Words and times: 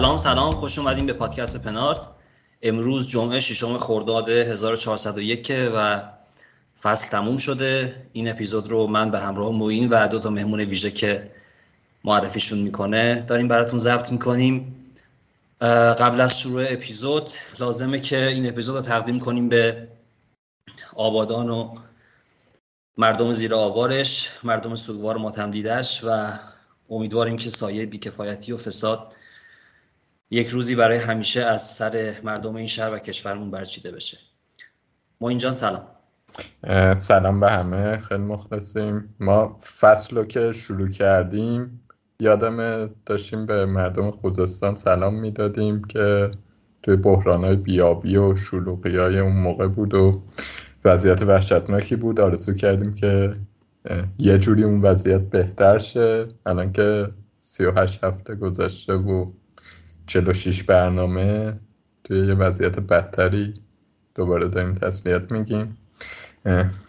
سلام 0.00 0.16
سلام. 0.16 0.52
خوش 0.52 0.78
اومدیم 0.78 1.06
به 1.06 1.12
پادکست 1.12 1.62
پنارت. 1.62 2.06
امروز 2.62 3.08
جمعه 3.08 3.40
ششم 3.40 3.78
خرداد 3.78 4.28
1401 4.28 5.52
و 5.76 6.02
فصل 6.82 7.08
تموم 7.08 7.36
شده. 7.36 7.94
این 8.12 8.30
اپیزود 8.30 8.68
رو 8.68 8.86
من 8.86 9.10
به 9.10 9.18
همراه 9.18 9.52
موین 9.52 9.88
و 9.88 10.08
دو 10.08 10.18
تا 10.18 10.30
مهمون 10.30 10.60
ویژه 10.60 10.90
که 10.90 11.30
معرفیشون 12.04 12.58
می‌کنه 12.58 13.22
داریم 13.22 13.48
براتون 13.48 13.78
ضبط 13.78 14.12
می‌کنیم. 14.12 14.76
قبل 15.98 16.20
از 16.20 16.40
شروع 16.40 16.64
اپیزود 16.68 17.30
لازمه 17.58 18.00
که 18.00 18.26
این 18.26 18.48
اپیزود 18.48 18.76
رو 18.76 18.82
تقدیم 18.82 19.18
کنیم 19.18 19.48
به 19.48 19.88
آبادان 20.96 21.50
و 21.50 21.76
مردم 22.98 23.32
زیر 23.32 23.54
آوارش 23.54 24.30
مردم 24.44 24.74
سوگوار 24.74 25.16
ماتم 25.16 25.50
دیدش 25.50 26.00
و 26.04 26.32
امیدواریم 26.90 27.36
که 27.36 27.50
سایه 27.50 27.86
بیکفایتی 27.86 28.52
و 28.52 28.56
فساد 28.56 29.12
یک 30.30 30.48
روزی 30.48 30.74
برای 30.74 30.98
همیشه 30.98 31.40
از 31.40 31.62
سر 31.62 32.14
مردم 32.24 32.54
این 32.54 32.66
شهر 32.66 32.94
و 32.94 32.98
کشورمون 32.98 33.50
برچیده 33.50 33.92
بشه. 33.92 34.18
ما 35.20 35.28
اینجا 35.28 35.52
سلام. 35.52 35.82
سلام 36.96 37.40
به 37.40 37.50
همه. 37.50 37.96
خیلی 37.96 38.22
مخلصیم. 38.22 39.14
ما 39.20 39.58
فصل 39.80 40.16
رو 40.16 40.24
که 40.24 40.52
شروع 40.52 40.88
کردیم 40.88 41.80
یادم 42.20 42.86
داشتیم 43.06 43.46
به 43.46 43.66
مردم 43.66 44.10
خوزستان 44.10 44.74
سلام 44.74 45.14
می‌دادیم 45.14 45.84
که 45.84 46.30
توی 46.82 46.96
بحران 46.96 47.44
های 47.44 47.56
بیابی 47.56 48.16
و 48.16 48.36
شلوقی 48.36 48.96
های 48.96 49.18
اون 49.18 49.36
موقع 49.36 49.66
بود 49.66 49.94
و 49.94 50.22
وضعیت 50.84 51.22
وحشتناکی 51.22 51.96
بود. 51.96 52.20
آرزو 52.20 52.54
کردیم 52.54 52.94
که 52.94 53.34
یه 54.18 54.38
جوری 54.38 54.64
اون 54.64 54.82
وضعیت 54.82 55.20
بهتر 55.20 55.78
شه. 55.78 56.28
الان 56.46 56.72
که 56.72 57.08
38 57.38 58.04
هفته 58.04 58.34
گذشته 58.34 58.94
و 58.94 59.26
46 60.10 60.62
برنامه 60.62 61.58
توی 62.04 62.26
یه 62.26 62.34
وضعیت 62.34 62.80
بدتری 62.80 63.54
دوباره 64.14 64.48
داریم 64.48 64.74
تسلیت 64.74 65.32
میگیم. 65.32 65.78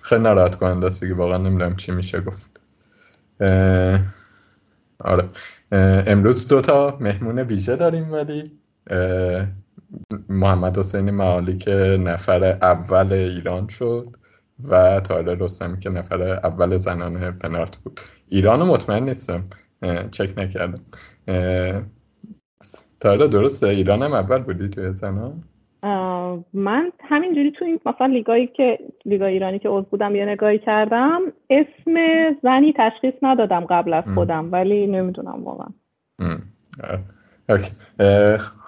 خیلی 0.01 0.21
ناراحت 0.21 0.55
کننده 0.55 0.87
است 0.87 0.99
که 0.99 1.13
واقعا 1.13 1.37
نمی‌دونم 1.37 1.75
چی 1.75 1.91
میشه 1.91 2.21
گفت. 2.21 2.49
آره. 4.99 5.29
امروز 6.07 6.47
دوتا 6.47 6.97
مهمون 7.01 7.39
ویژه 7.39 7.75
داریم 7.75 8.11
ولی 8.13 8.51
محمد 10.29 10.77
حسین 10.77 11.11
معالی 11.11 11.57
که 11.57 11.97
نفر 12.05 12.43
اول 12.43 13.13
ایران 13.13 13.67
شد 13.67 14.07
و 14.63 14.99
تاله 14.99 15.35
رستمی 15.35 15.79
که 15.79 15.89
نفر 15.89 16.21
اول 16.23 16.77
زنان 16.77 17.31
پنارت 17.31 17.75
بود. 17.77 18.01
ایران 18.29 18.63
مطمئن 18.63 19.03
نیستم. 19.03 19.43
چک 20.11 20.33
نکردم. 20.37 20.81
تاره 23.01 23.27
درسته؟ 23.27 23.67
ایران 23.67 24.01
هم 24.01 24.13
اول 24.13 24.37
بودی 24.37 24.69
توی 24.69 24.93
زنان؟ 24.93 25.43
من 26.53 26.91
همینجوری 26.99 27.51
تو 27.51 27.65
این 27.65 27.79
مثلا 27.85 28.07
لیگایی 28.07 28.47
که 28.47 28.79
لیگا 29.05 29.25
ایرانی 29.25 29.59
که 29.59 29.69
عضو 29.69 29.85
بودم 29.91 30.15
یه 30.15 30.25
نگاهی 30.25 30.59
کردم. 30.59 31.19
اسم 31.49 31.93
زنی 32.43 32.73
تشخیص 32.77 33.13
ندادم 33.21 33.65
قبل 33.65 33.93
از 33.93 34.03
خودم 34.13 34.51
ولی 34.51 34.87
نمی‌دونم 34.87 35.43
واقعا. 35.43 35.67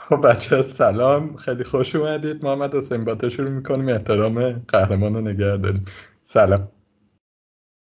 خب 0.10 0.28
بچه 0.28 0.62
سلام. 0.62 1.36
خیلی 1.36 1.64
خوش 1.64 1.96
اومدید. 1.96 2.46
محمد 2.46 2.76
حسین 2.76 3.06
با 3.06 3.30
شروع 3.30 3.50
می‌کنیم. 3.50 3.90
احترام 3.90 4.52
قهرمان 4.68 5.14
رو 5.14 5.22
نگه 5.22 5.58
داریم 5.58 5.86
سلام. 6.24 6.68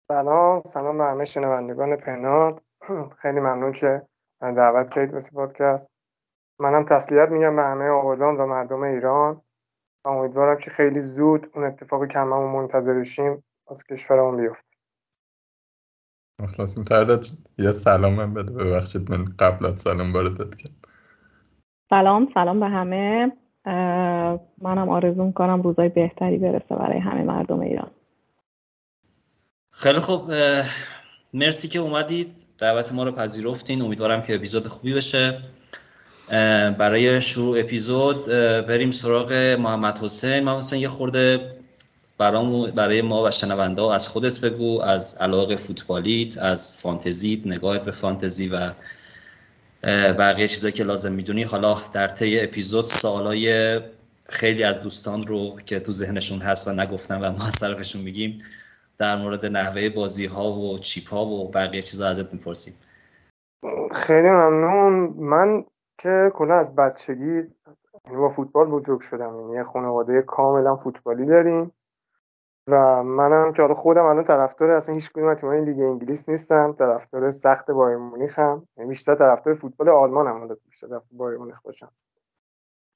سلام. 0.08 0.60
سلام 0.60 0.98
به 0.98 1.04
همه 1.04 1.24
شنوندگان 1.24 1.96
پنارد 1.96 2.60
خیلی 3.22 3.40
ممنون 3.40 3.72
که 3.72 4.02
دعوت 4.40 4.90
کردید 4.90 5.14
واسه 5.14 5.30
پادکست. 5.32 5.93
منم 6.58 6.84
تسلیت 6.84 7.28
میگم 7.28 7.56
به 7.56 7.62
همه 7.62 7.84
آبادان 7.84 8.36
و 8.36 8.46
مردم 8.46 8.82
ایران. 8.82 9.40
و 10.04 10.08
امیدوارم 10.08 10.60
که 10.60 10.70
خیلی 10.70 11.00
زود 11.00 11.50
اون 11.54 11.64
اتفاقی 11.64 12.08
که 12.08 12.18
هممون 12.18 12.52
منتظرشیم 12.52 13.44
از 13.70 13.84
کشورمون 13.84 14.36
بیفته. 14.36 14.76
مخلصیم. 16.42 16.84
تردد 16.84 17.26
یه 17.58 17.72
سلام 17.72 18.20
هم 18.20 18.34
بده. 18.34 18.52
ببخشید 18.52 19.10
من 19.10 19.24
قبل 19.38 19.66
از 19.66 19.80
سلام 19.80 20.12
وارد 20.12 20.36
کرد 20.36 20.74
سلام 21.90 22.28
سلام 22.34 22.60
به 22.60 22.66
همه. 22.66 23.32
منم 24.62 24.88
آرزو 24.88 25.24
می‌کنم 25.24 25.62
روزای 25.62 25.88
بهتری 25.88 26.38
برسه 26.38 26.74
برای 26.74 26.98
همه 26.98 27.22
مردم 27.22 27.60
ایران. 27.60 27.90
خیلی 29.70 29.98
خوب. 29.98 30.30
مرسی 31.34 31.68
که 31.68 31.78
اومدید. 31.78 32.32
دعوت 32.58 32.92
ما 32.92 33.04
رو 33.04 33.12
پذیرفتین. 33.12 33.82
امیدوارم 33.82 34.20
که 34.20 34.34
اپیزود 34.34 34.66
خوبی 34.66 34.94
بشه. 34.94 35.42
برای 36.78 37.20
شروع 37.20 37.60
اپیزود 37.60 38.26
بریم 38.66 38.90
سراغ 38.90 39.32
محمد 39.60 39.98
حسین. 39.98 40.44
محمد 40.44 40.62
حسین 40.62 40.80
یه 40.80 40.88
خورده 40.88 41.54
برای 42.18 43.02
ما 43.02 43.22
و 43.22 43.30
شنونده 43.30 43.82
از 43.82 44.08
خودت 44.08 44.40
بگو 44.40 44.82
از 44.82 45.16
علاقه 45.20 45.56
فوتبالیت 45.56 46.38
از 46.38 46.78
فانتزیت 46.78 47.46
نگاهت 47.46 47.84
به 47.84 47.92
فانتزی 47.92 48.48
و 48.48 48.72
بقیه 50.12 50.48
چیزایی 50.48 50.72
که 50.72 50.84
لازم 50.84 51.12
می‌دونی. 51.12 51.42
حالا 51.42 51.76
در 51.92 52.08
طی 52.08 52.40
اپیزود 52.40 52.84
سوالای 52.84 53.80
خیلی 54.28 54.64
از 54.64 54.80
دوستان 54.80 55.22
رو 55.22 55.56
که 55.66 55.80
تو 55.80 55.92
ذهنشون 55.92 56.38
هست 56.38 56.68
و 56.68 56.72
نگفتن 56.72 57.20
و 57.20 57.32
ما 57.32 57.46
از 57.46 57.60
طرفشون 57.60 58.02
میگیم 58.02 58.38
در 58.98 59.16
مورد 59.16 59.46
نحوه 59.46 59.88
بازی 59.88 60.26
ها 60.26 60.52
و 60.52 60.78
چیپ 60.78 61.08
ها 61.08 61.26
و 61.26 61.50
بقیه 61.50 61.82
چیزا 61.82 62.08
ازت 62.08 62.32
می‌پرسیم. 62.32 62.74
خیلی 63.94 64.28
ممنون. 64.28 65.14
من 65.18 65.64
که 66.04 66.32
کلا 66.34 66.54
از 66.54 66.76
بچگی 66.76 67.42
با 68.16 68.28
فوتبال 68.28 68.66
بزرگ 68.66 69.00
شدم. 69.00 69.40
یعنی 69.40 69.52
یه 69.52 69.62
خانواده 69.62 70.22
کاملا 70.22 70.76
فوتبالی 70.76 71.26
داریم. 71.26 71.72
و 72.68 73.02
منم 73.02 73.52
که 73.52 73.62
حالا 73.62 73.74
خودم 73.74 74.04
الان 74.04 74.24
طرفدار 74.24 74.70
اصلا 74.70 74.94
هیچ 74.94 75.12
کدوم 75.12 75.28
از 75.28 75.44
لیگ 75.44 75.80
انگلیس 75.80 76.28
نیستم. 76.28 76.72
طرفدار 76.72 77.30
سخت 77.30 77.70
بایر 77.70 77.96
مونیخم 77.96 78.68
یعنی 78.76 78.88
بیشتر 78.88 79.14
طرفدار 79.14 79.54
فوتبال 79.54 79.88
آلمان 79.88 80.26
هم. 80.26 80.48
بیشتر 80.68 80.86
طرفدار 80.86 81.02
بایر 81.12 81.38
مونیخ 81.38 81.60
باشم. 81.60 81.90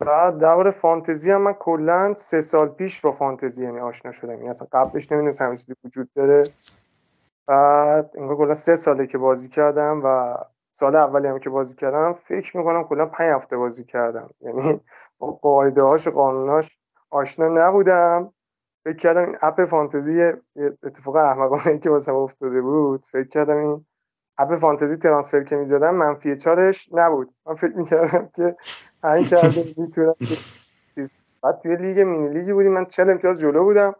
بعد 0.01 0.39
دور 0.39 0.71
فانتزی 0.71 1.31
هم 1.31 1.43
من 1.43 1.53
کلا 1.53 2.15
سه 2.15 2.41
سال 2.41 2.69
پیش 2.69 3.01
با 3.01 3.13
فانتزی 3.13 3.65
یعنی 3.65 3.81
آشنا 3.81 4.13
شدم. 4.13 4.33
یعنی 4.33 4.49
اصلا 4.49 4.69
قبلش 4.73 5.13
نمی‌دونستم 5.13 5.45
همین 5.45 5.57
چیزی 5.57 5.75
وجود 5.85 6.11
داره. 6.15 6.45
بعد 7.47 8.11
انگار 8.15 8.37
کلا 8.37 8.55
سه 8.55 8.77
ساله 8.77 9.07
که 9.07 9.19
بازی 9.19 9.49
کردم 9.49 10.01
و 10.05 10.37
سال 10.79 10.97
اولی 10.97 11.29
هم 11.29 11.39
که 11.39 11.51
بازی 11.51 11.75
کردم 11.75 12.13
فکر 12.13 12.57
می‌کنم 12.57 12.85
کلا 12.85 13.07
پنج 13.07 13.35
هفته 13.35 13.57
بازی 13.57 13.85
کردم. 13.85 14.31
یعنی 14.41 14.81
با 15.19 15.31
قاعده 15.33 15.83
هاش 15.83 16.07
و 16.07 16.11
قانوناش 16.11 16.79
آشنا 17.11 17.49
نبودم. 17.49 18.33
فکر 18.85 18.97
کردم 18.97 19.25
این 19.25 19.37
اپ 19.43 19.65
فانتزی 19.65 20.33
اتفاق 20.83 21.17
احمقانه 21.17 21.79
که 21.79 21.91
واسه 21.91 22.13
افتاده 22.13 22.63
بود. 22.63 23.05
فکر 23.07 23.29
کردم 23.29 23.57
این 23.57 23.87
اپ 24.39 24.57
فانتزی 24.57 24.97
ترانسفر 24.97 25.43
که 25.43 25.57
می‌زدم 25.57 25.95
منفی 25.95 26.37
چارش 26.37 26.89
نبود. 26.93 27.35
من 27.47 27.55
فکر 27.55 27.77
می‌کردم 27.77 28.31
که 28.37 28.57
این 29.05 29.25
کرده 29.25 29.65
می‌تونم 29.77 30.15
بعد 31.43 31.61
توی 31.63 31.77
لیگ 31.77 32.01
مینی 32.01 32.29
لیگی 32.29 32.53
بودیم. 32.53 32.73
من 32.73 32.85
چل 32.85 33.11
امتیاز 33.11 33.41
جلو 33.41 33.65
بودم. 33.65 33.95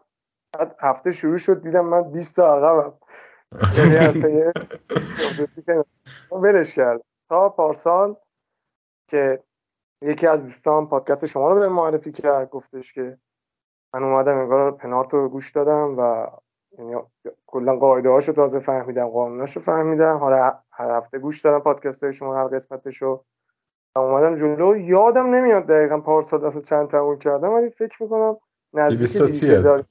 بعد 0.59 0.75
هفته 0.79 1.11
شروع 1.11 1.37
شد. 1.37 1.61
دیدم 1.61 1.85
من 1.85 2.11
20 2.11 2.35
تا 2.35 2.55
عقبم. 2.55 2.93
یعنی 3.77 4.51
ولش 6.31 6.75
کرد 6.75 7.01
تا 7.29 7.49
پارسال 7.49 8.15
که 9.07 9.43
یکی 10.01 10.27
از 10.27 10.43
دوستان 10.43 10.87
پادکست 10.87 11.25
شما 11.25 11.49
رو 11.49 11.59
به 11.59 11.69
معرفی 11.69 12.11
کرد 12.11 12.49
گفتش 12.49 12.93
که 12.93 13.17
من 13.93 14.03
اومدم 14.03 14.37
انگار 14.37 14.71
پنارت 14.71 15.13
رو 15.13 15.29
گوش 15.29 15.51
دادم 15.51 15.95
و 15.97 16.27
یعنی 16.77 16.95
کلا 17.47 17.75
قاعده 17.75 18.09
هاشو 18.09 18.33
تازه 18.33 18.59
فهمیدم 18.59 19.07
قانوناشو 19.07 19.59
فهمیدم. 19.59 20.17
حالا 20.17 20.59
هر 20.71 20.91
هفته 20.91 21.19
گوش 21.19 21.41
دادم 21.41 21.59
پادکست 21.59 22.03
های 22.03 22.13
شما 22.13 22.35
هر 22.35 22.47
قسمتشو. 22.47 23.23
اومدم 23.95 24.35
جلو. 24.35 24.77
یادم 24.77 25.35
نمیاد 25.35 25.65
دقیقا 25.65 25.99
پارسال 25.99 26.47
دست 26.47 26.61
چند 26.61 26.87
تموم 26.87 27.19
کردم 27.19 27.53
ولی 27.53 27.69
فکر 27.69 28.03
می‌کنم 28.03 28.37
نزدیک 28.73 28.99
230 28.99 29.51
هزار. 29.51 29.83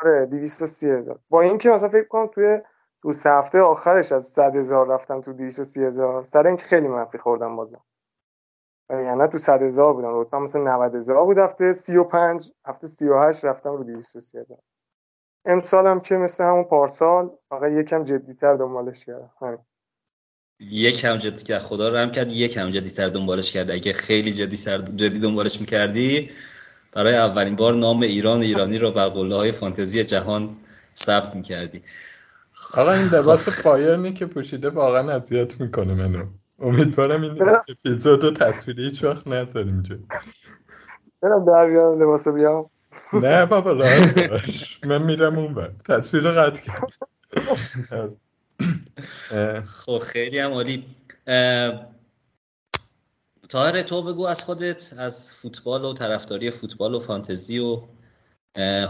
آره 0.00 0.26
230 0.26 0.90
هزار. 0.90 1.18
با 1.28 1.40
اینکه 1.40 1.70
مثلا 1.70 1.88
فکر 1.88 2.08
کنم 2.08 2.26
توی 2.26 2.60
دو 3.04 3.12
سه 3.12 3.30
هفته 3.30 3.60
آخرش 3.60 4.12
از 4.12 4.26
100 4.26 4.56
هزار 4.56 4.88
رفتم 4.88 5.20
تو 5.20 5.32
230 5.32 5.84
هزار. 5.84 6.24
سر 6.24 6.46
اینکه 6.46 6.64
خیلی 6.64 6.88
منفی 6.88 7.18
خوردم 7.18 7.56
بازم. 7.56 7.84
یعنی 8.90 9.28
تو 9.28 9.38
100 9.38 9.62
هزار 9.62 9.94
بودم. 9.94 10.20
رتبه 10.20 10.38
مثلا 10.38 10.76
90 10.76 10.94
هزار 10.94 11.24
بود 11.24 11.38
هفته 11.38 11.72
35 11.72 12.50
هفته 12.66 12.86
38 12.86 13.44
رفتم 13.44 13.70
رو 13.70 13.84
230 13.84 14.38
هزار. 14.38 14.58
امسال 15.44 15.86
هم 15.86 16.00
که 16.00 16.16
مثل 16.16 16.44
همون 16.44 16.64
پارسال 16.64 17.30
فقط 17.50 17.72
یکم 17.72 18.04
جدیتر 18.04 18.56
دنبالش 18.56 19.04
کردم. 19.04 19.30
همین. 19.40 19.58
یکم 20.60 21.16
جدی 21.16 21.44
کرد 21.44 21.58
خدا 21.58 21.88
رو 21.88 21.96
هم 21.96 22.10
کرد 22.10 22.32
یکم 22.32 22.70
جدیتر 22.70 23.06
دنبالش 23.06 23.52
کرد. 23.52 23.70
اگه 23.70 23.92
خیلی 23.92 24.32
جدیتر 24.32 24.78
جدی 24.78 25.18
دنبالش 25.18 25.60
می‌کردی 25.60 26.30
برای 26.92 27.16
اولین 27.16 27.56
بار 27.56 27.74
نام 27.74 28.00
ایران 28.00 28.40
ایرانی 28.40 28.78
رو 28.78 28.90
بر 28.90 29.08
قله 29.08 29.34
های 29.34 29.52
فانتزی 29.52 30.04
جهان 30.04 30.56
ثبت 30.96 31.36
می‌کردی. 31.36 31.82
آقا 32.72 32.92
این 32.92 33.06
لباس 33.14 33.62
پایرنی 33.62 34.12
که 34.12 34.26
پوشیده 34.26 34.70
واقعا 34.70 35.12
اذیت 35.12 35.60
می‌کنه 35.60 35.94
منو. 35.94 36.26
امیدوارم 36.58 37.22
این 37.22 37.42
اپیزود 37.68 38.24
و 38.24 38.30
تصویری 38.30 38.84
هیچ 38.84 39.04
وقت 39.04 39.26
نذاریم 39.26 39.72
اینجا. 39.72 39.96
برم 41.22 41.44
در 41.44 41.66
بیارم 41.66 42.02
لباس 42.02 42.28
بیام. 42.28 42.70
نه 43.12 43.46
بابا 43.46 43.72
راست 43.72 44.30
باش. 44.30 44.80
من 44.86 45.02
میرم 45.02 45.38
اون 45.38 45.54
بر 45.54 45.72
تصویر 45.88 46.22
رو 46.22 46.40
قطع 46.40 46.60
کرد 46.60 46.92
خب 49.64 49.98
خیلی 49.98 50.38
هم 50.38 50.52
عالی. 50.52 50.84
تاهر 53.48 53.82
تو 53.82 54.02
بگو 54.02 54.26
از 54.26 54.44
خودت 54.44 54.94
از 54.98 55.30
فوتبال 55.30 55.84
و 55.84 55.94
طرفداری 55.94 56.50
فوتبال 56.50 56.94
و 56.94 57.00
فانتزی 57.00 57.58
و 57.58 57.82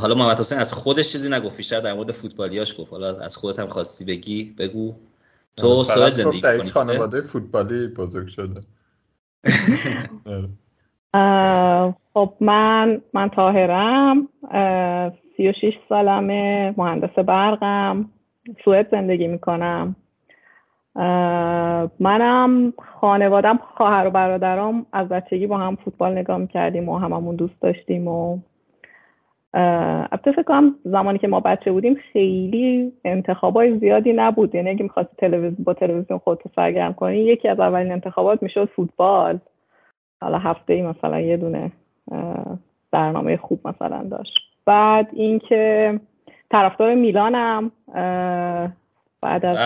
حالا 0.01 0.15
محمد 0.15 0.39
حسین 0.39 0.59
از 0.59 0.73
خودش 0.73 1.13
چیزی 1.13 1.31
نگفت 1.31 1.57
بیشتر 1.57 1.81
در 1.81 1.95
مورد 1.95 2.11
فوتبالیاش 2.11 2.81
گفت. 2.81 2.93
حالا 2.93 3.09
از 3.09 3.37
خودت 3.37 3.59
هم 3.59 3.67
خواستی 3.67 4.05
بگی 4.05 4.55
بگو. 4.59 4.95
تو 5.57 5.85
سوئد 5.85 6.11
زندگی 6.11 6.41
در 6.41 6.59
کنی 6.59 6.71
خانواده 6.71 7.21
فوتبالی 7.21 7.87
بزرگ 7.87 8.29
شده. 8.29 8.61
خب 12.15 12.35
من 12.41 13.03
من 13.13 13.29
تاهرم 13.29 14.29
سی 15.37 15.49
و 15.49 15.53
شیش 15.61 15.75
سالمه 15.89 16.75
مهندس 16.77 17.19
برقم 17.19 18.11
سوئد 18.65 18.91
زندگی 18.91 19.27
می‌کنم. 19.27 19.97
منم 22.01 22.73
خانوادم 23.01 23.61
خواهر 23.77 24.07
و 24.07 24.11
برادرام 24.11 24.87
از 24.93 25.09
بچگی 25.09 25.47
با 25.47 25.59
هم 25.59 25.77
فوتبال 25.77 26.19
نگاه 26.19 26.39
می‌کردیم 26.39 26.89
و 26.89 26.99
هممون 26.99 27.37
دوست 27.37 27.61
داشتیم 27.61 28.09
و 28.09 28.39
البته 29.55 30.33
فکر 30.33 30.43
کنم 30.43 30.75
زمانی 30.85 31.19
که 31.19 31.29
ما 31.29 31.41
بچه 31.41 31.73
بودیم 31.73 31.95
خیلی 32.13 32.93
انتخابای 33.05 33.79
زیادی 33.79 34.13
نبود. 34.13 34.55
یعنی 34.55 34.71
اگه 34.71 34.83
می‌خواستی 34.83 35.17
تلویزیون 35.19 35.65
با 35.65 35.75
تلویزیون 35.75 36.19
خودتو 36.19 36.49
سرگرم 36.57 36.95
کنی 36.95 37.17
یکی 37.17 37.49
از 37.49 37.61
اولین 37.61 37.93
انتخابات 37.93 38.43
می‌شد 38.43 38.69
فوتبال. 38.77 39.39
حالا 40.21 40.39
هفته 40.39 40.73
ای 40.73 40.83
مثلا 40.83 41.21
یه 41.21 41.37
دونه 41.37 41.73
برنامه 42.91 43.37
خوب 43.37 43.69
مثلا 43.69 44.03
داشت. 44.11 44.35
بعد 44.67 45.09
اینکه 45.13 46.01
طرفدار 46.51 46.95
میلانم 46.95 47.73
بعد 49.23 49.47
از 49.47 49.59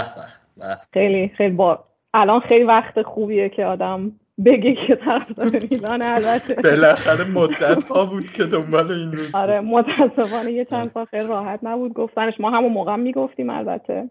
خیلی 0.92 1.28
خیلی 1.28 1.54
با 1.54 1.84
الان 2.14 2.40
خیلی 2.40 2.64
وقت 2.64 3.02
خوبیه 3.02 3.48
که 3.48 3.64
آدم 3.64 4.12
بگه 4.44 4.74
که 4.74 4.96
طرفدار 4.96 5.62
میلان 5.70 6.02
البته 6.02 6.54
بالاخره 6.64 7.24
مدت 7.34 7.84
ها 7.84 8.06
بود 8.06 8.30
که 8.32 8.44
دنبال 8.44 8.92
این 8.92 9.12
روز 9.12 9.34
آره 9.34 9.60
متاسفانه 9.60 10.52
یه 10.52 10.64
چند 10.64 10.90
سال 10.94 11.04
خیلی 11.04 11.26
راحت 11.26 11.60
نبود. 11.62 11.92
گفتنش 11.92 12.40
ما 12.40 12.50
همون 12.50 12.72
موقع 12.72 12.96
می‌گفتیم 12.96 13.50
البته. 13.50 14.04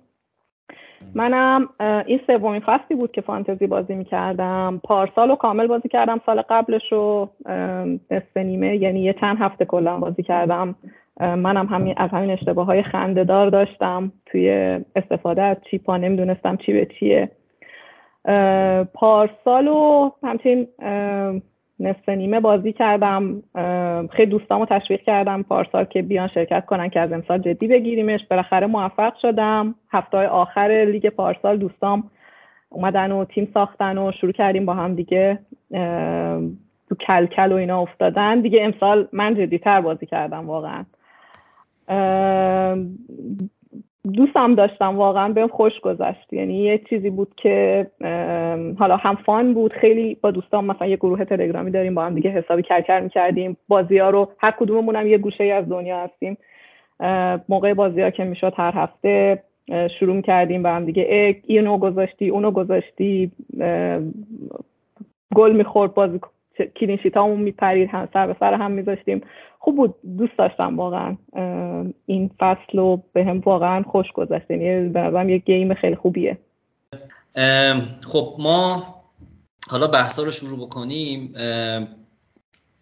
منم 1.15 1.69
این 2.05 2.19
سومین 2.27 2.61
فصلی 2.65 2.97
بود 2.97 3.11
که 3.11 3.21
فانتزی 3.21 3.67
بازی 3.67 3.95
می‌کردم. 3.95 4.81
پارسال 4.83 5.31
و 5.31 5.35
کامل 5.35 5.67
بازی 5.67 5.89
کردم 5.89 6.21
سال 6.25 6.41
قبلش 6.49 6.91
رو 6.91 7.29
نصف 8.11 8.37
نیمه 8.37 8.77
یعنی 8.77 9.03
یه 9.03 9.13
چند 9.13 9.37
هفته 9.39 9.65
کلا 9.65 9.97
بازی 9.99 10.23
کردم. 10.23 10.75
منم 11.19 11.65
همین 11.65 11.93
از 11.97 12.09
همین 12.09 12.31
اشتباه 12.31 12.65
های 12.65 12.83
خندهدار 12.83 13.49
داشتم. 13.49 14.11
توی 14.25 14.49
استفاده 14.95 15.41
از 15.41 15.57
چیپا 15.71 15.97
نمی‌دونستم 15.97 16.57
چی 16.57 16.73
به 16.73 16.87
چیه. 16.99 17.31
پارسال 18.93 19.67
و 19.67 20.11
همچین 20.23 20.67
نصف 21.79 22.09
نیمه 22.09 22.39
بازی 22.39 22.73
کردم. 22.73 23.43
خیلی 24.11 24.31
دوستامو 24.31 24.65
تشویق 24.65 25.01
کردم 25.01 25.43
پارسال 25.43 25.83
که 25.83 26.01
بیان 26.01 26.27
شرکت 26.27 26.65
کنن 26.65 26.89
که 26.89 26.99
از 26.99 27.11
امسال 27.11 27.39
جدی 27.39 27.67
بگیریمش. 27.67 28.19
بالاخره 28.29 28.67
موفق 28.67 29.13
شدم. 29.21 29.75
هفته 29.91 30.17
آخر 30.17 30.87
لیگ 30.91 31.09
پارسال 31.09 31.57
دوستام 31.57 32.03
اومدن 32.69 33.11
و 33.11 33.25
تیم 33.25 33.51
ساختن 33.53 33.97
و 33.97 34.11
شروع 34.11 34.31
کردیم 34.31 34.65
با 34.65 34.73
هم 34.73 34.95
دیگه 34.95 35.39
تو 36.89 36.95
کلکل 37.07 37.51
و 37.51 37.55
اینا 37.55 37.81
افتادن. 37.81 38.41
دیگه 38.41 38.63
امسال 38.63 39.07
من 39.13 39.35
جدیتر 39.35 39.81
بازی 39.81 40.05
کردم 40.05 40.49
واقعا. 40.49 40.85
دوستم 44.13 44.55
داشتم 44.55 44.97
واقعا 44.97 45.33
بهم 45.33 45.47
خوش 45.47 45.79
گذشت. 45.79 46.33
یعنی 46.33 46.63
یه 46.63 46.77
چیزی 46.89 47.09
بود 47.09 47.35
که 47.37 47.87
حالا 48.79 48.97
هم 48.97 49.15
فان 49.15 49.53
بود. 49.53 49.73
خیلی 49.73 50.17
با 50.21 50.31
دوستان 50.31 50.65
مثلا 50.65 50.87
یه 50.87 50.95
گروه 50.95 51.25
تلگرامی 51.25 51.71
داریم 51.71 51.95
با 51.95 52.05
هم 52.05 52.15
دیگه 52.15 52.29
حسابی 52.29 52.63
کرکر 52.63 52.99
می‌کردیم. 52.99 53.57
بازی 53.67 53.97
ها 53.97 54.09
رو 54.09 54.31
هر 54.37 54.51
کدوممون 54.51 54.95
هم 54.95 55.07
یه 55.07 55.17
گوشه 55.17 55.43
از 55.43 55.69
دنیا 55.69 55.99
هستیم. 55.99 56.37
موقع 57.49 57.73
بازی 57.73 58.01
ها 58.01 58.09
که 58.09 58.23
می‌شد 58.23 58.53
هر 58.57 58.73
هفته 58.75 59.43
شروع 59.99 60.15
می‌کردیم 60.15 60.63
با 60.63 60.69
هم 60.69 60.85
دیگه. 60.85 61.35
اینو 61.47 61.77
گذاشتی 61.77 62.29
اونو 62.29 62.51
گذاشتی 62.51 63.31
گل 65.35 65.51
می‌خورد 65.55 65.93
بازی 65.93 66.19
کلینشیت 66.75 67.17
همون 67.17 67.41
میپرید 67.41 67.89
هم 67.89 68.09
سر 68.13 68.27
به 68.27 68.35
سر 68.39 68.53
هم 68.53 68.71
میذاشتیم. 68.71 69.21
خوب 69.59 69.75
بود 69.75 69.95
دوست 70.17 70.37
داشتم 70.37 70.77
واقعا 70.77 71.17
این 72.05 72.31
فصل 72.39 72.77
رو 72.77 73.03
به 73.13 73.23
هم 73.25 73.39
واقعا 73.39 73.83
خوش 73.83 74.11
گذشت 74.11 74.51
یعنی 74.51 74.89
به 74.89 74.99
نظرم 74.99 75.29
یه 75.29 75.37
گیم 75.37 75.73
خیلی 75.73 75.95
خوبیه. 75.95 76.37
خب 78.01 78.35
ما 78.39 78.83
حالا 79.69 79.87
بحثا 79.87 80.23
رو 80.23 80.31
شروع 80.31 80.67
بکنیم. 80.67 81.31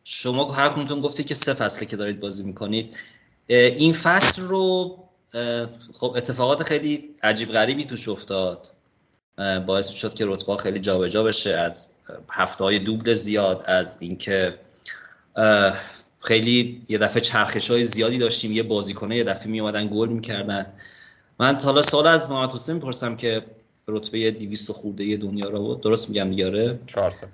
شما 0.04 0.52
هر 0.52 0.70
کنتون 0.70 1.02
گفتی 1.02 1.24
که 1.24 1.34
سه 1.34 1.54
فصله 1.54 1.88
که 1.88 1.96
دارید 1.98 2.20
بازی 2.20 2.48
می‌کنید. 2.48 2.98
این 3.48 3.94
فصل 3.94 4.42
رو 4.42 4.98
خب 6.00 6.14
اتفاقات 6.16 6.64
خیلی 6.64 7.14
عجیب 7.24 7.50
غریبی 7.50 7.84
توش 7.84 8.10
افتاد. 8.10 8.68
باعث 9.66 9.90
شد 9.90 10.14
که 10.14 10.26
رتبه 10.28 10.56
خیلی 10.56 10.80
جابجا 10.80 11.08
جا 11.08 11.24
بشه 11.24 11.50
از 11.50 11.96
هفته 12.32 12.64
های 12.64 12.80
دوبل 12.80 13.14
زیاد 13.14 13.64
از 13.66 13.98
اینکه 14.02 14.60
خیلی 16.20 16.82
یه 16.90 16.98
دفعه 16.98 17.22
چرخش 17.22 17.72
های 17.72 17.84
زیادی 17.84 18.18
داشتیم 18.18 18.52
یه 18.52 18.64
بازیکنه 18.64 19.18
یه 19.18 19.24
دفعه 19.24 19.48
می 19.48 19.60
اومدن 19.60 19.88
گل 19.88 20.10
می‌کردن. 20.10 20.74
من 21.40 21.60
حالا 21.60 21.82
سال 21.82 22.08
از 22.08 22.32
محمد 22.32 22.52
حسین 22.52 22.76
می‌پرسم 22.76 23.16
که 23.16 23.46
رتبه 23.88 24.32
200 24.32 24.72
خورده 24.72 25.18
دنیا 25.18 25.50
رو 25.50 25.60
بود 25.60 25.82
درست 25.82 26.10
میگم 26.10 26.30
دیگه؟ 26.30 26.80
400 26.86 27.28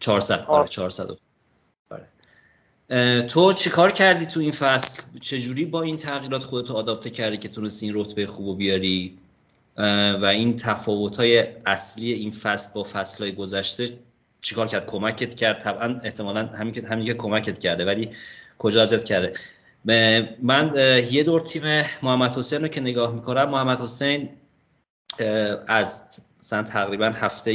400 0.00 0.44
آره 0.48 0.68
400 0.68 1.06
آره. 1.90 2.06
تو 3.26 3.52
چیکار 3.52 3.92
کردی 3.92 4.26
تو 4.26 4.40
این 4.40 4.52
فصل؟ 4.52 5.02
چجوری 5.20 5.64
با 5.64 5.82
این 5.82 5.96
تغییرات 5.96 6.42
خودتو 6.42 6.74
آداپته 6.74 7.10
کردی 7.10 7.36
که 7.36 7.48
تونستی 7.48 7.86
این 7.86 7.94
رتبه 7.98 8.26
خوبو 8.26 8.54
بیاری؟ 8.54 9.18
و 10.22 10.24
این 10.24 10.56
تفاوت 10.56 11.16
های 11.16 11.44
اصلی 11.66 12.12
این 12.12 12.30
فصل 12.30 12.70
با 12.74 12.86
فصل 12.92 13.24
های 13.24 13.32
گذشته 13.32 13.98
چیکار 14.40 14.68
کرد؟ 14.68 14.86
کمکت 14.86 15.34
کرد. 15.34 15.60
طبعا 15.60 16.00
احتمالا 16.04 16.46
همین 16.46 16.72
که 16.72 16.86
همین 16.86 17.06
که 17.06 17.14
کمکت 17.14 17.58
کرده. 17.58 17.84
ولی 17.84 18.10
کجا 18.58 18.82
ازت 18.82 19.04
کرده؟ 19.04 19.32
من 20.42 20.72
یه 21.10 21.22
دور 21.22 21.40
تیم 21.40 21.62
محمد 22.02 22.36
حسین 22.36 22.62
رو 22.62 22.68
که 22.68 22.80
نگاه 22.80 23.14
می‌کنم. 23.14 23.50
محمد 23.50 23.80
حسین 23.80 24.28
از 25.68 26.20
مثلا 26.40 26.62
تقریبا 26.62 27.06
هفته 27.06 27.52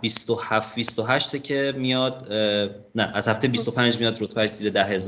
27 0.00 0.74
28 0.74 1.42
که 1.42 1.72
میاد 1.76 2.32
نه 2.94 3.10
از 3.14 3.28
هفته 3.28 3.48
25 3.48 3.98
میاد 3.98 4.22
رتبهش 4.22 4.50
زیر 4.50 4.72
ده 4.72 4.98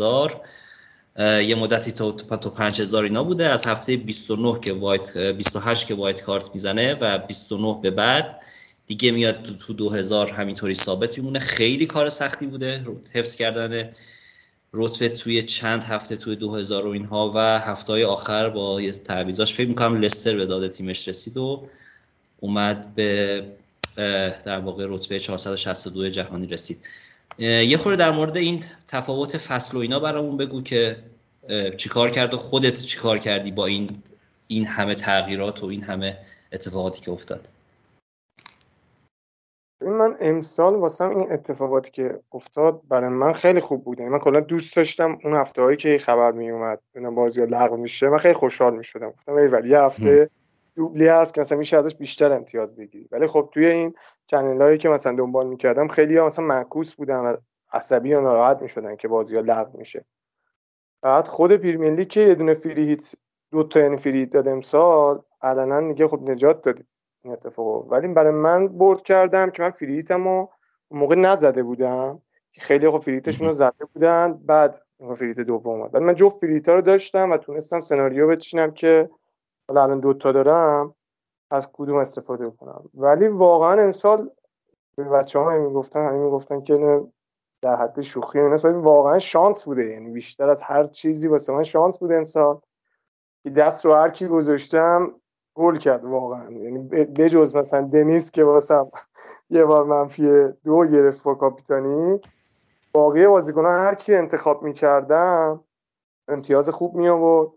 یه 1.19 1.55
مدتی 1.55 1.93
تا 1.93 2.13
تو 2.13 2.51
5000 2.51 3.05
اینا 3.05 3.25
بوده. 3.25 3.47
از 3.47 3.67
هفته 3.67 3.97
29 3.97 4.61
که 4.61 4.73
وایت 4.73 5.17
28 5.17 5.87
که 5.87 5.95
وایت 5.95 6.23
کارت 6.23 6.51
می‌زنه 6.55 6.95
و 6.95 7.19
29 7.19 7.79
به 7.83 7.91
بعد 7.91 8.41
دیگه 8.87 9.11
میاد 9.11 9.43
تو 9.43 9.73
2000 9.73 10.31
همینطوری 10.31 10.75
ثابت 10.75 11.19
میمونه. 11.19 11.39
خیلی 11.39 11.87
کار 11.87 12.09
سختی 12.09 12.47
بوده. 12.47 12.87
حفظ 13.13 13.37
کردن 13.37 13.93
رتبه 14.73 15.09
توی 15.09 15.43
چند 15.43 15.85
هفته 15.85 16.17
توی 16.17 16.37
2000 16.37 16.87
و 16.87 16.91
اینها 16.91 17.33
و 17.35 17.39
هفته 17.39 17.93
های 17.93 18.05
آخر 18.05 18.51
با 18.51 18.81
یه 18.81 18.93
تعویضاش. 18.93 19.55
فکر 19.55 19.69
می‌کنم 19.69 20.01
لستر 20.01 20.37
به 20.37 20.47
داده 20.47 20.69
تیمش 20.69 21.09
رسید 21.09 21.37
و 21.37 21.69
اومد 22.41 22.95
به 22.95 23.45
در 24.45 24.59
واقع 24.59 24.87
رتبه 24.89 25.19
462 25.19 26.09
جهانی 26.09 26.47
رسید. 26.47 26.79
یه 27.39 27.77
خورده 27.77 27.97
در 27.97 28.11
مورد 28.11 28.37
این 28.37 28.65
تفاوت 28.89 29.37
فصل 29.37 29.77
و 29.77 29.81
اینا 29.81 30.01
برامون 30.01 30.37
بگو 30.37 30.63
که 30.63 30.97
چیکار 31.77 32.11
کرد 32.11 32.35
و 32.35 32.37
خودت 32.37 32.75
چیکار 32.75 33.19
کردی 33.19 33.51
با 33.51 33.67
این 33.67 33.91
این 34.47 34.67
همه 34.67 34.95
تغییرات 34.95 35.63
و 35.63 35.67
این 35.67 35.83
همه 35.83 36.19
اتفاقاتی 36.53 37.01
که 37.01 37.11
افتاد؟ 37.11 37.49
من 39.81 40.17
امسال 40.21 40.75
واسم 40.75 41.09
این 41.09 41.33
اتفاقاتی 41.33 41.91
که 41.91 42.21
افتاد 42.33 42.81
برای 42.89 43.09
من 43.09 43.33
خیلی 43.33 43.61
خوب 43.61 43.85
بود. 43.85 43.99
یعنی 43.99 44.13
من 44.13 44.19
کلا 44.19 44.41
دوست 44.41 44.77
داشتم 44.77 45.19
اون 45.25 45.37
هفته 45.37 45.63
هایی 45.63 45.77
که 45.77 45.99
خبر 45.99 46.33
می 46.33 46.51
اومد 46.51 46.81
بازی 47.15 47.47
لغو 47.47 47.77
میشه 47.77 48.09
من 48.09 48.19
خیلی 48.19 48.35
خوشحال 48.35 48.77
می‌شدم. 48.77 49.11
گفتم 49.11 49.33
ولی 49.33 49.71
یه 49.71 49.79
هفته 49.79 50.31
double 50.77 51.04
ی 51.04 51.09
هست 51.09 51.35
که 51.35 51.41
مثلا 51.41 51.59
میشه 51.59 51.77
ازش 51.77 51.95
بیشتر 51.95 52.33
امتیاز 52.33 52.77
بگیری. 52.77 53.09
ولی 53.13 53.27
خب 53.27 53.49
توی 53.53 53.67
این 53.67 53.95
channel 54.27 54.63
هایی 54.63 54.79
که 54.79 54.89
مثلا 54.89 55.17
دنبال 55.17 55.47
می‌کردم 55.47 55.89
خیلی 55.89 56.21
مثلا 56.21 56.45
معکوس 56.45 56.95
بودن 56.95 57.19
و 57.19 57.37
عصبی 57.73 58.15
و 58.15 58.21
ناراحت 58.21 58.63
می‌شدن 58.63 58.97
که 58.97 59.09
بازی 59.09 59.37
ها 59.37 59.43
لغو 59.43 59.79
میشه. 59.79 60.05
بعد 61.03 61.29
خود 61.29 61.57
premier 61.57 62.05
league 62.05 62.21
یه 62.21 62.35
دونه 62.35 62.55
free 62.55 62.89
hit 62.89 63.15
دو 63.51 63.63
تا 63.63 63.81
یعنی 63.81 63.97
free 63.97 64.27
داد 64.27 64.49
امسال 64.49 65.23
علنا 65.43 65.89
دیگه 65.89 66.09
خب 66.09 66.31
نجات 66.31 66.63
داد 66.63 66.79
این 67.25 67.33
اتفاق. 67.33 67.93
ولی 67.93 68.09
برای 68.09 68.33
من 68.33 68.69
برد 68.69 69.03
کردم 69.03 69.51
که 69.51 69.63
من 69.63 69.71
free 69.71 70.00
hit 70.00 70.22
م 70.22 70.29
رو 70.29 70.51
موقع 70.91 71.15
نزده 71.15 71.63
بودم. 71.63 72.23
خیلی 72.59 72.91
خب 72.91 72.99
free 72.99 73.16
hit 73.16 73.29
شون 73.29 73.47
رو 73.47 73.53
زده 73.53 73.85
بودن 73.95 74.33
بعد 74.33 74.81
free 75.17 75.31
hit 75.31 75.41
دوم 75.41 75.81
اومد. 75.81 75.97
من 75.97 76.15
جفت 76.15 76.41
free 76.41 76.58
hit 76.58 76.71
ا 76.71 76.75
رو 76.75 76.81
داشتم 76.81 77.31
و 77.31 77.37
تونستم 77.37 77.81
سناریو 77.81 78.29
بچینم 78.29 78.71
که 78.71 79.11
حالا 79.69 79.83
الان 79.83 80.01
دوتا 80.01 80.33
دارم 80.33 80.95
از 81.51 81.69
کدوم 81.73 81.97
استفاده 81.97 82.51
کنم 82.51 82.91
ولی 82.95 83.29
واقعا 83.29 83.83
امسال 83.83 84.31
به 84.97 85.05
بچه 85.05 85.39
ها 85.39 85.59
می‌گفتن 85.59 86.09
همین 86.09 86.23
می‌گفتن 86.23 86.61
که 86.61 87.05
در 87.63 87.77
حد 87.77 88.01
شوخی 88.01 88.39
اینا. 88.39 88.81
واقعا 88.81 89.19
شانس 89.19 89.65
بوده 89.65 89.85
یعنی 89.85 90.11
بیشتر 90.11 90.49
از 90.51 90.63
هر 90.63 90.85
چیزی 90.85 91.29
واسه 91.29 91.53
من 91.53 91.63
شانس 91.63 91.99
بوده 91.99 92.17
امسال. 92.17 92.61
که 93.43 93.51
دست 93.51 93.87
رو 93.87 93.95
هر 93.95 94.11
کی 94.11 94.27
گذاشتم 94.27 95.15
گل 95.55 95.77
کرد 95.77 96.05
واقعا. 96.05 96.51
یعنی 96.51 96.79
بجز 97.05 97.55
مثلا 97.55 97.81
دنیس 97.81 98.31
که 98.31 98.45
واسم 98.45 98.91
یه 99.51 99.65
بار 99.65 99.85
منفی 99.85 100.49
دو 100.65 100.87
گرفت 100.87 101.23
با 101.23 101.35
کاپیتانی 101.35 102.21
باقی 102.95 103.27
بازیکنان 103.27 103.85
هر 103.85 103.95
کی 103.95 104.15
انتخاب 104.15 104.63
می‌کردم 104.63 105.65
امتیاز 106.29 106.69
خوب 106.69 106.95
می 106.95 107.09
آورد 107.09 107.51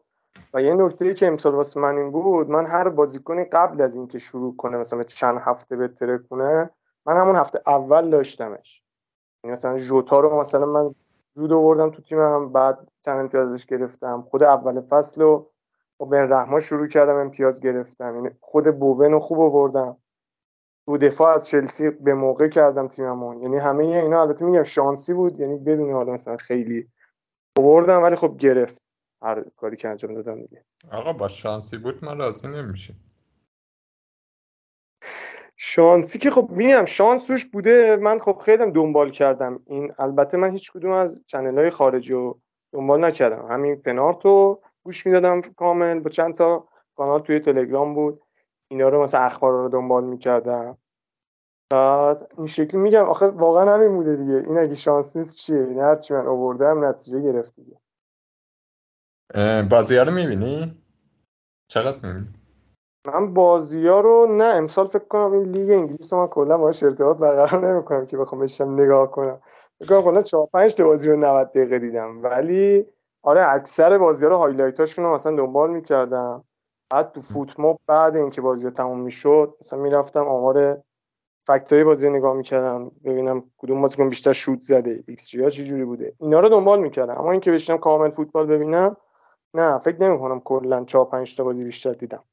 و 0.53 0.62
یه 0.62 0.74
نکته 0.74 1.13
که 1.13 1.27
امسال 1.27 1.56
واسه 1.56 1.79
من 1.79 1.98
این 1.98 2.12
بود 2.12 2.50
من 2.50 2.65
هر 2.65 2.89
بازیکنی 2.89 3.44
قبل 3.44 3.82
از 3.82 3.96
اینکه 3.96 4.20
شروع 4.20 4.56
کنه 4.56 4.77
مثلا 4.77 5.03
چند 5.03 5.41
هفته 5.41 5.75
بهتره 5.75 6.17
کنه 6.17 6.70
من 7.06 7.17
همون 7.17 7.36
هفته 7.36 7.62
اول 7.67 8.10
داشتمش. 8.10 8.84
یعنی 9.44 9.53
مثلا 9.53 9.77
جوتا 9.77 10.20
رو 10.20 10.39
مثلا 10.41 10.65
من 10.65 10.96
زود 11.36 11.53
آوردم 11.53 11.89
تو 11.89 12.01
تیمم 12.01 12.51
بعد 12.51 12.88
چند 13.06 13.20
امتیازش 13.20 13.65
گرفتم. 13.65 14.27
خود 14.29 14.44
اول 14.44 14.82
فصل 14.82 15.22
رو 15.22 15.51
با 15.98 16.06
بن 16.06 16.29
رحما 16.29 16.60
شروع 16.60 16.88
کردم 16.88 17.15
امتیاز 17.15 17.60
گرفتم. 17.60 18.15
یعنی 18.15 18.29
خود 18.41 18.79
بوون 18.79 19.12
رو 19.12 19.20
خوب 19.20 19.39
آوردم. 19.39 19.98
تو 20.86 20.98
دفاع 20.98 21.36
از 21.36 21.48
چلسی 21.48 21.89
به 21.89 22.13
موقع 22.13 22.48
کردم 22.48 22.88
تیممون 22.88 23.41
یعنی 23.41 23.58
همه 23.58 23.84
اینا 23.84 24.22
البته 24.22 24.46
میگم 24.46 24.63
شانسی 24.63 25.13
بود 25.13 25.39
یعنی 25.39 25.58
بدون 25.58 25.91
حالا 25.91 26.13
مثلا 26.13 26.38
خیلی 26.38 26.88
آوردم 27.58 28.03
ولی 28.03 28.15
خب 28.15 28.38
گرفت. 28.38 28.87
هر 29.21 29.43
کاری 29.57 29.77
که 29.77 29.89
انجام 29.89 30.13
دادم 30.13 30.41
دیگه. 30.41 30.65
آقا 30.91 31.13
با 31.13 31.27
شانسی 31.27 31.77
بود 31.77 32.05
ما 32.05 32.13
راضی 32.13 32.47
نمیشه 32.47 32.93
شانسی 35.59 36.19
که 36.19 36.31
خب 36.31 36.50
میگم 36.51 36.86
شانس 36.86 37.31
روش 37.31 37.45
بوده. 37.45 37.95
من 37.95 38.19
خب 38.19 38.41
خیلی 38.45 38.71
دنبال 38.71 39.09
کردم. 39.09 39.59
این 39.65 39.93
البته 39.97 40.38
من 40.38 40.51
هیچ 40.51 40.71
کدوم 40.71 40.91
از 40.91 41.21
چنل 41.25 41.59
های 41.59 41.69
خارجی 41.69 42.13
رو 42.13 42.39
دنبال 42.74 43.05
نکردم. 43.05 43.47
همین 43.50 43.75
پنارتو 43.75 44.62
گوش 44.83 45.05
می‌دادم 45.05 45.41
کامل. 45.41 46.00
با 46.00 46.09
چند 46.09 46.36
تا 46.36 46.67
کانال 46.95 47.19
توی 47.19 47.39
تلگرام 47.39 47.95
بود. 47.95 48.21
اینا 48.67 48.89
رو 48.89 49.03
مثلا 49.03 49.21
اخبار 49.21 49.53
رو 49.53 49.69
دنبال 49.69 50.03
می‌کردم. 50.03 50.77
بعد 51.69 52.31
این 52.38 52.47
شکلی 52.47 52.81
میگم. 52.81 53.05
آخه 53.05 53.27
واقعا 53.27 53.74
همین 53.74 53.95
بوده 53.95 54.15
دیگه. 54.15 54.33
این 54.33 54.57
اگه 54.57 54.75
شانس 54.75 55.15
نیست 55.15 55.38
چیه؟ 55.38 55.63
این 55.63 55.79
هرچی 55.79 56.13
من 56.13 56.27
آوردم 56.27 56.86
نتیجه 56.86 57.21
گرفت 57.21 57.55
دیگه. 57.55 57.79
بازی 59.69 59.98
ها 59.98 60.03
رو 60.03 60.12
می‌بینی؟ 60.12 60.77
چقدر 61.67 62.07
می‌بینی؟ 62.07 62.27
من 63.07 63.34
بازی 63.34 63.88
ها 63.88 64.01
رو 64.01 64.38
نه 64.38 64.43
امسال 64.43 64.88
فکر 64.88 65.07
کنم 65.07 65.31
این 65.31 65.43
لیگ 65.43 65.72
انگلیس 65.72 66.13
من 66.13 66.27
کلا 66.27 66.57
باش 66.57 66.84
ارتباط 66.84 67.17
برقرار 67.17 67.74
نمی‌کنم 67.74 68.05
که 68.05 68.17
بخوام 68.17 68.41
بشم 68.41 68.74
نگاه 68.74 69.12
کنم. 69.12 69.39
فکر 69.79 69.88
کنم 69.88 70.01
کلا 70.01 70.22
4 70.22 70.48
5 70.53 70.75
تا 70.75 70.84
بازی 70.84 71.10
رو 71.10 71.17
90 71.17 71.50
دقیقه 71.50 71.79
دیدم. 71.79 72.24
ولی 72.24 72.86
آره 73.24 73.41
اکثر 73.50 73.98
بازی 73.98 74.25
ها 74.25 74.31
رو 74.31 74.38
highlight 74.38 74.79
هاشون 74.79 75.05
رو 75.05 75.15
مثلا 75.15 75.36
دنبال 75.36 75.69
می‌کردم. 75.69 76.43
بعد 76.89 77.12
تو 77.12 77.22
FotMob 77.22 77.79
بعد 77.88 78.15
اینکه 78.15 78.41
بازی 78.41 78.63
ها 78.63 78.69
تموم 78.69 79.00
می‌شد 79.00 79.55
مثلا 79.62 79.79
می‌رفتم 79.79 80.24
آمار 80.27 80.84
fact 81.48 81.76
ای 81.76 81.84
بازی 81.84 82.07
رو 82.07 82.13
نگاه 82.13 82.38
می‌کردم. 82.38 82.91
ببینم 83.05 83.43
کدوم 83.57 83.81
بازیکن 83.81 84.10
بیشتر 84.10 84.34
شوت 84.34 84.62
زده 84.62 85.03
ایکس 85.07 85.27
جی 85.27 85.43
ها 85.43 85.50
چجوری 85.50 85.86
بوده. 85.86 86.13
اینا 86.19 86.39
رو 86.39 86.50
دنبال 86.50 86.79
می‌کردم. 86.79 87.15
اما 87.17 87.31
اینکه 87.31 87.51
بشینم 87.51 87.77
کامل 87.77 88.10
فوتبال 88.10 88.46
ببینم 88.46 88.98
نه 89.58 89.80
فکر 89.80 90.02
نمی‌کنم 90.02 90.40
کلا 90.40 90.86
4 90.86 91.06
5 91.06 91.36
تا 91.36 91.44
بازی 91.44 91.64
بیشتر 91.64 91.92
دیدم. 91.94 92.24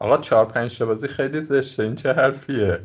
آقا 0.00 0.16
4 0.18 0.44
5 0.44 0.78
تا 0.78 0.86
بازی 0.86 1.08
خیلی 1.08 1.40
زشته 1.40 1.82
این 1.82 1.94
چه 1.94 2.12
حرفیه؟ 2.12 2.80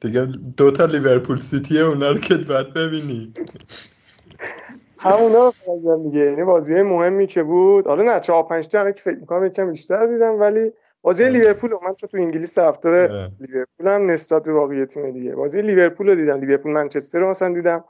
دیگه 0.00 0.20
دو 0.56 0.70
تا 0.70 0.84
لیورپول 0.84 1.36
سیتی 1.36 1.80
اونا 1.80 2.10
رو 2.10 2.18
که 2.18 2.36
باید 2.36 2.74
ببینی. 2.74 3.34
همونا 4.98 5.52
رو 5.66 6.10
دیگه 6.10 6.24
یعنی 6.24 6.44
بازی 6.44 6.82
مهمی 6.82 7.26
که 7.26 7.42
بود. 7.42 7.86
حالا 7.86 8.14
نه 8.14 8.20
4 8.20 8.42
5 8.42 8.68
تا 8.68 8.90
که 8.90 9.02
فکر 9.02 9.18
می‌کنم 9.18 9.46
یکم 9.46 9.70
بیشتر 9.70 10.06
دیدم 10.06 10.40
ولی 10.40 10.72
بازی 11.02 11.28
لیورپول 11.28 11.70
من 11.70 11.94
چون 11.94 12.08
تو 12.08 12.16
انگلیس 12.16 12.54
طرفدار 12.54 13.30
لیورپول 13.40 13.88
هم 13.88 14.10
نسبت 14.10 14.42
به 14.42 14.52
باقی 14.52 14.86
تیم 14.86 15.10
دیگه. 15.10 15.34
بازی 15.34 15.62
لیورپول 15.62 16.08
رو 16.08 16.14
دیدم 16.14 16.40
لیورپول 16.40 16.72
منچستر 16.72 17.20
رو 17.20 17.30
مثلا 17.30 17.54
دیدم 17.54 17.84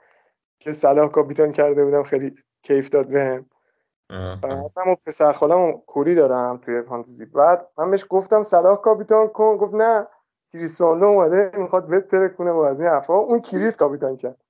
که 0.61 0.73
صلاح 0.73 1.09
کاپیتان 1.09 1.53
کرده 1.53 1.85
بودم 1.85 2.03
خیلی 2.03 2.33
کیف 2.63 2.91
داد 2.91 3.09
بهم. 3.09 3.47
بعد 4.13 4.73
من 4.87 4.95
پسر 5.07 5.33
خالم 5.33 5.73
کوری 5.73 6.15
دارم 6.15 6.57
توی 6.57 6.83
فانتزی. 6.83 7.25
بعد 7.25 7.69
من 7.79 7.91
بهش 7.91 8.07
گفتم 8.09 8.45
صلاح 8.45 8.77
کاپیتان 8.77 9.29
کن. 9.29 9.57
گفت 9.57 9.75
نه. 9.75 10.07
کریستیانو 10.53 11.07
اومده 11.07 11.51
می‌خواد 11.59 11.87
بهتره 11.87 12.29
کنه 12.29 12.53
با 12.53 12.69
از 12.69 12.81
این 12.81 12.89
حرفا. 12.89 13.15
اون 13.15 13.41
کریس 13.41 13.77
کاپیتان 13.77 14.17
کرد. 14.17 14.41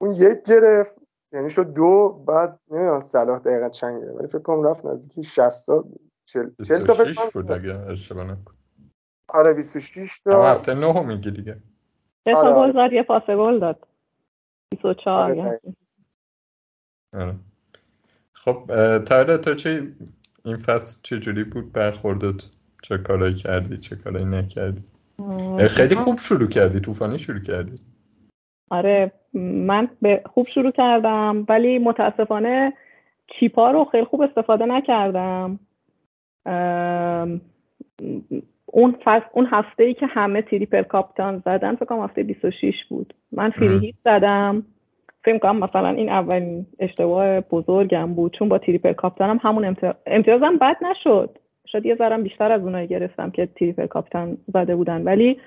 اون 0.00 0.10
یک 0.10 0.42
گرفت 0.42 0.94
یعنی 1.32 1.50
شد 1.50 1.72
دو. 1.72 2.08
بعد 2.08 2.60
نمی‌دونم 2.70 3.00
صلاح 3.00 3.38
دقیقا 3.38 3.68
چند 3.68 3.98
گرفت 3.98 4.18
ولی 4.18 4.28
فکر 4.28 4.38
کنم 4.38 4.62
رفت 4.62 4.86
نزدیک 4.86 5.26
60 5.26 5.66
تا 5.66 5.84
40 6.24 6.50
تا 6.86 6.94
فکر 6.94 7.30
بود 7.34 7.52
اگه 7.52 7.78
اشتباه 7.78 8.24
نکنم. 8.24 8.54
آره 9.28 9.54
26 9.54 10.20
تا. 10.20 10.44
هفته 10.44 10.74
9 10.74 11.06
میگی 11.06 11.30
دیگه. 11.30 11.56
سه 12.24 12.34
تا 12.34 12.54
گل 12.56 12.72
زد 12.72 12.92
یه 12.92 13.02
پاس 13.02 13.22
گل 13.26 13.60
داد. 13.60 13.86
24 14.70 15.30
آره, 15.30 15.60
آره. 17.14 17.34
خب 18.44 18.64
تایره 18.98 19.36
تو 19.36 19.54
چه 19.54 19.88
این 20.44 20.56
فصل 20.56 21.00
چه 21.02 21.18
جوری 21.18 21.44
بود؟ 21.44 21.72
برخوردت 21.72 22.44
چه 22.82 22.98
کارایی 22.98 23.34
کردی 23.34 23.76
چه 23.76 23.96
کارایی 23.96 24.24
نکردی؟ 24.24 24.82
خیلی 25.68 25.94
خوب 25.94 26.18
شروع 26.18 26.48
کردی 26.48 26.80
طوفانی 26.80 27.18
شروع 27.18 27.40
کردی. 27.40 27.74
آره 28.70 29.12
من 29.34 29.88
به 30.02 30.22
خوب 30.26 30.46
شروع 30.46 30.70
کردم 30.70 31.46
ولی 31.48 31.78
متاسفانه 31.78 32.72
چیپا 33.40 33.70
رو 33.70 33.84
خیلی 33.84 34.04
خوب 34.04 34.22
استفاده 34.22 34.66
نکردم. 34.66 35.58
اون 38.66 38.96
فصل 39.04 39.26
اون 39.32 39.46
هفته 39.50 39.84
ای 39.84 39.94
که 39.94 40.06
همه 40.06 40.42
triple 40.42 40.82
captain 40.82 41.42
زدن 41.44 41.74
فکر 41.74 41.84
کنم 41.84 42.04
هفته 42.04 42.22
26 42.22 42.74
بود. 42.88 43.14
من 43.32 43.50
free 43.50 43.75
hit 43.75 43.94
زدم. 44.04 44.66
فکر 45.32 45.38
کنم 45.38 45.58
مثلا 45.58 45.88
این 45.88 46.08
اولین 46.08 46.66
اشتباه 46.78 47.40
بزرگم 47.40 48.14
بود 48.14 48.36
چون 48.38 48.48
با 48.48 48.58
triple 48.58 48.92
captain 48.92 49.34
م 49.34 49.40
همون 49.42 49.64
امتیاز... 49.64 49.94
امتیازم 50.06 50.56
بد 50.56 50.76
نشد. 50.82 51.38
شاید 51.66 51.86
یه 51.86 51.94
ذرم 51.94 52.22
بیشتر 52.22 52.52
از 52.52 52.62
اونایی 52.62 52.86
گرفتم 52.86 53.30
که 53.30 53.46
triple 53.46 53.86
captain 53.86 54.36
زده 54.54 54.76
بودن. 54.76 55.02
ولی 55.02 55.40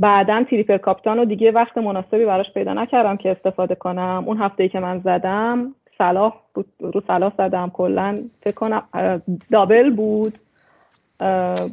بعدا 0.00 0.44
triple 0.50 0.76
captain 0.76 1.18
رو 1.18 1.24
دیگه 1.24 1.50
وقت 1.50 1.78
مناسبی 1.78 2.24
براش 2.24 2.52
پیدا 2.54 2.72
نکردم 2.72 3.16
که 3.16 3.30
استفاده 3.30 3.74
کنم. 3.74 4.24
اون 4.26 4.36
هفته 4.36 4.68
که 4.68 4.80
من 4.80 4.98
زدم 4.98 5.74
صلاح 5.98 6.34
رو 6.80 7.02
صلاح 7.06 7.32
زدم. 7.38 7.70
کلا 7.70 8.14
فکر 8.42 8.54
کنم 8.54 8.82
دابل 9.52 9.90
بود. 9.90 10.38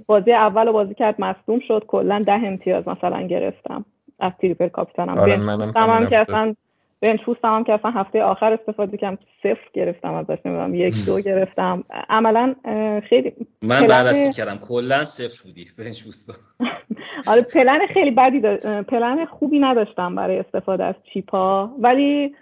بازی 0.07 0.33
اول 0.33 0.71
بازی 0.71 0.93
کرد 0.93 1.21
مصدوم 1.21 1.59
شد. 1.59 1.83
کلا 1.87 2.19
ده 2.19 2.45
امتیاز 2.45 2.87
مثلا 2.87 3.21
گرفتم. 3.21 3.85
از 4.19 4.31
تریپل 4.41 4.67
کاپیتانم 4.67 5.17
آره 5.17 5.37
منم 5.37 6.07
که 6.09 6.21
اصلا 6.21 6.55
بنچ 7.03 7.19
هم 7.43 7.63
که 7.63 7.73
اصلا 7.73 7.91
هفته 7.91 8.23
آخر 8.23 8.53
استفاده 8.53 8.97
کردم 8.97 9.17
صفر 9.43 9.69
گرفتم 9.73 10.13
ازش 10.13 10.37
نمی‌دونم 10.45 10.75
یک 10.75 11.05
دو 11.05 11.21
گرفتم. 11.29 11.83
عملا 12.09 12.55
خیلی 13.09 13.33
من 13.61 13.87
بررسی 13.87 14.33
کردم 14.33 14.57
کلا 14.57 15.03
صفر 15.03 15.47
بودی 15.47 15.65
بنچ 15.77 16.03
آره 17.31 17.41
پلن 17.41 17.79
خیلی 17.93 18.11
بدی 18.11 18.39
پلن 18.87 19.25
خوبی 19.25 19.59
نداشتم 19.59 20.15
برای 20.15 20.39
استفاده 20.39 20.83
از 20.83 20.95
چیپا 21.13 21.71
ولی 21.79 22.35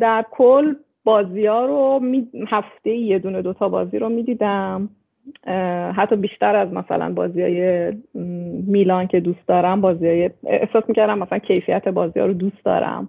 در 0.00 0.24
کل 0.30 0.74
بازی 1.04 1.46
ها 1.46 1.66
رو 1.66 1.98
می... 2.02 2.28
هفته 2.48 2.90
یه 2.90 3.18
دونه 3.18 3.42
دوتا 3.42 3.68
بازی 3.68 3.98
رو 3.98 4.08
می‌دیدم. 4.08 4.88
حتی 5.96 6.16
بیشتر 6.16 6.56
از 6.56 6.72
مثلا 6.72 7.12
بازی 7.12 7.42
های 7.42 7.92
میلان 8.66 9.06
که 9.06 9.20
دوست 9.20 9.46
دارم 9.46 9.80
بازی 9.80 10.06
های 10.06 10.30
احساس 10.46 10.84
می‌کردم 10.88 11.18
مثلا 11.18 11.38
کیفیت 11.38 11.88
بازی 11.88 12.20
ها 12.20 12.26
رو 12.26 12.32
دوست 12.32 12.64
دارم. 12.64 13.08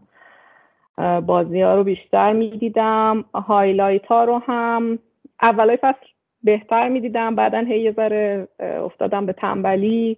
بازی 1.26 1.62
ها 1.62 1.76
رو 1.76 1.84
بیشتر 1.84 2.34
می‌دیدم 2.34 3.26
هایلایت 3.34 4.06
ها 4.06 4.24
رو 4.24 4.42
هم 4.48 5.00
اولای 5.42 5.78
فصل 5.78 6.06
بهتر 6.44 6.90
می‌دیدم 6.90 7.36
بعدا 7.36 7.60
هی 7.60 7.80
یه 7.80 7.92
ذره 7.92 8.48
افتادم 8.60 9.26
به 9.26 9.34
تنبلی. 9.34 10.18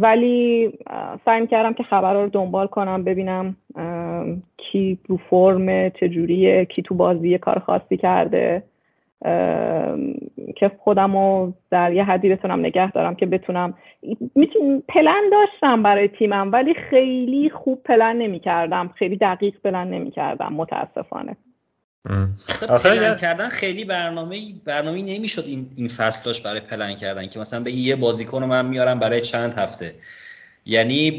ولی 0.00 0.72
سعی 1.24 1.46
کردم 1.46 1.72
که 1.72 1.82
خبر 1.82 2.14
رو 2.14 2.28
دنبال 2.28 2.66
کنم 2.66 3.04
ببینم 3.04 3.56
کی 4.56 4.98
رو 5.08 5.16
فرم 5.16 5.88
چجوریه 5.88 6.64
کی 6.64 6.82
تو 6.82 6.94
بازی 6.94 7.38
کار 7.38 7.58
خاصی 7.58 7.96
کرده. 7.96 8.62
که 10.56 10.70
خودم 10.78 11.16
رو 11.16 11.54
در 11.70 11.92
یه 11.92 12.04
حدی 12.04 12.28
بتونم 12.28 12.60
نگه 12.60 12.90
دارم 12.90 13.14
که 13.14 13.26
بتونم 13.26 13.74
می‌تونم 14.34 14.82
پلن 14.88 15.22
داشتم 15.32 15.82
برای 15.82 16.08
تیمم 16.08 16.52
ولی 16.52 16.74
خیلی 16.90 17.50
خوب 17.50 17.82
پلن 17.82 18.16
نمی 18.16 18.40
کردم 18.40 18.90
خیلی 18.98 19.16
دقیق 19.16 19.54
پلن 19.64 19.90
نمی 19.90 20.10
کردم 20.10 20.52
متاسفانه 20.52 21.36
پلن 22.84 23.16
کردن 23.16 23.48
خیلی 23.48 23.84
برنامه 23.84 24.40
برنامه 24.64 25.02
نمی‌شد 25.02 25.42
این 25.46 25.66
این 25.76 25.88
فصل 25.88 26.42
برای 26.44 26.60
پلن 26.60 26.94
کردن 26.94 27.26
که 27.26 27.38
مثلا 27.38 27.60
به 27.60 27.72
یه 27.72 27.96
بازیکن 27.96 28.40
رو 28.40 28.46
من 28.46 28.66
میارم 28.66 28.98
برای 28.98 29.20
چند 29.20 29.54
هفته. 29.54 29.94
یعنی 30.66 31.10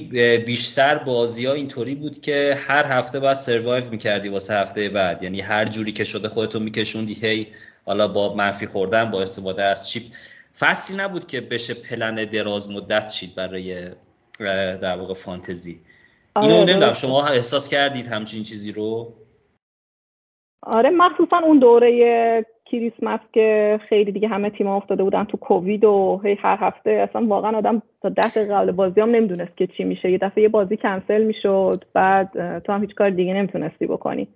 بیشتر 0.45 0.97
بازی 0.97 1.45
ها 1.45 1.53
اینطوری 1.53 1.95
بود 1.95 2.21
که 2.21 2.57
هر 2.67 2.85
هفته 2.85 3.19
باید 3.19 3.33
سروایو 3.33 3.89
می‌کردی 3.91 4.29
واسه 4.29 4.53
هفته 4.53 4.89
بعد. 4.89 5.23
یعنی 5.23 5.41
هر 5.41 5.65
جوری 5.65 5.91
که 5.91 6.03
شده 6.03 6.27
خودتون 6.27 6.63
میکشوندی 6.63 7.13
هی 7.13 7.47
حالا 7.87 8.07
با 8.07 8.33
منفی 8.33 8.65
خوردن 8.65 9.11
با 9.11 9.21
استفاده 9.21 9.63
از 9.63 9.89
چیپ. 9.89 10.03
فصلی 10.59 10.97
نبود 10.97 11.27
که 11.27 11.41
بشه 11.41 11.73
پلن 11.89 12.15
دراز 12.15 12.71
مدت 12.71 13.09
شید 13.09 13.35
برای 13.37 13.89
در 14.81 14.97
واقع 14.97 15.13
فانتزی. 15.13 15.75
اینو 16.41 16.53
آره، 16.53 16.71
نمی‌دونم 16.71 16.93
شما 16.93 17.27
احساس 17.27 17.69
کردید 17.69 18.07
همچین 18.07 18.43
چیزی 18.43 18.71
رو؟ 18.71 19.13
آره 20.63 20.89
مخصوصا 20.89 21.37
اون 21.37 21.59
دوره 21.59 22.45
کریسمس 22.65 23.19
که 23.33 23.79
خیلی 23.89 24.11
دیگه 24.11 24.27
همه 24.27 24.49
تیم 24.49 24.67
افتاده 24.67 25.03
بودن 25.03 25.23
تو 25.23 25.37
کووید 25.37 25.83
و 25.83 26.21
هی 26.23 26.37
هر 26.41 26.57
هفته 26.61 26.89
اصلا 27.09 27.25
واقعا 27.27 27.57
آدم 27.57 27.81
تا 28.01 28.09
ده 28.09 28.27
دقیقه 28.27 28.53
قبل 28.53 28.71
بازی 28.71 29.01
هم 29.01 29.09
نمی‌دونست 29.09 29.57
که 29.57 29.67
چی 29.67 29.83
میشه. 29.83 30.11
یه 30.11 30.17
دفعه 30.17 30.43
یه 30.43 30.49
بازی 30.49 30.77
کنسل 30.77 31.23
می‌شد 31.23 31.83
بعد 31.93 32.59
تو 32.59 32.73
هم 32.73 32.81
هیچ 32.81 32.95
کار 32.95 33.09
دیگه 33.09 33.33
نمی‌تونستی 33.33 33.87
بکنی. 33.87 34.27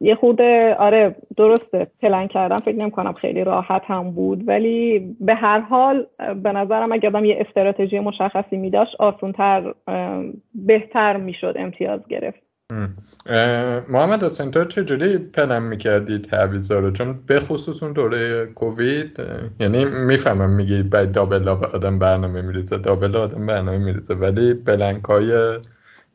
یه 0.00 0.14
خورده 0.14 0.76
آره 0.78 1.16
درسته 1.36 1.86
پلن 2.02 2.26
کردم 2.26 2.56
فکر 2.56 2.76
نمی 2.76 2.90
کنم 2.90 3.12
خیلی 3.12 3.44
راحت 3.44 3.82
هم 3.86 4.10
بود 4.10 4.48
ولی 4.48 5.16
به 5.20 5.34
هر 5.34 5.60
حال 5.60 6.06
به 6.42 6.52
نظرم 6.52 6.92
اگه 6.92 7.08
آدم 7.08 7.24
یه 7.24 7.46
استراتژی 7.46 7.98
مشخصی 7.98 8.56
می 8.56 8.70
داشت 8.70 8.96
آسونتر 8.98 9.74
بهتر 10.54 11.16
می‌شد 11.16 11.54
امتیاز 11.56 12.00
گرفت. 12.08 12.38
محمد 13.88 14.24
حسین 14.24 14.50
تو 14.50 14.64
چجوری 14.64 15.18
پلن 15.18 15.62
می‌کردی 15.62 16.18
تعویضا 16.18 16.78
رو؟ 16.78 16.90
چون 16.90 17.18
به 17.26 17.40
خصوص 17.40 17.82
اون 17.82 17.92
دوره 17.92 18.46
کووید 18.46 19.22
یعنی 19.60 19.84
می‌فهمم 19.84 20.50
میگی 20.50 20.82
باید 20.82 21.12
دابل 21.12 21.48
آدم 21.48 21.98
برنامه 21.98 22.42
میریزه 22.42 22.78
دابل 22.78 23.16
آدم 23.16 23.46
برنامه 23.46 23.78
میریزه 23.78 24.14
ولی 24.14 24.54
بلنک 24.54 25.04
های 25.04 25.58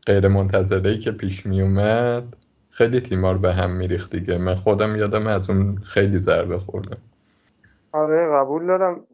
غیر 0.08 0.28
منتظره 0.28 0.98
که 0.98 1.12
پیش 1.12 1.46
می 1.46 1.62
اومد 1.62 2.24
خیلی 2.70 3.00
تیمار 3.00 3.38
به 3.38 3.54
هم 3.54 3.72
میریخت 3.72 4.16
دیگه. 4.16 4.38
من 4.38 4.56
خودم 4.56 4.96
یادم 4.96 5.28
از 5.28 5.50
اون 5.50 5.78
خیلی 5.78 6.20
ضربه 6.20 6.58
خوردم. 6.58 7.02
آره 7.92 8.28
قبول 8.28 8.68
دارم. 8.68 9.08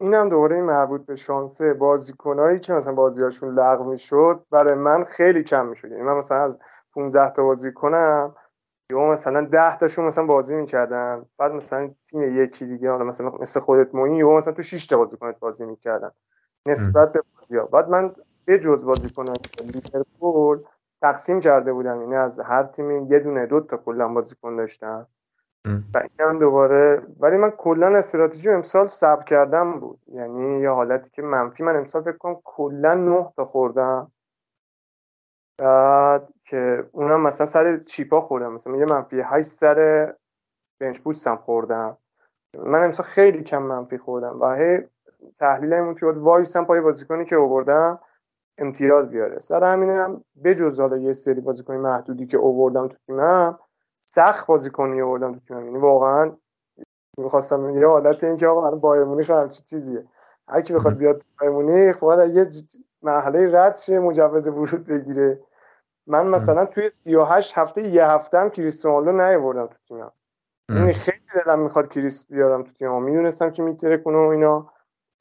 اینم 0.00 0.28
دوباره 0.28 0.62
مربوط 0.62 1.06
به 1.06 1.16
شانسه 1.16 1.74
بازیکنایی 1.74 2.60
که 2.60 2.72
مثلا 2.72 2.92
بازیاشون 2.92 3.54
لغو 3.54 3.90
می‌شد 3.90 4.44
برای 4.50 4.74
من 4.74 5.04
خیلی 5.04 5.42
کم 5.42 5.66
می‌شد. 5.66 5.90
یعنی 5.90 6.02
من 6.02 6.14
مثلا 6.14 6.44
از 6.44 6.58
15 6.94 7.30
تا 7.30 7.42
بازی 7.42 7.72
کنم 7.72 8.34
یا 8.92 9.12
مثلا 9.12 9.40
10 9.40 9.78
تاشون 9.78 10.04
مثلا 10.04 10.26
بازی 10.26 10.54
می‌کردن. 10.54 11.24
بعد 11.38 11.52
مثلا 11.52 11.90
تیم 12.10 12.42
یکی 12.42 12.66
دیگه 12.66 12.90
حالا 12.90 13.04
مثلا 13.04 13.32
مثل 13.40 13.60
خودت 13.60 13.94
موین 13.94 14.14
یا 14.14 14.36
مثلا 14.36 14.52
تو 14.52 14.62
6 14.62 14.86
تا 14.86 14.96
بازیکنت 14.96 15.38
بازی 15.38 15.64
می‌کردن. 15.64 16.10
نسبت 16.66 17.12
به 17.12 17.22
بازی‌ها. 17.38 17.66
بعد 17.66 17.88
من 17.88 18.14
به 18.48 18.58
جز 18.58 18.84
بازیکن 18.84 19.26
لیورپول 19.94 20.62
تقسیم 21.02 21.40
کرده 21.40 21.72
بودم 21.72 22.00
یعنی 22.00 22.16
از 22.16 22.40
هر 22.40 22.62
تیمی 22.62 23.06
یه 23.10 23.18
دونه 23.18 23.46
دو 23.46 23.60
تا 23.60 23.76
کلا 23.76 24.08
بازیکن 24.08 24.56
داشتم 24.56 25.06
و 25.94 25.98
این 25.98 26.28
هم 26.28 26.38
دوباره 26.38 27.02
ولی 27.20 27.36
من 27.36 27.50
کلا 27.50 27.98
استراتژی 27.98 28.50
امسال 28.50 28.86
سب 28.86 29.24
کردم 29.24 29.80
بود. 29.80 30.00
یعنی 30.06 30.60
یه 30.60 30.70
حالتی 30.70 31.10
که 31.10 31.22
منفی 31.22 31.62
من 31.62 31.76
امسال 31.76 32.02
فکر 32.02 32.16
کنم 32.16 32.40
کلا 32.44 32.94
نه 32.94 33.32
تا 33.36 33.44
خوردم. 33.44 34.12
بعد 35.58 36.28
که 36.44 36.88
اونم 36.92 37.20
مثلا 37.20 37.46
سر 37.46 37.78
چیپا 37.78 38.20
خوردم. 38.20 38.52
مثلا 38.52 38.76
یه 38.76 38.84
منفی 38.84 39.20
8 39.20 39.48
سر 39.48 40.14
بنچ 40.80 40.98
بوستم 40.98 41.36
خوردم. 41.36 41.96
من 42.58 42.84
امسال 42.84 43.06
خیلی 43.06 43.42
کم 43.42 43.62
منفی 43.62 43.98
خوردم. 43.98 44.36
و 44.40 44.54
هی 44.54 44.78
تحلیل 45.38 45.72
این 45.72 45.94
که 45.94 46.06
وایسم 46.06 46.64
پای 46.64 46.80
بازیکنی 46.80 47.24
که 47.24 47.36
آوردم. 47.36 48.00
امتیاز 48.58 49.10
بیاره. 49.10 49.38
سر 49.38 49.72
همینم 49.72 50.24
بجز 50.44 50.80
حالا 50.80 50.96
یه 50.96 51.12
سری 51.12 51.40
بازیکن 51.40 51.74
محدودی 51.74 52.26
که 52.26 52.36
اووردم 52.36 52.88
تو 52.88 52.96
تیمم 53.06 53.58
سخت 54.00 54.46
بازیکنی 54.46 55.00
اووردم 55.00 55.34
تو 55.34 55.40
تیمم. 55.40 55.66
یعنی 55.66 55.78
واقعا 55.78 56.32
می‌خواستم 57.18 57.70
یه 57.70 57.86
حالت 57.86 58.24
این 58.24 58.36
که 58.36 58.46
آقا 58.46 58.70
بایر 58.70 59.04
مونیخ 59.04 59.30
همچین 59.30 59.64
چیزیه؟ 59.64 60.04
هر 60.48 60.60
کی 60.60 60.72
بخواد 60.72 60.96
بیاد 60.96 61.22
بایر 61.40 61.52
مونیخ 61.52 61.98
باید 61.98 62.34
یه 62.34 62.48
مرحله 63.02 63.52
رد 63.52 63.76
شه 63.76 63.98
مجوز 63.98 64.48
ورود 64.48 64.86
بگیره. 64.86 65.40
من 66.06 66.26
مثلا 66.26 66.64
توی 66.64 66.90
38 66.90 67.58
هفته 67.58 67.82
یه 67.82 68.04
هفته 68.04 68.38
هم 68.38 68.50
کریستیانو 68.50 69.12
نیاوردم 69.12 69.66
تو 69.66 69.76
تیمم. 69.88 70.12
یعنی 70.68 70.92
خیلی 70.92 71.18
دلم 71.34 71.58
می‌خواد 71.58 71.88
کریس 71.88 72.26
بیارم 72.26 72.62
تو 72.62 72.72
تیمم. 72.72 73.02
می‌دونستم 73.02 73.50
که 73.50 73.62
میتره 73.62 73.96
کنه 73.98 74.18
و 74.18 74.28
اینا. 74.28 74.70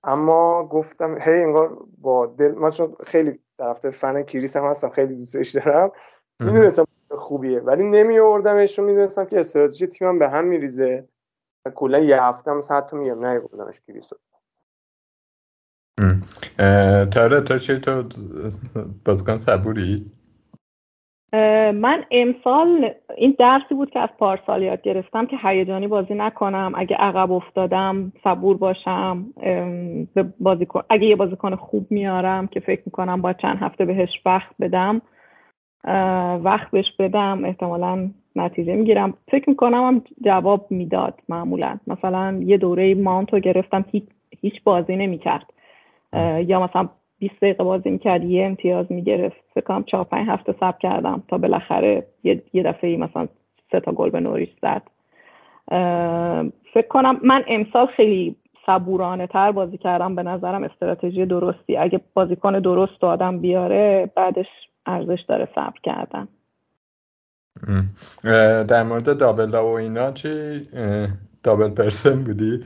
اما 0.03 0.67
گفتم 0.67 1.21
هی 1.21 1.43
انگار 1.43 1.77
با 1.97 2.25
دل 2.25 2.51
من 2.51 2.71
چون 2.71 2.95
خیلی 3.05 3.39
طرفدار 3.57 3.91
فن 3.91 4.23
کریس 4.23 4.57
هم 4.57 4.63
هستم 4.63 4.89
خیلی 4.89 5.15
دوستش 5.15 5.49
دارم 5.49 5.91
می‌دونستم 6.39 6.85
خوبیه 7.11 7.59
ولی 7.59 7.83
نمی 7.83 8.19
آوردمش 8.19 8.79
می‌دونستم 8.79 9.25
که 9.25 9.39
استراتژی 9.39 9.87
تیمم 9.87 10.19
به 10.19 10.29
هم 10.29 10.45
میریزه 10.45 11.07
کلا 11.75 11.99
یه 11.99 12.23
هفته 12.23 12.51
هم 12.51 12.61
حتی 12.69 12.97
میگم 12.97 13.19
نه 13.19 13.39
آوردمش 13.39 13.81
کریس 13.87 14.09
تاره 17.11 17.41
تا 17.41 17.57
چه 17.57 17.79
تو 17.79 18.03
بازگان 19.05 19.37
صبوری؟ 19.37 20.11
من 21.73 22.05
امسال 22.11 22.91
این 23.17 23.35
درسی 23.39 23.73
بود 23.75 23.89
که 23.89 23.99
از 23.99 24.09
پارسال 24.19 24.63
یاد 24.63 24.81
گرفتم 24.81 25.25
که 25.25 25.37
هیجانی 25.43 25.87
بازی 25.87 26.13
نکنم. 26.13 26.71
اگه 26.75 26.95
عقب 26.95 27.31
افتادم 27.31 28.13
صبور 28.23 28.57
باشم. 28.57 29.25
به 30.13 30.25
بازیکن 30.39 30.81
اگه 30.89 31.05
یه 31.07 31.15
بازیکن 31.15 31.55
خوب 31.55 31.87
میارم 31.89 32.47
که 32.47 32.59
فکر 32.59 32.81
می‌کنم 32.85 33.21
با 33.21 33.33
چند 33.33 33.57
هفته 33.57 33.85
بهش 33.85 34.21
وقت 34.25 34.51
بدم 34.59 35.01
وقت 36.43 36.71
بهش 36.71 36.91
بدم 36.99 37.45
احتمالا 37.45 38.09
نتیجه 38.35 38.75
می‌گیرم. 38.75 39.13
فکر 39.31 39.49
می‌کنم 39.49 39.83
هم 39.87 40.01
جواب 40.25 40.67
می‌داد 40.69 41.19
معمولا. 41.29 41.77
مثلا 41.87 42.39
یه 42.45 42.57
دوره 42.57 42.95
ماونت 42.95 43.35
گرفتم 43.35 43.85
هیچ, 43.91 44.03
هیچ 44.41 44.63
بازی 44.63 44.95
نمی‌کرد. 44.95 45.53
یا 46.45 46.63
مثلا 46.63 46.89
20 47.19 47.35
دقیقه 47.41 47.63
بازی 47.63 47.89
می‌کرد 47.89 48.23
یه 48.23 48.45
امتیاز 48.45 48.85
می‌گرفت. 48.89 49.37
فکر 49.53 49.63
کنم 49.63 49.83
4 49.83 50.03
5 50.03 50.27
هفته 50.29 50.55
صبر 50.59 50.77
کردم 50.79 51.23
تا 51.27 51.37
بالاخره 51.37 52.07
یه, 52.23 52.43
یه 52.53 52.63
دفعه 52.63 52.97
مثلا 52.97 53.27
سه 53.71 53.79
تا 53.79 53.91
گل 53.91 54.09
به 54.09 54.19
نوریش 54.19 54.49
زد. 54.61 54.81
فکر 56.73 56.87
کنم 56.89 57.19
من 57.23 57.43
امسال 57.47 57.85
خیلی 57.85 58.35
صبورانه 58.65 59.27
تر 59.27 59.51
بازی 59.51 59.77
کردم. 59.77 60.15
به 60.15 60.23
نظرم 60.23 60.63
استراتژی 60.63 61.25
درستی. 61.25 61.77
اگه 61.77 62.01
بازیکن 62.13 62.59
درست 62.59 63.03
آدم 63.03 63.39
بیاره 63.39 64.11
بعدش 64.15 64.47
ارزش 64.85 65.21
داره 65.27 65.47
صبر 65.55 65.79
کردن. 65.83 66.27
در 68.63 68.83
مورد 68.83 69.17
دابل 69.17 69.55
و 69.55 69.65
اینا 69.65 70.11
چی؟ 70.11 70.61
دابل 71.47 71.69
پرسن 71.69 72.23
بودی؟ 72.23 72.59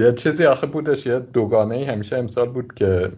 یه 0.00 0.12
چیزی 0.12 0.46
آخه 0.46 0.66
بودش 0.66 1.06
یه 1.06 1.18
دوگانه 1.18 1.74
ای 1.74 1.84
همیشه 1.84 2.16
امسال 2.16 2.48
بود 2.48 2.74
که 2.74 3.08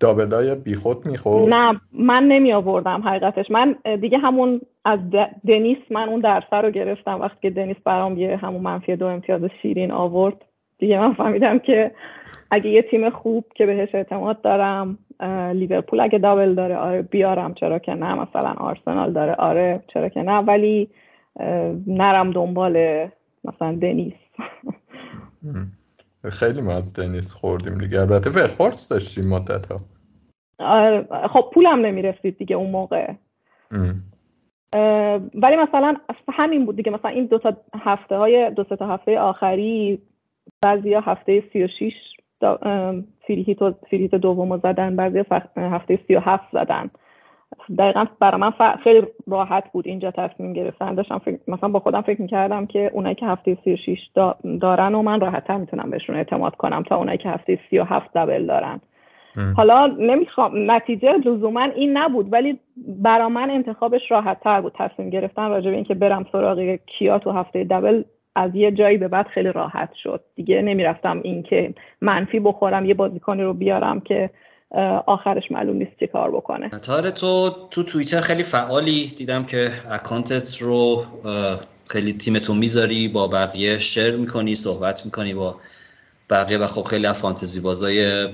دابلای 0.00 0.54
بیخود 0.54 1.06
می‌خورد. 1.06 1.54
نه 1.54 1.80
من 1.92 2.22
نمی 2.22 2.52
آوردم 2.52 3.02
حقیقتش. 3.02 3.50
من 3.50 3.76
دیگه 4.00 4.18
همون 4.18 4.60
از 4.84 5.00
دنیس 5.48 5.78
من 5.90 6.08
اون 6.08 6.20
درسه 6.20 6.56
رو 6.56 6.70
گرفتم. 6.70 7.20
وقتی 7.20 7.38
که 7.42 7.50
دنیس 7.50 7.76
برام 7.84 8.18
یه 8.18 8.36
همون 8.36 8.62
منفی 8.62 8.96
دو 8.96 9.06
امتیاز 9.06 9.40
شیرین 9.62 9.92
آورد 9.92 10.36
دیگه 10.78 10.98
من 10.98 11.14
فهمیدم 11.14 11.58
که 11.58 11.90
اگه 12.50 12.70
یه 12.70 12.82
تیم 12.82 13.10
خوب 13.10 13.44
که 13.54 13.66
بهش 13.66 13.94
اعتماد 13.94 14.42
دارم 14.42 14.98
لیورپول 15.54 16.00
اگه 16.00 16.18
دابل 16.18 16.54
داره 16.54 16.76
آره 16.76 17.02
بیارم 17.02 17.54
چرا 17.54 17.78
که 17.78 17.94
نه. 17.94 18.14
مثلا 18.14 18.54
آرسنال 18.58 19.12
داره 19.12 19.34
آره 19.34 19.82
چرا 19.94 20.08
که 20.08 20.22
نه. 20.22 20.38
ولی 20.38 20.88
نرم 21.86 22.30
دنبال 22.30 23.06
مثلا 23.48 23.72
دنیس. 23.72 24.14
خیلی 26.28 26.60
ما 26.60 26.72
از 26.72 26.92
دنیس 26.92 27.34
خوردیم 27.34 27.78
دیگه. 27.78 28.00
البته 28.00 28.30
وخورس 28.30 28.88
داشتیم 28.88 29.28
مدت 29.28 29.66
ها 29.66 29.76
آره، 30.58 31.08
خب 31.28 31.50
پولم 31.54 31.86
نمی‌رسید 31.86 32.38
دیگه 32.38 32.56
اون 32.56 32.70
موقع. 32.70 33.12
ولی 35.34 35.56
مثلا 35.56 35.96
همین 36.32 36.66
بود 36.66 36.76
دیگه. 36.76 36.92
مثلا 36.92 37.10
این 37.10 37.26
دو 37.26 37.38
تا 37.38 37.56
هفته 37.74 38.16
های 38.16 38.50
دو 38.50 38.64
تا 38.64 38.86
هفته 38.86 39.18
آخری 39.18 40.02
بعضی 40.62 40.94
هفته 40.94 41.44
سی 41.52 41.64
و 41.64 41.68
شیش 41.78 41.94
فریهیت 43.90 44.14
دوم 44.14 44.58
زدن 44.58 44.96
بعضی 44.96 45.22
هفته 45.56 45.98
سی 46.06 46.14
و 46.14 46.20
هفت 46.20 46.48
زدن. 46.52 46.90
دقیقا 47.78 48.04
برای 48.20 48.40
من 48.40 48.52
خیلی 48.84 49.06
راحت 49.26 49.72
بود 49.72 49.86
اینجا 49.86 50.10
تصمیم 50.10 50.52
گرفتن. 50.52 50.94
داشتم 50.94 51.18
فکر... 51.18 51.38
مثلا 51.48 51.68
با 51.68 51.80
خودم 51.80 52.00
فکر 52.00 52.22
می‌کردم 52.22 52.66
که 52.66 52.90
اونایی 52.92 53.14
که 53.14 53.26
هفته 53.26 53.58
36 53.64 53.98
دارن 54.60 54.94
و 54.94 55.02
من 55.02 55.20
راحت 55.20 55.50
می‌تونم 55.50 55.90
بهشون 55.90 56.16
اعتماد 56.16 56.56
کنم 56.56 56.82
تا 56.82 56.96
اونایی 56.96 57.18
که 57.18 57.28
هفته 57.28 57.58
37 57.70 58.12
دبل 58.14 58.46
دارن. 58.46 58.80
حالا 59.56 59.86
نمی‌خوام 59.98 60.70
نتیجه 60.70 61.12
لزوما 61.12 61.62
این 61.62 61.96
نبود 61.96 62.32
ولی 62.32 62.58
برا 62.76 63.28
من 63.28 63.50
انتخابش 63.50 64.10
راحت 64.10 64.40
تر 64.40 64.60
بود. 64.60 64.72
تصمیم 64.78 65.10
گرفتن 65.10 65.48
راجع 65.48 65.70
به 65.70 65.76
اینکه 65.76 65.94
برم 65.94 66.26
سراغ 66.32 66.78
کیا 66.86 67.18
تو 67.18 67.30
هفته 67.30 67.64
دبل 67.64 68.02
از 68.36 68.54
یه 68.54 68.70
جایی 68.70 68.98
به 68.98 69.08
بعد 69.08 69.26
خیلی 69.26 69.52
راحت 69.52 69.92
شد. 70.02 70.20
دیگه 70.34 70.62
نمی‌رفتم 70.62 71.20
اینکه 71.24 71.74
منفی 72.00 72.40
بخورم 72.40 72.86
یه 72.86 72.94
بازیکنی 72.94 73.42
رو 73.42 73.54
بیارم 73.54 74.00
که 74.00 74.30
آخرش 75.06 75.42
معلوم 75.50 75.76
نیست 75.76 75.90
چه 76.00 76.06
کار 76.06 76.30
بکنه. 76.30 76.68
تاره 76.68 77.10
تو 77.10 77.56
تو 77.70 77.82
توییتر 77.82 78.20
خیلی 78.20 78.42
فعالی 78.42 79.06
دیدم 79.06 79.44
که 79.44 79.70
اکانتت 79.90 80.56
رو 80.56 81.04
خیلی 81.88 82.12
تیمتو 82.12 82.54
می‌ذاری 82.54 83.08
با 83.08 83.28
بقیه 83.28 83.78
شیر 83.78 84.16
می‌کنی 84.16 84.56
صحبت 84.56 85.04
می‌کنی 85.04 85.34
با 85.34 85.56
بقیه 86.30 86.58
و 86.58 86.66
خب 86.66 86.82
خیلی 86.82 87.06
از 87.06 87.18
فانتزی 87.18 87.60
بازای 87.60 88.28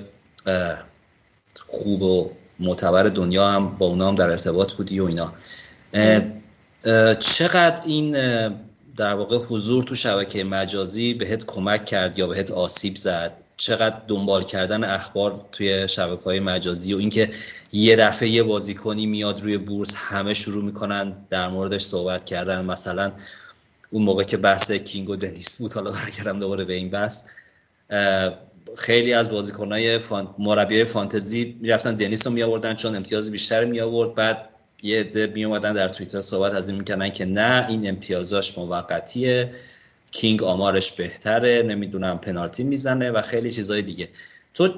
خوب 1.66 2.02
و 2.02 2.30
معتبر 2.60 3.02
دنیا 3.02 3.48
هم 3.48 3.78
با 3.78 3.86
اونا 3.86 4.08
هم 4.08 4.14
در 4.14 4.30
ارتباط 4.30 4.72
بودی 4.72 5.00
و 5.00 5.04
اینا. 5.04 5.32
چقدر 7.14 7.82
این 7.86 8.10
در 8.96 9.14
واقع 9.14 9.36
حضور 9.36 9.82
تو 9.82 9.94
شبکه 9.94 10.44
مجازی 10.44 11.14
بهت 11.14 11.46
کمک 11.46 11.84
کرد 11.84 12.18
یا 12.18 12.26
بهت 12.26 12.50
آسیب 12.50 12.96
زد؟ 12.96 13.43
چقدر 13.56 13.96
دنبال 14.08 14.44
کردن 14.44 14.84
اخبار 14.84 15.44
توی 15.52 15.88
شبکه 15.88 16.22
های 16.22 16.40
مجازی 16.40 16.94
و 16.94 16.98
اینکه 16.98 17.30
یه 17.72 17.96
دفعه 17.96 18.28
یه 18.28 18.42
بازیکنی 18.42 19.06
میاد 19.06 19.40
روی 19.40 19.58
بورس 19.58 19.94
همه 19.96 20.34
شروع 20.34 20.64
می‌کنن 20.64 21.16
در 21.28 21.48
موردش 21.48 21.82
صحبت 21.82 22.24
کردن. 22.24 22.64
مثلا 22.64 23.12
اون 23.90 24.02
موقع 24.02 24.24
که 24.24 24.36
بحث 24.36 24.70
کینگ 24.70 25.10
و 25.10 25.16
دنیس 25.16 25.56
بود 25.56 25.72
حالا 25.72 25.90
برگردم 25.90 26.38
دوباره 26.38 26.64
به 26.64 26.74
این 26.74 26.90
بحث 26.90 27.26
خیلی 28.76 29.12
از 29.12 29.30
بازیکنهای 29.30 29.98
فان... 29.98 30.34
مربی 30.38 30.84
فانتزی 30.84 31.56
می‌رفتن 31.60 31.94
دنیس 31.94 32.26
رو 32.26 32.32
می 32.32 32.74
چون 32.74 32.96
امتیاز 32.96 33.30
بیشتر 33.30 33.64
می 33.64 33.80
آورد 33.80 34.14
بعد 34.14 34.48
یه 34.82 35.00
عده 35.00 35.26
می 35.26 35.44
اومدن 35.44 35.72
در 35.72 35.88
توییتر 35.88 36.20
صحبت 36.20 36.52
از 36.52 36.68
این 36.68 36.78
می‌کنن 36.78 37.10
که 37.10 37.24
نه 37.24 37.66
این 37.68 37.88
امتیازاش 37.88 38.58
موقتیه. 38.58 39.50
کینگ 40.14 40.42
آمارش 40.42 40.92
بهتره 40.92 41.62
نمی‌دونم 41.66 42.18
پنالتی 42.18 42.64
می‌زنه 42.64 43.10
و 43.10 43.22
خیلی 43.22 43.50
چیزهای 43.50 43.82
دیگه. 43.82 44.08
تو 44.54 44.68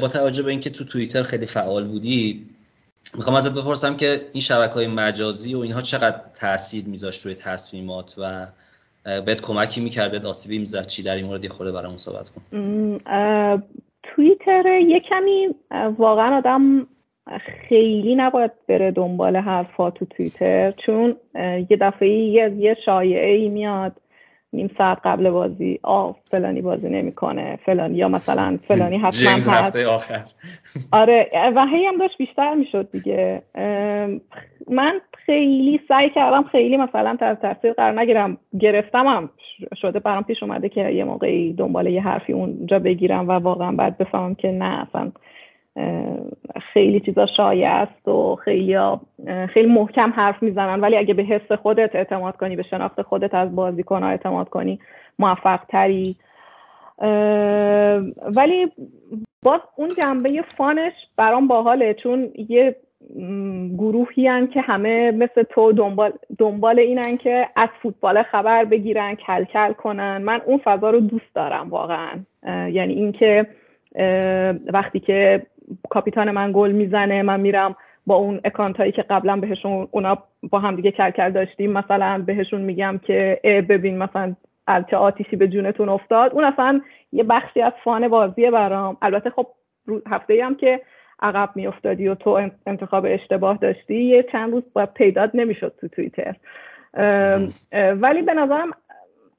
با 0.00 0.08
توجه 0.08 0.42
به 0.42 0.50
اینکه 0.50 0.70
تو 0.70 0.84
توییتر 0.84 1.22
خیلی 1.22 1.46
فعال 1.46 1.84
بودی 1.84 2.46
می‌خوام 3.14 3.36
ازت 3.36 3.60
بپرسم 3.60 3.96
که 3.96 4.16
این 4.32 4.40
شبکه 4.40 4.74
های 4.74 4.86
مجازی 4.86 5.54
و 5.54 5.58
اینها 5.58 5.80
چقدر 5.80 6.20
تاثیر 6.40 6.84
میذاشت 6.86 7.26
روی 7.26 7.34
تصمیمات 7.34 8.14
و 8.18 8.46
بهت 9.04 9.40
کمکی 9.40 9.80
می‌کرد 9.80 10.10
بهت 10.10 10.24
آسیبی 10.24 10.58
می‌زد؟ 10.58 10.86
چی 10.86 11.02
در 11.02 11.16
این 11.16 11.26
مورد 11.26 11.48
خورده 11.48 11.72
برامون 11.72 11.98
صحبت 11.98 12.28
کن. 12.28 12.42
توییتر 14.02 14.78
یه 14.88 15.00
کمی 15.00 15.48
واقعا 15.98 16.30
آدم 16.38 16.86
خیلی 17.68 18.14
نباید 18.14 18.50
بره 18.68 18.90
دنبال 18.90 19.36
حرفا 19.36 19.90
تو 19.90 20.04
توییتر 20.04 20.74
چون 20.86 21.16
یه 21.70 21.76
دفعه 21.80 22.08
یه, 22.08 22.56
یه 22.58 22.76
شایعه 22.84 23.34
ای 23.36 23.48
میاد. 23.48 23.92
نیم 24.52 24.70
ساعت 24.78 24.98
قبل 25.04 25.30
بازی 25.30 25.78
آ 25.82 26.12
فلانی 26.30 26.62
بازی 26.62 26.88
نمی‌کنه 26.88 27.58
فلانی 27.66 27.96
یا 27.96 28.08
مثلا 28.08 28.58
فلانی 28.64 28.98
حتما 28.98 29.30
هست. 29.58 29.86
آخر. 29.86 30.24
آره 31.00 31.30
و 31.56 31.66
هی 31.66 31.84
هم 31.86 31.98
داشت 31.98 32.18
بیشتر 32.18 32.54
می‌شد 32.54 32.90
دیگه. 32.90 33.42
من 34.70 35.00
خیلی 35.26 35.80
سعی 35.88 36.10
کردم 36.10 36.42
خیلی 36.42 36.76
مثلا 36.76 37.16
تحت 37.20 37.42
تاثیر 37.42 37.72
قرار 37.72 38.00
نگیرم. 38.00 38.36
گرفتم 38.60 39.06
هم. 39.06 39.30
شده 39.76 39.98
برام 39.98 40.22
پیش 40.22 40.42
اومده 40.42 40.68
که 40.68 40.88
یه 40.90 41.04
موقعی 41.04 41.52
دنبال 41.52 41.86
یه 41.86 42.02
حرفی 42.02 42.32
اونجا 42.32 42.78
بگیرم 42.78 43.28
و 43.28 43.32
واقعا 43.32 43.72
بعد 43.72 43.98
بفهمم 43.98 44.34
که 44.34 44.48
نه 44.48 44.86
اصلا 44.88 45.12
خیلی 46.72 47.00
چیزا 47.00 47.26
شایع 47.26 47.70
است 47.70 48.08
و 48.08 48.36
خیلی 48.36 48.78
خیلی 49.46 49.68
محکم 49.68 50.10
حرف 50.10 50.42
می‌زنن 50.42 50.80
ولی 50.80 50.96
اگه 50.96 51.14
به 51.14 51.22
حس 51.22 51.52
خودت 51.52 51.94
اعتماد 51.94 52.36
کنی 52.36 52.56
به 52.56 52.62
شناخت 52.62 53.02
خودت 53.02 53.34
از 53.34 53.54
بازیکنها 53.54 54.08
اعتماد 54.08 54.48
کنی 54.48 54.78
موفق 55.18 55.60
تری 55.68 56.16
ولی 58.36 58.72
باز 59.42 59.60
اون 59.76 59.88
جنبه 59.88 60.42
فانش 60.56 60.92
برام 61.16 61.48
باحاله 61.48 61.94
چون 61.94 62.30
یه 62.48 62.76
گروهی 63.78 64.28
هن 64.28 64.46
که 64.46 64.60
همه 64.60 65.10
مثل 65.10 65.42
تو 65.42 65.72
دنبال, 65.72 66.12
دنبال 66.38 66.78
اینن 66.78 67.16
که 67.16 67.48
از 67.56 67.68
فوتبال 67.82 68.22
خبر 68.22 68.64
بگیرن 68.64 69.14
کل 69.14 69.44
کل 69.44 69.72
کنن. 69.72 70.22
من 70.22 70.40
اون 70.46 70.60
فضا 70.64 70.90
رو 70.90 71.00
دوست 71.00 71.34
دارم 71.34 71.70
واقعا. 71.70 72.10
یعنی 72.46 72.94
اینکه 72.94 73.46
وقتی 74.72 75.00
که 75.00 75.42
کاپیتان 75.90 76.30
من 76.30 76.52
گل 76.54 76.72
می‌زنه 76.72 77.22
من 77.22 77.40
میرم 77.40 77.76
با 78.06 78.14
اون 78.14 78.40
اکانت 78.44 78.76
هایی 78.76 78.92
که 78.92 79.02
قبلا 79.02 79.36
بهشون 79.36 79.88
اونا 79.90 80.18
با 80.50 80.58
هم 80.58 80.76
دیگه 80.76 80.90
کرکر 80.90 81.28
داشتیم 81.28 81.72
مثلا 81.72 82.22
بهشون 82.26 82.60
میگم 82.60 83.00
که 83.06 83.40
ببین 83.68 83.98
مثلا 83.98 84.34
چه 84.90 84.96
آتیشی 84.96 85.36
به 85.36 85.48
جونتون 85.48 85.88
افتاد. 85.88 86.32
اون 86.32 86.44
اصلا 86.44 86.80
یه 87.12 87.24
بخشی 87.24 87.62
از 87.62 87.72
فان 87.84 88.08
بازیه 88.08 88.50
برام. 88.50 88.96
البته 89.02 89.30
خب 89.30 89.46
هفته 90.06 90.44
هم 90.44 90.54
که 90.54 90.80
عقب 91.22 91.50
میافتادی 91.54 92.08
و 92.08 92.14
تو 92.14 92.50
انتخاب 92.66 93.06
اشتباه 93.08 93.56
داشتی 93.56 94.04
یه 94.04 94.22
چند 94.32 94.52
روز 94.52 94.62
باید 94.72 94.92
پیدات 94.94 95.30
نمی‌شد 95.34 95.74
تو 95.80 95.88
توییتر. 95.88 96.36
ولی 97.94 98.22
به 98.22 98.34
نظرم 98.34 98.70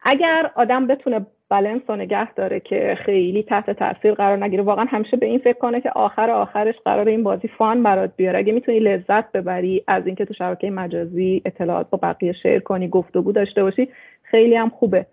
اگر 0.04 0.52
آدم 0.56 0.88
بتونه 0.88 1.26
بلنس 1.54 1.82
رو 1.88 1.96
نگه 1.96 2.34
داره 2.34 2.60
که 2.60 2.98
خیلی 3.06 3.44
تحت 3.44 3.70
تاثیر 3.72 4.14
قرار 4.14 4.44
نگیره. 4.44 4.64
واقعا 4.64 4.86
همیشه 4.86 5.18
به 5.18 5.26
این 5.26 5.40
فکر 5.40 5.58
کنه 5.58 5.82
که 5.82 5.90
آخر 5.90 6.30
آخرش 6.30 6.76
قرار 6.86 7.08
این 7.08 7.24
بازی 7.24 7.48
فان 7.48 7.84
برات 7.84 8.12
بیاره. 8.16 8.40
اگه 8.40 8.54
می‌تونی 8.54 8.80
لذت 8.80 9.32
ببری 9.32 9.84
از 9.88 10.06
اینکه 10.06 10.26
تو 10.26 10.34
شبکه 10.34 10.72
مجازی 10.72 11.42
اطلاعات 11.46 11.90
با 11.90 12.00
بقیه 12.04 12.34
شیر 12.34 12.60
کنی 12.60 12.88
گفتگو 12.88 13.32
داشته 13.32 13.64
باشی 13.64 13.88
خیلی 14.24 14.56
هم 14.56 14.70
خوبه. 14.70 15.06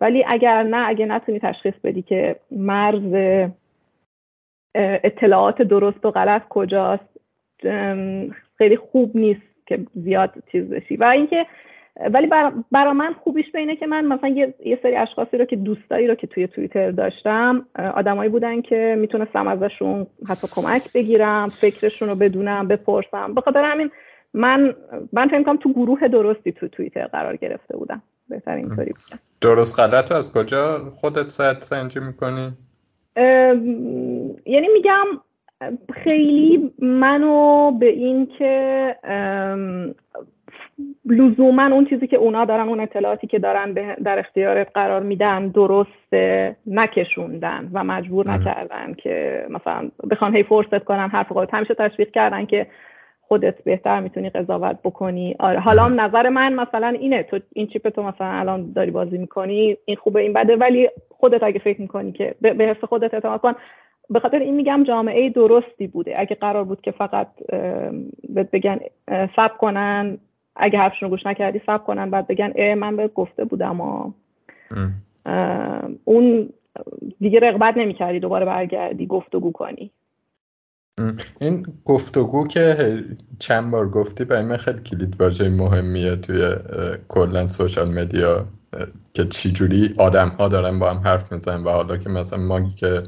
ولی 0.00 0.24
اگر 0.28 0.62
نه 0.62 0.88
اگه 0.88 1.06
نتونی 1.06 1.38
تشخیص 1.38 1.74
بدی 1.84 2.02
که 2.02 2.36
مرز 2.50 3.46
اطلاعات 5.04 5.62
درست 5.62 6.06
و 6.06 6.10
غلط 6.10 6.42
کجاست 6.48 7.20
خیلی 8.58 8.76
خوب 8.76 9.16
نیست 9.16 9.66
که 9.66 9.78
زیاد 9.94 10.32
چیز 10.52 10.70
بشی. 10.70 10.96
و 10.96 11.04
اینکه 11.04 11.46
ولی 12.12 12.26
برا, 12.72 12.92
من 12.92 13.12
خوبیش 13.12 13.50
به 13.52 13.58
اینه 13.58 13.76
که 13.76 13.86
من 13.86 14.04
مثلا 14.04 14.28
یه, 14.28 14.54
یه 14.64 14.78
سری 14.82 14.96
اشخاصی 14.96 15.38
رو 15.38 15.44
که 15.44 15.56
دوستایی 15.56 16.06
رو 16.06 16.14
که 16.14 16.26
توی 16.26 16.46
توییتر 16.46 16.90
داشتم 16.90 17.66
آدمایی 17.94 18.30
بودن 18.30 18.60
که 18.60 18.96
می‌تونستم 18.98 19.48
ازشون 19.48 20.06
حتی 20.28 20.46
کمک 20.54 20.92
بگیرم 20.94 21.48
فکرشون 21.48 22.08
رو 22.08 22.14
بدونم 22.14 22.68
بپرسم. 22.68 23.34
به 23.34 23.40
خاطر 23.40 23.64
همین 23.64 23.90
من 24.34 24.74
من 25.12 25.28
فکر 25.28 25.56
تو 25.56 25.72
گروه 25.72 26.08
درستی 26.08 26.52
تو 26.52 26.68
توییتر 26.68 27.06
قرار 27.06 27.36
گرفته 27.36 27.76
بودم. 27.76 28.02
بهتر 28.28 28.54
اینطوری 28.54 28.92
درست 29.40 29.80
غلط 29.80 30.12
از 30.12 30.32
کجا 30.32 30.78
خودت 30.94 31.28
ساعت 31.28 31.62
سنجی 31.62 32.00
می‌کنی؟ 32.00 32.52
یعنی 34.46 34.68
میگم 34.72 35.04
خیلی 35.94 36.72
منو 36.78 37.70
به 37.70 37.88
این 37.88 38.28
که 38.38 38.96
لزوما 41.04 41.66
اون 41.66 41.86
چیزی 41.86 42.06
که 42.06 42.16
اونا 42.16 42.44
دارن 42.44 42.68
اون 42.68 42.80
اطلاعاتی 42.80 43.26
که 43.26 43.38
دارن 43.38 43.72
در 44.04 44.18
اختیارت 44.18 44.68
قرار 44.74 45.02
میدن 45.02 45.48
درست 45.48 46.12
نکشوندن 46.66 47.70
و 47.72 47.84
مجبور 47.84 48.30
نکردن 48.30 48.94
که 48.94 49.46
مثلا 49.50 49.90
بخوان 50.10 50.36
هی 50.36 50.42
فرصت 50.42 50.84
کنن 50.84 51.08
حرف 51.08 51.32
خودت 51.32 51.54
همیشه 51.54 51.74
تشویق 51.74 52.10
کردن 52.10 52.46
که 52.46 52.66
خودت 53.20 53.64
بهتر 53.64 54.00
می‌تونی 54.00 54.30
قضاوت 54.30 54.76
بکنی. 54.84 55.36
آره 55.38 55.60
حالا 55.60 55.88
نظر 55.88 56.28
من 56.28 56.52
مثلا 56.52 56.88
اینه 56.88 57.22
تو 57.22 57.38
این 57.52 57.66
چیپ 57.66 57.88
تو 57.88 58.02
مثلا 58.02 58.26
الان 58.26 58.72
داری 58.72 58.90
بازی 58.90 59.18
می‌کنی 59.18 59.76
این 59.84 59.96
خوبه 59.96 60.20
این 60.20 60.32
بده 60.32 60.56
ولی 60.56 60.88
خودت 61.10 61.42
اگه 61.42 61.58
فکر 61.58 61.80
می‌کنی 61.80 62.12
که 62.12 62.34
به 62.40 62.64
حس 62.64 62.84
خودت 62.84 63.14
اعتماد 63.14 63.40
کن. 63.40 63.52
به 64.10 64.20
خاطر 64.20 64.38
این 64.38 64.54
میگم 64.54 64.84
جامعه 64.84 65.30
درستی 65.30 65.86
بوده. 65.86 66.20
اگه 66.20 66.36
قرار 66.36 66.64
بود 66.64 66.80
که 66.80 66.90
فقط 66.90 67.28
بگن 68.52 68.80
سب 69.36 69.56
کنن 69.58 70.18
اگه 70.56 70.78
حرفشون 70.78 71.08
گوش 71.08 71.26
نکردی 71.26 71.60
سب 71.66 71.84
کنن 71.84 72.10
بعد 72.10 72.26
بگن 72.26 72.52
اه 72.56 72.74
من 72.74 72.96
به 72.96 73.08
گفته 73.08 73.44
بودم 73.44 73.80
و 73.80 74.12
اون 76.04 76.48
دیگه 77.20 77.40
رغبت 77.40 77.76
نمی‌کردی 77.76 78.20
دوباره 78.20 78.46
برگردی 78.46 79.06
گفتگو 79.06 79.52
کنی. 79.52 79.90
این 81.40 81.66
گفتگو 81.84 82.44
که 82.44 82.76
چند 83.38 83.70
بار 83.70 83.88
گفتی 83.88 84.24
برای 84.24 84.44
من 84.44 84.56
خیلی 84.56 84.80
کلید 84.80 85.20
واژه 85.20 85.48
مهمیه 85.48 86.16
توی 86.16 86.54
کلا 87.08 87.46
سوشال 87.46 87.88
مدیا 87.90 88.44
که 89.12 89.24
چجوری 89.24 89.94
آدم 89.98 90.28
ها 90.28 90.48
دارن 90.48 90.78
با 90.78 90.90
هم 90.90 90.98
حرف 90.98 91.32
می‌زنن 91.32 91.64
و 91.64 91.70
حالا 91.70 91.96
که 91.96 92.08
مثلا 92.08 92.38
ما 92.38 92.70
که 92.76 93.02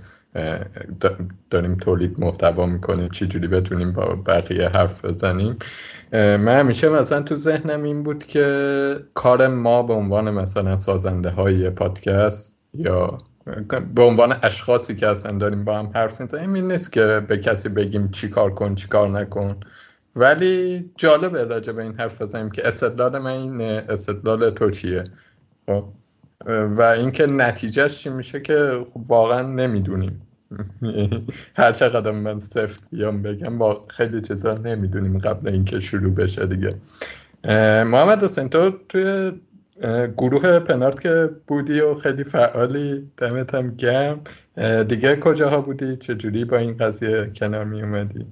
داریم 1.51 1.75
تولید 1.75 2.21
محتوا 2.21 2.67
می‌کنیم 2.67 3.09
چجوری 3.09 3.49
بتونیم 3.49 3.93
با 3.93 4.15
بقیه 4.27 4.69
حرف 4.69 5.05
بزنیم. 5.05 5.57
من 6.13 6.59
همیشه 6.59 6.89
مثلا 6.89 7.23
تو 7.23 7.37
ذهنم 7.37 7.83
این 7.83 8.03
بود 8.03 8.27
که 8.27 8.97
کار 9.15 9.47
ما 9.47 9.83
به 9.83 9.95
عنوان 9.95 10.31
مثلا 10.31 10.77
سازنده 10.77 11.31
های 11.31 11.71
پادکست 11.71 12.55
یا 12.75 13.19
به 13.95 14.03
عنوان 14.03 14.37
اشخاصی 14.43 14.97
که 14.97 15.09
اصلا 15.09 15.39
داریم 15.39 15.65
با 15.65 15.79
هم 15.79 15.91
حرف 15.95 16.21
می‌زنیم 16.21 16.53
این 16.53 16.73
نیست 16.73 16.93
که 16.93 17.23
به 17.29 17.37
کسی 17.37 17.69
بگیم 17.69 18.11
چی 18.11 18.29
کار 18.29 18.55
کن 18.55 18.75
چی 18.75 18.89
کار 18.89 19.09
نکن. 19.09 19.61
ولی 20.17 20.91
جالبه 20.97 21.45
راجع 21.45 21.73
به 21.73 21.83
این 21.83 21.95
حرف 21.99 22.23
بزنیم 22.23 22.51
که 22.51 22.69
استدلال 22.69 23.19
من 23.19 23.31
اینه 23.31 23.85
استدلال 23.89 24.51
تو 24.51 24.71
چیه؟ 24.71 25.05
خب 25.67 25.85
و 26.49 26.83
اینکه 26.83 27.27
نتیجهش 27.27 27.99
چی 27.99 28.11
میشه 28.11 28.41
که 28.41 28.85
خب 28.95 29.11
واقعا 29.11 29.43
نمی‌دونیم. 29.43 30.23
هر 31.57 31.73
چقدر 31.73 32.11
من 32.11 32.41
صفر 32.41 32.81
بیام 32.91 33.23
بگم 33.23 33.59
با 33.59 33.83
خیلی 33.89 34.21
چیزا 34.21 34.55
نمی‌دونیم 34.55 35.19
قبل 35.19 35.49
اینکه 35.49 35.81
شروع 35.81 36.15
بشه 36.15 36.47
دیگه. 36.47 36.69
محمد 37.85 38.25
حسین 38.25 38.49
تو 38.49 38.71
توی 38.89 39.33
گروه 40.17 40.59
پنارت 40.59 41.01
که 41.01 41.31
بودی 41.47 41.81
و 41.81 41.95
خیلی 41.95 42.25
فعالی 42.25 43.13
دمت 43.17 43.55
هم 43.55 43.71
گرم. 43.71 44.21
دیگه 44.89 45.17
کجاها 45.17 45.61
بودی؟ 45.61 45.97
چجوری 45.97 46.45
با 46.45 46.57
این 46.57 46.77
قضیه 46.77 47.33
کنار 47.37 47.65
می 47.65 47.83
اومدی 47.83 48.27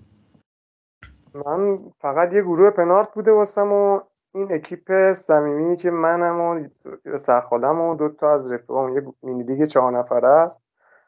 من 1.35 1.79
فقط 2.01 2.33
یه 2.33 2.43
گروه 2.43 2.71
پنارت 2.71 3.15
بوده 3.15 3.31
واسم 3.31 3.73
و 3.73 4.01
این 4.37 4.53
اکیپ 4.53 5.13
صمیمی 5.13 5.77
که 5.77 5.91
منم 5.91 6.41
و 6.41 6.67
سرخالم 7.17 7.81
و 7.81 7.95
دو 7.95 8.09
تا 8.09 8.33
از 8.33 8.53
رفیقام 8.53 8.95
یه 8.95 9.03
مینی 9.23 9.45
دیگه 9.45 9.67
چهار 9.67 9.99
نفره 9.99 10.29
است. 10.29 10.63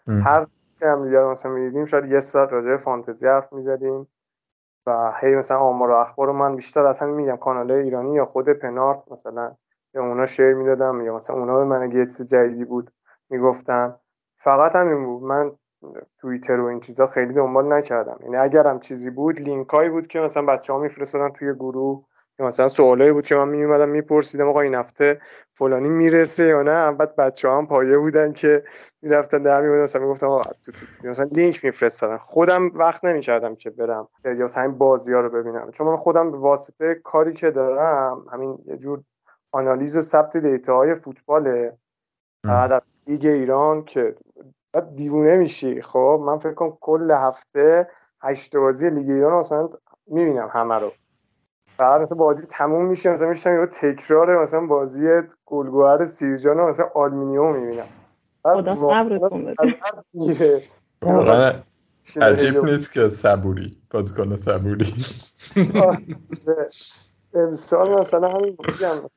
هر 0.07 0.47
که 0.79 0.87
هم 0.87 1.05
دیگر 1.05 1.25
مثلا 1.25 1.53
می‌دیدیم 1.53 1.85
شاید 1.85 2.05
یه 2.05 2.21
ساعت 2.21 2.53
راجع 2.53 2.77
فانتزی 2.77 3.27
حرف 3.27 3.53
می‌زدیم 3.53 4.09
و 4.87 5.13
هی 5.21 5.37
مثلا 5.37 5.59
آمار 5.59 5.91
و 5.91 5.93
اخبار 5.93 6.27
رو 6.27 6.33
من 6.33 6.57
بیشتر 6.57 6.87
اصلا 6.87 7.09
میگم 7.09 7.37
کانال 7.37 7.71
ایرانی 7.71 8.15
یا 8.15 8.25
خود 8.25 8.49
پنارت 8.49 9.03
مثلا 9.11 9.55
یا 9.95 10.03
اونا 10.03 10.27
شیر 10.27 10.55
می‌دادم 10.55 11.01
یا 11.01 11.17
مثلا 11.17 11.37
اونا 11.37 11.59
به 11.59 11.65
من 11.65 11.83
اگه 11.83 12.07
جدیدی 12.07 12.65
بود 12.65 12.93
می‌گفتن. 13.31 13.95
فقط 14.37 14.77
همین 14.77 15.07
بود. 15.07 15.23
من 15.23 15.53
توییتر 16.19 16.61
و 16.61 16.65
این 16.65 16.81
چیزا 16.81 17.07
خیلی 17.07 17.35
دنبال 17.35 17.73
نکردم. 17.73 18.19
یعنی 18.23 18.37
اگر 18.37 18.67
هم 18.67 18.81
چیزی 18.81 19.11
بود 19.11 19.41
لینکایی 19.41 19.91
بود 19.91 20.07
که 20.07 20.21
مثلا 20.21 20.47
بچه 20.47 20.73
ها 20.73 20.79
میفرستادن 20.79 21.29
توی 21.29 21.55
گروه. 21.55 22.05
مثلا 22.39 22.69
سوالایی 22.69 23.13
بود 23.13 23.27
که 23.27 23.35
من 23.35 23.49
میومدم 23.49 23.89
میپرسیدم 23.89 24.49
آقا 24.49 24.61
این 24.61 24.75
هفته 24.75 25.21
فلانی 25.55 25.89
می‌رسه 25.89 26.45
یا 26.45 26.63
نه؟ 26.63 26.93
بعد 26.93 27.17
بچه 27.17 27.49
هم 27.49 27.67
پایه 27.67 27.99
بودن 27.99 28.33
که 28.33 28.65
می‌رفتن 29.03 29.43
در 29.43 29.63
میبودن 29.63 29.83
مثلا 29.83 30.03
می‌گفتم 30.03 30.41
مثلا 31.05 31.29
لینک 31.33 31.65
میفرستادن. 31.65 32.17
خودم 32.17 32.71
وقت 32.75 33.05
نمی‌کردم 33.05 33.55
که 33.55 33.71
برم 33.71 34.09
یا 34.25 34.45
مثلا 34.45 34.63
این 34.63 34.79
بازی 34.79 35.13
ها 35.13 35.21
رو 35.21 35.31
ببینم. 35.31 35.71
چون 35.71 35.87
من 35.87 35.97
خودم 35.97 36.31
به 36.31 36.39
واسطه 36.39 36.95
کاری 36.95 37.33
که 37.33 37.51
دارم 37.51 38.27
همین 38.33 38.59
یه 38.67 38.77
جور 38.77 39.01
آنالیز 39.53 39.97
و 39.97 40.01
ثبت 40.01 40.37
data 40.37 40.76
های 40.76 40.95
فوتباله 40.95 41.79
بعد 42.45 42.83
لیگ 43.07 43.27
ایران 43.27 43.85
که 43.85 44.15
بعد 44.73 44.97
دیوونه 44.97 45.37
میشی. 45.37 45.83
خب 45.83 46.21
من 46.27 46.39
فکر 46.39 46.55
کنم 46.55 46.79
کل 46.81 47.11
هفته 47.11 47.91
هشت 48.23 48.57
بازی 48.57 48.91
لیگ 48.91 49.11
ایران 49.11 49.39
مثلا 49.39 49.69
می‌بینم 50.07 50.51
همه 50.53 50.75
رو. 50.75 50.93
بعد 51.79 52.01
مثلا 52.01 52.19
بازی 52.19 52.47
تموم 52.47 52.85
میشه 52.85 53.11
مثلا 53.11 53.29
میشم 53.29 53.61
یه 53.61 53.67
تکرار 53.67 54.43
مثلا 54.43 54.67
بازی 54.67 55.23
گلگوهر 55.47 56.07
سیرجان 56.07 56.57
مثلا 56.57 56.91
آلومینیوم 56.95 57.57
می‌بینم. 57.57 57.87
خدا 58.43 58.75
صبرتون 58.75 59.45
بده. 59.45 60.63
عجیب 62.21 62.65
نیست 62.65 62.93
که 62.93 63.09
صبوری 63.09 63.71
بازیکن 63.91 64.37
صبوری. 64.37 64.95
امسال 67.35 68.01
مثلا 68.01 68.29
همین 68.29 68.57
بودم 68.57 69.11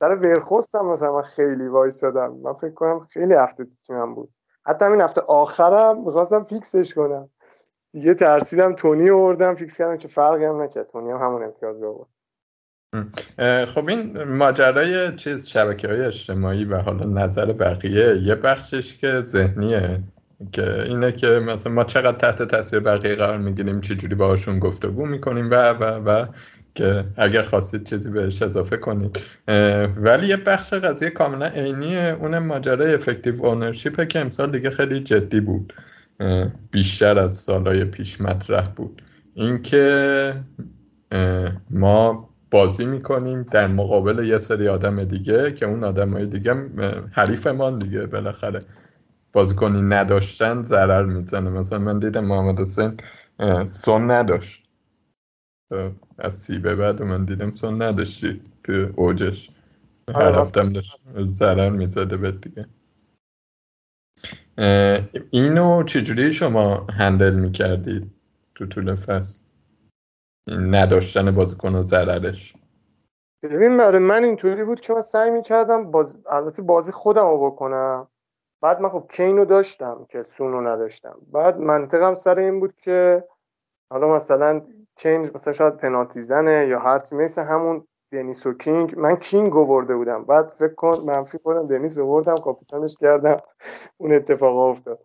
در 0.00 0.14
وخورست 0.14 0.74
هم 0.74 0.86
مثلا 0.86 1.12
من 1.12 1.22
خیلی 1.22 1.68
وایسادم. 1.68 2.32
من 2.32 2.52
فکر 2.52 2.74
کنم 2.74 3.06
خیلی 3.10 3.34
هفته 3.34 3.66
تیمم 3.86 4.14
بود. 4.14 4.28
حتی 4.66 4.84
همین 4.84 5.00
هفته 5.00 5.20
آخرم 5.20 6.04
می‌خواستم 6.04 6.42
فیکسش 6.42 6.94
کنم. 6.94 7.28
دیگه 7.94 8.14
ترسیدم 8.14 8.74
تونی 8.74 9.10
آوردم 9.10 9.54
فیکس 9.54 9.78
کردم 9.78 9.96
که 9.96 10.08
فرقی 10.08 10.44
هم 10.44 10.62
نکرد. 10.62 10.90
تونی 10.92 11.10
هم 11.10 11.16
همون 11.16 11.42
امتیاز 11.42 11.82
رو 11.82 11.88
آورد. 11.88 12.08
خب 13.66 13.88
این 13.88 14.22
ماجرای 14.22 15.16
چیز 15.16 15.48
شبکه 15.48 15.88
های 15.88 16.00
اجتماعی 16.00 16.64
و 16.64 16.76
حالا 16.76 17.06
نظر 17.06 17.52
بقیه 17.52 18.16
یه 18.16 18.34
بخشش 18.34 18.96
که 18.96 19.20
ذهنیه 19.20 20.00
که 20.52 20.82
اینه 20.82 21.12
که 21.12 21.26
مثلا 21.26 21.72
ما 21.72 21.84
چقدر 21.84 22.18
تحت 22.18 22.42
تاثیر 22.42 22.80
بقیه 22.80 23.14
قرار 23.14 23.38
می‌گیریم 23.38 23.80
چجوری 23.80 24.14
باهاشون 24.14 24.58
گفتگو 24.58 25.06
می‌کنیم 25.06 25.50
و 25.50 25.54
و 25.54 25.84
و 25.84 26.26
که 26.74 27.04
اگر 27.16 27.42
خواستید 27.42 27.84
چیزی 27.84 28.10
بهش 28.10 28.42
اضافه 28.42 28.76
کنید. 28.76 29.20
ولی 29.96 30.26
یه 30.26 30.36
بخش 30.36 30.72
قضیه 30.72 31.10
کاملا 31.10 31.46
عینیه 31.46 32.16
اون 32.20 32.38
ماجرای 32.38 32.94
افکتیو 32.94 33.46
اونرشیپه 33.46 34.06
که 34.06 34.18
امسال 34.18 34.50
دیگه 34.50 34.70
خیلی 34.70 35.00
جدی 35.00 35.40
بود. 35.40 35.72
بیشتر 36.70 37.18
از 37.18 37.32
سالهای 37.32 37.84
پیش 37.84 38.20
مطرح 38.20 38.68
بود. 38.68 39.02
اینکه 39.34 40.44
ما 41.70 42.30
بازی 42.50 42.84
می‌کنیم 42.84 43.42
در 43.42 43.66
مقابل 43.66 44.26
یه 44.26 44.38
سری 44.38 44.68
آدم 44.68 45.04
دیگه 45.04 45.52
که 45.52 45.66
اون 45.66 45.84
آدم 45.84 46.12
های 46.12 46.26
دیگه 46.26 46.54
حریفمان 47.12 47.78
دیگه. 47.78 48.06
بالاخره 48.06 48.58
بازیکنی 49.32 49.82
نداشتن 49.82 50.62
ضرر 50.62 51.04
می‌زنه. 51.04 51.50
مثلا 51.50 51.78
من 51.78 51.98
دیدم 51.98 52.24
محمد 52.24 52.60
حسین 52.60 52.96
سون 53.66 54.10
نداشت. 54.10 54.64
از 56.18 56.34
سی 56.34 56.58
به 56.58 56.74
بعد 56.74 57.02
من 57.02 57.24
دیدم 57.24 57.54
سون 57.54 57.82
نداشتی 57.82 58.40
تو 58.64 58.92
اوجش. 58.96 59.50
هر 60.14 60.22
آره. 60.22 60.40
هفتم 60.40 60.72
داشت 60.72 60.98
ضرر 61.28 61.70
می‌زده 61.70 62.16
به 62.16 62.30
دیگه. 62.30 62.62
اینو 65.30 65.82
چجوری 65.82 66.32
شما 66.32 66.86
هندل 66.98 67.34
می‌کردید 67.34 68.10
تو 68.54 68.66
طول 68.66 68.94
فصل؟ 68.94 69.40
نداشتن 70.48 71.30
بازیکن 71.30 71.74
و 71.74 71.82
ضررش. 71.82 72.54
ببین 73.42 73.76
برای 73.76 73.98
من 73.98 74.24
اینطوری 74.24 74.64
بود 74.64 74.80
که 74.80 74.92
من 74.92 75.00
سعی 75.00 75.30
می‌کردم 75.30 75.90
باز... 75.90 76.16
البته 76.30 76.62
بازی 76.62 76.92
خودم 76.92 77.26
رو 77.26 77.50
بکنم. 77.50 78.08
بعد 78.62 78.80
من 78.80 78.88
خب 78.88 79.08
کینو 79.12 79.44
داشتم 79.44 80.06
که 80.08 80.22
سونو 80.22 80.60
نداشتم. 80.60 81.16
بعد 81.32 81.58
منطقم 81.58 82.14
سر 82.14 82.38
این 82.38 82.60
بود 82.60 82.74
که 82.76 83.24
حالا 83.90 84.16
مثلا 84.16 84.62
کین 84.96 85.30
مثلا 85.34 85.52
شاید 85.52 85.76
پنالتی 85.76 86.20
زنه 86.20 86.66
یا 86.70 86.78
هر 86.78 87.00
مثل 87.12 87.42
همون 87.42 87.86
دنیس 88.14 88.46
و 88.46 88.52
کینگ. 88.52 88.98
من 88.98 89.16
کینگ 89.16 89.56
آورده 89.56 89.96
بودم. 89.96 90.24
بعد 90.24 90.52
فکر 90.58 90.74
کن 90.74 91.00
منفی 91.06 91.38
خودم 91.42 91.66
دنیس 91.66 91.98
آوردم 91.98 92.34
کاپیتانش 92.34 92.96
کردم. 93.00 93.36
اون 93.98 94.12
اتفاق 94.12 94.56
افتاد. 94.56 94.98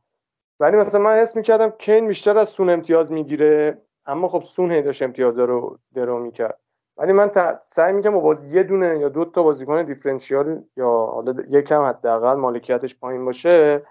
ولی 0.60 0.78
مثلا 0.78 1.02
من 1.02 1.16
حس 1.16 1.36
می‌کردم 1.36 1.70
کین 1.70 2.08
بیشتر 2.08 2.38
از 2.38 2.50
سون 2.50 2.70
امتیاز 2.70 3.12
می‌گیره. 3.12 3.82
اما 4.06 4.28
خب 4.28 4.44
سون 4.44 4.72
هی 4.72 4.82
داشت 4.82 5.02
امتیاز 5.02 5.40
رو 5.40 5.80
درو 5.96 6.20
می‌کرد. 6.20 6.60
ولی 6.98 7.14
من 7.14 7.32
سعی 7.64 7.94
می‌کنم 7.94 8.20
با 8.20 8.36
یه 8.50 8.64
دونه 8.64 9.00
یا 9.00 9.10
دو 9.10 9.26
تا 9.26 9.44
بازیکن 9.44 9.84
دیفرنشیال 9.84 10.64
یا 10.78 10.90
حالا 10.90 11.34
یکم 11.50 11.82
حداقل 11.82 12.34
مالکیتش 12.34 13.00
پایین 13.00 13.26
باشه 13.26 13.84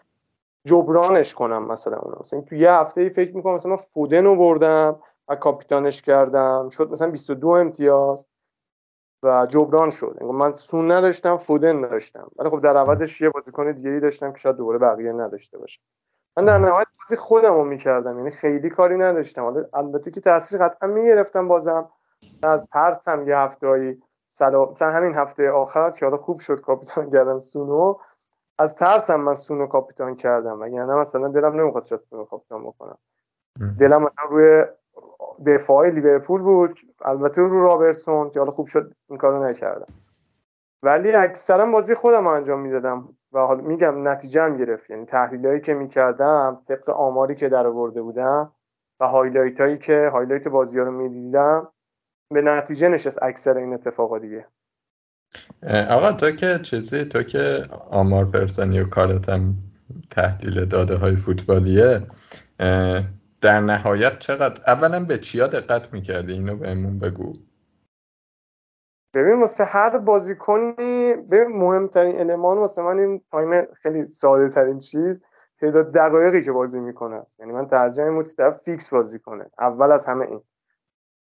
جبرانش 0.64 1.34
کنم 1.34 1.66
مثلا 1.68 1.96
اون 1.96 2.14
مثلا 2.20 2.40
تو 2.40 2.54
یه 2.54 2.72
هفته 2.72 3.00
ای 3.00 3.10
فکر 3.10 3.36
می‌کنم 3.36 3.54
مثلا 3.54 3.70
من 3.70 3.76
فودن 3.76 4.24
رو 4.24 4.36
بردم 4.36 5.00
و 5.28 5.36
کاپیتانش 5.36 6.02
کردم. 6.02 6.68
شد 6.68 6.90
مثلا 6.90 7.10
22 7.10 7.48
امتیاز. 7.48 8.26
و 9.22 9.46
جبران 9.46 9.90
شد. 9.90 10.22
من 10.22 10.54
سون 10.54 10.92
نداشتم 10.92 11.36
فودن 11.36 11.80
داشتم 11.80 12.30
ولی 12.36 12.50
خب 12.50 12.60
در 12.60 12.76
عوضش 12.76 13.20
یه 13.20 13.30
بازیکن 13.30 13.72
دیگری 13.72 14.00
داشتم 14.00 14.32
که 14.32 14.38
شاید 14.38 14.56
دوباره 14.56 14.78
بقیه 14.78 15.12
نداشته 15.12 15.58
باشه 15.58 15.80
من 16.36 16.44
در 16.44 16.58
نهایت 16.58 16.86
بازی 16.98 17.16
خودم 17.16 17.54
رو 17.54 17.64
می‌کردم. 17.64 18.18
یعنی 18.18 18.30
خیلی 18.30 18.70
کاری 18.70 18.98
نداشتم. 18.98 19.66
البته 19.72 20.10
که 20.10 20.20
تاثیر 20.20 20.58
قطعا 20.58 20.88
می‌گرفتم 20.88 21.48
بازم. 21.48 21.88
از 22.42 22.66
ترسم 22.72 23.28
یه 23.28 23.36
هفتهایی 23.36 24.02
مثلا 24.30 24.90
همین 24.92 25.14
هفته 25.14 25.50
آخر 25.50 25.90
که 25.90 26.06
حالا 26.06 26.16
خوب 26.16 26.40
شد 26.40 26.60
کاپیتان 26.60 27.10
کردم 27.10 27.40
سونو 27.40 27.94
از 28.58 28.74
ترسم 28.74 29.20
من 29.20 29.34
سونو 29.34 29.66
کاپیتان 29.66 30.16
کردم. 30.16 30.60
و 30.60 30.66
یعنی 30.68 30.92
مثلا 30.92 31.28
دلم 31.28 31.60
نمی‌خواد 31.60 31.82
سونو 31.82 32.24
کاپیتان 32.24 32.64
بکنم. 32.64 32.98
دلم 33.78 34.02
مثلا 34.02 34.24
روی 34.30 34.64
دفاع 35.46 35.90
لیورپول 35.90 36.42
بود. 36.42 36.78
البته 37.04 37.42
رو 37.42 37.62
رابرتسون 37.62 38.30
که 38.30 38.38
حالا 38.38 38.50
خوب 38.50 38.66
شد 38.66 38.94
این 39.08 39.18
کارو 39.18 39.44
نکردم. 39.44 39.92
ولی 40.82 41.12
اکثرا 41.12 41.66
بازی 41.66 41.94
خودم 41.94 42.26
انجام 42.26 42.60
می‌دادم 42.60 43.08
و 43.32 43.38
حالا 43.38 43.60
میگم 43.60 44.08
نتیجه 44.08 44.42
هم 44.42 44.56
گرفت. 44.56 44.90
یعنی 44.90 45.06
تحلیلایی 45.06 45.60
که 45.60 45.74
می‌کردم 45.74 46.62
طبق 46.68 46.90
آماری 46.90 47.34
که 47.34 47.48
در 47.48 47.66
آورده 47.66 48.02
بودم 48.02 48.52
و 49.00 49.08
highlight 49.08 49.60
هایی 49.60 49.78
که 49.78 50.10
highlight 50.12 50.48
بازی 50.48 50.78
ها 50.78 50.84
رو 50.84 50.92
می‌دیدم 50.92 51.68
به 52.34 52.42
نتیجه 52.42 52.88
نشست 52.88 53.22
اکثر 53.22 53.56
این 53.56 53.74
اتفاقا 53.74 54.18
دیگه. 54.18 54.46
آقا 55.90 56.12
تو 56.12 56.30
که 56.30 56.58
چیزی 56.62 57.04
تو 57.04 57.22
که 57.22 57.62
آمار 57.90 58.24
پرسنی 58.24 58.80
و 58.80 58.88
کارتم 58.88 59.54
تحلیل 60.10 60.64
داده 60.64 60.96
های 60.96 61.16
فوتبالیه 61.16 62.00
در 63.40 63.60
نهایت 63.60 64.18
چقدر 64.18 64.62
اولا 64.66 65.04
به 65.04 65.18
چیا 65.18 65.46
دقت 65.46 65.92
می‌کردی؟ 65.92 66.32
اینو 66.32 66.56
بهمون 66.56 66.98
بگو. 66.98 67.32
ببین 69.14 69.40
واسه 69.40 69.64
هر 69.64 69.98
بازیکنی 69.98 71.14
به 71.14 71.48
مهمترین 71.48 72.20
المان 72.20 72.58
واسه 72.58 72.82
من 72.82 72.98
این 72.98 73.22
time 73.30 73.66
خیلی 73.74 74.08
ساده 74.08 74.48
ترین 74.48 74.78
چیز 74.78 75.20
تعداد 75.60 75.92
دقایقی 75.92 76.44
که 76.44 76.52
بازی 76.52 76.80
می‌کنه 76.80 77.16
است. 77.16 77.40
یعنی 77.40 77.52
من 77.52 77.68
ترجیح 77.68 78.04
این 78.04 78.24
که 78.24 78.50
فیکس 78.50 78.90
بازی 78.90 79.18
کنه. 79.18 79.46
اول 79.58 79.92
از 79.92 80.06
همه 80.06 80.26
این. 80.26 80.40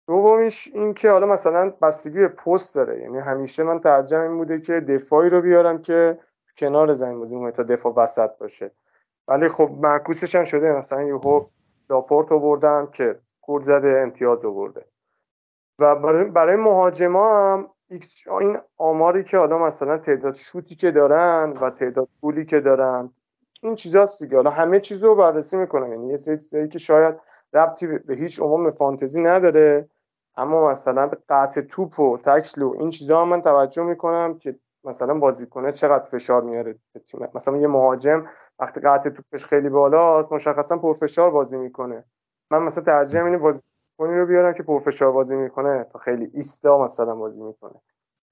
دومیش 0.08 0.71
این 0.73 0.93
که 0.93 1.10
حالا 1.10 1.28
مثلا 1.28 1.69
بستگی 1.69 2.19
به 2.19 2.28
پست 2.28 2.75
داره. 2.75 3.01
یعنی 3.01 3.17
همیشه 3.17 3.63
من 3.63 3.80
ترجیح 3.80 4.19
این 4.19 4.38
بوده 4.38 4.62
که 4.62 4.80
دفاعی 4.80 5.30
رو 5.30 5.41
بیارم 5.41 5.82
که 5.82 6.19
کنار 6.58 6.93
زمین 6.93 7.19
بازی 7.19 7.51
تا 7.51 7.63
دفاع 7.63 7.93
وسط 7.93 8.38
باشه. 8.38 8.71
ولی 9.28 9.47
خب 9.47 9.78
معکوسش 9.82 10.36
هم 10.36 10.45
شده. 10.45 10.71
مثلا 10.71 11.04
یهو 11.04 11.45
لاپورت 11.89 12.31
آوردم 12.31 12.87
که 12.93 13.19
گل 13.41 13.61
زده 13.61 13.99
امتیاز 13.99 14.45
آورده. 14.45 14.85
و 15.79 15.95
برای, 15.95 16.23
برای 16.23 16.55
مهاجما 16.55 17.53
هم 17.53 17.69
این 18.39 18.57
آماری 18.77 19.23
که 19.23 19.37
حالا 19.37 19.57
مثلا 19.57 19.97
تعداد 19.97 20.33
شوتی 20.33 20.75
که 20.75 20.91
دارن 20.91 21.53
و 21.61 21.69
تعداد 21.69 22.07
پولی 22.21 22.45
که 22.45 22.59
دارن 22.59 23.09
این 23.61 23.75
چیزاست 23.75 24.23
دیگه. 24.23 24.35
حالا 24.35 24.49
همه 24.49 24.79
چیز 24.79 25.03
رو 25.03 25.15
بررسی 25.15 25.57
می‌کنن 25.57 25.89
یعنی 25.89 26.07
یه 26.07 26.17
سری 26.17 26.69
که 26.69 26.79
شاید 26.79 27.15
ربطی 27.53 27.87
به 27.87 28.15
هیچ 28.15 28.39
عموم 28.39 28.71
فانتزی 28.71 29.21
نداره 29.21 29.89
اما 30.37 30.69
مثلا 30.71 31.07
به 31.07 31.17
قطع 31.29 31.61
توپ 31.61 31.99
و 31.99 32.17
تکل 32.17 32.61
و 32.61 32.75
این 32.79 32.89
چیزا 32.89 33.25
من 33.25 33.41
توجه 33.41 33.83
می‌کنم 33.83 34.37
که 34.37 34.59
مثلا 34.83 35.13
بازیکنه 35.13 35.71
چقدر 35.71 36.05
فشار 36.05 36.41
میاره. 36.41 36.75
مثلا 37.35 37.57
یه 37.57 37.67
مهاجم 37.67 38.25
وقتی 38.59 38.79
قطع 38.79 39.09
توپش 39.09 39.45
خیلی 39.45 39.69
بالاست 39.69 40.31
مشخصا 40.31 40.77
پرفشار 40.77 41.31
بازی 41.31 41.57
می‌کنه. 41.57 42.03
من 42.51 42.61
مثلا 42.63 42.83
ترجیح 42.83 43.23
اینه 43.23 43.37
بازیکنی 43.37 44.19
رو 44.19 44.25
بیارم 44.25 44.53
که 44.53 44.63
پرفشار 44.63 45.11
بازی 45.11 45.35
می‌کنه. 45.35 45.83
تا 45.83 45.99
خیلی 45.99 46.31
ایستا 46.33 46.85
مثلا 46.85 47.15
بازی 47.15 47.41
می‌کنه. 47.41 47.81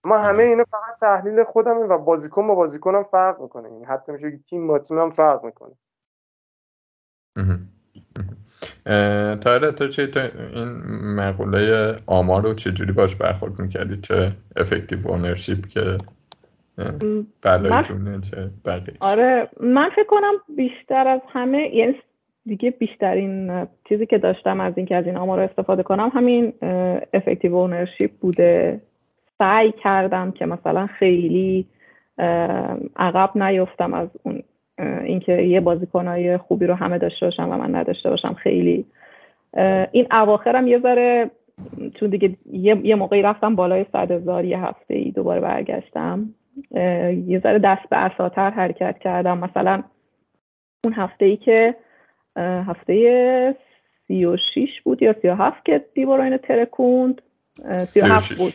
ما 0.03 0.17
همه 0.17 0.43
اینا 0.43 0.63
فقط 0.71 0.99
تحلیل 1.01 1.43
خودم 1.43 1.77
و 1.77 1.97
بازیکن 1.97 2.47
با 2.47 2.55
بازیکنم 2.55 3.03
فرق 3.03 3.41
می‌کنه. 3.41 3.71
یعنی 3.71 3.85
حتی 3.85 4.11
میشه 4.11 4.39
تیم 4.49 4.67
با 4.67 4.79
تیم 4.79 4.99
هم 4.99 5.09
فرق 5.09 5.45
می‌کنه. 5.45 5.75
تایره 9.35 9.71
تو 9.71 9.87
چه 9.87 10.07
تو 10.07 10.19
این 10.19 10.69
مقوله 11.15 11.95
آمار 12.05 12.43
رو 12.43 12.53
چجوری 12.53 12.91
باش 12.91 13.15
برخورد 13.15 13.59
می‌کردی؟ 13.59 13.97
چه 13.97 14.31
افکتیو 14.55 15.07
اونرشیپ 15.07 15.67
که 15.67 15.97
بلای 17.41 17.71
بقیش 18.65 18.97
آره 18.99 19.49
من 19.59 19.89
فکر 19.89 20.07
کنم 20.07 20.33
بیشتر 20.55 21.07
از 21.07 21.21
همه 21.33 21.75
یعنی 21.75 21.95
دیگه 22.45 22.71
بیشترین 22.71 23.67
چیزی 23.89 24.05
که 24.05 24.17
داشتم 24.17 24.59
از 24.59 24.73
اینکه 24.77 24.95
از 24.95 25.05
این 25.05 25.17
آمار 25.17 25.37
رو 25.37 25.43
استفاده 25.43 25.83
کنم 25.83 26.11
همین 26.13 26.53
افکتیو 27.13 27.55
اونرشیپ 27.55 28.11
بوده. 28.11 28.81
سعی 29.37 29.71
کردم 29.71 30.31
که 30.31 30.45
مثلا 30.45 30.87
خیلی 30.87 31.65
عقب 32.95 33.43
نیفتم 33.43 33.93
از 33.93 34.09
اون 34.23 34.43
اینکه 35.03 35.31
یه 35.41 35.59
بازیکنهای 35.59 36.37
خوبی 36.37 36.65
رو 36.65 36.73
همه 36.73 36.97
داشته 36.97 37.25
باشم 37.25 37.49
و 37.49 37.57
من 37.57 37.75
نداشته 37.75 38.09
باشم. 38.09 38.33
خیلی 38.33 38.85
این 39.91 40.07
اواخرم 40.11 40.67
یه 40.67 40.79
ذره 40.79 41.31
چون 41.99 42.09
دیگه 42.09 42.37
یه, 42.51 42.95
موقعی 42.95 43.21
رفتم 43.21 43.55
بالای 43.55 43.85
صد 43.91 44.11
هزار 44.11 44.45
یه 44.45 44.59
هفته 44.59 44.93
ای 44.93 45.11
دوباره 45.11 45.41
برگشتم. 45.41 46.29
یه 47.27 47.39
ذره 47.43 47.59
دست 47.59 47.89
به 47.89 47.97
اساتر 47.97 48.49
حرکت 48.49 48.99
کردم. 48.99 49.37
مثلا 49.37 49.83
اون 50.83 50.93
هفته 50.93 51.25
ای 51.25 51.37
که 51.37 51.75
هفته 52.37 53.55
سی 54.07 54.25
و 54.25 54.37
شیش 54.53 54.81
بود 54.83 55.01
یا 55.01 55.15
سی 55.21 55.27
و 55.27 55.35
هفت 55.35 55.65
که 55.65 55.85
دیبروین 55.93 56.37
ترکوند. 56.37 57.21
سی 57.65 58.01
و 58.01 58.05
هفت 58.05 58.37
بود. 58.37 58.53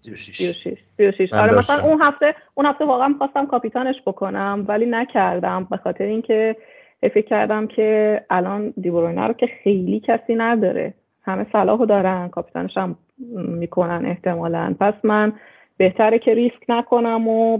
36 0.00 0.78
36 0.96 1.32
آره 1.32 1.54
مثلا 1.58 1.88
اون 1.88 2.00
هفته 2.02 2.34
اون 2.54 2.66
هفته 2.66 2.84
واقعا 2.84 3.14
خواستم 3.18 3.46
کاپیتانش 3.46 3.96
بکنم 4.06 4.64
ولی 4.68 4.86
نکردم. 4.86 5.66
به 5.70 5.76
خاطر 5.76 6.04
اینکه 6.04 6.56
فکر 7.00 7.26
کردم 7.26 7.66
که 7.66 8.20
الان 8.30 8.74
دیبروینه 8.80 9.26
رو 9.26 9.32
که 9.32 9.46
خیلی 9.46 10.00
کسی 10.00 10.34
نداره. 10.34 10.94
همه 11.22 11.46
صلاحو 11.52 11.86
دارن 11.86 12.28
کاپیتانش 12.28 12.76
هم 12.76 12.96
می‌کنن 13.34 14.06
احتمالا. 14.06 14.74
پس 14.80 14.94
من 15.02 15.32
بهتره 15.76 16.18
که 16.18 16.34
ریسک 16.34 16.62
نکنم 16.68 17.28
و 17.28 17.58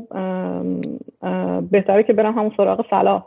بهتره 1.70 2.02
که 2.02 2.12
برم 2.12 2.38
همون 2.38 2.52
سراغ 2.56 2.86
صلاح. 2.90 3.24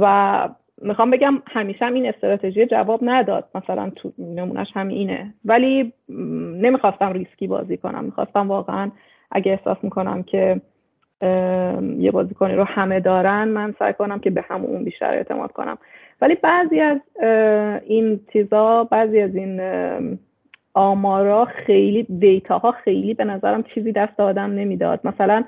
و 0.00 0.48
می‌خوام 0.82 1.10
بگم 1.10 1.42
همیشه 1.46 1.84
هم 1.84 1.94
این 1.94 2.06
استراتژی 2.06 2.66
جواب 2.66 3.00
نداد. 3.02 3.48
مثلا 3.54 3.90
تو 3.96 4.12
نمونهش 4.18 4.68
همین 4.74 4.96
اینه. 4.96 5.34
ولی 5.44 5.92
نمی‌خواستم 6.62 7.12
ریسکی 7.12 7.46
بازی 7.46 7.76
کنم. 7.76 8.04
می‌خواستم 8.04 8.48
واقعا 8.48 8.90
اگه 9.30 9.52
احساس 9.52 9.76
می‌کنم 9.82 10.22
که 10.22 10.60
یه 11.98 12.10
بازیکنی 12.12 12.54
رو 12.54 12.64
همه 12.64 13.00
دارن 13.00 13.48
من 13.48 13.74
سعی 13.78 13.92
کنم 13.92 14.18
که 14.18 14.30
به 14.30 14.44
همون 14.48 14.84
بیشتر 14.84 15.10
اعتماد 15.10 15.52
کنم. 15.52 15.78
ولی 16.20 16.34
بعضی 16.34 16.80
از 16.80 16.98
این 17.86 18.20
چیزا 18.32 18.84
بعضی 18.84 19.20
از 19.20 19.34
این 19.34 19.60
آمارا 20.78 21.44
خیلی 21.44 22.02
دیتاها 22.02 22.72
خیلی 22.72 23.14
به 23.14 23.24
نظرم 23.24 23.62
چیزی 23.62 23.92
دست 23.92 24.20
آدم 24.20 24.50
نمی‌داد. 24.50 25.00
مثلا 25.04 25.44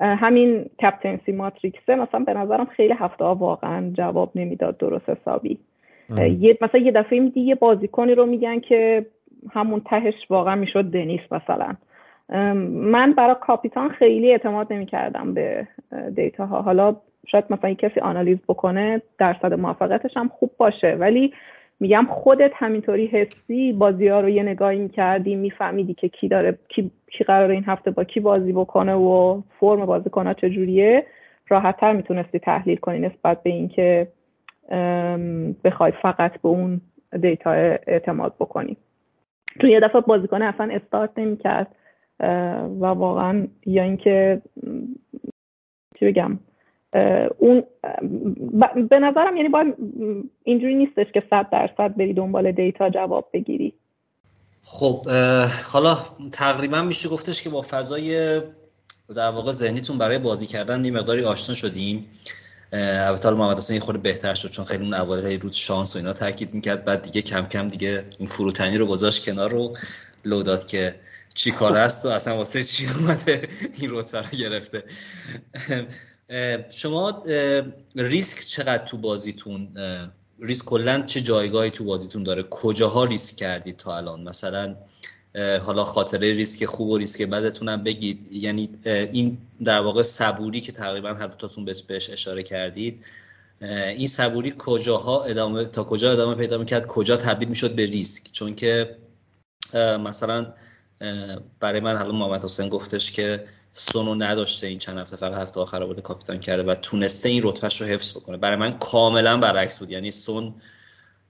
همین 0.00 0.70
کپتنسی 0.82 1.32
ماتریکسه 1.32 1.94
مثلا 1.94 2.20
به 2.20 2.34
نظرم 2.34 2.64
خیلی 2.64 2.94
هفته 2.98 3.24
ها 3.24 3.34
واقعا 3.34 3.90
جواب 3.94 4.30
نمی‌داد 4.34 4.76
درست 4.76 5.10
حسابی. 5.10 5.58
یه 6.18 6.58
مثلا 6.60 6.80
یه 6.80 6.92
دفعه 6.92 7.20
میدی 7.20 7.40
یه 7.40 7.54
بازیکنی 7.54 8.14
رو 8.14 8.26
میگن 8.26 8.60
که 8.60 9.06
همون 9.52 9.80
تهش 9.80 10.14
واقعا 10.30 10.54
می‌شد 10.54 10.84
دنیس 10.84 11.20
مثلا. 11.30 11.74
من 12.68 13.12
برای 13.12 13.36
کاپیتان 13.40 13.88
خیلی 13.88 14.32
اعتماد 14.32 14.72
نمی‌کردم 14.72 15.34
به 15.34 15.66
دیتا 16.14 16.46
ها 16.46 16.62
حالا 16.62 16.96
شاید 17.26 17.44
مثلا 17.50 17.74
کسی 17.74 18.00
آنالیز 18.00 18.38
بکنه 18.48 19.02
درصد 19.18 19.54
موفقیتش 19.54 20.16
هم 20.16 20.28
خوب 20.28 20.50
باشه 20.58 20.96
ولی 21.00 21.32
میگم 21.80 22.06
خودت 22.10 22.50
همینطوری 22.54 23.06
حسی 23.06 23.72
بازی 23.72 24.08
ها 24.08 24.20
رو 24.20 24.28
یه 24.28 24.42
نگاهی 24.42 24.78
می‌کردی 24.78 25.34
میفهمیدی 25.34 25.94
که 25.94 26.08
کی 26.08 26.28
داره 26.28 26.58
کی, 26.68 26.90
کی 27.10 27.24
قرار 27.24 27.50
این 27.50 27.64
هفته 27.64 27.90
با 27.90 28.04
کی 28.04 28.20
بازی 28.20 28.52
بکنه 28.52 28.94
و 28.94 29.42
فرم 29.60 29.86
بازیکن 29.86 30.26
ها 30.26 30.34
چجوریه 30.34 31.06
راحت 31.48 31.76
تر 31.76 31.92
می‌تونستی 31.92 32.38
تحلیل 32.38 32.76
کنی 32.76 32.98
نسبت 32.98 33.42
به 33.42 33.50
اینکه 33.50 34.08
بخوای 35.64 35.92
فقط 36.02 36.32
به 36.40 36.48
اون 36.48 36.80
دیتا 37.20 37.50
اعتماد 37.86 38.34
بکنی. 38.40 38.76
تو 39.60 39.66
یه 39.66 39.80
دفعه 39.80 40.00
بازیکن 40.00 40.42
اصلا 40.42 40.68
استارت 40.72 41.10
نمی‌کرد 41.16 41.74
و 42.80 42.86
واقعا 42.86 43.46
یا 43.66 43.82
اینکه 43.82 44.42
چی 45.98 46.06
بگم؟ 46.06 46.38
اون 47.38 47.62
به 48.90 48.98
نظرم 48.98 49.36
یعنی 49.36 49.48
باید 49.48 49.74
اینجوری 50.44 50.74
نیستش 50.74 51.06
که 51.14 51.22
صد 51.30 51.46
درصد 51.52 51.96
بری 51.96 52.14
دنبال 52.14 52.52
دیتا 52.52 52.90
جواب 52.90 53.30
بگیری. 53.32 53.74
خب 54.62 55.08
حالا 55.66 55.96
تقریبا 56.32 56.82
میشه 56.82 57.08
گفتش 57.08 57.42
که 57.42 57.50
با 57.50 57.62
فضای 57.70 58.40
در 59.16 59.30
واقع 59.30 59.52
ذهنیتون 59.52 59.98
برای 59.98 60.18
بازی 60.18 60.46
کردن 60.46 60.84
یه 60.84 60.90
مقداری 60.90 61.24
آشنا 61.24 61.54
شدیم 61.54 62.06
البته 62.72 63.30
محمد 63.30 63.56
حسین 63.56 63.80
خود 63.80 64.02
بهتر 64.02 64.34
شد 64.34 64.50
چون 64.50 64.64
خیلی 64.64 64.84
اون 64.84 64.94
اول 64.94 65.40
روز 65.40 65.56
شانس 65.56 65.96
و 65.96 65.98
اینا 65.98 66.12
تاکید 66.12 66.54
می‌کرد 66.54 66.84
بعد 66.84 67.02
دیگه 67.02 67.22
کم 67.22 67.46
کم 67.46 67.68
دیگه 67.68 68.04
این 68.18 68.28
فروتنی 68.28 68.78
رو 68.78 68.86
گذاشت 68.86 69.24
کنار 69.24 69.50
رو 69.50 69.76
لو 70.24 70.42
داد 70.42 70.66
که 70.66 70.94
چی 71.34 71.50
کار 71.50 71.76
است 71.76 72.06
و 72.06 72.08
اصلا 72.08 72.36
واسه 72.36 72.62
چی 72.62 72.86
اومده 72.86 73.42
این 73.80 73.90
رتبه 73.92 74.20
رو 74.20 74.38
گرفته. 74.38 74.82
شما 76.70 77.22
ریسک 77.96 78.40
چقدر 78.40 78.84
تو 78.84 78.98
بازیتون 78.98 79.68
ریسک 80.40 80.64
کلا 80.64 81.02
چه 81.02 81.20
جایگاهی 81.20 81.70
تو 81.70 81.84
بازیتون 81.84 82.22
داره؟ 82.22 82.42
کجاها 82.42 83.04
ریسک 83.04 83.36
کردید 83.36 83.76
تا 83.76 83.96
الان؟ 83.96 84.22
مثلا 84.22 84.76
حالا 85.62 85.84
خاطره 85.84 86.32
ریسک 86.32 86.64
خوب 86.64 86.88
و 86.88 86.98
ریسک 86.98 87.22
بدتون 87.22 87.68
هم 87.68 87.82
بگید. 87.84 88.32
یعنی 88.32 88.70
این 88.84 89.38
در 89.64 89.80
واقع 89.80 90.02
صبوری 90.02 90.60
که 90.60 90.72
تقریبا 90.72 91.08
هر 91.14 91.26
دوتاتون 91.26 91.64
بهش 91.64 92.10
اشاره 92.10 92.42
کردید 92.42 93.04
این 93.60 94.06
صبوری 94.06 94.54
کجاها 94.58 95.24
ادامه 95.24 95.64
تا 95.64 95.84
کجا 95.84 96.12
ادامه 96.12 96.34
پیدا 96.34 96.58
می‌کرد؟ 96.58 96.86
کجا 96.86 97.16
تبدیل 97.16 97.48
می‌شد 97.48 97.74
به 97.74 97.86
ریسک؟ 97.86 98.32
چون 98.32 98.54
که 98.54 98.96
مثلا 99.74 100.54
برای 101.60 101.80
من 101.80 101.96
حالا 101.96 102.12
محمد 102.12 102.44
حسین 102.44 102.68
گفتش 102.68 103.12
که 103.12 103.44
سونو 103.78 104.14
نداشته 104.14 104.66
این 104.66 104.78
چند 104.78 104.98
هفته 104.98 105.16
فقط 105.16 105.34
هفته 105.34 105.60
آخر 105.60 105.82
آورده 105.82 106.02
کاپیتان 106.02 106.38
کرده 106.40 106.62
و 106.62 106.74
تونسته 106.74 107.28
این 107.28 107.42
رتبهش 107.44 107.80
رو 107.80 107.86
حفظ 107.86 108.16
بکنه. 108.16 108.36
برای 108.36 108.56
من 108.56 108.78
کاملا 108.78 109.36
برعکس 109.36 109.78
بود. 109.78 109.90
یعنی 109.90 110.10
سون 110.10 110.54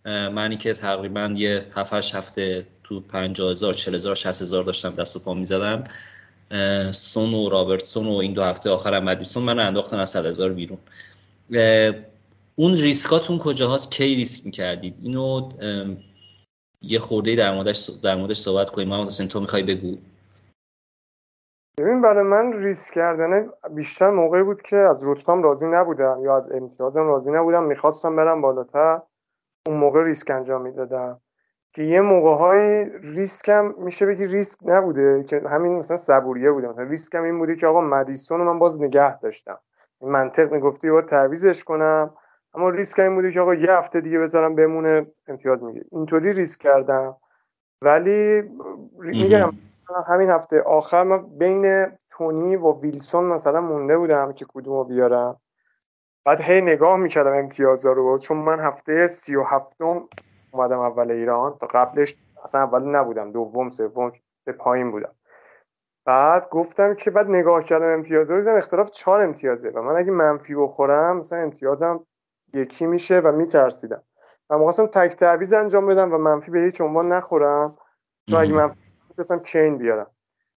منی 0.04 0.56
که 0.56 0.74
تقریبا 0.74 1.34
یه 1.36 1.66
7 1.74 2.14
هفته 2.14 2.66
تو 2.84 3.00
50 3.00 3.50
هزار 3.50 3.74
40 3.74 3.94
هزار 3.94 4.14
60 4.14 4.42
هزار 4.42 4.64
داشتم 4.64 4.94
دست 4.94 5.16
و 5.16 5.18
پا 5.18 5.34
می‌زدم. 5.34 5.84
سون 6.92 7.34
و 7.34 7.48
رابرتسون 7.48 8.06
و 8.06 8.12
این 8.12 8.32
دو 8.32 8.42
هفته 8.42 8.70
آخر 8.70 9.00
مدیسون 9.00 9.42
من 9.42 9.58
انداختن 9.58 9.98
از 9.98 10.10
100 10.10 10.26
هزار 10.26 10.52
بیرون. 10.52 10.78
اون 12.54 12.74
ریسکاتون 12.74 13.38
کجاهاست 13.38 13.90
کی 13.90 14.14
ریسک 14.14 14.46
می‌کردید؟ 14.46 14.94
اینو 15.02 15.48
یه 16.82 16.98
خورده 16.98 17.34
در 17.34 17.54
موردش 17.54 17.90
در 18.02 18.16
موردش 18.16 18.36
صحبت 18.36 18.70
کنیم. 18.70 18.88
محمد 18.88 19.06
حسین 19.06 19.28
تو 19.28 19.40
می‌خوای 19.40 19.62
بگو. 19.62 19.96
ببین 21.80 22.00
برای 22.00 22.24
من 22.24 22.52
ریسک 22.52 22.94
کردن 22.94 23.48
بیشتر 23.70 24.10
موقعی 24.10 24.42
بود 24.42 24.62
که 24.62 24.76
از 24.76 25.08
رتبم 25.08 25.42
راضی 25.42 25.66
نبودم 25.66 26.20
یا 26.24 26.36
از 26.36 26.52
امتیازم 26.52 27.06
راضی 27.06 27.30
نبودم 27.30 27.64
می‌خواستم 27.64 28.16
برم 28.16 28.40
بالاتر. 28.40 29.00
اون 29.66 29.76
موقع 29.76 30.04
ریسک 30.04 30.30
انجام 30.30 30.62
می‌دادم. 30.62 31.20
که 31.72 31.82
یه 31.82 32.00
موقع 32.00 32.34
های 32.34 32.84
ریسکم 33.02 33.74
میشه 33.78 34.06
بگی 34.06 34.26
ریسک 34.26 34.58
نبوده 34.64 35.24
که 35.24 35.42
همین 35.50 35.76
مثلا 35.76 35.96
صبوریه 35.96 36.52
بوده. 36.52 36.68
مثلا 36.68 36.84
ریسکم 36.84 37.22
این 37.22 37.38
بوده 37.38 37.56
که 37.56 37.66
آقا 37.66 37.80
مدیسون 37.80 38.38
رو 38.38 38.52
من 38.52 38.58
باز 38.58 38.82
نگه 38.82 39.18
داشتم. 39.18 39.58
این 40.00 40.10
منطق 40.10 40.52
می‌گفتی 40.52 40.90
باید 40.90 41.06
تعویزش 41.06 41.64
کنم. 41.64 42.14
اما 42.54 42.70
ریسک 42.70 42.98
این 42.98 43.14
بوده 43.14 43.32
که 43.32 43.40
آقا 43.40 43.54
یه 43.54 43.72
هفته 43.72 44.00
دیگه 44.00 44.18
بذارم 44.18 44.54
بمونه 44.54 45.06
امتیاز 45.28 45.62
میگه 45.62 45.84
اینطوری 45.92 46.32
ریسک 46.32 46.60
کردم. 46.60 47.16
ولی 47.82 48.42
میگم 48.98 49.52
همین 50.06 50.30
هفته 50.30 50.62
آخر 50.62 51.04
من 51.04 51.38
بین 51.38 51.86
تونی 52.10 52.56
و 52.56 52.80
ویلسون 52.80 53.24
مثلا 53.24 53.60
مونده 53.60 53.98
بودم 53.98 54.32
که 54.32 54.46
کدومو 54.48 54.84
بیارم. 54.84 55.40
بعد 56.24 56.40
هی 56.40 56.60
نگاه 56.60 56.96
می‌کردم 56.96 57.34
امتیازا 57.34 57.92
رو 57.92 58.18
چون 58.18 58.36
من 58.36 58.60
هفته 58.60 59.06
سی 59.06 59.36
و 59.36 59.42
هفتم 59.42 60.08
اومدم 60.50 60.80
اول 60.80 61.10
ایران. 61.10 61.58
تا 61.58 61.66
قبلش 61.66 62.16
اصلا 62.44 62.60
اول 62.60 62.82
نبودم 62.82 63.32
دوم 63.32 63.70
سوم 63.70 64.12
به 64.44 64.52
پایین 64.52 64.90
بودم. 64.90 65.14
بعد 66.04 66.48
گفتم 66.48 66.94
که 66.94 67.10
بعد 67.10 67.28
نگاه 67.28 67.64
کردم 67.64 67.88
امتیاز 67.88 68.30
رو 68.30 68.38
دیدم 68.38 68.56
اختلاف 68.56 68.90
چهار 68.90 69.20
امتیازه. 69.20 69.70
و 69.70 69.82
من 69.82 69.96
اگه 69.96 70.10
منفی 70.10 70.54
بخورم 70.54 71.16
مثلا 71.16 71.38
امتیازم 71.38 72.06
یکی 72.54 72.86
میشه 72.86 73.20
و 73.20 73.32
میترسیدم. 73.32 74.02
و 74.50 74.58
می‌خواستم 74.58 74.86
تک 74.86 75.16
تعویز 75.16 75.52
انجام 75.52 75.86
بدم 75.86 76.12
و 76.12 76.18
منفی 76.18 76.50
به 76.50 76.60
هیچ 76.60 76.80
عنوان 76.80 77.12
نخورم. 77.12 77.76
تو 78.28 78.36
اگه 78.36 78.52
منفی 78.52 78.85
بسم 79.18 79.38
کین 79.38 79.78
بیارم. 79.78 80.10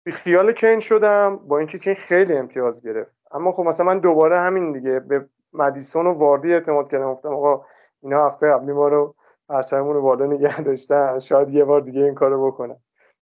بی 0.03 0.11
خیال 0.11 0.51
کین 0.51 0.79
شدم 0.79 1.37
با 1.37 1.57
اینکه 1.57 1.79
کین 1.79 1.95
خیلی 1.95 2.37
امتیاز 2.37 2.81
گرفت. 2.81 3.11
اما 3.31 3.51
خب 3.51 3.63
مثلا 3.63 3.85
من 3.85 3.99
دوباره 3.99 4.37
همین 4.37 4.71
دیگه 4.71 4.99
به 4.99 5.29
مدیسون 5.53 6.07
و 6.07 6.13
واردی 6.13 6.53
اعتماد 6.53 6.91
کردم. 6.91 7.13
گفتم 7.13 7.33
آقا 7.33 7.65
اینا 8.03 8.25
هفته 8.25 8.51
قبلی 8.51 8.73
ما 8.73 8.87
رو 8.87 9.15
پرچممون 9.49 9.93
رو 9.95 10.01
بالا 10.01 10.25
نگه 10.25 10.61
داشتن. 10.61 11.19
شاید 11.19 11.49
یه 11.49 11.65
بار 11.65 11.81
دیگه 11.81 12.01
این 12.01 12.15
کارو 12.15 12.47
بکنم 12.47 12.77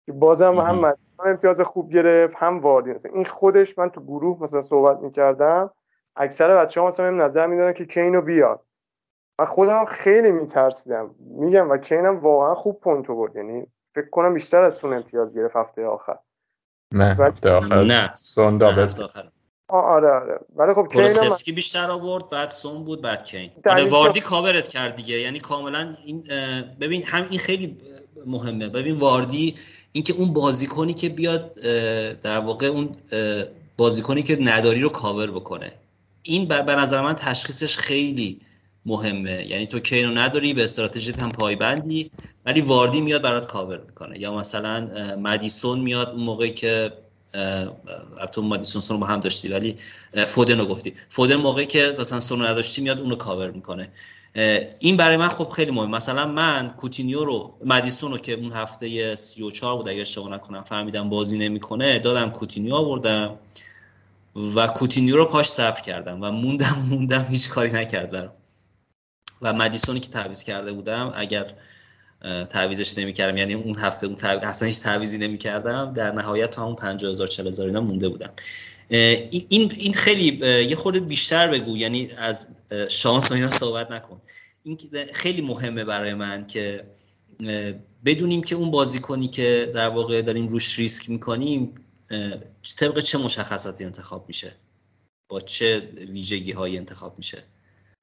که 0.06 0.12
بازم 0.12 0.54
هم 0.54 0.80
مدیسون 0.80 1.28
امتیاز 1.28 1.60
خوب 1.60 1.90
گرفت 1.90 2.36
هم 2.36 2.60
واردی. 2.60 2.92
مثلا 2.92 3.12
این 3.12 3.24
خودش 3.24 3.78
من 3.78 3.90
تو 3.90 4.00
گروه 4.00 4.42
مثلا 4.42 4.60
صحبت 4.60 4.98
می‌کردم 4.98 5.70
اکثر 6.16 6.64
بچه 6.64 6.80
ها 6.80 6.88
مثلا 6.88 7.10
نظر 7.10 7.46
می‌دادن 7.46 7.72
که 7.72 7.84
کینو 7.84 8.20
بیاد 8.20 8.64
من 9.38 9.46
خودم 9.46 9.84
خیلی 9.84 10.32
میترسیدم. 10.32 11.14
میگم 11.18 11.70
و 11.70 11.76
کینم 11.76 12.18
واقعا 12.18 12.54
خوب 12.54 12.80
point 12.80 13.06
برد 13.06 13.36
یعنی 13.36 13.66
فکر 13.94 14.10
کنم 14.10 14.34
بیشتر 14.34 14.60
از 14.60 14.74
سون 14.74 14.92
امتیاز 14.92 15.34
گرفت 15.34 15.56
هفته 15.56 15.86
آخر. 15.86 16.16
نه 16.92 17.04
هفته 17.04 17.50
آخر. 17.50 17.84
نه. 17.84 18.14
سون 18.14 18.58
double 18.58 18.88
آره 19.68 20.08
آره. 20.08 20.40
ولی 20.56 20.74
خب 20.74 20.86
کولوسفسکی 20.92 21.52
بیشتر 21.52 21.90
آورد 21.90 22.30
بعد 22.30 22.50
سون 22.50 22.84
بود 22.84 23.02
بعد 23.02 23.24
کین. 23.24 23.50
آره 23.66 23.90
واردی 23.90 24.20
کاورت 24.20 24.68
کرد 24.68 24.96
دیگه. 24.96 25.14
یعنی 25.14 25.40
کاملا 25.40 25.96
این 26.04 26.24
ببین 26.80 27.02
هم 27.06 27.26
این 27.30 27.38
خیلی 27.38 27.76
مهمه. 28.26 28.68
ببین 28.68 28.94
واردی 28.94 29.54
اینکه 29.92 30.12
اون 30.12 30.32
بازیکنی 30.32 30.94
که 30.94 31.08
بیاد 31.08 31.52
در 32.20 32.38
واقع 32.38 32.66
اون 32.66 32.96
بازیکنی 33.76 34.22
که 34.22 34.38
نداری 34.40 34.80
رو 34.80 34.88
کاور 34.88 35.30
بکنه. 35.30 35.72
این 36.22 36.48
به 36.48 36.74
نظر 36.74 37.00
من 37.00 37.14
تشخیصش 37.14 37.76
خیلی 37.76 38.40
مهمه. 38.86 39.46
یعنی 39.46 39.66
تو 39.66 39.80
کینو 39.80 40.10
نداری 40.10 40.54
به 40.54 40.62
استراتژیت 40.62 41.18
هم 41.18 41.32
پایبندی 41.32 42.10
ولی 42.46 42.60
واردی 42.60 43.00
میاد 43.00 43.22
برات 43.22 43.46
کاور 43.46 43.80
می‌کنه. 43.86 44.20
یا 44.20 44.34
مثلا 44.34 44.80
مدیسون 45.16 45.80
میاد 45.80 46.08
اون 46.08 46.20
موقعی 46.20 46.50
که 46.50 46.92
تو 48.32 48.42
مدیسون 48.42 48.80
سون 48.80 49.00
با 49.00 49.06
هم 49.06 49.20
داشتی 49.20 49.48
ولی 49.48 49.76
فودن 50.26 50.58
رو 50.58 50.66
گفتی. 50.66 50.94
فودن 51.08 51.36
موقعی 51.36 51.66
که 51.66 51.96
مثلا 51.98 52.20
سون 52.20 52.42
نداشتی 52.42 52.82
میاد 52.82 53.00
اونو 53.00 53.16
کاور 53.16 53.50
می‌کنه. 53.50 53.88
این 54.80 54.96
برای 54.96 55.16
من 55.16 55.28
خب 55.28 55.48
خیلی 55.48 55.70
مهم 55.70 55.90
مثلا 55.90 56.26
من 56.26 56.68
کوتینیو 56.68 57.24
رو 57.24 57.54
مدیسون 57.64 58.12
رو 58.12 58.18
که 58.18 58.32
اون 58.32 58.52
هفته 58.52 59.14
34 59.14 59.76
بود 59.76 59.88
اگه 59.88 60.00
اشتباه 60.00 60.30
نکنم 60.32 60.64
فهمیدم 60.64 61.08
بازی 61.08 61.38
نمی‌کنه 61.38 61.98
دادم 61.98 62.30
کوتینیو 62.30 62.74
آوردم 62.74 63.38
و 64.54 64.66
کوتینیو 64.66 65.16
رو 65.16 65.24
پاش 65.24 65.48
صبر 65.50 65.80
کردم 65.80 66.22
و 66.22 66.30
موندم 66.30 66.86
موندم 66.90 67.26
هیچ 67.30 67.48
کاری 67.48 67.72
نکرد 67.72 68.10
برام. 68.10 68.32
و 69.42 69.52
مدیسونی 69.52 70.00
که 70.00 70.08
تعویض 70.08 70.44
کرده 70.44 70.72
بودم 70.72 71.12
اگر 71.16 71.54
تعویزش 72.50 72.98
نمی‌کردم 72.98 73.36
یعنی 73.36 73.54
اون 73.54 73.76
هفته 73.78 74.06
اون 74.06 74.16
تعویز 74.16 74.44
اصلا 74.44 74.66
هیچ 74.66 74.80
تعویزی 74.80 75.18
نمی‌کردم 75.18 75.92
در 75.92 76.12
نهایت 76.12 76.50
تا 76.50 76.64
اون 76.64 76.74
50000 76.74 77.26
40000 77.26 77.66
اینا 77.66 77.80
مونده 77.80 78.08
بودم. 78.08 78.30
این 78.88 79.72
این 79.76 79.92
خیلی 79.92 80.46
یه 80.68 80.76
خورده 80.76 81.00
بیشتر 81.00 81.48
بگو 81.48 81.76
یعنی 81.76 82.10
از 82.18 82.56
شانس 82.88 83.30
و 83.30 83.34
اینا 83.34 83.50
صحبت 83.50 83.90
نکن. 83.90 84.20
این 84.62 84.78
خیلی 85.12 85.42
مهمه 85.42 85.84
برای 85.84 86.14
من 86.14 86.46
که 86.46 86.84
بدونیم 88.04 88.42
که 88.42 88.54
اون 88.54 88.70
بازیکنی 88.70 89.28
که 89.28 89.72
در 89.74 89.88
واقع 89.88 90.22
داریم 90.22 90.46
روش 90.46 90.78
ریسک 90.78 91.10
می‌کنیم 91.10 91.74
طبق 92.78 93.00
چه 93.00 93.18
مشخصاتی 93.18 93.84
انتخاب 93.84 94.24
میشه؟ 94.28 94.52
با 95.28 95.40
چه 95.40 95.88
ویژگی 96.08 96.52
های 96.52 96.76
انتخاب 96.76 97.18
میشه؟ 97.18 97.38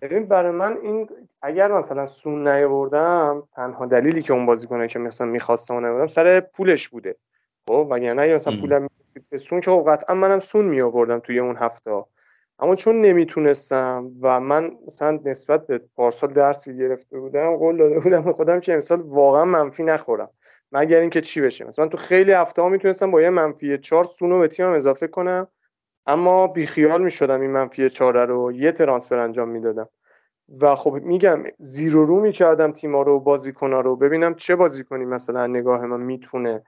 ببین 0.02 0.26
برای 0.28 0.52
من 0.52 0.78
این 0.84 1.08
اگر 1.42 1.72
مثلا 1.72 2.06
سون 2.06 2.48
نیاوردم 2.48 3.44
تنها 3.56 3.86
دلیلی 3.86 4.22
که 4.22 4.34
اون 4.34 4.46
بازیکنه 4.46 4.88
که 4.88 5.00
مثلا 5.00 5.28
می‌خواستم 5.28 5.80
نیاوردم 5.80 6.08
سر 6.08 6.40
پولش 6.40 6.90
بوده. 6.90 7.16
خب 7.68 7.88
وگرنه 7.92 8.22
اگه 8.22 8.36
مثلا 8.36 8.54
پولم 8.62 8.88
به 9.30 9.38
سون 9.38 9.62
که 9.62 9.84
قطعا 9.88 10.16
منم 10.16 10.40
سون 10.40 10.66
می 10.66 10.82
آوردم 10.82 11.20
توی 11.20 11.40
اون 11.40 11.58
هفته. 11.58 12.04
اما 12.60 12.76
چون 12.76 13.02
نمی‌تونستم 13.02 14.12
و 14.22 14.40
من 14.40 14.72
مثلا 14.88 15.20
نسبت 15.26 15.68
به 15.68 15.82
پارسال 15.96 16.34
درسی 16.34 16.78
گرفته 16.78 17.20
بودم 17.20 17.58
قول 17.58 17.78
داده 17.78 18.00
بودم 18.00 18.22
به 18.22 18.34
خودم 18.34 18.60
که 18.60 18.74
امسال 18.74 19.02
واقعا 19.02 19.46
منفی 19.46 19.84
نخورم. 19.84 20.30
مگر 20.72 21.00
اینکه 21.00 21.22
چی 21.22 21.42
بشه؟ 21.42 21.66
مثلا 21.66 21.88
تو 21.88 21.98
خیلی 21.98 22.32
هفته 22.32 22.62
ها 22.62 22.70
می‌تونستم 22.70 23.12
با 23.12 23.22
یه 23.22 23.30
منفی 23.30 23.78
چهار 23.78 24.04
سونو 24.04 24.40
به 24.40 24.48
تیمم 24.48 24.72
اضافه 24.72 25.08
کنم 25.08 25.48
اما 26.06 26.48
بیخیال 26.48 27.04
می‌شدم 27.04 27.42
این 27.42 27.52
منفی 27.52 27.90
چهار 27.90 28.26
رو. 28.26 28.52
یه 28.52 28.72
ترانسفر 28.72 29.18
انجام 29.18 29.50
می‌دادم. 29.50 29.90
و 30.60 30.76
خب 30.76 30.94
میگم 30.94 31.44
زیرو 31.60 32.06
رو 32.06 32.20
می‌کردم 32.20 32.72
تیما 32.72 33.02
رو 33.02 33.20
بازیکنا 33.20 33.82
رو. 33.82 33.96
ببینم 33.96 34.36
چه 34.36 34.56
بازیکنی 34.56 35.06
مثلا 35.06 35.48
نگاه 35.48 35.86
من 35.86 36.04
می‌تونه 36.04 36.64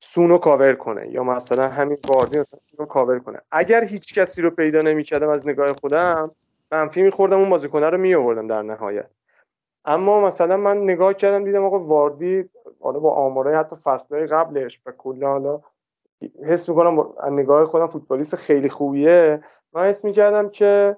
سونو 0.00 0.38
کاور 0.38 0.74
کنه 0.74 1.08
یا 1.10 1.24
مثلا 1.24 1.68
همین 1.68 1.98
واردی 2.14 2.42
رو 2.78 2.86
کاور 2.86 3.18
کنه. 3.18 3.40
اگر 3.50 3.84
هیچ 3.84 4.14
کسی 4.14 4.42
رو 4.42 4.50
پیدا 4.50 4.80
نمی‌کردم 4.80 5.28
از 5.28 5.48
نگاه 5.48 5.72
خودم 5.72 6.30
منفی 6.72 7.02
میخوردم 7.02 7.38
اون 7.38 7.50
بازیکنه 7.50 7.90
رو 7.90 7.98
میآوردم 7.98 8.46
در 8.46 8.62
نهایت. 8.62 9.10
اما 9.84 10.20
مثلا 10.20 10.56
من 10.56 10.78
نگاه 10.78 11.14
کردم 11.14 11.44
دیدم 11.44 11.64
آقا 11.64 11.78
واردی 11.78 12.44
حالا 12.80 12.98
با 12.98 13.14
آمارای 13.14 13.54
حتی 13.54 13.76
فصلهای 13.76 14.26
قبلش 14.26 14.80
و 14.86 14.92
کلا 14.92 15.28
حالا 15.28 15.60
حس 16.46 16.68
می‌کنم 16.68 16.98
از 16.98 17.32
نگاه 17.32 17.64
خودم 17.64 17.86
فوتبالیست 17.86 18.36
خیلی 18.36 18.68
خوبیه. 18.68 19.44
من 19.72 19.82
حس 19.82 20.04
می‌کردم 20.04 20.48
که 20.48 20.96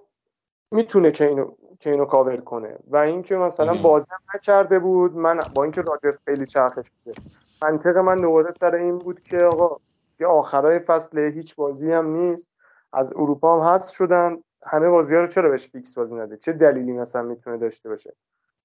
می‌تونه 0.71 1.13
که 1.13 1.27
اینو 1.27 1.51
که 1.81 1.91
اینو 1.91 2.05
کاور 2.05 2.37
کنه. 2.37 2.79
و 2.89 2.97
اینکه 2.97 3.37
مثلا 3.37 3.75
بازی 3.75 4.11
نکرده 4.35 4.79
بود 4.79 5.17
من 5.17 5.41
با 5.55 5.63
اینکه 5.63 5.83
راجرز 5.83 6.19
خیلی 6.25 6.47
چرخش 6.47 6.91
بوده 6.91 7.19
منطق 7.63 7.97
من 7.97 8.21
دوباره 8.21 8.53
سر 8.53 8.75
این 8.75 8.99
بود 8.99 9.23
که 9.23 9.39
آقا 9.39 9.77
یه 10.21 10.27
آخرای 10.27 10.79
فصل 10.79 11.19
هیچ 11.19 11.57
بازی 11.57 11.93
هم 11.93 12.07
نیست. 12.07 12.49
از 12.93 13.13
اروپا 13.17 13.61
هم 13.61 13.75
هست 13.75 13.91
شدن. 13.91 14.37
همه 14.67 14.89
بازی 14.89 15.15
ها 15.15 15.21
رو 15.21 15.27
چرا 15.27 15.51
بهش 15.51 15.69
فیکس 15.69 15.95
بازی 15.95 16.15
نده؟ 16.15 16.37
چه 16.37 16.53
دلیلی 16.53 16.93
مثلا 16.93 17.23
می‌تونه 17.23 17.59
داشته 17.59 17.89
باشه؟ 17.89 18.15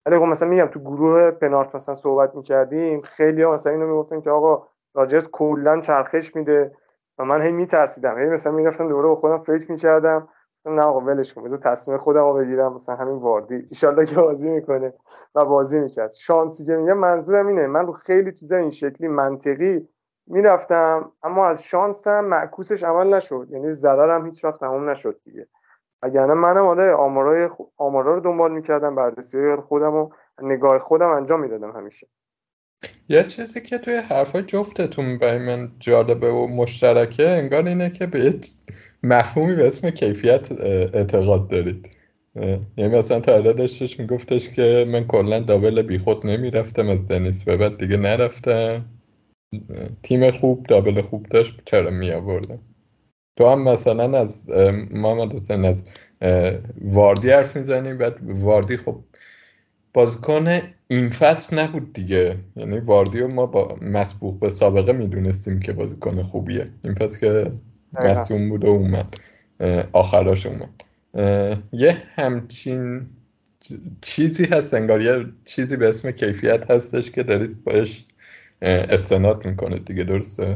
ولی 0.05 0.17
خب 0.17 0.23
مثلا 0.23 0.49
میگم 0.49 0.65
تو 0.65 0.79
گروه 0.79 1.31
پنارت 1.31 1.75
مثلا 1.75 1.95
صحبت 1.95 2.35
می‌کردیم 2.35 3.01
خیلی 3.01 3.43
ها 3.43 3.53
مثلا 3.53 3.71
اینو 3.73 3.87
می‌گفتن 3.87 4.21
که 4.21 4.29
آقا 4.29 4.67
راجرز 4.93 5.27
کلا 5.31 5.79
چرخش 5.79 6.35
میده. 6.35 6.75
و 7.17 7.25
من 7.25 7.41
هی 7.41 7.51
میترسیدم. 7.51 8.17
هی 8.17 8.25
مثلا 8.25 8.51
می‌رفتم 8.51 8.87
دوباره 8.87 9.07
با 9.07 9.15
خودم 9.15 9.37
فکر 9.37 9.71
می‌کردم. 9.71 10.27
نه 10.65 10.81
آقا 10.81 10.99
ولش 10.99 11.33
کن 11.33 11.43
بذار 11.43 11.57
تصمیم 11.57 11.97
خودم 11.97 12.23
رو 12.23 12.33
بگیرم 12.33 12.73
مثلا 12.73 12.95
همین 12.95 13.15
واردی. 13.15 13.67
ایشالله 13.69 14.05
که 14.05 14.15
بازی 14.15 14.49
می‌کنه 14.49 14.93
و 15.35 15.45
بازی 15.45 15.79
می‌کرد. 15.79 16.13
شانسی 16.13 16.65
که 16.65 16.71
میگم 16.71 16.97
منظورم 16.97 17.47
اینه 17.47 17.67
من 17.67 17.87
رو 17.87 17.93
خیلی 17.93 18.31
چیزا 18.31 18.57
این 18.57 18.71
شکلی 18.71 19.07
منطقی 19.07 19.87
می‌رفتم 20.27 21.11
اما 21.23 21.47
از 21.47 21.63
شانسم 21.63 22.25
معکوسش 22.25 22.83
عمل 22.83 23.13
نشد. 23.13 23.47
یعنی 23.51 23.71
ضررم 23.71 24.25
هیچ 24.25 24.43
وقت 24.43 24.59
تموم 24.59 24.89
نشد 24.89 25.21
دیگه. 25.25 25.47
اگر 26.01 26.25
منم 26.25 26.65
آره 26.65 26.93
آمارای 26.93 27.49
آمارا 27.77 28.15
رو 28.15 28.19
دنبال 28.21 28.51
می‌کردم 28.51 28.95
بررسی 28.95 29.55
خودم 29.55 29.95
و 29.95 30.09
نگاه 30.41 30.79
خودم 30.79 31.09
انجام 31.09 31.39
می‌دادم 31.39 31.71
همیشه. 31.71 32.07
یه 33.09 33.23
چیزی 33.23 33.61
که 33.61 33.77
توی 33.77 33.95
حرفای 33.95 34.41
جفتتون 34.41 35.17
برای 35.17 35.39
من 35.39 35.71
جالبه 35.79 36.31
و 36.31 36.47
مشترکه 36.47 37.29
انگار 37.29 37.63
اینه 37.63 37.89
که 37.89 38.07
به 38.07 38.19
مفهومی 39.03 39.55
به 39.55 39.67
اسم 39.67 39.89
کیفیت 39.89 40.51
اعتقاد 40.61 41.47
دارید. 41.47 41.89
یعنی 42.77 42.97
مثلا 42.97 43.19
تا 43.19 43.39
داشتش 43.39 43.99
میگفتش 43.99 44.49
که 44.49 44.85
من 44.91 45.07
کلا 45.07 45.39
دابل 45.39 45.81
بیخود 45.81 46.27
نمی‌رفتم 46.27 46.89
از 46.89 47.07
دنیس 47.07 47.43
به 47.43 47.57
بعد 47.57 47.77
دیگه 47.77 47.97
نرفتم. 47.97 48.85
تیم 50.03 50.31
خوب 50.31 50.65
دابل 50.65 51.01
خوب 51.01 51.25
داشت 51.25 51.61
چرا 51.65 51.89
می 51.89 52.11
آوردم 52.11 52.59
تو 53.37 53.47
هم 53.49 53.63
مثلا 53.63 54.19
از 54.19 54.49
محمد 54.91 55.33
حسین 55.33 55.65
از 55.65 55.83
واردی 56.81 57.29
حرف 57.29 57.55
می‌زنیم 57.55 57.97
بعد 57.97 58.15
واردی 58.23 58.77
خب 58.77 58.97
بازیکن 59.93 60.47
این 60.87 61.09
فصل 61.09 61.59
نبود 61.59 61.93
دیگه. 61.93 62.35
یعنی 62.55 62.79
واردی 62.79 63.23
ما 63.23 63.45
با 63.45 63.77
مسبوق 63.81 64.39
به 64.39 64.49
سابقه 64.49 64.91
می‌دونستیم 64.91 65.59
که 65.59 65.73
بازیکن 65.73 66.21
خوبیه. 66.21 66.65
این 66.83 66.93
فصل 66.93 67.19
که 67.19 67.51
مسئول 67.93 68.49
بود 68.49 68.65
و 68.65 68.67
اومد. 68.67 69.15
آخراش 69.93 70.45
اومد. 70.45 70.69
یه 71.71 72.03
همچین 72.15 73.09
چیزی 74.01 74.45
هست 74.45 74.73
انگار 74.73 75.01
یه 75.01 75.25
چیزی 75.45 75.77
به 75.77 75.89
اسم 75.89 76.11
کیفیت 76.11 76.71
هستش 76.71 77.11
که 77.11 77.23
دارید 77.23 77.63
باش 77.63 78.07
استناد 78.61 79.45
می‌کنه 79.45 79.79
دیگه 79.79 80.03
درسته؟ 80.03 80.55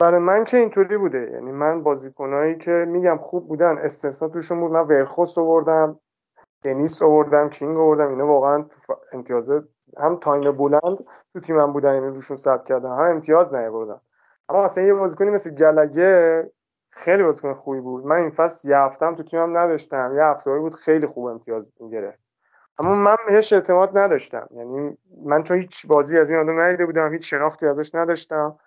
برای 0.00 0.20
من 0.20 0.44
که 0.44 0.56
اینطوری 0.56 0.96
بوده. 0.96 1.30
یعنی 1.32 1.52
من 1.52 1.82
بازیکنایی 1.82 2.58
که 2.58 2.70
میگم 2.70 3.18
خوب 3.22 3.48
بودن 3.48 3.78
استثنا 3.78 4.28
توشون 4.28 4.60
بود. 4.60 4.72
من 4.72 4.80
ورخوست 4.80 5.38
آوردم 5.38 6.00
دنیس 6.64 7.02
آوردم 7.02 7.48
کینگ 7.48 7.78
آوردم. 7.78 8.08
اینا 8.08 8.26
واقعا 8.26 8.64
امتیاز 9.12 9.44
هم 9.98 10.18
تایم 10.22 10.52
بلند 10.52 10.98
تو 11.32 11.40
تیمم 11.40 11.72
بودن 11.72 11.94
یعنی 11.94 12.06
روشون 12.06 12.36
ثبت 12.36 12.64
کردم 12.64 12.88
هم 12.88 12.98
امتیاز 12.98 13.54
نیاوردم 13.54 14.00
اما 14.52 14.64
مثلا 14.64 14.84
یه 14.84 14.94
بازیکنی 14.94 15.30
مثل 15.30 15.50
گلگه 15.50 16.50
خیلی 16.90 17.22
بازیکن 17.22 17.54
خوبی 17.54 17.80
بود. 17.80 18.06
من 18.06 18.16
این 18.16 18.30
فصل 18.30 18.68
یه 18.68 18.76
هفتم 18.76 19.14
تو 19.14 19.22
تیمم 19.22 19.58
نداشتم. 19.58 20.12
یه 20.16 20.24
هفته 20.24 20.58
بود 20.58 20.74
خیلی 20.74 21.06
خوب 21.06 21.24
امتیاز 21.26 21.72
گرفت 21.92 22.18
اما 22.78 22.94
من 22.94 23.16
بهش 23.28 23.52
اعتماد 23.52 23.98
نداشتم. 23.98 24.48
یعنی 24.50 24.98
من 25.24 25.42
چون 25.42 25.56
هیچ 25.56 25.86
بازی 25.86 26.18
از 26.18 26.30
این 26.30 26.40
آدم 26.40 26.60
ندیده 26.60 26.86
بودم 26.86 27.12
هیچ 27.12 27.30
شناختی 27.30 27.66
ازش 27.66 27.94
نداشتم. 27.94 28.58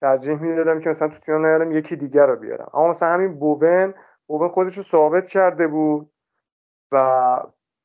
ترجیح 0.00 0.42
می‌دادم 0.42 0.80
که 0.80 0.90
مثلا 0.90 1.08
تو 1.08 1.18
تیم 1.18 1.46
نیارم 1.46 1.72
یکی 1.72 1.96
دیگر 1.96 2.26
رو 2.26 2.36
بیارم. 2.36 2.70
اما 2.74 2.88
مثلا 2.88 3.08
همین 3.08 3.38
بوون 3.38 3.94
بوون 4.26 4.48
خودش 4.48 4.76
رو 4.76 4.82
ثابت 4.82 5.26
کرده 5.26 5.66
بود 5.66 6.10
و 6.92 7.36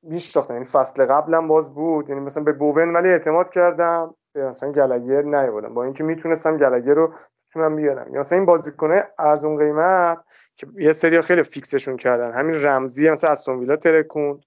میشناختم. 0.04 0.54
یعنی 0.54 0.66
فصل 0.66 1.06
قبلم 1.06 1.48
باز 1.48 1.74
بود. 1.74 2.10
یعنی 2.10 2.22
مثلا 2.22 2.44
به 2.44 2.54
بوون 2.54 2.96
ولی 2.96 3.10
اعتماد 3.10 3.50
کردم. 3.50 4.16
به 4.34 4.50
مثلا 4.50 4.72
گلگر 4.72 5.22
نیاوردم. 5.22 5.74
با 5.74 5.84
اینکه 5.84 6.04
می‌تونستم 6.04 6.58
گلگر 6.58 6.94
رو 6.94 7.14
تونم 7.56 7.76
بیارم. 7.76 8.14
یا 8.14 8.20
مثلا 8.20 8.38
این 8.38 8.46
بازیکنه 8.46 9.04
ارزون 9.20 9.58
قیمت 9.58 10.18
که 10.56 10.68
یه 10.78 10.92
سری 10.92 11.22
خیلی 11.22 11.44
فیکسشون 11.44 11.98
کردن. 11.98 12.32
همین 12.34 12.64
رمزی 12.64 13.10
مثلا 13.10 13.30
استون 13.30 13.60
ویلا 13.60 13.76
ترکوند. 13.76 14.40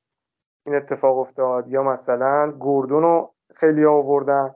این 0.67 0.77
اتفاق 0.77 1.19
افتاد. 1.19 1.69
یا 1.69 1.83
مثلا 1.83 2.51
گوردون 2.51 3.03
رو 3.03 3.35
خیلی 3.55 3.85
آوردن. 3.85 4.55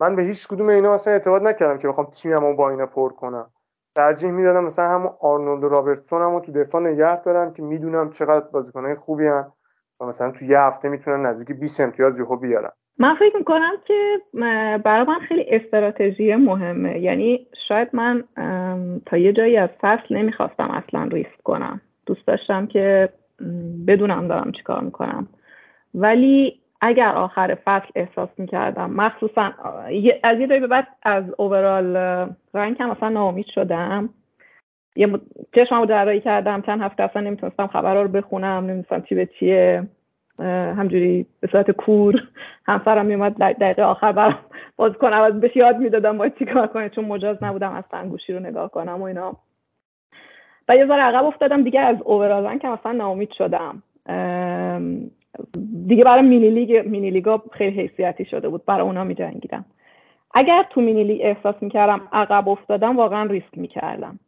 من 0.00 0.16
به 0.16 0.22
هیچ 0.22 0.48
کدوم 0.48 0.68
اینا 0.68 0.94
اصلا 0.94 1.12
اعتماد 1.12 1.42
نکردم 1.42 1.78
که 1.78 1.88
بخوام 1.88 2.10
تیممو 2.10 2.56
با 2.56 2.70
اینا 2.70 2.86
پر 2.86 3.12
کنم. 3.12 3.50
ترجیح 3.94 4.30
می‌دادم 4.30 4.64
مثلا 4.64 4.88
همون 4.88 5.12
آرنولد 5.20 5.64
و 5.64 5.68
رابرتسون 5.68 6.22
هم 6.22 6.40
تو 6.40 6.52
دفاع 6.52 6.80
نگه 6.80 7.20
دارم 7.20 7.52
که 7.52 7.62
می‌دونم 7.62 8.10
چقدر 8.10 8.46
بازیکنهای 8.46 8.94
خوبی 8.94 9.26
هن 9.26 9.52
و 10.00 10.04
مثلا 10.04 10.30
تو 10.30 10.44
یه 10.44 10.60
هفته 10.60 10.88
می‌تونن 10.88 11.26
نزدیک 11.26 11.56
20 11.56 11.80
امتیاز 11.80 12.18
یهو 12.18 12.36
بیارن. 12.36 12.72
من 12.98 13.14
فکر 13.14 13.36
می‌کنم 13.36 13.72
که 13.86 14.20
برای 14.84 15.06
من 15.06 15.18
خیلی 15.18 15.44
استراتژی 15.48 16.34
مهمه. 16.34 16.98
یعنی 16.98 17.46
شاید 17.68 17.88
من 17.92 18.24
تا 19.06 19.16
یه 19.16 19.32
جایی 19.32 19.56
از 19.56 19.70
فصل 19.80 20.16
نمی‌خواستم 20.16 20.70
اصلا 20.70 21.08
ریسک 21.12 21.42
کنم. 21.44 21.80
دوست 22.06 22.26
داشتم 22.26 22.66
که 22.66 23.08
بدونم 23.86 24.28
دارم 24.28 24.52
چیکار 24.52 24.80
می‌کنم. 24.80 25.28
ولی 25.94 26.60
اگر 26.80 27.08
آخر 27.08 27.58
فصل 27.64 27.88
احساس 27.94 28.28
می‌کردم 28.38 28.90
مخصوصا 28.90 29.52
از 30.22 30.38
یه 30.38 30.46
جایی 30.48 30.60
به 30.60 30.66
بعد 30.66 30.86
از 31.02 31.24
اوورال 31.38 31.96
رنگ 32.54 32.76
هم 32.80 32.90
اصلا 32.90 33.08
ناامید 33.08 33.46
شدم. 33.46 34.08
یه 34.96 35.20
چشمم 35.54 35.80
رو 35.80 35.86
درایی 35.86 36.20
کردم 36.20 36.62
چند 36.62 36.80
هفته 36.80 37.02
اصلا 37.02 37.22
نمی‌تونستم 37.22 37.66
خبرها 37.66 38.02
رو 38.02 38.08
بخونم 38.08 38.64
نمی‌دونستم 38.64 39.00
چی 39.00 39.14
به 39.14 39.26
چیه. 39.26 39.82
همجوری 40.44 41.26
به 41.40 41.48
صورت 41.52 41.70
کور 41.70 42.28
همسرم 42.66 43.06
میومد 43.06 43.36
دقیقه 43.38 43.82
آخر 43.82 44.12
برام 44.12 44.38
باز 44.76 44.92
کنم 44.92 45.20
از 45.20 45.40
بهش 45.40 45.56
یاد 45.56 45.78
می‌دادم 45.78 46.18
باید 46.18 46.38
چیکار 46.38 46.66
کنه 46.66 46.88
چون 46.88 47.04
مجاز 47.04 47.36
نبودم 47.42 47.72
اصلا 47.72 48.08
گوشی 48.08 48.32
رو 48.32 48.40
نگاه 48.40 48.70
کنم 48.70 49.02
و 49.02 49.04
اینا. 49.04 49.36
و 50.68 50.76
یه 50.76 50.86
ذره 50.86 51.02
عقب 51.02 51.24
افتادم 51.24 51.62
دیگه 51.62 51.80
از 51.80 51.96
اوورال 52.04 52.58
که 52.58 52.68
اصلا 52.68 52.92
ناامید 52.92 53.30
شدم. 53.30 53.82
دیگه 55.86 56.04
برای 56.04 56.22
مینی 56.22 56.50
لیگ 56.50 56.88
مینی 56.88 57.10
لیگا 57.10 57.42
خیلی 57.52 57.80
حیثیتی 57.80 58.24
شده 58.24 58.48
بود 58.48 58.64
برای 58.64 58.80
اونا 58.80 59.04
میجنگیدم. 59.04 59.64
اگر 60.34 60.66
تو 60.70 60.80
مینی 60.80 61.04
لیگ 61.04 61.20
احساس 61.24 61.54
می‌کردم 61.60 62.00
عقب 62.12 62.48
افتادم 62.48 62.96
واقعا 62.96 63.26
ریسک 63.26 63.58
می‌کردم. 63.58 64.18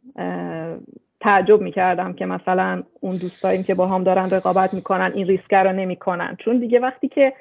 تعجب 1.21 1.61
می‌کردم 1.61 2.13
که 2.13 2.25
مثلا 2.25 2.83
اون 2.99 3.11
دوستایی 3.11 3.63
که 3.63 3.75
با 3.75 3.87
هم 3.87 4.03
دارن 4.03 4.29
رقابت 4.29 4.73
می‌کنن 4.73 5.11
این 5.15 5.27
ریسک 5.27 5.53
رو 5.53 5.71
نمی‌کنن. 5.71 6.37
چون 6.39 6.59
دیگه 6.59 6.79
وقتی 6.79 7.07
که 7.07 7.33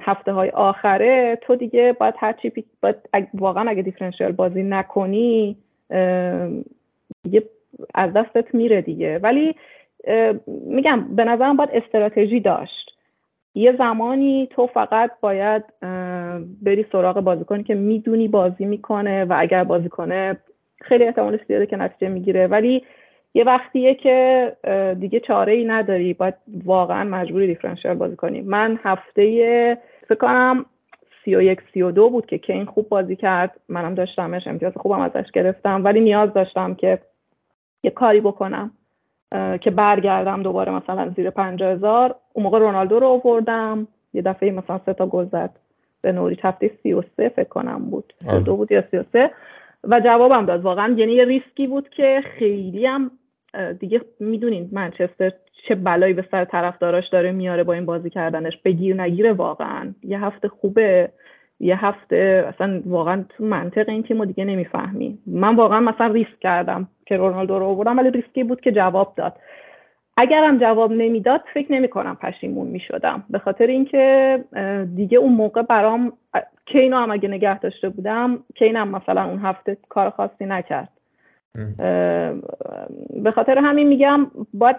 هفته 0.00 0.32
های 0.32 0.50
آخره 0.50 1.38
تو 1.42 1.56
دیگه 1.56 1.96
باید 2.00 2.14
هرچی 2.18 2.52
باید 2.82 2.96
واقعا 3.34 3.70
اگه 3.70 3.82
دیفرنشیال 3.82 4.32
بازی 4.32 4.62
نکنی 4.62 5.56
دیگه 7.22 7.42
از 7.94 8.12
دستت 8.12 8.54
میره 8.54 8.82
دیگه. 8.82 9.18
ولی 9.18 9.54
میگم 10.66 11.16
به 11.16 11.24
نظرم 11.24 11.56
باید 11.56 11.70
استراتژی 11.72 12.40
داشت. 12.40 12.90
یه 13.54 13.76
زمانی 13.78 14.48
تو 14.50 14.66
فقط 14.66 15.10
باید 15.20 15.62
بری 16.62 16.86
سراغ 16.92 17.20
بازیکنی 17.20 17.62
که 17.62 17.74
می‌دونی 17.74 18.28
بازی 18.28 18.64
می‌کنه 18.64 19.24
و 19.24 19.34
اگر 19.38 19.64
بازی 19.64 19.88
کنه 19.88 20.36
خیلی 20.82 21.04
احتمالش 21.04 21.40
زیاده 21.48 21.66
که 21.66 21.76
نتیجه 21.76 22.08
می‌گیره. 22.08 22.46
ولی 22.46 22.84
یه 23.34 23.44
وقتیه 23.44 23.94
که 23.94 24.52
دیگه 25.00 25.20
چاره 25.20 25.52
ای 25.52 25.64
نداری. 25.64 26.14
باید 26.14 26.34
واقعا 26.64 27.04
مجبوری 27.04 27.46
دیفرنشیال 27.46 27.94
بازی 27.94 28.16
کنی. 28.16 28.40
من 28.40 28.78
هفته 28.84 29.78
فکر 30.08 30.18
کنم 30.18 30.66
سی 31.24 31.36
و 31.36 31.42
یک 31.42 31.60
سی 31.74 31.82
و 31.82 31.90
دو 31.90 32.10
بود 32.10 32.26
که 32.26 32.38
کین 32.38 32.64
خوب 32.64 32.88
بازی 32.88 33.16
کرد. 33.16 33.60
منم 33.68 33.94
داشتمش 33.94 34.46
امتیاز 34.46 34.72
خوبم 34.76 35.00
ازش 35.00 35.30
گرفتم. 35.30 35.84
ولی 35.84 36.00
نیاز 36.00 36.32
داشتم 36.32 36.74
که 36.74 36.98
یه 37.82 37.90
کاری 37.90 38.20
بکنم 38.20 38.70
که 39.60 39.70
برگردم 39.70 40.42
دوباره 40.42 40.72
مثلا 40.72 41.12
زیر 41.16 41.30
پنجاه 41.30 41.72
هزار. 41.72 42.14
اون 42.32 42.44
موقع 42.44 42.58
رونالدو 42.58 42.98
رو 42.98 43.06
آوردم. 43.06 43.88
یه 44.14 44.22
دفعه 44.22 44.50
مثلا 44.50 44.80
سه 44.86 44.92
تا 44.94 45.06
گل 45.06 45.24
زد. 45.24 45.50
به 46.02 46.12
نوریچ 46.12 46.38
هفته 46.42 46.70
سی 46.82 46.92
و 46.92 47.02
سه 47.16 47.28
فکر 47.28 47.48
کنم 47.48 47.78
بود. 47.90 48.14
سی 48.30 48.40
دو 48.40 48.56
بود 48.56 48.72
یا 48.72 48.84
سی 48.90 48.96
و 48.96 49.04
سه. 49.12 49.30
و 49.88 50.00
جوابم 50.00 50.46
داد. 50.46 50.62
واقعا 50.62 50.94
یعنی 50.96 51.12
یه 51.12 51.24
ریسکی 51.24 51.66
بود 51.66 51.88
که 51.88 52.20
خیلی 52.38 52.86
هم 52.86 53.10
دیگه 53.80 54.00
می‌دونین 54.20 54.68
منچستر 54.72 55.32
چه 55.68 55.74
بلایی 55.74 56.14
به 56.14 56.24
سر 56.30 56.44
طرفداراش 56.44 57.08
داره 57.08 57.32
میاره 57.32 57.64
با 57.64 57.72
این 57.72 57.86
بازی 57.86 58.10
کردنش. 58.10 58.56
بگیر 58.64 59.02
نگیره 59.02 59.32
واقعا. 59.32 59.94
یه 60.02 60.24
هفته 60.24 60.48
خوبه. 60.48 61.08
یه 61.60 61.84
هفته 61.86 62.44
اصلا 62.48 62.82
واقعا 62.86 63.24
تو 63.28 63.44
منطق 63.44 63.88
این 63.88 64.02
تیمو 64.02 64.24
دیگه 64.24 64.44
نمی‌فهمی. 64.44 65.18
من 65.26 65.56
واقعا 65.56 65.80
مثلا 65.80 66.06
ریسک 66.06 66.40
کردم 66.40 66.88
که 67.06 67.16
رونالدو 67.16 67.58
رو 67.58 67.64
آوردم 67.64 67.98
ولی 67.98 68.10
ریسکی 68.10 68.44
بود 68.44 68.60
که 68.60 68.72
جواب 68.72 69.14
داد. 69.16 69.36
اگرم 70.16 70.58
جواب 70.58 70.92
نمی‌داد 70.92 71.40
فکر 71.54 71.72
نمی 71.72 71.88
کنم 71.88 72.16
پشیمون 72.16 72.66
می 72.66 72.80
شدم 72.80 73.24
به 73.30 73.38
خاطر 73.38 73.66
اینکه 73.66 74.44
دیگه 74.94 75.18
اون 75.18 75.32
موقع 75.32 75.62
برام 75.62 76.12
کینو 76.66 76.96
هم 76.96 77.10
اگه 77.10 77.28
نگه 77.28 77.58
داشته 77.58 77.88
بودم 77.88 78.44
کین 78.54 78.76
هم 78.76 78.88
مثلا 78.88 79.24
اون 79.24 79.38
هفته 79.38 79.76
کار 79.88 80.10
خاصی 80.10 80.46
نکرد. 80.46 80.88
به 83.22 83.30
خاطر 83.34 83.58
همین 83.58 83.88
میگم 83.88 84.26
باید 84.54 84.76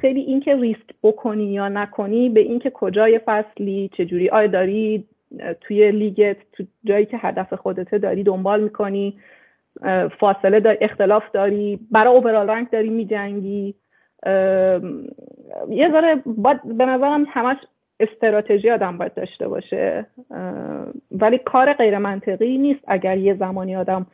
خیلی 0.00 0.20
اینکه 0.20 0.56
ریسک 0.56 0.94
بکنی 1.02 1.44
یا 1.44 1.68
نکنی 1.68 2.28
به 2.28 2.40
اینکه 2.40 2.70
کجای 2.70 3.20
فصلی 3.26 3.90
چجوری 3.96 4.28
آیا 4.28 4.46
داری 4.46 5.04
توی 5.60 5.90
لیگت 5.90 6.36
تو 6.52 6.64
جایی 6.84 7.06
که 7.06 7.16
هدف 7.16 7.54
خودته 7.54 7.98
داری 7.98 8.22
دنبال 8.22 8.62
می‌کنی 8.62 9.18
فاصله 10.20 10.60
داری 10.60 10.78
اختلاف 10.80 11.30
داری 11.32 11.78
برای 11.90 12.14
اوورال 12.14 12.50
رنگ 12.50 12.70
داری 12.70 12.88
میجنگی. 12.88 13.74
یه 15.68 15.90
ذره 15.92 16.22
به 16.64 16.86
نظرم 16.86 17.26
همش 17.28 17.56
استراتژی 18.00 18.70
آدم 18.70 18.98
باید 18.98 19.14
داشته 19.14 19.48
باشه. 19.48 20.06
ولی 21.12 21.38
کار 21.38 21.72
غیر 21.72 21.98
منطقی 21.98 22.58
نیست 22.58 22.80
اگر 22.86 23.18
یه 23.18 23.34
زمانی 23.34 23.76
آدم 23.76 24.06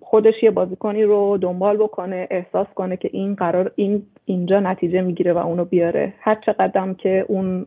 خودش 0.00 0.42
یه 0.42 0.50
بازیکنی 0.50 1.02
رو 1.02 1.38
دنبال 1.40 1.76
بکنه 1.76 2.28
احساس 2.30 2.66
کنه 2.74 2.96
که 2.96 3.10
این 3.12 3.34
قرار 3.34 3.72
این 3.74 4.02
اینجا 4.24 4.60
نتیجه 4.60 5.00
می‌گیره 5.00 5.32
و 5.32 5.38
اونو 5.38 5.64
بیاره. 5.64 6.12
هر 6.20 6.34
چقدر 6.34 6.92
که 6.92 7.24
اون 7.28 7.66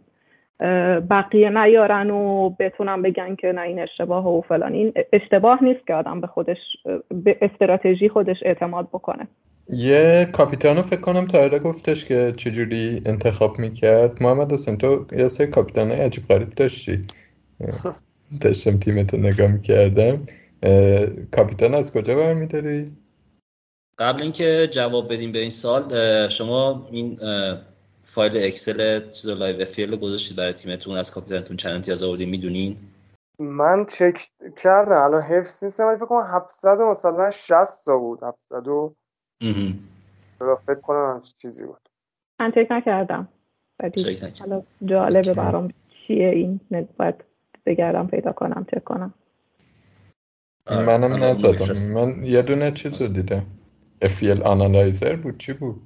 بقیه 1.10 1.50
نیارن 1.50 2.10
و 2.10 2.50
بتونن 2.50 3.02
بگن 3.02 3.36
که 3.36 3.52
نه 3.52 3.62
این 3.62 3.80
اشتباه 3.80 4.28
و 4.38 4.42
فلان 4.42 4.74
این 4.74 4.94
اشتباه 5.14 5.64
نیست 5.64 5.88
که 5.88 5.94
آدم 5.94 6.22
به 6.22 6.28
خودش 6.28 6.58
به 7.24 7.38
استراتژی 7.42 8.10
خودش 8.10 8.38
اعتماد 8.42 8.88
بکنه. 8.88 9.28
یه 9.70 10.30
کاپیتانو 10.34 10.82
فکر 10.82 11.02
کنم 11.02 11.28
تایره 11.28 11.60
گفتش 11.60 12.06
که 12.06 12.34
چجوری 12.38 13.02
انتخاب 13.06 13.60
می‌کرد. 13.60 14.24
محمد 14.24 14.54
حسین 14.54 14.78
تو 14.78 15.06
یه 15.12 15.28
سری 15.28 15.48
کاپیتان 15.48 15.92
عجیب 15.92 16.28
غریب 16.28 16.50
داشتی. 16.50 17.02
داشتم 18.42 18.80
تیمتو 18.80 19.18
نگاه 19.18 19.48
می‌کردم. 19.48 20.26
کاپیتان 21.32 21.74
از 21.74 21.94
کجا 21.94 22.16
برمیداری؟ 22.16 22.92
قبل 24.00 24.22
اینکه 24.22 24.70
جواب 24.72 25.14
بدیم 25.14 25.32
به 25.32 25.40
این 25.40 25.50
سوال 25.50 25.94
شما 26.30 26.88
این 26.92 27.18
فایل 28.02 28.32
اکسل 28.36 29.10
چیز 29.10 29.30
Live 29.30 29.62
FPL 29.62 29.96
گذاشتید 29.96 30.38
برای 30.38 30.54
تیمتون 30.54 30.98
از 30.98 31.12
کاپیتانتون 31.12 31.58
چند 31.58 31.76
امتیاز 31.76 32.04
آوردین 32.04 32.30
می‌دونین؟ 32.30 32.78
من 33.40 33.86
چک 33.86 34.28
کردم 34.58 35.02
الان 35.02 35.22
حفظ 35.22 35.64
نیستم 35.64 35.84
ولی 35.84 35.98
فکر 35.98 36.06
کنم 36.06 36.28
700 36.36 36.78
مثلا 36.78 37.32
60 37.32 37.86
تا 37.86 37.98
بود 37.98 38.24
700 38.24 38.68
و 38.68 38.96
فکر 40.66 40.82
کنم 40.84 41.22
چیزی 41.42 41.64
بود. 41.64 41.90
من 42.40 42.52
چک 42.52 42.68
نکردم. 42.72 43.28
حالا 44.40 44.64
جالبه 44.86 45.34
برام 45.34 45.74
چیه 46.08 46.30
این 46.30 46.60
باید 46.98 47.16
بگردم 47.66 48.08
پیدا 48.08 48.32
کنم 48.32 48.66
چک 48.72 48.84
کنم. 48.84 49.14
منم 50.72 51.24
نزدم. 51.24 51.94
من 51.94 52.26
یه 52.26 52.42
دونه 52.42 52.72
چیز 52.72 53.02
رو 53.02 53.08
دیدم. 53.08 53.46
FPL 54.02 54.44
analyzer 54.44 55.16
بود 55.16 55.38
چی 55.38 55.54
بود؟ 55.54 55.82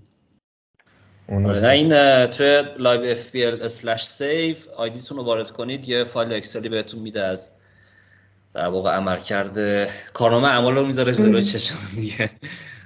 نه 1.30 1.70
این 1.70 1.90
توی 2.28 2.64
Live 2.78 3.32
FPL 3.32 3.62
slash 3.62 4.04
save 4.06 4.68
ID 4.68 4.88
تون 4.88 5.18
رو 5.18 5.24
وارد 5.24 5.52
کنید 5.52 5.90
یه 5.90 6.04
فایل 6.04 6.34
اکسلی 6.34 6.70
بهتون 6.70 7.00
میده 7.00 7.22
از 7.22 7.62
در 8.54 8.68
واقع 8.68 8.92
عمل 8.92 9.18
کرده 9.18 9.88
کارنامه 10.14 10.48
اعمال 10.48 10.76
رو 10.76 10.86
می‌ذاره 10.86 11.14
جلوی 11.14 11.42
چشم 11.42 11.76
دیگه. 11.96 12.30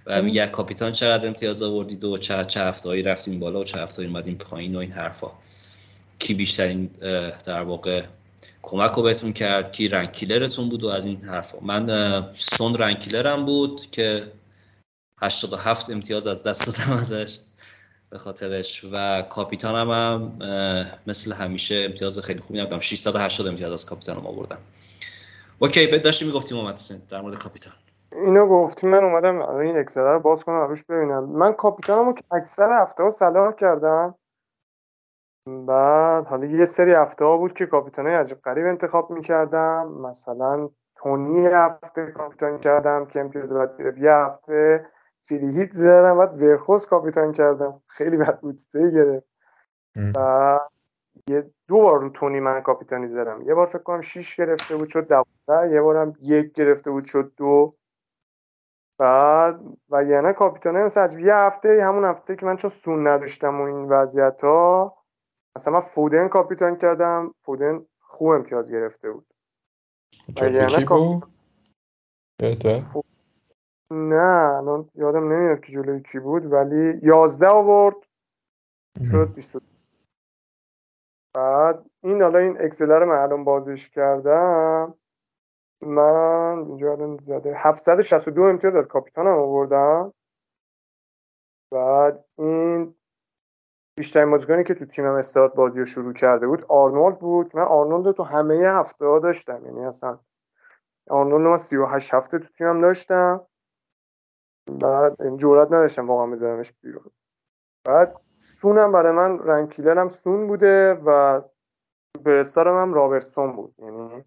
و 0.06 0.22
میگه 0.22 0.48
کاپیتان 0.48 0.92
چقدر 0.92 1.28
امتیاز 1.28 1.64
آوردید 1.64 2.04
و 2.04 2.18
چه 2.18 2.46
چه 2.46 2.60
هفتهایی 2.60 3.04
رفتین 3.04 3.40
بالا 3.40 3.60
و 3.60 3.64
چه 3.64 3.80
هفتهایی 3.80 4.10
اومدین 4.10 4.38
پایین 4.38 4.76
و 4.76 4.80
این 4.80 4.92
حرفا. 4.92 5.32
کی 6.20 6.34
بیشترین 6.34 6.86
در 7.46 7.62
واقع 7.62 8.04
کمک 8.62 8.92
رو 8.92 9.02
بهتون 9.02 9.34
کرد 9.34 9.72
کی 9.72 9.88
rank 9.88 10.12
killer 10.12 10.51
تون 10.51 10.70
بود 10.70 10.84
و 10.84 10.88
از 10.88 11.06
این 11.06 11.22
حرفا. 11.22 11.60
من 11.60 12.34
سون 12.38 12.78
rank 12.78 13.00
killer 13.00 13.39
م 13.39 13.46
بود 13.46 13.92
که 13.92 14.32
87 15.22 15.90
امتیاز 15.90 16.28
از 16.28 16.44
دست 16.44 16.68
دادم 16.68 16.98
ازش 17.02 17.38
به 18.10 18.18
خاطرش 18.18 18.86
و 18.92 19.22
کاپیتانم 19.22 19.92
هم 19.92 20.94
مثل 21.08 21.34
همیشه 21.34 21.76
امتیاز 21.76 22.20
خیلی 22.20 22.40
خوبی 22.40 22.60
ندادم. 22.60 22.80
680 22.80 23.48
امتیاز 23.48 23.72
از 23.72 23.86
کاپیتانم 23.86 24.28
آوردم. 24.28 24.60
اوکی 25.60 25.88
داشتی 25.88 26.26
می‌گفتیم 26.26 26.58
محمد 26.58 26.76
حسین 26.76 27.02
در 27.10 27.22
مورد 27.22 27.38
کاپیتان. 27.38 27.74
اینو 28.16 28.48
گفتی 28.48 28.88
من 28.88 29.04
اومدم 29.04 29.42
این 29.42 29.78
اکسل 29.78 30.02
رو 30.02 30.20
باز 30.20 30.44
کنم 30.44 30.68
روش 30.68 30.84
ببینم. 30.84 31.24
من 31.24 31.54
کاپیتانمو 31.54 32.14
که 32.14 32.24
اکثر 32.32 32.82
هفته 32.82 33.04
ها 33.04 33.10
صلاح 33.10 33.52
کردم. 33.52 34.16
بعد 35.68 36.28
حالا 36.28 36.46
یه 36.46 36.66
سری 36.66 36.94
هفته 36.94 37.26
ها 37.26 37.38
بود 37.38 37.54
که 37.54 37.66
کاپیتان 37.66 38.08
عجب 38.08 38.38
قریب 38.44 38.66
انتخاب 38.66 39.12
می‌کردم. 39.12 39.88
مثلا 39.88 40.70
تونی 40.96 41.48
هفته 41.48 42.12
کاپیتان 42.12 42.60
کردم 42.60 43.06
که 43.06 43.20
امتیاز 43.20 43.54
باید 43.54 43.98
یه 43.98 44.12
هفته 44.12 44.88
فیلیهیت 45.26 45.72
زدم 45.72 46.18
بعد 46.18 46.42
ورخوز 46.42 46.86
کاپیتان 46.86 47.32
کردم. 47.32 47.82
خیلی 47.88 48.18
بد 48.18 48.40
بود 48.40 48.58
سه 48.58 48.92
گرفت. 48.92 49.28
و 50.16 50.60
یه 51.30 51.52
دو 51.68 51.82
بار 51.82 52.02
رو 52.02 52.10
تونی 52.10 52.40
من 52.40 52.62
کاپیتانی 52.62 53.08
زدم. 53.08 53.42
یه 53.42 53.54
بار 53.54 53.66
فکر 53.66 53.84
کنم 53.84 54.02
شیش 54.02 54.36
گرفته 54.36 54.76
بود 54.76 54.88
شد 54.88 55.08
دوازده. 55.08 55.74
یه 55.74 55.82
بارم 55.82 56.14
یک 56.22 56.54
گرفته 56.54 56.92
بود 56.92 57.06
شد 57.06 57.34
دو. 57.38 57.76
بعد 58.98 59.60
و 59.90 60.04
یعنی 60.04 60.34
کاپیتانه 60.34 60.84
مثلا 60.84 61.20
یه 61.20 61.36
هفته 61.36 61.84
همون 61.84 62.06
هفته 62.06 62.36
که 62.36 62.46
من 62.46 62.58
چون 62.58 62.70
سون 62.70 63.08
نداشتم 63.08 63.62
و 63.62 63.64
این 63.64 63.90
وضعیت 63.90 64.42
ها 64.42 64.98
مثلا 65.56 65.74
من 65.74 65.80
فودن 65.80 66.28
کاپیتان 66.28 66.78
کردم. 66.78 67.34
فودن 67.42 67.86
خوب 68.00 68.28
امتیاز 68.28 68.72
گرفته 68.72 69.12
بود. 69.12 69.26
یعنی 70.42 70.60
بود؟ 72.94 73.06
نه 73.92 74.56
الان 74.58 74.90
یادم 74.96 75.34
نمیاد 75.34 75.60
که 75.60 75.72
جلوی 75.72 76.02
کی 76.02 76.20
بود 76.20 76.52
ولی 76.52 77.00
یازده 77.04 77.48
آورد. 77.48 77.96
شد 79.12 79.34
20 79.34 79.58
بعد 81.36 81.86
این 82.04 82.22
حالا 82.22 82.40
این 82.40 82.62
اکسل 82.62 82.92
رو 82.92 83.06
من 83.06 83.18
الان 83.18 83.44
بازش 83.44 83.90
کردم. 83.90 84.94
من 85.88 86.64
اینجا 86.68 86.92
الان 86.92 87.18
زده 87.22 87.54
762 87.58 88.42
امتیاز 88.42 88.76
از 88.76 88.88
کاپیتانم 88.88 89.38
آوردم. 89.38 90.14
بعد 91.72 92.26
این 92.38 92.96
بیشترین 93.98 94.32
بازیکنی 94.32 94.64
که 94.64 94.74
تو 94.74 94.86
تیمم 94.86 95.16
استارت 95.16 95.54
بازی 95.54 95.80
رو 95.80 95.86
شروع 95.86 96.14
کرده 96.14 96.48
بود 96.48 96.66
آرنولد 96.70 97.20
بود 97.20 97.56
من 97.56 97.64
آرنولد 97.64 98.16
تو 98.16 98.24
همه 98.24 98.56
هفته 98.56 99.06
ها 99.06 99.20
داشتم. 99.20 99.66
یعنی 99.66 99.86
اصلا 99.86 100.20
آرنولد 101.10 101.48
من 101.48 101.58
38 101.58 102.14
هفته 102.14 102.40
تو 102.40 102.48
تیمم 102.48 102.82
داشتم. 102.82 103.46
بعد 104.72 105.38
جرات 105.38 105.68
نداشتم 105.68 106.10
واقعا 106.10 106.28
بذارمش 106.28 106.74
بیرون. 106.82 107.12
بعد 107.86 108.22
سونم 108.38 108.92
برای 108.92 109.12
من 109.12 109.40
rank 109.40 109.65
killer 109.65 110.03
م 110.03 110.10
سون 110.10 110.48
بوده 110.48 110.94
و 110.94 111.42
سوپراستارم 112.26 112.78
هم 112.78 112.94
رابرتسون 112.94 113.52
بود. 113.56 113.76
یعنی 113.80 114.26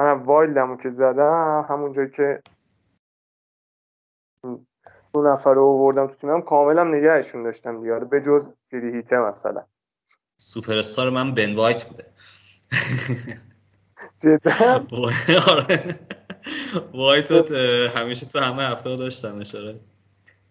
منم 0.00 0.22
wild 0.22 0.58
مو 0.58 0.76
که 0.76 0.90
زدم 0.90 1.66
همون 1.68 1.92
جایی 1.92 2.10
که 2.10 2.42
دو 5.12 5.22
نفر 5.22 5.54
رو 5.54 5.64
آوردم 5.64 6.06
تو 6.06 6.14
تیمم 6.14 6.42
کاملا 6.42 6.84
نگهشون 6.84 7.42
داشتم 7.42 7.80
دیگه. 7.80 7.98
به 7.98 8.20
جز 8.20 8.42
free 8.70 8.94
hit 8.94 9.12
ه 9.12 9.18
مثلا. 9.18 9.64
سوپر 10.38 10.78
استار 10.78 11.10
من 11.10 11.34
بن 11.34 11.54
وایت 11.54 11.84
بوده. 11.84 12.04
جدا؟ 14.22 14.86
وایت 16.94 17.52
همیشه 17.96 18.26
تو 18.26 18.38
همه 18.38 18.62
هفته 18.62 18.96
داشتم 18.96 19.38
اشاره 19.40 19.80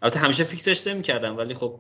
البته 0.02 0.20
همیشه 0.20 0.44
فیکسش 0.44 0.88
نمی‌کردم 0.88 1.38
ولی 1.38 1.54
خب 1.54 1.80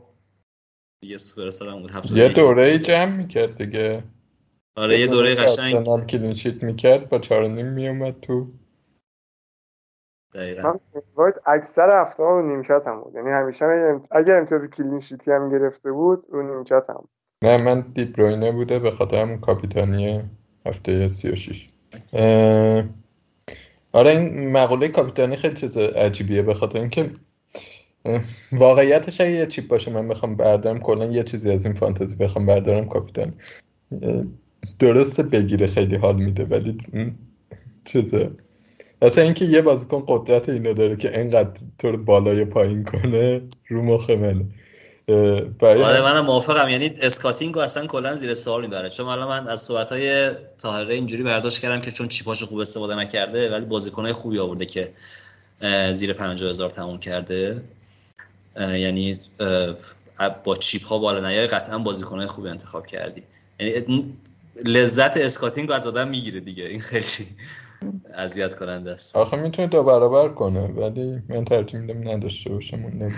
یه 1.03 1.17
سوپر 1.17 1.47
استار 1.47 1.79
بود 1.81 1.91
هفته 1.91 2.15
یه 2.15 2.29
دوره 2.29 2.79
جمع 2.79 3.15
می‌کرد 3.15 3.55
دیگه. 3.55 4.03
آره 4.75 4.99
یه 4.99 5.07
دوره 5.07 5.35
قشنگ. 5.35 5.87
هم 5.87 6.05
clean 6.05 6.33
sheet 6.33 6.63
می‌کرد 6.63 7.09
با 7.09 7.19
چهار 7.19 7.47
نیم 7.47 7.67
میومد 7.67 8.19
تو. 8.19 8.47
دقیقا. 10.33 10.73
وایت 11.15 11.35
اکثر 11.45 12.01
هفته 12.01 12.23
ها 12.23 12.39
رو 12.39 12.47
نیمکت 12.47 12.87
هم 12.87 13.01
بود. 13.01 13.15
یعنی 13.15 13.29
همیشه 13.29 13.65
اگر 14.11 14.37
امتیاز 14.37 14.67
کلین 14.67 14.99
شیتی 14.99 15.31
هم 15.31 15.49
گرفته 15.49 15.91
بود 15.91 16.25
رو 16.29 16.43
نیمکت 16.55 16.89
هم 16.89 17.07
نه 17.43 17.57
من 17.57 17.81
دیبروینه 17.81 18.51
بوده 18.51 18.79
به 18.79 18.91
خاطر 18.91 19.21
همون 19.21 19.37
کاپیتانی 19.37 20.29
هفته 20.65 21.07
36 21.07 21.69
آره 23.91 24.09
این 24.09 24.51
مقوله 24.51 24.87
کاپیتانی 24.87 25.35
خیلی 25.35 25.55
چیز 25.55 25.77
عجیبیه 25.77 26.41
به 26.41 26.53
خاطر 26.53 26.79
اینکه 26.79 27.11
واقعیتش 28.51 29.21
اگه 29.21 29.31
یه 29.31 29.45
چیپ 29.45 29.67
باشه 29.67 29.91
من 29.91 30.07
بخوام 30.07 30.35
بردارم 30.35 30.79
کلا 30.79 31.05
یه 31.05 31.23
چیزی 31.23 31.51
از 31.51 31.65
این 31.65 31.73
فانتزی 31.73 32.15
بخوام 32.15 32.45
بردارم 32.45 32.85
کاپیتان 32.87 33.33
درسته 34.79 35.23
بگیره 35.23 35.67
خیلی 35.67 35.95
حال 35.95 36.15
میده 36.15 36.45
ولی 36.45 36.77
چیزه. 37.85 38.31
اصلا 39.01 39.23
اینکه 39.23 39.45
یه 39.45 39.61
بازیکن 39.61 40.03
قدرت 40.07 40.49
اینو 40.49 40.73
داره 40.73 40.95
که 40.95 41.19
انقدر 41.19 41.49
تو 41.77 41.97
بالای 41.97 42.45
پایین 42.45 42.83
کنه 42.83 43.41
رو 43.67 43.83
مخ 43.83 44.09
منه. 44.09 44.45
آره 45.61 46.01
منم 46.01 46.25
موافقم. 46.25 46.69
یعنی 46.69 46.93
اسکاتینگ 47.01 47.55
رو 47.55 47.61
اصلا 47.61 47.87
کلا 47.87 48.15
زیر 48.15 48.33
سوال 48.33 48.61
می‌بره. 48.61 48.89
چون 48.89 49.05
الان 49.05 49.27
من 49.27 49.47
از 49.47 49.61
صحبت 49.61 49.91
های 49.91 50.31
طاهره 50.57 50.95
اینجوری 50.95 51.23
برداشت 51.23 51.59
کردم 51.59 51.81
که 51.81 51.91
چون 51.91 52.07
چیپاشو 52.07 52.45
خوب 52.45 52.59
استفاده 52.59 52.95
نکرده 52.95 53.51
ولی 53.51 53.65
بازیکنهای 53.65 54.13
خوبی 54.13 54.39
آورده 54.39 54.65
که 54.65 54.91
زیر 55.91 56.13
50 56.13 56.49
هزار 56.49 56.69
تموم 56.69 56.99
کرده. 56.99 57.61
یعنی 58.59 59.17
با 60.43 60.55
چیپ 60.55 60.83
ها 60.83 60.99
بالا 60.99 61.29
نیای 61.29 61.47
قطعا 61.47 61.77
بازیکنهای 61.77 62.27
خوبی 62.27 62.49
انتخاب 62.49 62.87
کردی. 62.87 63.23
یعنی 63.59 64.13
لذت 64.67 65.17
اسکاتینگ 65.17 65.69
رو 65.69 65.75
از 65.75 65.87
آدم 65.87 66.07
می‌گیره 66.07 66.39
دیگه. 66.39 66.63
این 66.65 66.79
خیلی 66.79 67.29
اذیت 68.13 68.55
کننده 68.55 68.91
است. 68.91 69.15
آخه 69.15 69.37
می‌تونه 69.37 69.67
دو 69.67 69.83
برابر 69.83 70.29
کنه 70.29 70.67
ولی 70.67 71.23
من 71.29 71.45
ترجیح 71.45 71.79
میدم 71.79 72.09
نداشته 72.09 72.49
باشم 72.49 72.83
اون 72.83 73.11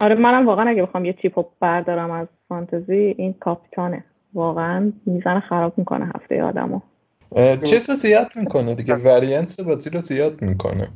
آره 0.00 0.14
منم 0.14 0.46
واقعا 0.46 0.70
اگه 0.70 0.82
بخوام 0.82 1.04
یه 1.04 1.12
تیپو 1.12 1.44
بردارم 1.60 2.10
از 2.10 2.26
فانتزی 2.48 3.14
این 3.18 3.32
کاپیتانه. 3.32 4.04
واقعا 4.34 4.92
میزن 5.06 5.40
خراب 5.40 5.78
می‌کنه 5.78 6.12
هفته 6.14 6.42
آدمو. 6.42 6.80
چه 7.64 7.94
زیاد 7.94 8.28
می‌کنه 8.36 8.74
دیگه 8.74 8.94
وریانس 8.94 9.60
بازی 9.60 9.90
رو 9.90 10.00
زیاد 10.00 10.42
می‌کنه. 10.42 10.88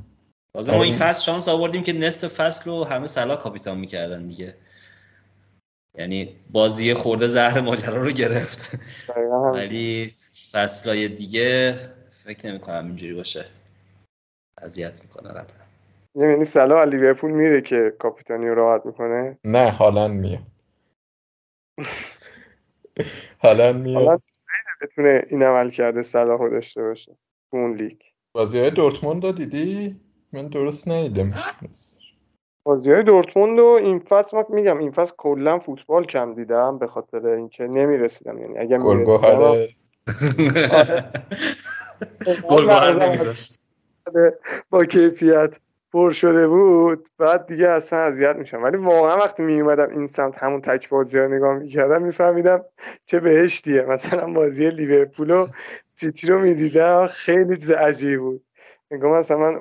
بازم 0.54 0.74
ما 0.74 0.82
این 0.82 0.92
فصل 0.92 1.22
شانس 1.22 1.48
آوردیم 1.48 1.82
که 1.82 1.92
نصف 1.92 2.28
فصل 2.28 2.70
رو 2.70 2.84
همه 2.84 3.06
سلا 3.06 3.36
کاپیتان 3.36 3.78
می‌کردن 3.78 4.26
دیگه. 4.26 4.54
یعنی 5.94 6.36
بازی 6.50 6.94
خورده 6.94 7.26
زهر 7.26 7.60
ماجرا 7.60 8.02
رو 8.02 8.10
گرفت. 8.10 8.78
ولی 9.54 10.12
فصلای 10.52 11.08
دیگه 11.08 11.76
فکر 12.10 12.48
نمی 12.48 12.58
کنم 12.58 12.86
اینجوری 12.86 13.14
باشه. 13.14 13.44
اذیت 14.58 15.02
می‌کنه 15.02 15.28
قطعا. 15.28 15.60
یعنی 16.14 16.44
سلا 16.44 16.84
لیورپول 16.84 17.30
میره 17.30 17.60
که 17.60 17.96
کاپیتانی 17.98 18.48
رو 18.48 18.54
راحت 18.54 18.86
می‌کنه؟ 18.86 19.38
نه 19.44 19.70
حالا 19.70 20.08
میاد. 20.08 20.42
حالا 23.38 23.72
میاد. 23.72 24.22
بتونه 24.82 25.24
این 25.28 25.42
عمل 25.42 25.70
کرده 25.70 26.02
صلاح 26.02 26.50
داشته 26.50 26.82
باشه 26.82 27.16
تو 27.50 27.56
اون 27.56 27.76
لیگ. 27.76 28.00
بازی 28.32 28.58
های 28.58 28.70
دورتموند 28.70 29.24
رو 29.24 29.32
دیدی؟ 29.32 30.00
من 30.32 30.48
درست 30.48 30.88
ندیدم. 30.88 31.34
بازی 32.64 32.92
های 32.92 33.02
دورتموند 33.02 33.58
رو 33.58 33.66
این 33.66 33.98
فصل 33.98 34.42
میگم 34.48 34.78
این 34.78 34.90
فصل 34.90 35.14
کلا 35.18 35.58
فوتبال 35.58 36.04
کم 36.04 36.34
دیدم 36.34 36.78
به 36.78 36.86
خاطر 36.86 37.26
اینکه 37.26 37.66
نمی‌رسیدم. 37.66 38.38
یعنی 38.38 38.58
اگه 38.58 38.78
می‌رسیدم 38.78 39.54
با 44.70 44.84
کیفیت 44.84 45.54
پر 45.92 46.10
شده 46.10 46.48
بود. 46.48 47.08
بعد 47.18 47.46
دیگه 47.46 47.68
اصلا 47.68 47.98
اذیت 47.98 48.36
میشم. 48.36 48.62
ولی 48.62 48.76
واقعا 48.76 49.16
وقتی 49.16 49.42
می 49.42 49.60
اومدم 49.60 49.90
این 49.90 50.06
سمت 50.06 50.38
همون 50.38 50.60
تک 50.60 50.88
بازی 50.88 51.18
ها 51.18 51.26
نگاه 51.26 51.54
می‌کردم 51.54 52.02
میفهمیدم 52.02 52.64
چه 53.06 53.20
بهشتیه. 53.20 53.82
مثلا 53.82 54.26
بازی 54.26 54.70
لیورپول 54.70 55.30
و 55.30 55.46
سیتی 55.94 56.26
رو 56.26 56.40
می‌دیدم. 56.40 57.06
خیلی 57.06 57.74
عجیب 57.74 58.20
بود. 58.20 58.44
نگاه 58.90 59.18
مثلا 59.18 59.38
من 59.38 59.60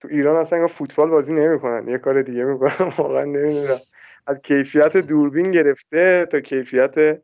تو 0.00 0.08
ایران 0.10 0.36
اصلا 0.36 0.66
فوتبال 0.66 1.10
بازی 1.10 1.32
نمی‌کنن. 1.34 1.88
یه 1.88 1.98
کار 1.98 2.22
دیگه 2.22 2.44
می‌کنن. 2.44 2.92
واقعا 2.98 3.24
نمی‌دونم. 3.24 3.78
از 4.26 4.38
کیفیت 4.38 4.96
دوربین 4.96 5.50
گرفته 5.50 6.26
تا 6.32 6.40
کیفیت 6.40 7.22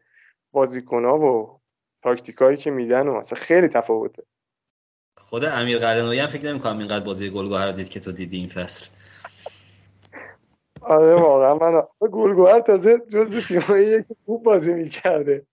بازیکنها 0.53 1.19
و 1.19 1.61
تاکتیکایی 2.03 2.57
که 2.57 2.71
میدن 2.71 3.09
و 3.09 3.21
مثلا 3.21 3.39
خیلی 3.39 3.69
تفاوته. 3.69 4.23
خود 5.17 5.45
امیر 5.45 5.79
قلنویی 5.79 6.21
هم 6.21 6.27
فکر 6.27 6.47
نمی‌کنم 6.47 6.79
اینقدر 6.79 7.05
بازی 7.05 7.31
گلگهر 7.31 7.73
دید 7.73 7.89
که 7.89 8.01
تو 8.01 8.13
دیدی 8.13 8.37
این 8.37 8.49
فصل. 8.49 8.87
آره 10.81 11.15
واقعا 11.15 11.55
من 11.55 11.83
گلگهر 12.01 12.61
تازه 12.61 12.99
جزو 13.09 13.41
تیمایی 13.41 14.03
که 14.03 14.17
خوب 14.27 14.43
بازی 14.43 14.75
می‌کرده. 14.75 15.47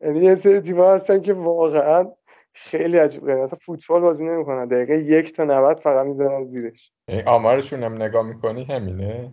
یعنی 0.00 0.24
یه 0.24 0.34
سری 0.34 0.60
تیم‌ها 0.60 0.94
هستن 0.94 1.20
که 1.20 1.32
واقعا 1.32 2.12
خیلی 2.54 2.98
عجیب 2.98 3.26
غریبه 3.26 3.42
مثلا 3.42 3.58
فوتبال 3.62 4.00
بازی 4.00 4.24
نمی‌کنن. 4.24 4.68
دقیقه 4.68 4.98
یک 4.98 5.32
تا 5.32 5.44
90 5.44 5.80
فقط 5.80 6.06
می‌زنن 6.06 6.44
زیرش. 6.44 6.92
آمارشون 7.26 7.82
هم 7.82 8.02
نگاه 8.02 8.22
می‌کنی 8.22 8.64
همینه؟ 8.64 9.32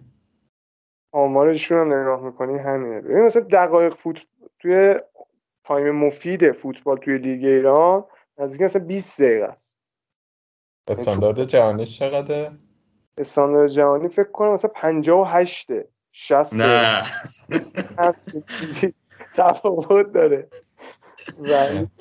آمارشون 1.12 1.78
هم 1.78 1.94
نگاه 1.94 2.22
می‌کنی 2.22 2.58
همینه. 2.58 3.02
ببین 3.02 3.22
مثلا 3.22 3.42
دقایق 3.42 3.96
فوت 3.96 4.18
توی 4.60 4.96
تایم 5.64 5.96
مفید 5.96 6.52
فوتبال 6.52 6.98
توی 6.98 7.18
لیگ 7.18 7.46
ایران 7.46 8.06
نزدیک 8.38 8.62
مثلا 8.62 8.84
20 8.86 9.22
دقیقه 9.22 9.46
است. 9.46 9.80
استاندارد 10.88 11.44
جهانی 11.44 11.86
چقدره؟ 11.86 12.52
استاندارد 13.18 13.70
جهانی 13.70 14.08
فکر 14.08 14.32
کنم 14.32 14.54
مثلا 14.54 14.72
58 14.76 15.68
60 16.12 16.54
نه. 16.54 17.02
تفاوت 19.38 20.12
داره. 20.12 20.48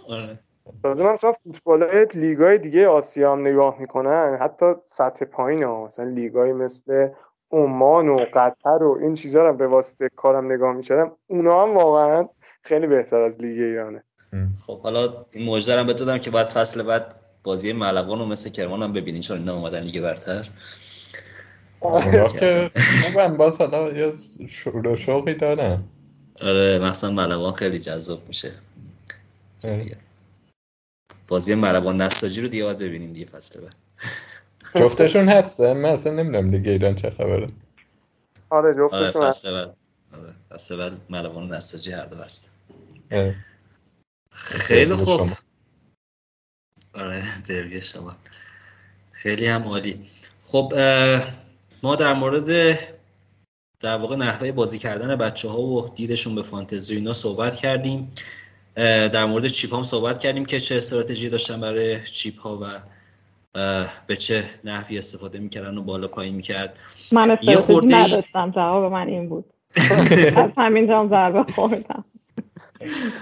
آره. 0.09 0.39
تازه 0.83 1.05
من 1.05 1.12
مثلا 1.12 1.33
فوتبال 1.33 1.83
های 1.83 2.07
لیگای 2.14 2.59
دیگه 2.59 2.89
آسیا 2.89 3.33
هم 3.33 3.41
نگاه 3.41 3.77
می‌کنن 3.81 4.39
حتی 4.41 4.66
سطح 4.87 5.25
پایین 5.25 5.62
ها 5.62 5.87
مثلا 5.87 6.05
لیگای 6.05 6.53
مثل 6.53 7.09
عمان 7.53 8.09
و 8.09 8.27
قطر 8.35 8.83
و 8.83 8.99
این 9.03 9.14
چیزها 9.14 9.49
رو 9.49 9.57
به 9.57 9.66
واسطه 9.66 10.09
کارم 10.16 10.53
نگاه 10.53 10.73
می‌کردم. 10.73 11.12
اونا 11.27 11.62
هم 11.62 11.75
واقعا 11.75 12.29
خیلی 12.62 12.87
بهتر 12.87 13.21
از 13.21 13.41
لیگ 13.41 13.61
ایرانه. 13.61 14.05
خب 14.66 14.81
حالا 14.81 15.27
این 15.31 15.49
مژده 15.49 15.85
به 15.85 15.93
دادم 15.93 16.18
که 16.18 16.31
بعد 16.31 16.47
فصل 16.47 16.83
بعد 16.83 17.14
بازی 17.43 17.73
ملوان 17.73 18.21
و 18.21 18.27
مثل 18.27 18.51
کرمان 18.51 18.83
هم 18.83 18.93
ببینین 18.93 19.23
چون 19.23 19.39
اینا 19.39 19.55
اومدن 19.55 19.81
لیگ 19.81 20.03
برتر. 20.03 20.51
که 22.41 22.71
من 23.16 23.37
باز 23.37 23.59
حالا 23.59 23.91
یه 23.93 24.12
شور 24.49 24.95
شوقی 24.95 25.35
دارم 25.35 25.85
آره 26.43 26.79
مثلا 26.79 27.11
ملوان 27.11 27.53
خیلی 27.53 27.79
جذاب 27.79 28.21
میشه. 28.29 28.53
بازی 31.31 31.55
ملوان 31.55 31.97
نساجی 31.97 32.41
رو 32.41 32.49
دیگه 32.49 32.64
باید 32.64 32.78
ببینیم 32.78 33.12
دیگه 33.12 33.26
فصل 33.26 33.61
بعد. 33.61 33.74
جفتشون 34.74 35.28
هسته 35.28 35.74
من 35.74 35.89
اصلا 35.89 36.12
نمی‌دونم 36.12 36.51
لیگ 36.51 36.68
ایران 36.68 36.95
چه 36.95 37.11
خبره. 37.11 37.47
آره 38.51 38.74
جفتشون 38.74 39.22
آره 39.22 39.31
فصل 39.31 39.53
بعد. 39.53 39.76
آره 40.12 40.35
فصل 40.51 40.76
بعد 40.76 40.93
ملوان 41.11 41.53
و 41.53 41.57
نساجی 41.57 41.93
هر 41.93 42.07
دو 42.07 42.16
هست. 42.16 42.57
خیلی 44.33 44.95
خوب. 44.95 45.31
آره 46.95 47.22
درگه 47.49 47.81
شما. 47.81 48.12
خیلی 49.12 49.47
هم 49.47 49.62
عالی. 49.62 50.07
خب 50.41 50.72
ما 51.83 51.97
در 51.97 52.12
مورد 52.12 52.78
در 53.81 53.97
واقع 53.97 54.16
نحوه 54.16 54.53
بازی 54.53 54.78
کردن 54.78 55.16
بچه 55.16 55.49
ها 55.49 55.61
و 55.61 55.89
دیدشون 55.89 56.35
به 56.35 56.43
فانتزی 56.43 56.95
اینا 56.95 57.12
صحبت 57.12 57.57
کردیم. 57.57 58.12
در 59.12 59.25
مورد 59.25 59.47
چیپ 59.47 59.75
هم 59.75 59.83
صحبت 59.83 60.18
کردیم 60.18 60.45
که 60.45 60.61
چه 60.61 60.77
استراتژی 60.77 61.29
داشتن 61.29 61.61
برای 61.61 61.97
چیپ 62.05 62.39
ها 62.39 62.59
و 62.62 62.66
به 64.07 64.16
چه 64.16 64.43
نحوی 64.64 64.99
استفاده 64.99 65.39
می‌کردن 65.39 65.79
و 65.79 65.83
بالا 65.83 66.09
پایین 66.09 66.35
می‌کرد. 66.35 66.79
من 67.12 67.31
استراتژی 67.31 67.73
خورده... 67.73 67.97
نداشتم 67.97 68.51
جواب 68.51 68.93
من 68.93 69.07
این 69.09 69.29
بود. 69.29 69.45
از 70.37 70.53
همین 70.59 70.87
جام 70.87 71.09
ضربه 71.09 71.53
خوردم. 71.53 72.05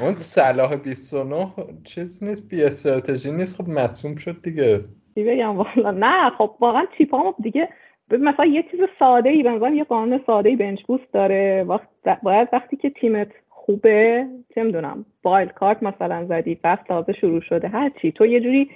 اون 0.01 0.15
صلاح 0.15 0.77
29 0.77 1.53
چیز 1.85 2.25
نیست 2.25 2.43
بی 2.43 2.63
استراتژی 2.63 3.33
نیست. 3.33 3.57
خب 3.57 3.69
مصدوم 3.69 4.17
شد 4.17 4.43
دیگه. 4.43 4.81
چی 5.15 5.25
بگم؟ 5.25 5.57
والا 5.57 5.91
نه 5.91 6.31
خب 6.39 6.57
واقعا 6.61 6.87
chip 6.99 7.28
ام 7.28 7.35
دیگه 7.43 7.69
مثلا 8.11 8.47
یه 8.47 8.65
چیز 8.71 8.81
ساده 8.99 9.29
ای 9.29 9.43
بنظرم 9.43 9.75
یه 9.75 9.85
قانون 9.85 10.21
ساده 10.27 10.49
ای 10.49 10.57
bench 10.57 10.83
boost 10.87 11.13
داره. 11.13 11.65
وقت 11.69 11.89
باید 12.23 12.49
وقتی 12.53 12.77
که 12.77 12.91
تیمت 12.91 13.29
خوبه؟ 13.69 14.27
چه 14.55 14.63
می‌دونم 14.63 15.05
wild 15.25 15.53
card 15.53 15.83
مثلا 15.83 16.25
زدی 16.29 16.59
فصل 16.63 16.83
تازه 16.89 17.13
شروع 17.13 17.41
شده 17.41 17.69
هر 17.69 17.91
چی. 18.03 18.13
تو 18.13 18.27
یه 18.27 18.41
جوری 18.41 18.71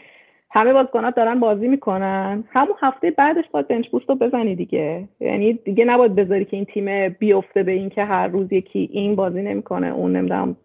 همه 0.51 0.73
بازیکنات 0.73 1.15
دارن 1.15 1.41
بازی 1.41 1.69
می‌کنن. 1.69 2.45
همون 2.53 2.75
هفته 2.81 3.11
بعدش 3.11 3.45
باید 3.53 3.69
bench 3.69 3.89
boost 3.89 4.09
رو 4.09 4.15
بزنی 4.15 4.55
دیگه. 4.55 5.09
یعنی 5.21 5.53
دیگه 5.53 5.85
نباید 5.85 6.15
بذاری 6.15 6.45
که 6.45 6.57
این 6.57 6.65
تیم 6.65 7.09
بیفته 7.09 7.63
به 7.63 7.73
اینکه 7.73 8.05
هر 8.05 8.27
روز 8.27 8.53
یکی 8.53 8.89
این 8.93 9.17
بازی 9.17 9.43
نمی‌کنه. 9.43 9.87
اون 9.87 10.17
نمی‌دونم 10.17 10.57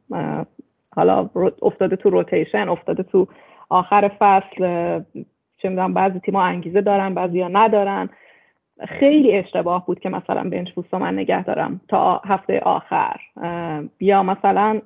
حالا 0.96 1.30
افتاده 1.62 1.96
تو 1.96 2.10
روتیشن 2.10 2.70
افتاده 2.70 3.04
تو 3.04 3.28
آخر 3.70 4.12
فصل 4.20 4.60
چه 5.58 5.70
می‌دونم 5.70 5.94
بعضی 5.94 6.20
تیم‌ها 6.20 6.42
انگیزه 6.44 6.82
دارن 6.82 7.14
بعضی 7.14 7.42
ها 7.42 7.48
ندارن. 7.48 8.10
خیلی 8.86 9.38
اشتباه 9.38 9.86
بود 9.86 10.00
که 10.00 10.10
مثلا 10.10 10.44
بنچ 10.44 10.72
بوست 10.72 10.94
من 10.94 11.14
نگه 11.14 11.44
دارم 11.44 11.82
تا 11.88 12.22
هفته 12.26 12.60
آخر. 12.60 13.20
یا 14.00 14.24
مثلا 14.24 14.82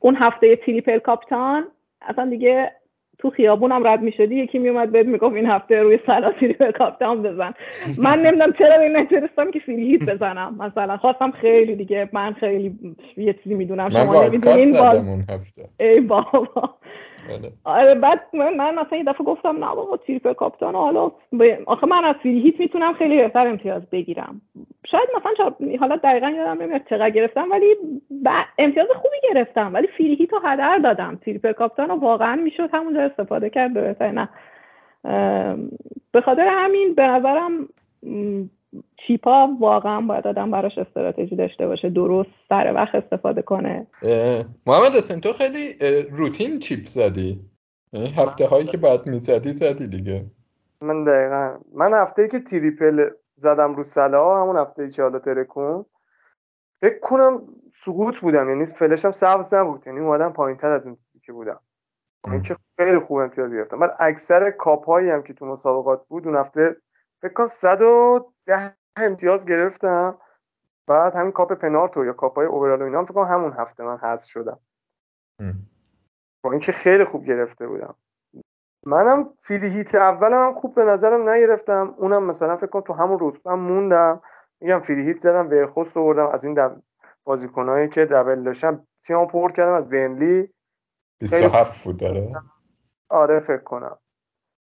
اون 0.00 0.16
هفته 0.16 0.56
تریپل 0.56 0.98
کاپتان 0.98 1.64
اصلا 2.02 2.30
دیگه 2.30 2.70
تو 3.18 3.30
خیابونم 3.30 3.86
رد 3.86 4.02
می‌شدی 4.02 4.36
یکی 4.36 4.58
میومد 4.58 4.92
بهت 4.92 5.06
می‌گفت 5.06 5.34
این 5.34 5.46
هفته 5.46 5.82
روی 5.82 5.98
سلاسی 6.06 6.48
به 6.48 6.72
کاپتان 6.72 7.22
بزن. 7.22 7.54
من 7.98 8.18
نمی‌دونم 8.18 8.52
چرا 8.52 8.80
این 8.80 8.96
نترستم 8.96 9.50
که 9.50 9.60
فریهیت 9.60 10.10
بزنم. 10.10 10.56
مثلا 10.58 10.96
خواستم 10.96 11.30
خیلی 11.30 11.76
دیگه 11.76 12.08
من 12.12 12.32
خیلی 12.32 12.78
یه 13.16 13.32
چیزی 13.32 13.54
می‌دونم 13.54 13.90
شما 13.90 14.24
نمی‌دونین 14.24 14.74
ای 15.80 16.00
بابا. 16.00 16.74
آره, 17.30 17.52
آره، 17.64 17.94
بعد 17.94 18.20
من 18.32 18.74
مثلا 18.74 18.98
یه 18.98 19.04
دفعه 19.04 19.26
گفتم 19.26 19.64
نه 19.64 19.74
بابا 19.74 19.96
triple 19.96 20.32
captain 20.32 20.74
حالا 20.74 21.12
آخه 21.66 21.86
من 21.86 22.04
از 22.04 22.14
free 22.22 22.40
hit 22.40 22.60
می‌تونم 22.60 22.92
خیلی 22.94 23.16
بهتر 23.16 23.46
امتیاز 23.46 23.90
بگیرم. 23.90 24.40
شاید 24.86 25.08
مثلا 25.16 25.54
حالا 25.80 25.96
دقیقا 25.96 26.30
یادم 26.30 26.62
نمیاد 26.62 26.80
چقدر 26.90 27.10
گرفتم 27.10 27.50
ولی 27.50 27.76
امتیاز 28.58 28.88
خوبی 28.88 29.16
گرفتم 29.22 29.74
ولی 29.74 29.86
free 29.86 30.14
hit 30.14 30.32
رو 30.32 30.38
هدر 30.44 30.78
دادم. 30.78 31.18
triple 31.22 31.52
captain 31.52 31.88
رو 31.88 31.94
واقعا 31.94 32.36
می‌شد 32.36 32.68
همونجا 32.72 33.00
استفاده 33.02 33.50
کرد 33.50 33.74
بهتر. 33.74 34.10
نه. 34.10 34.28
به 36.12 36.20
خاطر 36.20 36.48
همین 36.48 36.94
به 36.94 37.06
نظرم 37.06 37.68
چیپا 39.06 39.48
واقعا 39.60 40.00
باید 40.00 40.26
آدم 40.26 40.50
براش 40.50 40.78
استراتژی 40.78 41.36
داشته 41.36 41.66
باشه 41.66 41.90
درست 41.90 42.30
سر 42.48 42.72
وقت 42.74 42.94
استفاده 42.94 43.42
کنه. 43.42 43.86
محمد 44.66 44.92
حسین 44.96 45.20
تو 45.20 45.32
خیلی 45.32 45.74
روتین 46.10 46.58
چیپ 46.58 46.86
زدی؟ 46.86 47.40
یعنی 47.92 48.10
هفته 48.10 48.46
هایی 48.46 48.64
که 48.64 48.76
بعد 48.78 49.06
می‌زدی 49.06 49.48
زدی 49.48 49.88
دیگه. 49.88 50.24
من 50.80 51.04
دقیقا. 51.04 51.58
من 51.74 51.92
هفته 51.92 52.22
ای 52.22 52.28
که 52.28 52.40
تریپل 52.40 53.10
زدم 53.36 53.74
رو 53.74 53.84
سلا 53.84 54.42
همون 54.42 54.56
هفته 54.56 54.82
ای 54.82 54.90
که 54.90 55.02
حالا 55.02 55.18
ترکون 55.18 55.84
فکر 56.80 56.98
کنم 56.98 57.42
سقوط 57.74 58.18
بودم 58.18 58.48
یعنی 58.48 58.64
فلشم 58.64 59.10
سبز 59.10 59.54
نبود 59.54 59.82
یعنی 59.86 60.00
اومدم 60.00 60.32
پایین 60.32 60.58
تر 60.58 60.72
از 60.72 60.86
اون 60.86 60.96
که 61.26 61.32
بودم. 61.32 61.60
این 62.24 62.42
که 62.42 62.56
خیلی 62.78 62.98
خوب 62.98 63.16
امتیاز 63.16 63.52
گرفتم. 63.52 63.78
بعد 63.78 63.96
اکثر 64.00 64.50
کاپ 64.50 64.86
هایی 64.86 65.10
هم 65.10 65.22
که 65.22 65.32
تو 65.32 65.46
مسابقات 65.46 66.08
بود 66.08 66.26
اون 66.26 66.36
هفته 66.36 66.76
فکر 67.22 67.32
کنم 67.32 67.46
110 68.46 68.76
امتیاز 68.96 69.46
گرفتم. 69.46 70.18
بعد 70.86 71.14
همین 71.14 71.32
کاپ 71.32 71.52
پنارتو 71.52 72.04
یا 72.04 72.12
کاپ 72.12 72.36
های 72.36 72.46
اوورال 72.46 72.82
و 72.82 72.84
اینا 72.84 73.04
فکر 73.04 73.14
کنم 73.14 73.24
همون 73.24 73.52
هفته 73.52 73.84
من 73.84 73.98
حذف 73.98 74.24
شدم. 74.28 74.60
با 76.44 76.50
اینکه 76.50 76.72
خیلی 76.72 77.04
خوب 77.04 77.24
گرفته 77.24 77.66
بودم. 77.66 77.94
منم 78.86 79.34
فیلی 79.40 79.68
هیت 79.68 79.94
اولم 79.94 80.42
هم 80.42 80.60
خوب 80.60 80.74
به 80.74 80.84
نظرم 80.84 81.28
نگرفتم. 81.28 81.94
اونم 81.98 82.24
مثلا 82.24 82.56
فکر 82.56 82.66
کنم 82.66 82.82
تو 82.82 82.92
همون 82.92 83.18
رتبه 83.20 83.54
موندم. 83.54 84.22
میگم 84.60 84.80
فیلی 84.80 85.02
هیت 85.02 85.20
زدم 85.20 85.48
ورخوست 85.48 85.96
آوردم 85.96 86.26
از 86.26 86.44
این 86.44 86.54
دب... 86.54 86.82
بازیکنایی 87.24 87.88
که 87.88 88.06
دبل 88.06 88.42
داشتم 88.42 88.86
تیم 89.06 89.26
پر 89.26 89.52
کردم 89.52 89.72
از 89.72 89.88
بینلی 89.88 90.54
27 91.20 91.84
بود 91.84 92.00
داره. 92.00 92.32
آره 93.08 93.40
فکر 93.40 93.62
کنم. 93.62 93.98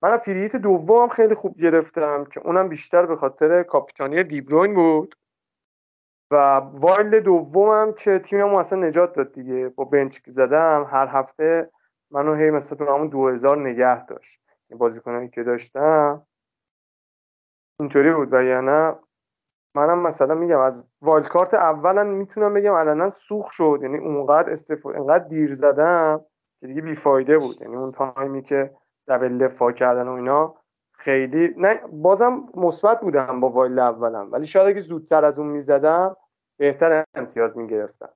من 0.03 0.17
free 0.17 0.39
hit 0.39 0.55
دوم 0.55 1.09
خیلی 1.09 1.35
خوب 1.35 1.57
گرفتم 1.57 2.25
که 2.25 2.39
اونم 2.39 2.69
بیشتر 2.69 3.05
به 3.05 3.15
خاطر 3.15 3.63
کاپیتانی 3.63 4.23
دیبروین 4.23 4.73
بود. 4.73 5.15
و 6.31 6.35
wild 6.73 7.15
دومم 7.15 7.93
که 7.93 8.19
تیممو 8.19 8.57
اصلا 8.57 8.79
نجات 8.79 9.13
داد 9.13 9.33
دیگه. 9.33 9.69
با 9.69 9.83
bench 9.85 10.19
زدم 10.27 10.87
هر 10.91 11.07
هفته 11.07 11.71
منو 12.11 12.33
هی 12.33 12.51
مثلا 12.51 12.95
همون 12.95 13.07
2000 13.07 13.57
نگه 13.57 14.05
داشت. 14.05 14.41
این 14.69 14.79
بازیکنایی 14.79 15.29
که 15.29 15.43
داشتم. 15.43 16.27
اینطوری 17.79 18.13
بود 18.13 18.33
و 18.33 18.43
یعنی 18.43 18.91
منم 19.75 19.99
مثلا 20.01 20.35
میگم 20.35 20.59
از 20.59 20.85
wild 21.01 21.27
card 21.27 21.53
اولم 21.53 22.07
می‌تونم 22.07 22.53
بگم 22.53 22.73
علنا 22.73 23.09
سوخت 23.09 23.51
شد. 23.51 23.79
یعنی 23.81 23.97
اونقدر 23.97 24.51
استفاده 24.51 24.99
انقدر 24.99 25.27
دیر 25.27 25.55
زدم 25.55 26.25
که 26.59 26.67
دیگه 26.67 26.81
بیفایده 26.81 27.37
بود. 27.37 27.61
یعنی 27.61 27.75
اون 27.75 27.91
تایمی 27.91 28.41
که 28.41 28.77
double 29.07 29.37
دفاع 29.37 29.71
کردن 29.71 30.07
و 30.07 30.11
اینا 30.11 30.55
خیلی 30.93 31.53
نه 31.57 31.81
بازم 31.91 32.43
مثبت 32.55 33.01
بودم 33.01 33.39
با 33.39 33.49
wild 33.49 33.79
اولم 33.79 34.31
ولی 34.31 34.47
شاید 34.47 34.67
اگه 34.67 34.81
زودتر 34.81 35.25
از 35.25 35.39
اون 35.39 35.47
می‌زدم 35.47 36.17
بهتر 36.57 37.03
امتیاز 37.15 37.57
می‌گرفتم. 37.57 38.09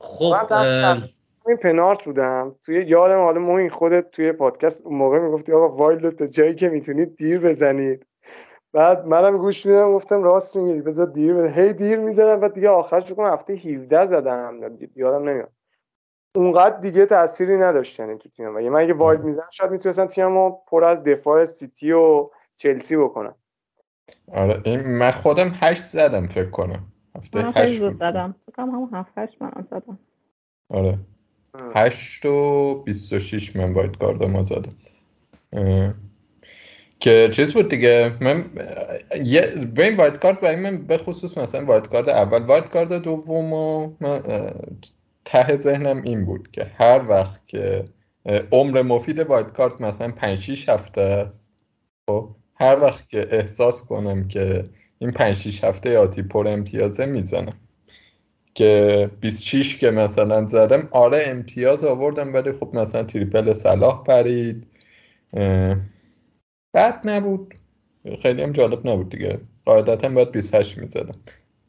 خب 0.00 1.48
این 1.48 1.56
پنارت 1.56 2.04
بودم. 2.04 2.56
توی 2.64 2.84
یادم 2.84 3.18
حالا 3.18 3.40
معین 3.40 3.70
خودت 3.70 4.10
توی 4.10 4.32
پادکست 4.32 4.86
اون 4.86 4.96
موقع 4.96 5.18
می‌گفتی 5.18 5.52
آقا 5.52 5.76
wild 5.76 6.10
تا 6.10 6.26
جایی 6.26 6.54
که 6.54 6.68
می‌تونید 6.68 7.16
دیر 7.16 7.40
بزنید. 7.40 8.06
بعد 8.72 9.06
منم 9.06 9.38
گوش 9.38 9.66
میدم 9.66 9.92
گفتم 9.92 10.22
راست 10.22 10.56
میگی 10.56 10.80
بذار 10.80 11.06
دیر 11.06 11.34
بزن. 11.34 11.48
هی 11.48 11.72
دیر 11.72 11.98
می‌زدم 11.98 12.40
بعد 12.40 12.54
دیگه 12.54 12.68
آخرش 12.68 12.94
فکر 12.94 13.12
کنم 13.12 13.32
هفته 13.32 13.52
17 13.52 14.06
زدم 14.06 14.78
یادم 14.96 15.28
نمیاد. 15.28 15.52
اونقدر 16.34 16.76
دیگه 16.76 17.06
تأثیری 17.06 17.56
نداشت 17.56 18.00
یعنی 18.00 18.18
تو 18.18 18.28
تیم. 18.28 18.56
و 18.56 18.60
من 18.60 18.80
اگه 18.80 18.92
wild 18.92 19.20
می‌زنم 19.20 19.48
شاید 19.50 19.70
می‌تونستم 19.70 20.06
تیممو 20.06 20.50
پر 20.66 20.84
از 20.84 21.04
دفاع 21.04 21.44
سیتی 21.44 21.92
و 21.92 22.30
چلسی 22.56 22.96
بکنم. 22.96 23.34
آره 24.32 24.60
این 24.64 24.80
من 24.80 25.10
خودم 25.10 25.52
هشت 25.60 25.82
زدم 25.82 26.26
فکر 26.26 26.50
کنم. 26.50 26.82
هفته 27.16 27.40
هشت 27.54 27.80
زدم. 27.80 28.34
فکر 28.46 28.62
همون 28.62 28.88
هفت 28.92 29.12
هشت 29.16 29.42
من 29.42 29.66
زدم. 29.70 29.98
آره. 30.68 30.98
هشت 31.76 32.26
و 32.26 32.74
بیست 32.74 33.12
و 33.12 33.18
شیش 33.18 33.56
من 33.56 33.72
wild 33.72 33.98
card 33.98 34.24
مو 34.24 34.44
زدم. 34.44 34.74
که 37.00 37.28
چیز 37.32 37.54
بود 37.54 37.68
دیگه 37.68 38.16
من 38.20 38.44
یه 39.24 39.40
به 39.74 39.84
این 39.84 39.96
wild 39.96 40.18
card 40.18 40.42
و 40.42 40.46
این 40.46 40.58
من 40.58 40.76
به 40.76 40.98
خصوص 40.98 41.38
مثلا 41.38 41.64
wild 41.64 41.86
card 41.86 42.08
اول 42.08 42.42
wild 42.42 42.68
card 42.68 42.92
دوم 42.92 43.52
و 43.52 43.92
من 44.00 44.22
ته 45.24 45.56
ذهنم 45.56 46.02
این 46.02 46.24
بود 46.24 46.50
که 46.50 46.64
هر 46.64 47.08
وقت 47.08 47.48
که 47.48 47.84
عمر 48.52 48.82
مفید 48.82 49.18
وایت 49.20 49.52
کارت 49.52 49.80
مثلا 49.80 50.12
5 50.12 50.38
6 50.38 50.68
هفته 50.68 51.00
است 51.00 51.52
خب 52.10 52.36
هر 52.54 52.80
وقت 52.80 53.08
که 53.08 53.28
احساس 53.30 53.84
کنم 53.84 54.28
که 54.28 54.70
این 54.98 55.10
5 55.10 55.36
6 55.36 55.64
هفته 55.64 55.98
آتی 55.98 56.22
پر 56.22 56.48
امتیازه 56.48 57.06
می‌زنم. 57.06 57.58
که 58.54 59.10
26 59.20 59.78
که 59.78 59.90
مثلا 59.90 60.46
زدم 60.46 60.88
آره 60.90 61.18
امتیاز 61.26 61.84
آوردم 61.84 62.34
ولی 62.34 62.52
خب 62.52 62.70
مثلا 62.74 63.02
تریپل 63.02 63.52
صلاح 63.52 64.04
پرید. 64.04 64.66
بد 66.74 67.00
نبود. 67.04 67.54
خیلی 68.22 68.42
هم 68.42 68.52
جالب 68.52 68.88
نبود 68.88 69.08
دیگه. 69.08 69.40
قاعدتا 69.64 70.08
باید 70.08 70.30
28 70.32 70.78
می‌زدم. 70.78 71.14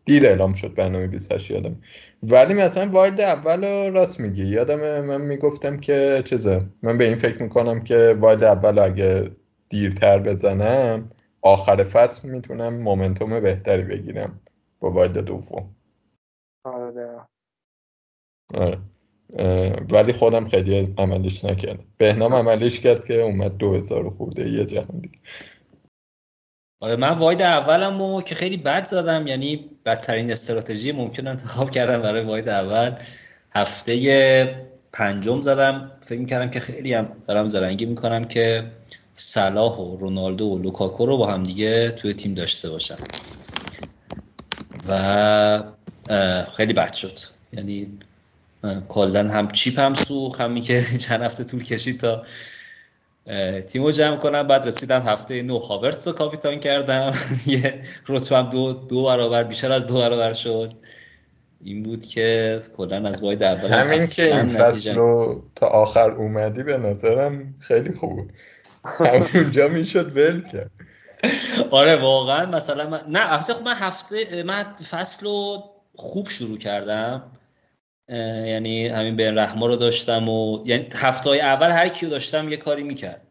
دیر 0.06 0.26
اعلام 0.26 0.54
شد 0.54 0.74
برنامه 0.76 1.08
28 1.08 1.52
یادم. 1.52 1.76
ولی 2.24 2.54
مثلا 2.54 2.92
واید 2.92 3.22
اول 3.22 3.92
راست 3.94 4.20
میگی. 4.20 4.46
یادم 4.46 5.02
من 5.02 5.22
می‌گفتم 5.22 5.78
که 5.78 6.22
چیزه. 6.26 6.66
من 6.84 6.98
به 6.98 7.06
این 7.06 7.16
فکر 7.16 7.44
می‌کنم 7.44 7.84
که 7.84 8.18
واید 8.20 8.44
اول 8.44 8.80
اگه 8.80 9.32
دیرتر 9.70 10.20
بزنم 10.20 11.12
آخر 11.42 11.84
فصل 11.84 12.30
می‌تونم 12.30 12.74
مومنتوم 12.74 13.40
بهتری 13.40 13.84
بگیرم 13.84 14.40
با 14.80 14.92
واید 14.92 15.14
دوم. 15.14 15.76
آره. 16.66 17.22
آره. 18.54 18.80
ولی 19.92 20.14
خودم 20.14 20.48
خیلی 20.48 20.94
عملیش 20.98 21.46
نکردم. 21.46 21.86
بهنام 21.98 22.34
عملیش 22.36 22.80
کرد 22.80 23.06
که 23.06 23.22
اومد 23.22 23.58
دو 23.58 23.74
هزار 23.74 24.10
خورده 24.10 24.50
یه 24.50 24.66
جهان 24.66 25.00
دیگه. 25.00 25.20
آره 26.84 26.96
من 26.96 27.10
واید 27.10 27.42
اولم 27.42 28.02
و 28.02 28.22
که 28.22 28.36
خیلی 28.36 28.58
بد 28.58 28.86
زدم. 28.86 29.28
یعنی 29.28 29.70
بدترین 29.86 30.32
استراتژی 30.32 30.92
ممکن 30.92 31.28
انتخاب 31.28 31.72
کردم 31.72 32.02
برای 32.02 32.22
واید 32.22 32.50
اول. 32.50 32.96
هفته 33.56 34.66
پنجم 34.94 35.42
زدم. 35.42 35.92
فکر 36.06 36.26
کردم 36.26 36.50
که 36.50 36.60
خیلی 36.60 36.94
هم 36.94 37.08
دارم 37.28 37.48
زرنگی 37.48 37.86
می‌کنم 37.86 38.24
که 38.24 38.72
صلاح 39.16 39.78
و 39.78 39.98
رونالدو 39.98 40.46
و 40.46 40.58
لوکاکو 40.58 41.06
رو 41.06 41.18
با 41.18 41.32
هم 41.32 41.44
دیگه 41.44 41.92
توی 41.92 42.14
تیم 42.14 42.34
داشته 42.34 42.70
باشم. 42.70 42.98
و 44.88 45.64
خیلی 46.58 46.74
بد 46.74 46.94
شد. 46.94 47.20
یعنی 47.54 47.88
کلا 48.88 49.30
هم 49.30 49.48
چیپ 49.48 49.80
هم 49.80 49.94
سوخ 49.94 50.42
همین 50.42 50.64
که 50.64 50.84
چند 51.08 51.22
هفته 51.22 51.44
طول 51.44 51.64
کشید 51.64 52.00
تا 52.00 52.24
تیمو 53.68 53.92
جمع 53.92 54.18
کنم. 54.18 54.48
بعد 54.48 54.68
رسیدم 54.68 55.02
هفته 55.02 55.44
نو 55.44 55.60
هاورتس 55.60 56.08
رو 56.08 56.14
کاپیتان 56.14 56.60
کردم. 56.60 57.14
یه 57.48 57.84
رتبم 58.08 58.50
دو 58.50 58.74
دو 58.74 59.06
برابر 59.06 59.44
بیشتر 59.44 59.72
از 59.72 59.88
دو 59.88 59.98
برابر 59.98 60.34
شد. 60.34 60.74
این 61.60 61.84
بود 61.84 62.06
که 62.06 62.60
کلا 62.78 63.10
از 63.10 63.24
واید 63.24 63.44
اول 63.44 63.72
همین 63.74 64.08
که 64.16 64.36
این 64.36 64.48
فصل 64.48 64.96
رو 64.96 65.44
تا 65.56 65.68
آخر 65.68 66.12
اومدی 66.12 66.64
به 66.64 66.78
نظرم 66.78 67.56
خیلی 67.60 67.94
خوب 67.94 68.20
همونجا 68.84 69.68
می‌شد 69.68 70.18
ول 70.18 70.42
کرد. 70.52 70.72
آره 71.72 71.96
واقعا 71.96 72.46
مثلا 72.46 72.90
من... 72.90 73.00
نه 73.08 73.34
البته 73.34 73.54
خب 73.54 73.64
من 73.64 73.74
هفته 73.74 74.44
من 74.44 74.64
فصل 74.90 75.26
رو 75.26 75.64
خوب 75.96 76.30
شروع 76.30 76.58
کردم. 76.58 77.32
یعنی 78.10 78.88
همین 78.88 79.16
بین 79.16 79.38
رحما 79.38 79.68
رو 79.68 79.76
داشتم 79.76 80.30
و 80.30 80.68
یعنی 80.68 80.88
هفته 80.96 81.30
های 81.30 81.40
اول 81.40 81.72
هر 81.72 81.90
کیو 81.90 82.10
داشتم 82.10 82.50
یه 82.50 82.58
کاری 82.58 82.84
می‌کرد. 82.84 83.22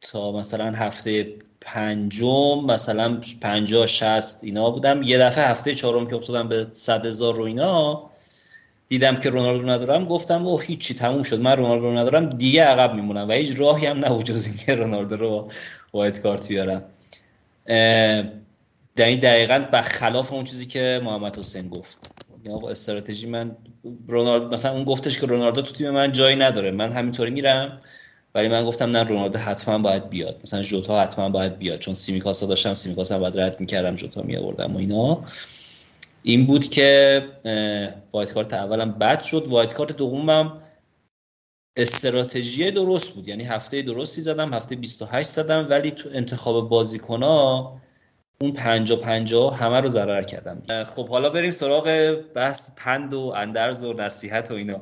تا 0.00 0.32
مثلا 0.32 0.70
هفته 0.70 1.34
پنجم 1.60 2.64
مثلا 2.66 3.20
پنجاه 3.40 3.86
شست 3.86 4.44
اینا 4.44 4.70
بودم. 4.70 5.02
یه 5.02 5.18
دفعه 5.18 5.44
هفته 5.44 5.74
چهارم 5.74 6.06
که 6.06 6.16
افتادم 6.16 6.48
به 6.48 6.66
صد 6.70 7.06
هزار 7.06 7.34
رو 7.34 7.42
اینا 7.42 8.10
دیدم 8.88 9.16
که 9.16 9.30
رونالدو 9.30 9.68
ندارم. 9.68 10.04
گفتم 10.04 10.46
اوه 10.46 10.64
هیچی 10.64 10.94
تموم 10.94 11.22
شد. 11.22 11.40
من 11.40 11.56
رونالدو 11.56 11.90
ندارم 11.90 12.28
دیگه 12.28 12.64
عقب 12.64 12.94
میمونم 12.94 13.28
و 13.28 13.32
هیچ 13.32 13.60
راهی 13.60 13.86
هم 13.86 14.04
نبود 14.04 14.24
جز 14.24 14.46
اینکه 14.46 14.74
رونالدو 14.74 15.16
رو 15.16 15.50
وایت 15.92 16.22
کارت 16.22 16.48
بیارم. 16.48 16.84
یعنی 18.98 19.16
دقیقا 19.16 19.64
اون 20.30 20.44
چیزی 20.44 20.66
که 20.66 21.00
محمد 21.04 21.38
حسین 21.38 21.68
گفت. 21.68 22.15
آقا 22.50 22.70
استراتژی 22.70 23.26
من 23.26 23.56
رونالدو 24.06 24.48
مثلا 24.48 24.72
اون 24.72 24.84
گفتش 24.84 25.20
که 25.20 25.26
رونالدو 25.26 25.62
تو 25.62 25.72
تیم 25.72 25.90
من 25.90 26.12
جایی 26.12 26.36
نداره 26.36 26.70
من 26.70 26.92
همینطوری 26.92 27.30
میرم 27.30 27.80
ولی 28.34 28.48
من 28.48 28.64
گفتم 28.64 28.90
نه 28.90 29.04
رونالدو 29.04 29.38
حتما 29.38 29.78
باید 29.78 30.10
بیاد. 30.10 30.40
مثلا 30.44 30.62
جوتا 30.62 31.00
حتما 31.00 31.28
باید 31.28 31.58
بیاد 31.58 31.78
چون 31.78 31.94
سیمیکاسا 31.94 32.46
داشتم 32.46 32.74
سیمیکاسا 32.74 33.18
باید 33.18 33.38
رد 33.40 33.60
می‌کردم 33.60 33.94
جوتا 33.94 34.22
می 34.22 34.36
آوردم 34.36 34.74
و 34.74 34.78
اینا. 34.78 35.24
این 36.22 36.46
بود 36.46 36.68
که 36.68 37.22
wild 38.12 38.32
card 38.32 38.52
اولم 38.52 38.92
بد 38.92 39.22
شد. 39.22 39.46
wild 39.48 39.74
card 39.74 39.96
دومم 39.96 40.62
استراتژی 41.76 42.70
درست 42.70 43.14
بود. 43.14 43.28
یعنی 43.28 43.44
هفته 43.44 43.82
درستی 43.82 44.20
زدم 44.20 44.54
هفته 44.54 44.76
28 44.76 45.28
زدم 45.28 45.66
ولی 45.70 45.90
تو 45.90 46.08
انتخاب 46.12 46.68
بازیکنا 46.68 47.72
اون 48.40 48.52
پنجا 48.52 48.96
پنجا 48.96 49.50
همه 49.50 49.80
رو 49.80 49.88
ضرر 49.88 50.22
کردم. 50.22 50.84
خب 50.84 51.08
حالا 51.08 51.30
بریم 51.30 51.50
سراغ 51.50 52.16
بحث 52.34 52.76
پند 52.78 53.14
و 53.14 53.34
اندرز 53.36 53.84
و 53.84 53.92
نصیحت 53.92 54.50
و 54.50 54.54
اینا. 54.54 54.80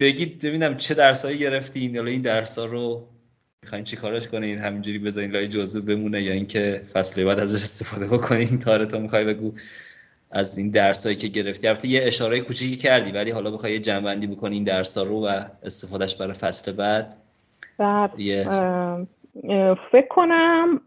بگید 0.00 0.44
ببینم 0.44 0.76
چه 0.76 0.94
درسایی 0.94 1.38
گرفتین 1.38 1.94
یا 1.94 2.04
این 2.04 2.22
درسا 2.22 2.64
رو 2.64 3.06
می‌خواین 3.62 3.84
چی 3.84 3.96
کارش 3.96 4.28
کنین 4.28 4.58
همینجوری 4.58 4.98
بذارین 4.98 5.30
لای 5.30 5.48
جزوه 5.48 5.80
بمونه 5.80 6.22
یا 6.22 6.32
اینکه 6.32 6.82
فصل 6.92 7.24
بعد 7.24 7.38
ازش 7.38 7.62
استفاده 7.62 8.06
بکنین 8.06 8.58
تارتو 8.58 8.98
می‌خوای 8.98 9.24
بگو 9.24 9.52
از 10.30 10.58
این 10.58 10.70
درسایی 10.70 11.16
که 11.16 11.28
گرفتی. 11.28 11.68
البته 11.68 11.88
یه 11.88 12.02
اشاره 12.04 12.40
کوچیکی 12.40 12.76
کردی 12.76 13.12
ولی 13.12 13.30
حالا 13.30 13.50
بخوای 13.50 13.72
یه 13.72 13.78
جمع‌بندی 13.78 14.26
بکنی 14.26 14.54
این 14.54 14.64
درسا 14.64 15.02
رو 15.02 15.26
و 15.26 15.44
استفادهش 15.62 16.14
برای 16.14 16.34
فصل 16.34 16.72
بعد. 16.72 17.16
یه... 18.18 18.44
فکر 19.92 20.08
کنم 20.10 20.80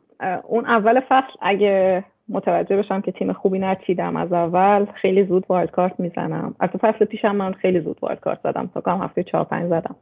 اون 0.44 0.66
اول 0.66 1.00
فصل 1.00 1.34
اگه 1.42 2.04
متوجه 2.30 2.78
بشم 2.78 3.02
که 3.02 3.12
تیم 3.12 3.34
خوبی 3.34 3.60
نچیدم 3.60 4.16
از 4.16 4.34
اول 4.34 4.86
خیلی 4.86 5.26
زود 5.26 5.46
wild 5.50 5.72
card 5.72 6.00
می‌زنم. 6.00 6.56
از 6.60 6.70
فصل 6.70 7.06
پیشم 7.06 7.36
من 7.36 7.54
خیلی 7.54 7.80
زود 7.80 7.98
wild 8.02 8.20
card 8.20 8.40
زدم. 8.44 8.70
فکر 8.74 8.82
کنم 8.82 9.02
هفته 9.02 9.24
چهار 9.24 9.44
پنج 9.44 9.70
زدم. 9.70 9.96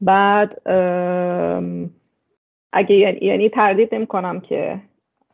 بعد 0.00 0.62
اگه 2.72 2.94
یعنی-, 2.96 3.18
یعنی 3.22 3.48
تردید 3.48 3.94
نمی 3.94 4.06
کنم 4.06 4.40
که 4.40 4.80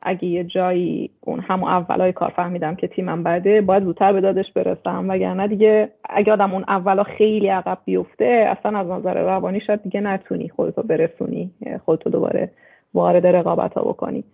اگه 0.03 0.25
یه 0.25 0.45
جایی 0.45 1.11
اون 1.21 1.41
همون 1.41 1.71
اولای 1.71 2.13
کار 2.13 2.33
فهمیدم 2.37 2.75
که 2.75 2.87
تیمم 2.89 3.23
بده 3.23 3.61
باید 3.61 3.83
زودتر 3.85 4.13
به 4.13 4.21
دادش 4.21 4.53
برسم. 4.53 5.09
وگرنه 5.09 5.49
دیگه 5.49 5.89
اگه 6.11 6.33
آدم 6.33 6.53
اون 6.53 6.65
اولا 6.69 7.03
خیلی 7.03 7.49
عقب 7.49 7.79
بیفته 7.85 8.25
اصلا 8.59 8.79
از 8.79 8.87
نظر 8.87 9.23
روانی 9.23 9.61
شاید 9.61 9.83
دیگه 9.83 10.01
نتونی 10.01 10.49
خودتو 10.49 10.83
برسونی 10.83 11.51
خودتو 11.85 12.11
دوباره 12.11 12.51
وارد 12.95 13.27
رقابت 13.27 13.75
ها 13.75 13.83
بکنی. 13.83 14.25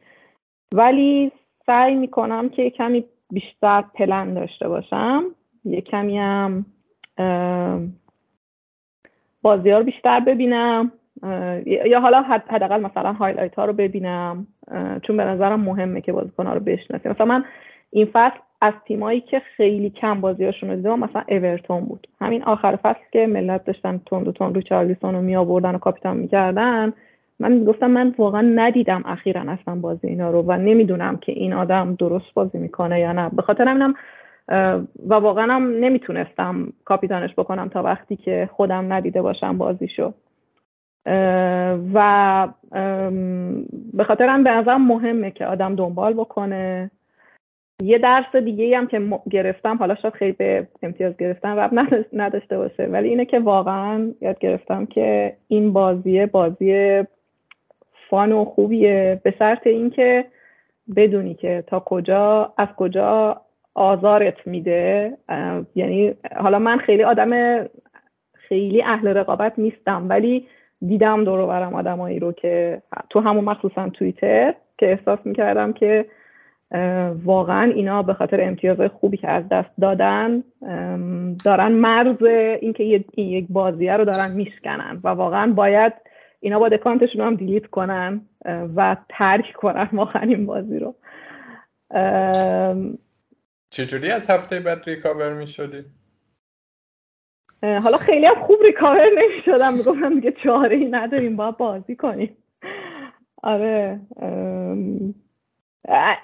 ولی 0.75 1.33
سعی 1.67 1.95
می‌کنم 1.95 2.49
که 2.49 2.71
کمی 2.71 3.05
بیشتر 3.31 3.85
پلن 3.95 4.35
داشته 4.35 4.69
باشم. 4.69 5.25
یه 5.65 5.81
کمی 5.81 6.19
هم 6.19 6.67
بازی 9.43 9.71
رو 9.71 9.85
بیشتر 9.85 10.21
ببینم. 10.21 10.93
یا 11.67 12.01
حالا 12.01 12.23
حداقل 12.23 12.81
مثلا 12.81 13.13
highlight 13.13 13.55
ها 13.55 13.65
رو 13.65 13.73
ببینم. 13.73 14.47
چون 15.03 15.17
به 15.17 15.25
نظرم 15.25 15.61
مهمه 15.61 16.01
که 16.01 16.13
بازیکن 16.13 16.47
ها 16.47 16.55
رو 16.55 16.61
بشناسیم. 16.61 17.11
مثلا 17.11 17.27
من 17.27 17.45
این 17.91 18.09
فصل 18.13 18.39
از 18.61 18.75
تیمایی 18.87 19.21
که 19.21 19.41
خیلی 19.57 19.91
کم 19.91 20.21
بازیاشون 20.21 20.71
رو 20.71 20.77
دیدم 20.77 20.99
مثلا 20.99 21.25
اورتون 21.29 21.81
بود. 21.81 22.07
همین 22.21 22.43
آخر 22.43 22.77
فصل 22.77 23.01
که 23.13 23.27
ملت 23.27 23.65
داشتن 23.65 24.01
تند 24.07 24.29
و 24.29 24.33
تند 24.33 24.55
ریچارلیسون 24.55 25.15
رو 25.15 25.23
می 25.23 25.37
آوردن 25.37 25.75
و 25.75 25.79
کاپیتان 25.79 26.17
می‌کردن. 26.17 26.93
من 27.41 27.65
گفتم 27.65 27.91
من 27.91 28.15
واقعا 28.19 28.41
ندیدم 28.55 29.03
اخیرا 29.07 29.41
اصلا 29.41 29.75
بازی 29.75 30.07
اینا 30.07 30.31
رو 30.31 30.43
و 30.43 30.53
نمی‌دونم 30.53 31.17
که 31.17 31.33
این 31.33 31.53
آدم 31.53 31.95
درست 31.95 32.35
بازی 32.35 32.59
می‌کنه 32.59 33.01
یا 33.01 33.13
نه. 33.13 33.29
به 33.29 33.43
خاطر 33.43 33.69
همینم 33.69 33.95
و 35.09 35.15
واقعا 35.15 35.55
هم 35.55 35.71
نمی‌تونستم 35.81 36.73
کاپیتانش 36.85 37.35
بکنم 37.35 37.69
تا 37.69 37.83
وقتی 37.83 38.17
که 38.17 38.49
خودم 38.53 38.93
ندیده 38.93 39.23
باشم 39.23 39.59
بازیشو. 39.59 40.13
و 41.95 42.49
به 43.93 44.05
خاطر 44.05 44.27
هم 44.27 44.45
به 44.45 44.51
نظرم 44.51 44.87
مهمه 44.87 45.31
که 45.31 45.47
آدم 45.47 45.75
دنبال 45.75 46.13
بکنه. 46.13 46.91
یه 47.83 47.99
درس 47.99 48.37
دیگه 48.37 48.79
هم 48.79 48.87
که 48.87 49.01
گرفتم 49.31 49.77
حالا 49.77 49.95
شاید 49.95 50.15
خیلی 50.15 50.33
به 50.33 50.69
امتیاز 50.83 51.17
گرفتن 51.17 51.59
رب 51.59 51.71
نداشته 52.13 52.59
باشه. 52.59 52.83
ولی 52.83 53.09
اینه 53.09 53.25
که 53.25 53.39
واقعا 53.39 54.13
یاد 54.21 54.39
گرفتم 54.39 54.87
که 54.87 55.37
این 55.49 55.73
بازی 55.73 56.27
بازی 56.27 57.03
فان 58.11 58.33
و 58.33 58.45
خوبیه. 58.45 59.21
به 59.25 59.35
شرط 59.39 59.67
اینکه 59.67 60.25
بدونی 60.97 61.35
که 61.35 61.65
تا 61.67 61.81
کجا 61.81 62.53
از 62.59 62.69
کجا 62.77 63.41
آزارت 63.75 64.47
میده. 64.47 65.13
یعنی 65.75 66.15
حالا 66.37 66.59
من 66.59 66.79
خیلی 66.79 67.03
آدم 67.03 67.65
خیلی 68.35 68.83
اهل 68.83 69.09
رقابت 69.09 69.53
نیستم 69.59 70.07
ولی 70.09 70.47
دیدم 70.87 71.25
دور 71.25 71.47
برم 71.47 71.75
آدمایی 71.75 72.19
رو 72.19 72.33
که 72.33 72.83
تو 73.11 73.21
همون 73.21 73.45
مخصوصا 73.45 73.89
توییتر 73.89 74.55
که 74.79 74.91
احساس 74.91 75.19
می‌کردم 75.25 75.73
که 75.73 76.07
واقعا 77.25 77.73
اینا 77.75 78.03
به 78.03 78.15
خاطر 78.15 78.41
امتیاز 78.41 78.81
خوبی 78.81 79.17
که 79.17 79.29
از 79.29 79.49
دست 79.49 79.71
دادن 79.81 80.43
دارن 81.45 81.73
مرز 81.73 82.23
اینکه 82.61 82.85
این 82.85 83.05
یک 83.29 83.47
بازیه 83.49 83.97
رو 83.97 84.05
دارن 84.05 84.33
میشکنن 84.33 85.01
و 85.05 85.09
واقعا 85.09 85.53
باید 85.53 85.93
اینا 86.41 86.59
باید 86.59 86.69
account 86.69 87.02
شون 87.02 87.21
هم 87.21 87.37
delete 87.37 87.67
کنن 87.67 88.27
و 88.77 88.97
ترک 89.09 89.53
کنن 89.55 89.89
واقعا 89.93 90.23
این 90.23 90.47
بازی 90.47 90.79
رو. 90.79 90.95
چجوری 93.71 94.11
از 94.11 94.31
هفته 94.31 94.61
بعد 94.61 94.83
recover 94.87 95.35
می 95.35 95.47
شدی؟ 95.47 95.85
حالا 97.63 97.97
خیلی 97.99 98.27
هم 98.27 98.35
خوب 98.47 98.63
recover 98.63 99.11
نمی 99.11 99.43
شدم 99.45 99.75
می‌گفتم 99.75 100.15
دیگه 100.15 100.33
چاره 100.45 100.77
ای 100.77 100.85
نداریم 100.85 101.37
باید 101.37 101.57
بازی 101.57 101.97
کنیم. 101.97 102.37
آره 103.43 104.01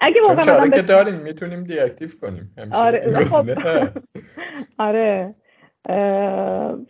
اگه 0.01 0.21
واقعا 0.27 0.41
چاره 0.45 0.69
که 0.69 0.81
داریم 0.81 1.15
می‌تونیم 1.15 1.63
deactive 1.63 2.09
کنیم. 2.21 2.53
آره 2.71 3.25
خب. 3.25 3.45
آره. 4.87 5.35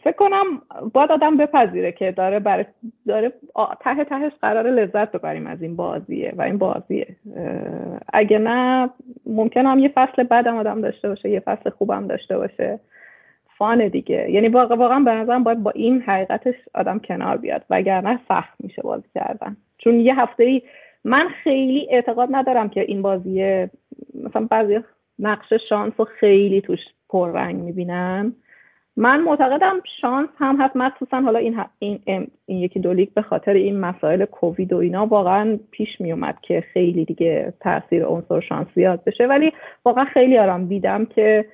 فکر 0.04 0.16
کنم 0.18 0.62
باید 0.94 1.12
آدم 1.12 1.38
بپذیره 1.38 1.92
که 1.92 2.12
داره 2.12 2.40
برای 2.40 2.66
داره 3.08 3.34
ته 3.80 4.04
تهش 4.04 4.32
قرار 4.42 4.70
لذت 4.70 5.12
ببریم 5.12 5.48
از 5.48 5.62
این 5.62 5.76
بازیه 5.76 6.34
و 6.38 6.42
این 6.42 6.58
بازیه. 6.58 7.16
اگه 8.14 8.40
نه 8.40 8.90
ممکن 9.26 9.66
هم 9.66 9.80
یه 9.80 9.92
فصل 9.96 10.24
بعدم 10.24 10.58
آدم 10.58 10.82
داشته 10.82 11.10
باشه 11.10 11.30
یه 11.30 11.40
فصل 11.40 11.70
خوبم 11.70 12.08
داشته 12.08 12.38
باشه. 12.38 12.80
فان 13.58 13.88
دیگه. 13.88 14.32
یعنی 14.32 14.48
واقعا 14.48 15.00
به 15.00 15.12
نظرم 15.12 15.44
باید 15.44 15.64
با 15.64 15.72
این 15.72 16.02
حقیقتش 16.02 16.56
آدم 16.76 17.00
کنار 17.00 17.38
بیاد 17.38 17.64
وگرنه 17.70 18.20
سخت 18.28 18.54
میشه 18.60 18.82
بازی 18.82 19.08
کردن. 19.16 19.58
چون 19.78 20.00
یه 20.00 20.20
هفته 20.20 20.44
ای 20.44 20.62
من 21.04 21.28
خیلی 21.44 21.88
اعتقاد 21.92 22.30
ندارم 22.32 22.70
که 22.70 22.82
این 22.82 23.02
بازیه 23.02 23.70
مثلا 24.24 24.48
بعضی 24.50 24.80
نقش 25.20 25.54
شانس 25.70 25.94
رو 25.98 26.06
خیلی 26.06 26.62
توش 26.62 26.80
پررنگ 27.10 27.56
می‌بینن. 27.56 28.34
من 28.98 29.22
معتقدم 29.22 29.82
شانس 30.02 30.30
هم 30.38 30.56
هست 30.60 30.76
مخصوصا 30.76 31.22
حالا 31.22 31.40
این, 31.40 31.60
این, 31.80 32.00
این 32.46 32.58
یکی 32.58 32.80
دو 32.80 32.94
لیگ 32.94 33.10
به 33.14 33.22
خاطر 33.22 33.54
این 33.54 33.80
مسائل 33.80 34.26
کووید 34.26 34.74
و 34.74 34.78
اینا 34.78 35.06
واقعا 35.06 35.60
پیش 35.72 36.02
می 36.02 36.12
اومد 36.12 36.38
که 36.42 36.62
خیلی 36.74 37.06
دیگه 37.06 37.54
تاثیر 37.60 38.06
عنصر 38.06 38.40
شانس 38.40 38.68
زیاد 38.76 39.04
بشه. 39.04 39.28
ولی 39.28 39.54
واقعا 39.86 40.06
خیلی 40.06 40.38
آرام 40.38 40.66
دیدم 40.66 41.06
که 41.06 41.46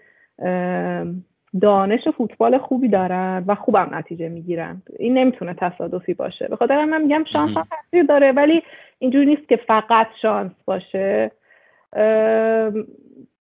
دانش 1.61 2.07
فوتبال 2.17 2.57
خوبی 2.57 2.87
دارن 2.87 3.43
و 3.47 3.55
خوبم 3.55 3.89
نتیجه 3.91 4.29
می‌گیرن. 4.29 4.81
این 4.99 5.17
نمی‌تونه 5.17 5.53
تصادفی 5.53 6.13
باشه. 6.13 6.47
به 6.47 6.55
خاطر 6.55 6.85
من 6.85 7.01
میگم 7.01 7.23
شانس 7.33 7.57
هم 7.57 7.63
تاثیر 7.69 8.03
داره 8.03 8.31
ولی 8.31 8.63
اینجوری 8.99 9.25
نیست 9.25 9.47
که 9.49 9.55
فقط 9.55 10.07
شانس 10.21 10.51
باشه. 10.65 11.31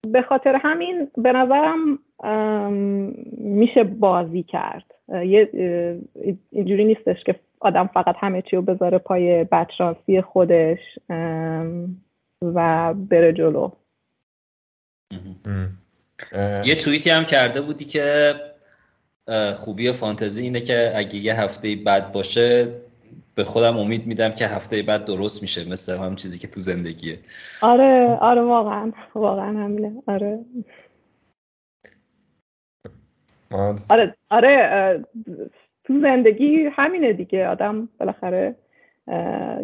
به 0.09 0.23
خاطر 0.23 0.61
همین 0.63 1.11
به 1.17 1.33
نظرم 1.33 1.99
میشه 3.39 3.85
بازی 3.85 4.43
کرد. 4.43 4.85
اینجوری 6.51 6.85
نیستش 6.85 7.25
که 7.27 7.35
آدم 7.61 7.91
فقط 7.95 8.15
همه 8.19 8.43
چی 8.43 8.57
رو 8.57 8.63
بذاره 8.63 8.99
پای 8.99 9.45
بدشانسی 9.45 10.23
خودش 10.23 10.79
و 12.43 12.95
بره 12.95 13.33
جلو. 13.33 13.71
یه 16.65 16.75
توییتی 16.75 17.11
هم 17.11 17.25
کرده 17.25 17.61
بودی 17.61 17.85
که 17.85 18.35
خوبی 19.55 19.93
فانتزی 19.93 20.45
اینه 20.45 20.61
که 20.61 20.93
اگه 20.97 21.17
یه 21.17 21.41
هفته 21.41 21.77
بد 21.87 22.13
باشه 22.13 22.69
به 23.41 23.45
خودم 23.45 23.79
امید 23.79 24.07
میدم 24.07 24.29
که 24.29 24.47
هفته 24.47 24.83
بعد 24.83 25.05
درست 25.05 25.43
میشه 25.43 25.71
مثل 25.73 25.99
هم 25.99 26.17
چیزی 26.17 26.39
که 26.39 26.49
تو 26.49 26.61
زندگیه. 26.61 27.19
آره 27.63 28.19
آره 28.21 28.43
واقعا 28.43 28.93
واقعا 29.15 29.65
همینه. 29.65 30.03
آره. 30.07 30.45
آره 33.91 34.15
آره 34.31 35.05
تو 35.85 36.01
زندگی 36.01 36.69
همینه 36.73 37.13
دیگه. 37.13 37.49
آدم 37.49 37.89
بالاخره 37.99 38.57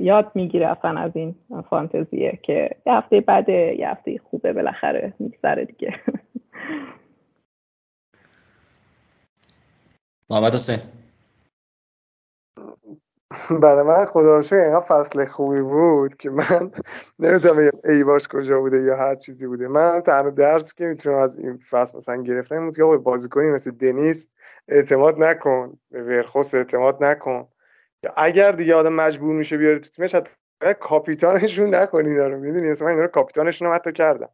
یاد 0.00 0.32
می‌گیره 0.34 0.66
اصلا 0.66 1.00
از 1.00 1.12
این 1.14 1.34
فانتزیه 1.70 2.38
که 2.42 2.70
یه 2.86 2.92
هفته 2.92 3.20
بعد 3.20 3.48
یه 3.48 3.88
هفته 3.88 4.18
خوبه 4.30 4.52
بالاخره 4.52 5.12
میگذره 5.18 5.64
دیگه. 5.64 6.00
محمد 10.30 10.54
حسین. 10.54 10.78
برای 13.62 13.82
من 13.82 14.04
خدا 14.04 14.38
رو 14.38 14.44
اینقدر 14.52 14.80
فصل 14.80 15.24
خوبی 15.24 15.60
بود 15.60 16.16
که 16.16 16.30
من 16.30 16.70
نمی‌تونم 17.18 17.56
بگم 17.56 17.78
ای 17.84 18.04
باش 18.04 18.28
کجا 18.28 18.60
بوده 18.60 18.82
یا 18.82 18.96
هر 18.96 19.14
چیزی 19.14 19.46
بوده. 19.46 19.68
من 19.68 20.00
تنها 20.00 20.30
درس 20.30 20.74
که 20.74 20.84
می‌تونم 20.84 21.18
از 21.18 21.38
این 21.38 21.56
فصل 21.70 21.96
مثلا 21.96 22.22
گرفتم 22.22 22.64
بود 22.66 22.76
که 22.76 22.82
آقا 22.82 22.96
بازیکنی 22.96 23.50
مثل 23.50 23.70
دنیس 23.70 24.28
اعتماد 24.68 25.18
نکن 25.18 25.78
به 25.90 26.02
ورخوس 26.02 26.54
اعتماد 26.54 27.04
نکن. 27.04 27.48
یا 28.02 28.12
اگر 28.16 28.52
دیگه 28.52 28.74
آدم 28.74 28.92
مجبور 28.92 29.34
میشه 29.34 29.56
بیاره 29.56 29.78
تو 29.78 29.90
تیمش 29.90 30.14
حتی 30.14 30.30
کاپیتانشون 30.80 31.74
نکنی 31.74 32.14
داره 32.14 32.36
می‌دونی؟ 32.36 32.70
مثلا 32.70 32.88
این 32.88 32.98
رو 32.98 33.06
کاپیتانشون 33.06 33.68
رو 33.68 33.74
حتی 33.74 33.92
کردم. 33.92 34.28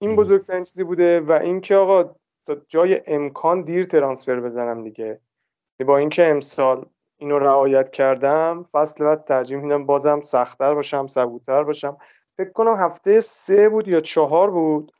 این 0.00 0.16
بزرگترین 0.16 0.64
چیزی 0.64 0.84
بوده 0.84 1.20
و 1.20 1.32
اینکه 1.32 1.74
آقا 1.76 2.14
تا 2.46 2.56
جای 2.68 3.02
امکان 3.06 3.62
دیر 3.62 3.84
ترانسفر 3.84 4.40
بزنم 4.40 4.84
دیگه. 4.84 5.20
با 5.86 5.98
اینکه 5.98 6.30
امسال 6.30 6.86
اینو 7.18 7.38
رعایت 7.38 7.90
کردم 7.90 8.66
فصل 8.72 9.04
بعد 9.04 9.24
ترجیح 9.24 9.58
میدم 9.58 9.86
بازم 9.86 10.20
سختتر 10.20 10.74
باشم 10.74 11.06
سبوتر 11.06 11.64
باشم. 11.64 11.96
فکر 12.36 12.50
کنم 12.50 12.74
هفته 12.74 13.20
سه 13.20 13.68
بود 13.68 13.88
یا 13.88 14.00
چهار 14.00 14.50
بود. 14.50 14.92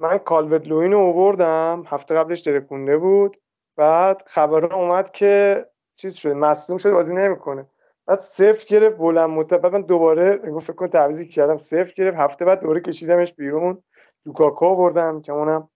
من 0.00 0.18
کالوت 0.18 0.68
لوین 0.68 0.92
رو 0.92 0.98
اووردم 0.98 1.82
هفته 1.86 2.14
قبلش 2.14 2.42
ترکونده 2.42 2.98
بود. 2.98 3.36
بعد 3.76 4.22
خبر 4.26 4.74
اومد 4.74 5.10
که 5.10 5.66
چیز 5.96 6.14
شده 6.14 6.34
مصدوم 6.34 6.78
شده 6.78 6.92
بازی 6.92 7.14
نمی‌کنه. 7.14 7.66
بعد 8.06 8.20
صفر 8.20 8.64
گرفت 8.68 8.96
بلند 8.96 9.30
مدت 9.30 9.60
بعد 9.60 9.72
من 9.72 9.82
دوباره 9.82 10.36
فکر 10.60 10.72
کنم 10.72 10.88
تعویضی 10.88 11.28
کردم 11.28 11.58
صفر 11.58 11.92
گرفت. 11.96 12.16
هفته 12.16 12.44
بعد 12.44 12.60
دوباره 12.60 12.80
کشیدمش 12.80 13.32
بیرون. 13.32 13.82
لوکاکو 14.26 14.66
آوردم 14.66 15.20
که 15.20 15.32
اونم 15.32 15.68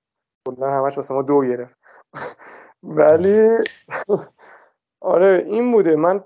کلا 0.49 0.71
همش 0.71 0.97
واسه 0.97 1.15
ما 1.15 1.23
دو 1.23 1.41
گرفت. 1.41 1.77
ولی 2.83 3.49
آره 5.03 5.45
این 5.47 5.73
بوده. 5.73 5.97
من 5.97 6.25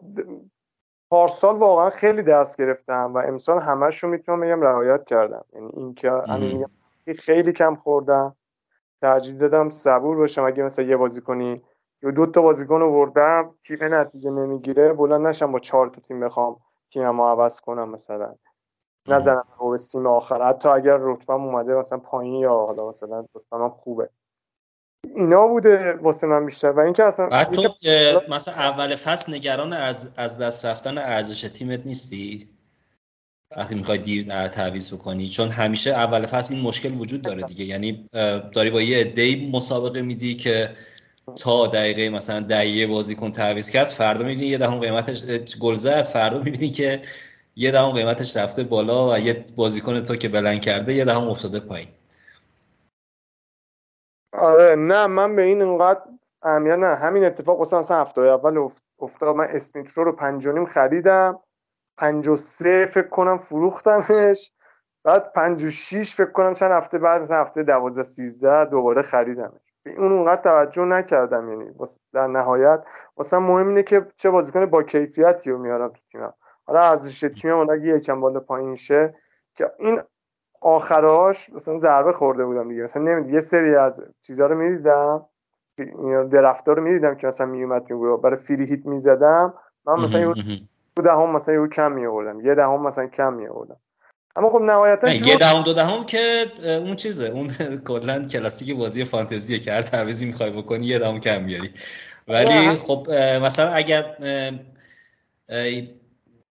پارسال 1.11 1.57
واقعا 1.57 1.91
خیلی 1.91 2.23
درس 2.23 2.57
گرفتم 2.57 3.15
و 3.15 3.19
امسال 3.19 3.59
همش 3.59 4.03
رو 4.03 4.09
می‌تونم 4.09 4.41
بگم 4.41 4.61
رعایت 4.61 5.05
کردم. 5.05 5.45
یعنی 5.53 5.71
اینکه 5.77 6.11
خیلی 7.19 7.53
کم 7.53 7.75
خوردم. 7.75 8.37
ترجیح 9.03 9.37
دادم 9.37 9.71
صبور 9.71 10.17
باشم. 10.17 10.45
اگه 10.45 10.63
مثلا 10.63 10.85
یه 10.85 10.97
بازیکنی 10.97 11.63
یا 12.03 12.11
دو 12.11 12.27
تا 12.27 12.43
بازیکن 12.43 12.81
رو 12.81 12.93
بردم 12.93 13.55
تیم 13.65 13.95
نتیجه 13.95 14.31
نمی‌گیره؟ 14.31 14.93
بلند 14.93 15.27
نشم 15.27 15.53
با 15.53 15.59
چهار 15.59 15.89
تا 15.89 16.01
تیم 16.01 16.21
بخوام 16.21 16.57
تیممو 16.91 17.27
عوض 17.29 17.61
کنم 17.61 17.89
مثلا. 17.89 18.35
نزنم 19.09 19.45
به 19.71 19.79
سیم 19.79 20.07
آخر. 20.07 20.49
حتی 20.49 20.69
اگر 20.69 20.97
رتبم 20.97 21.45
اومده 21.45 21.75
مثلا 21.75 21.99
پایین 21.99 22.35
یا 22.35 22.51
حالا 22.51 22.89
مثلا 22.89 23.25
رتبم 23.35 23.69
خوبه. 23.69 24.09
اینا 25.17 25.47
بوده 25.47 25.93
واسه 25.93 26.27
من 26.27 26.47
بیشتر. 26.47 26.71
و 26.71 26.81
اینکه 26.81 27.03
اصلا 27.03 27.27
بعد 27.27 27.53
تو 27.53 27.75
مثلا 28.29 28.55
اول 28.55 28.95
فصل 28.95 29.35
نگران 29.35 29.73
از 29.73 30.13
از 30.17 30.39
دست 30.39 30.67
رفتن 30.67 30.99
ارزش 30.99 31.41
تیمت 31.41 31.87
نیستی؟ 31.87 32.49
وقتی 33.57 33.75
می‌خوای 33.75 33.99
دیر 33.99 34.49
تعویض 34.49 34.95
بکنی. 34.95 35.29
چون 35.29 35.49
همیشه 35.49 35.91
اول 35.91 36.27
فصل 36.27 36.55
این 36.55 36.63
مشکل 36.63 36.95
وجود 36.95 37.23
داره 37.23 37.43
دیگه. 37.43 37.65
یعنی 37.65 38.09
داری 38.53 38.71
با 38.71 38.81
یه 38.81 38.99
عده‌ای 38.99 39.51
مسابقه 39.53 40.03
میدی 40.03 40.35
که 40.35 40.71
تا 41.37 41.67
دقیقه 41.67 42.09
مثلا 42.09 42.41
دقیقه 42.41 42.93
بازیکن 42.93 43.33
تعویض 43.33 43.71
کرد 43.71 43.87
فردا 43.87 44.25
می‌بینی 44.25 44.47
یه 44.47 44.59
دهم 44.59 44.81
قیمتش 44.81 45.23
گل 45.61 45.75
زد 45.75 46.03
فردا 46.03 46.39
می‌بینی 46.39 46.71
که 46.71 47.03
یه 47.57 47.71
دهم 47.71 47.91
قیمتش 47.91 48.37
رفته 48.37 48.65
بالا 48.65 49.13
و 49.13 49.19
یه 49.19 49.45
بازیکن 49.57 50.01
تو 50.01 50.17
که 50.17 50.29
بلند 50.29 50.61
کرده 50.61 50.95
یه 50.95 51.05
دهم 51.05 51.29
افتاده 51.29 51.61
پایین. 51.61 51.89
آره 54.33 54.75
نه 54.75 55.07
من 55.07 55.37
به 55.37 55.43
این 55.43 55.63
انقدر 55.63 56.01
اهمیت 56.43 56.79
نه. 56.79 56.95
همین 56.95 57.25
اتفاق 57.25 57.59
واسه 57.59 57.77
مثلا 57.77 58.01
هفته 58.01 58.21
اول 58.21 58.69
افتاد. 58.99 59.37
من 59.37 59.45
اسمیت 59.45 59.91
رو 59.91 60.13
پنج 60.13 60.65
خریدم. 60.65 61.41
پنج 61.99 62.29
و 62.29 62.37
سه 62.37 62.87
فکر 62.87 63.09
کنم 63.09 63.39
فروختمش. 63.39 64.53
بعد 65.05 65.33
پنج 65.33 65.65
و 65.65 65.71
شیش 65.71 66.15
فکر 66.15 66.31
کنم 66.31 66.55
چند 66.55 66.73
هفته 66.73 66.99
بعد 66.99 67.23
مثلا 67.23 67.37
هفته 67.37 67.63
دوازده 67.63 68.03
سیزده 68.03 68.65
دوباره 68.65 69.03
خریدمش. 69.03 69.61
اون 69.97 70.13
اونقدر 70.13 70.43
توجه 70.43 70.85
نکردم 70.85 71.49
یعنی 71.49 71.75
در 72.13 72.27
نهایت. 72.27 72.85
واسه 73.17 73.39
مهم 73.39 73.69
اینه 73.69 73.83
که 73.83 74.07
چه 74.17 74.31
بازیکن 74.31 74.67
با 74.67 74.83
کیفیتی 74.83 75.51
رو 75.51 75.59
میارم 75.59 75.89
تو 75.89 76.01
تیمم. 76.13 76.35
حالا 76.67 76.81
ارزش 76.81 77.21
تیمم 77.21 77.71
اگه 77.71 77.87
یکم 77.87 78.21
بالا 78.21 78.41
پایین 78.41 78.77
شه 78.77 79.15
که 79.55 79.73
این 79.79 80.01
آخراش 80.61 81.51
مثلا 81.51 81.79
ضربه 81.79 82.13
خورده 82.13 82.45
بودم 82.45 82.69
دیگه. 82.69 82.83
مثلا 82.83 83.03
نمید 83.03 83.31
یه 83.31 83.41
سری 83.41 83.75
از 83.75 84.01
چیزا 84.23 84.47
رو 84.47 84.55
می‌دیدم 84.55 85.27
درفتا 86.33 86.73
رو 86.73 86.83
می‌دیدم 86.83 87.15
که 87.15 87.27
مثلا 87.27 87.47
میومد 87.47 87.91
میگو 87.91 88.17
برای 88.17 88.37
فری 88.37 88.67
هیت 88.67 88.87
می‌زدم 88.87 89.55
من 89.87 90.01
مثلا 90.01 90.21
یه 90.21 90.35
دهم 91.05 91.37
مثلا 91.37 91.55
یه 91.55 91.69
کم 91.69 91.93
میآوردم. 91.93 92.41
یه 92.41 92.55
دهم 92.55 92.83
مثلا 92.83 93.07
کم 93.07 93.33
میآوردم. 93.33 93.77
اما 94.37 94.51
خب 94.51 94.61
نهایتا 94.61 95.09
یه 95.09 95.37
دهم 95.37 95.63
دو 95.63 95.73
دهم 95.73 96.05
که 96.05 96.45
اون 96.67 96.97
چیزه. 96.97 97.31
اون 97.31 97.49
کلا 97.89 98.23
کلاسیک 98.23 98.79
بازی 98.79 99.05
فانتزیه 99.05 99.59
که 99.59 99.73
هر 99.73 99.83
تعویضی 99.83 100.27
می‌خوای 100.27 100.51
بکنی 100.51 100.87
یه 100.87 100.99
دهم 100.99 101.21
کم 101.21 101.45
میاری 101.45 101.71
ولی 102.29 102.77
خب 102.77 103.07
مثلا 103.43 103.71
اگر 103.71 104.17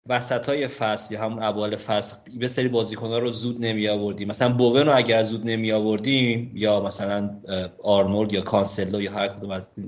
وسط 0.09 0.49
های 0.49 0.67
فصل 0.67 1.13
یا 1.13 1.21
همون 1.21 1.39
اول 1.43 1.75
فصل 1.75 2.37
به 2.39 2.47
سری 2.47 2.67
بازیکن 2.67 3.07
ها 3.07 3.17
رو 3.17 3.31
زود 3.31 3.65
نمی 3.65 3.87
آوردیم 3.87 4.27
مثلا 4.27 4.53
بوون 4.53 4.85
رو 4.85 4.97
اگر 4.97 5.23
زود 5.23 5.47
نمی 5.47 5.71
آوردیم 5.71 6.51
یا 6.55 6.79
مثلا 6.79 7.39
آرنولد 7.83 8.33
یا 8.33 8.41
کانسلو 8.41 9.01
یا 9.01 9.11
هر 9.11 9.27
کدوم 9.27 9.51
از 9.51 9.79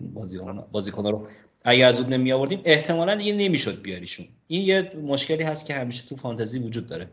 بازیکن 0.72 1.04
ها 1.04 1.10
رو 1.10 1.28
اگر 1.66 1.92
زود 1.92 2.14
نمی 2.14 2.32
آوردیم 2.32 2.62
احتمالا 2.66 3.16
دیگه 3.16 3.34
نمی‌شد 3.34 3.82
بیاریشون. 3.82 4.26
این 4.48 4.62
یه 4.62 4.92
مشکلی 5.04 5.44
هست 5.44 5.66
که 5.66 5.74
همیشه 5.74 6.10
تو 6.10 6.16
فانتزی 6.16 6.60
وجود 6.60 6.88
داره. 6.88 7.10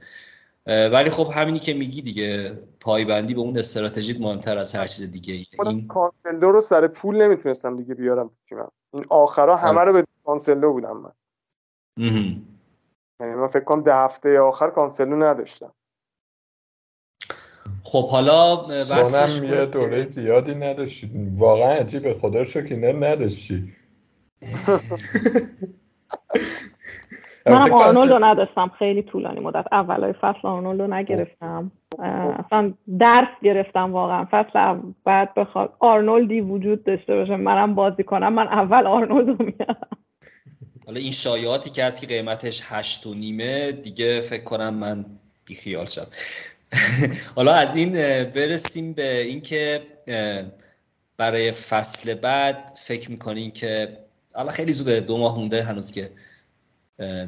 ولی 0.67 1.11
خب 1.11 1.33
همینی 1.35 1.59
که 1.59 1.75
میگی 1.75 2.03
دیگه 2.03 2.53
پایبندی 2.81 3.35
به 3.35 3.41
اون 3.41 3.59
استراتژیت 3.59 4.21
مهمتر 4.21 4.59
از 4.59 4.75
هر 4.75 4.87
چیز 4.87 5.13
دیگه. 5.13 5.45
این 5.65 5.87
کانسلو 5.87 6.53
رو 6.53 6.61
سر 6.61 6.87
پول 6.87 7.23
نمی‌تونستم 7.23 7.77
دیگه 7.77 7.95
بیارم 7.95 8.31
این 8.93 9.05
آخرا 9.11 9.57
همه‌ش 9.57 9.93
بی 9.93 10.05
کانسلو 10.25 10.73
بودم 10.73 10.97
من. 10.97 11.13
یعنی 13.21 13.35
من 13.35 13.47
فکر 13.47 13.65
کنم 13.65 13.83
ده 13.83 13.95
هفته 13.95 14.41
آخر 14.41 14.71
کانسلو 14.71 15.17
نداشتم. 15.17 15.73
خب 17.83 18.09
حالا 18.09 18.57
بسش 18.57 19.43
یه 19.43 19.67
دوره 19.67 20.05
زیادی 20.05 20.55
نداشتی. 20.55 21.11
واقعا 21.39 21.69
عجیبه. 21.73 22.15
خدا 22.15 22.39
رو 22.39 22.45
شکر 22.45 22.75
اینا 22.75 23.09
نداشتی. 23.09 23.63
منم 27.47 27.73
آرنولد 27.73 28.13
رو 28.13 28.25
نداشتم. 28.25 28.69
خیلی 28.79 29.03
طولانی 29.03 29.41
مدت. 29.41 29.67
اولای 29.73 30.13
فصل 30.13 30.49
آرنولد 30.49 30.81
رو 30.81 30.95
نگرفتم 30.95 31.73
اصلا 31.99 32.75
درس 32.99 33.29
گرفتم 33.43 33.93
واقعا. 33.93 34.29
فصل 34.31 34.81
بعد 35.05 35.35
بخواد 35.35 35.77
آرنولدی 35.79 36.41
وجود 36.41 36.85
داشته 36.85 37.15
باشه 37.15 37.37
منم 37.37 37.75
بازی 37.75 38.05
کنم. 38.05 38.33
من 38.35 38.49
اول 38.49 38.87
آرنولد 38.87 39.29
رو 39.29 39.37
میارم. 39.39 39.89
حالا 40.87 41.01
این 41.01 41.13
شایعاتی 41.13 41.71
که 41.71 41.85
هست 41.85 42.01
که 42.01 42.07
قیمتش 42.07 42.63
هشت 42.65 43.07
و 43.07 43.15
نیمه 43.15 43.73
دیگه 43.73 44.21
فکر 44.21 44.45
کنم 44.45 44.75
من 44.75 45.05
بیخیال 45.45 45.87
شد 45.87 46.15
حالا 47.37 47.53
از 47.53 47.77
این 47.77 47.93
برسیم 48.25 48.93
به 48.93 49.21
اینکه 49.21 49.83
برای 51.17 51.53
فصل 51.53 52.15
بعد 52.15 52.73
فکر 52.77 53.11
می‌کنین 53.11 53.51
که 53.51 53.99
حالا 54.35 54.53
خیلی 54.53 54.73
زوده 54.73 55.01
دو 55.01 55.19
ماه 55.19 55.39
مونده 55.39 55.63
هنوز 55.63 55.93
که 55.93 56.11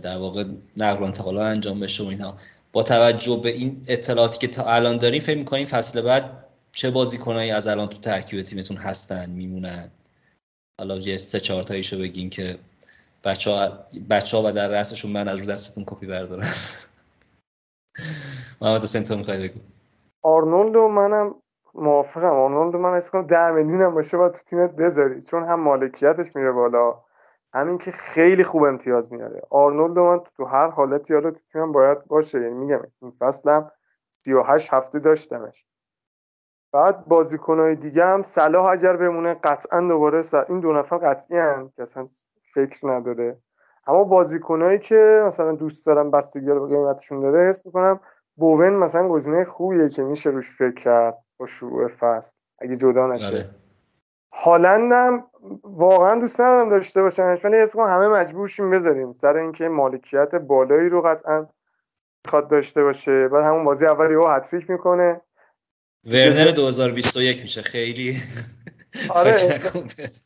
در 0.03 0.16
واقع 0.16 0.45
نقل 0.77 1.01
و 1.01 1.05
انتقال 1.05 1.39
انجام 1.39 1.81
بشه 1.81 2.05
و 2.05 2.07
اینا. 2.07 2.37
با 2.73 2.83
توجه 2.83 3.41
به 3.43 3.49
این 3.49 3.85
اطلاعاتی 3.87 4.39
که 4.39 4.49
تا 4.49 4.65
الان 4.65 4.99
داریم 4.99 5.20
فکر 5.20 5.39
می‌کنین 5.39 5.66
فصل 5.66 6.01
بعد 6.01 6.45
چه 6.73 6.91
بازیکنایی 6.91 7.51
از 7.51 7.66
الان 7.66 7.89
تو 7.89 7.99
ترکیب 7.99 8.43
تیمتون 8.43 8.77
هستن 8.77 9.31
میمونن؟ 9.31 9.91
حالا 10.78 10.99
یه 10.99 11.16
سه 11.16 11.41
چهار 11.41 11.62
تاییشو 11.62 11.99
بگین 11.99 12.31
که 12.31 12.59
بچه 13.27 13.51
ها, 14.36 14.43
و 14.44 14.53
در 14.53 14.69
رأسشون 14.69 15.12
من 15.12 15.28
از 15.28 15.40
رو 15.40 15.47
دستتون 15.47 15.85
کپی 15.86 16.07
بردارم. 16.07 16.47
محمد 18.61 18.82
حسین 18.82 19.05
تو 19.05 19.16
می‌خوای 19.16 19.48
بگو. 19.48 19.61
آرنولد 20.23 20.77
و 20.77 20.89
منم 20.89 21.35
موافقم. 21.74 22.32
آرنولد 22.32 22.77
من 22.77 22.94
اسم 22.94 23.11
کنم 23.11 23.27
ده 23.27 23.51
میلیون 23.51 23.82
هم 23.82 23.94
باشه 23.94 24.16
باید 24.16 24.32
تو 24.32 24.40
تیمت 24.47 24.70
بذاری. 24.70 25.23
چون 25.23 25.44
هم 25.44 25.61
مالکیتش 25.61 26.36
میره 26.36 26.53
بالا 26.53 27.03
همین 27.53 27.78
که 27.78 27.93
خیلی 27.93 28.44
خوب 28.44 28.62
امتیاز 28.62 29.12
میاره. 29.12 29.43
آرنولد 29.51 29.98
من 29.98 30.20
تو 30.36 30.44
هر 30.44 30.69
حالتی 30.69 31.15
حالا 31.15 31.31
تو 31.31 31.40
تیمم 31.53 31.73
باید 31.73 32.05
باشه. 32.05 32.40
یعنی 32.40 32.55
میگم 32.55 32.82
این 33.03 33.12
فصلم 33.19 33.70
38 34.11 34.74
هفته 34.74 34.98
داشتمش. 34.98 35.66
بعد 36.73 37.07
بازیکنهای 37.07 37.74
دیگه 37.74 38.05
هم 38.05 38.23
صلاح 38.23 38.65
اگر 38.65 38.97
بمونه 38.97 39.35
قطعا 39.35 39.81
دوباره 39.81 40.23
این 40.48 40.61
دو 40.61 40.73
نفر 40.73 40.98
قطعی 40.98 41.39
هم 41.39 41.73
که 41.77 41.82
اصلا 41.82 42.09
فکر 42.57 42.89
نداره. 42.89 43.39
اما 43.87 44.05
بازیکنایی 44.05 44.78
که 44.78 45.24
مثلا 45.27 45.53
دوست 45.53 45.87
دارم 45.87 46.11
بستگی 46.11 46.47
رو 46.47 46.66
به 46.66 46.77
قیمتشون 46.77 47.20
داره 47.20 47.49
حس 47.49 47.66
می‌کنم 47.66 48.01
بوون 48.37 48.73
مثلا 48.73 49.09
گزینه 49.09 49.45
خوبیه 49.45 49.89
که 49.89 50.03
میشه 50.03 50.31
روش 50.31 50.51
فکر 50.51 50.74
کرد 50.74 51.19
با 51.37 51.47
شروع 51.47 51.89
فصل 51.89 52.33
اگه 52.59 52.77
جدا 52.77 53.07
نشه. 53.07 53.27
آره. 53.27 53.51
هالندم 54.33 55.24
واقعا 55.62 56.20
دوست 56.20 56.41
ندارم 56.41 56.70
داشته 56.70 57.03
باشنش 57.03 57.45
ولی 57.45 57.57
اسم 57.57 57.81
همه 57.81 58.09
مجبورشیم 58.09 58.70
بذاریم. 58.70 59.12
سر 59.12 59.37
اینکه 59.37 59.69
مالکیت 59.69 60.35
بالایی 60.35 60.89
رو 60.89 61.03
قطعا 61.03 61.47
می‌خواد 62.24 62.49
داشته 62.49 62.83
باشه. 62.83 63.28
بعد 63.28 63.45
همون 63.45 63.65
بازی 63.65 63.87
اولی 63.87 64.15
او 64.15 64.28
هتریک 64.28 64.70
می‌کنه. 64.70 65.20
ورنر 66.05 66.51
2021 66.51 67.43
میشه. 67.43 67.62
خیلی. 67.62 68.16
آره 69.10 69.60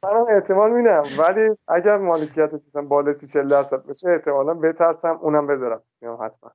منم 0.03 0.27
احتمال 0.35 0.73
میدم. 0.73 1.03
ولی 1.19 1.57
اگر 1.69 1.97
مالکیت 1.97 2.51
بالا 2.89 3.13
40 3.13 3.49
درصد 3.49 3.87
بشه 3.87 4.09
احتمالا 4.09 4.55
بترسم 4.55 5.19
اونم 5.23 5.47
بذارم. 5.47 5.83
حتما. 6.25 6.53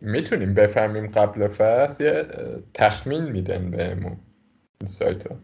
می‌تونیم 0.00 0.54
بفهمیم 0.54 1.10
قبل 1.10 1.48
فصل 1.48 2.04
یه 2.04 2.26
تخمین 2.74 3.24
میدن 3.24 3.70
بهمون 3.70 4.16
سایت 4.86 5.26
ها 5.26 5.36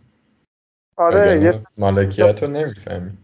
آره 0.97 1.43
یه 1.43 1.63
مالکیت 1.77 2.43
رو 2.43 2.49
نمی‌فهمیم. 2.49 3.19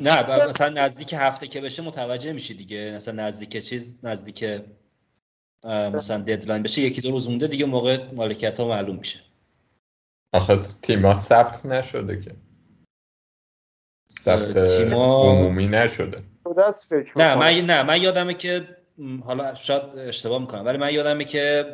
نه 0.00 0.46
مثلا 0.48 0.68
نزدیک 0.68 1.14
هفته 1.18 1.46
که 1.46 1.60
بشه 1.60 1.82
متوجه 1.82 2.32
میشی 2.32 2.54
دیگه. 2.54 2.92
مثلا 2.96 3.26
نزدیک 3.26 3.64
چیز 3.64 4.04
نزدیک 4.04 4.44
مثلا 5.64 6.18
ددلاین 6.18 6.62
بشه 6.62 6.82
یکی 6.82 7.00
دو 7.00 7.10
روز 7.10 7.28
مونده 7.28 7.46
دیگه 7.46 7.66
موقع 7.66 8.12
مالکیت 8.12 8.60
ها 8.60 8.68
معلوم 8.68 8.96
میشه. 8.96 9.31
آخه 10.32 10.56
تیما 10.82 11.14
ثبت 11.14 11.66
نشده 11.66 12.20
که. 12.20 12.34
ثبت 14.20 14.64
تیما... 14.76 15.30
عمومی 15.30 15.68
نشده. 15.68 16.22
نه 17.16 17.34
من 17.34 17.52
نه 17.52 17.82
من 17.82 18.02
یادمه 18.02 18.34
که 18.34 18.68
حالا 19.24 19.54
شاید 19.54 19.82
اشتباه 19.82 20.40
می‌کنم 20.40 20.64
ولی 20.64 20.78
من 20.78 20.94
یادمه 20.94 21.24
که 21.24 21.64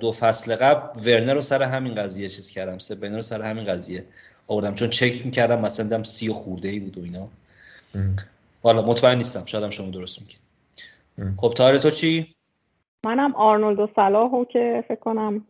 دو 0.00 0.12
فصل 0.12 0.56
قبل 0.56 1.00
ورنر 1.00 1.34
رو 1.34 1.40
سر 1.40 1.62
همین 1.62 1.94
قضیه 1.94 2.28
چیز 2.28 2.50
کردم 2.50 2.78
سه 2.78 3.08
رو 3.08 3.22
سر 3.22 3.42
همین 3.42 3.64
قضیه 3.64 4.04
آوردم 4.46 4.74
چون 4.74 4.90
چک 4.90 5.26
می‌کردم 5.26 5.60
مثلا 5.60 5.84
دیدم 5.84 6.02
سی 6.02 6.28
و 6.28 6.32
خورده 6.32 6.68
ای 6.68 6.80
بود 6.80 6.98
و 6.98 7.02
اینا. 7.02 7.28
حالا 8.62 8.82
مطمئن 8.82 9.18
نیستم 9.18 9.44
شاید 9.46 9.70
شما 9.70 9.90
درست 9.90 10.20
میگی. 10.20 10.36
خب 11.36 11.54
تاره 11.56 11.78
تو 11.78 11.90
چی؟ 11.90 12.35
منم 13.06 13.34
آرنولد 13.34 13.80
و 13.80 13.88
صلاحو 13.96 14.44
که 14.44 14.84
فکر 14.88 15.00
کنم 15.00 15.42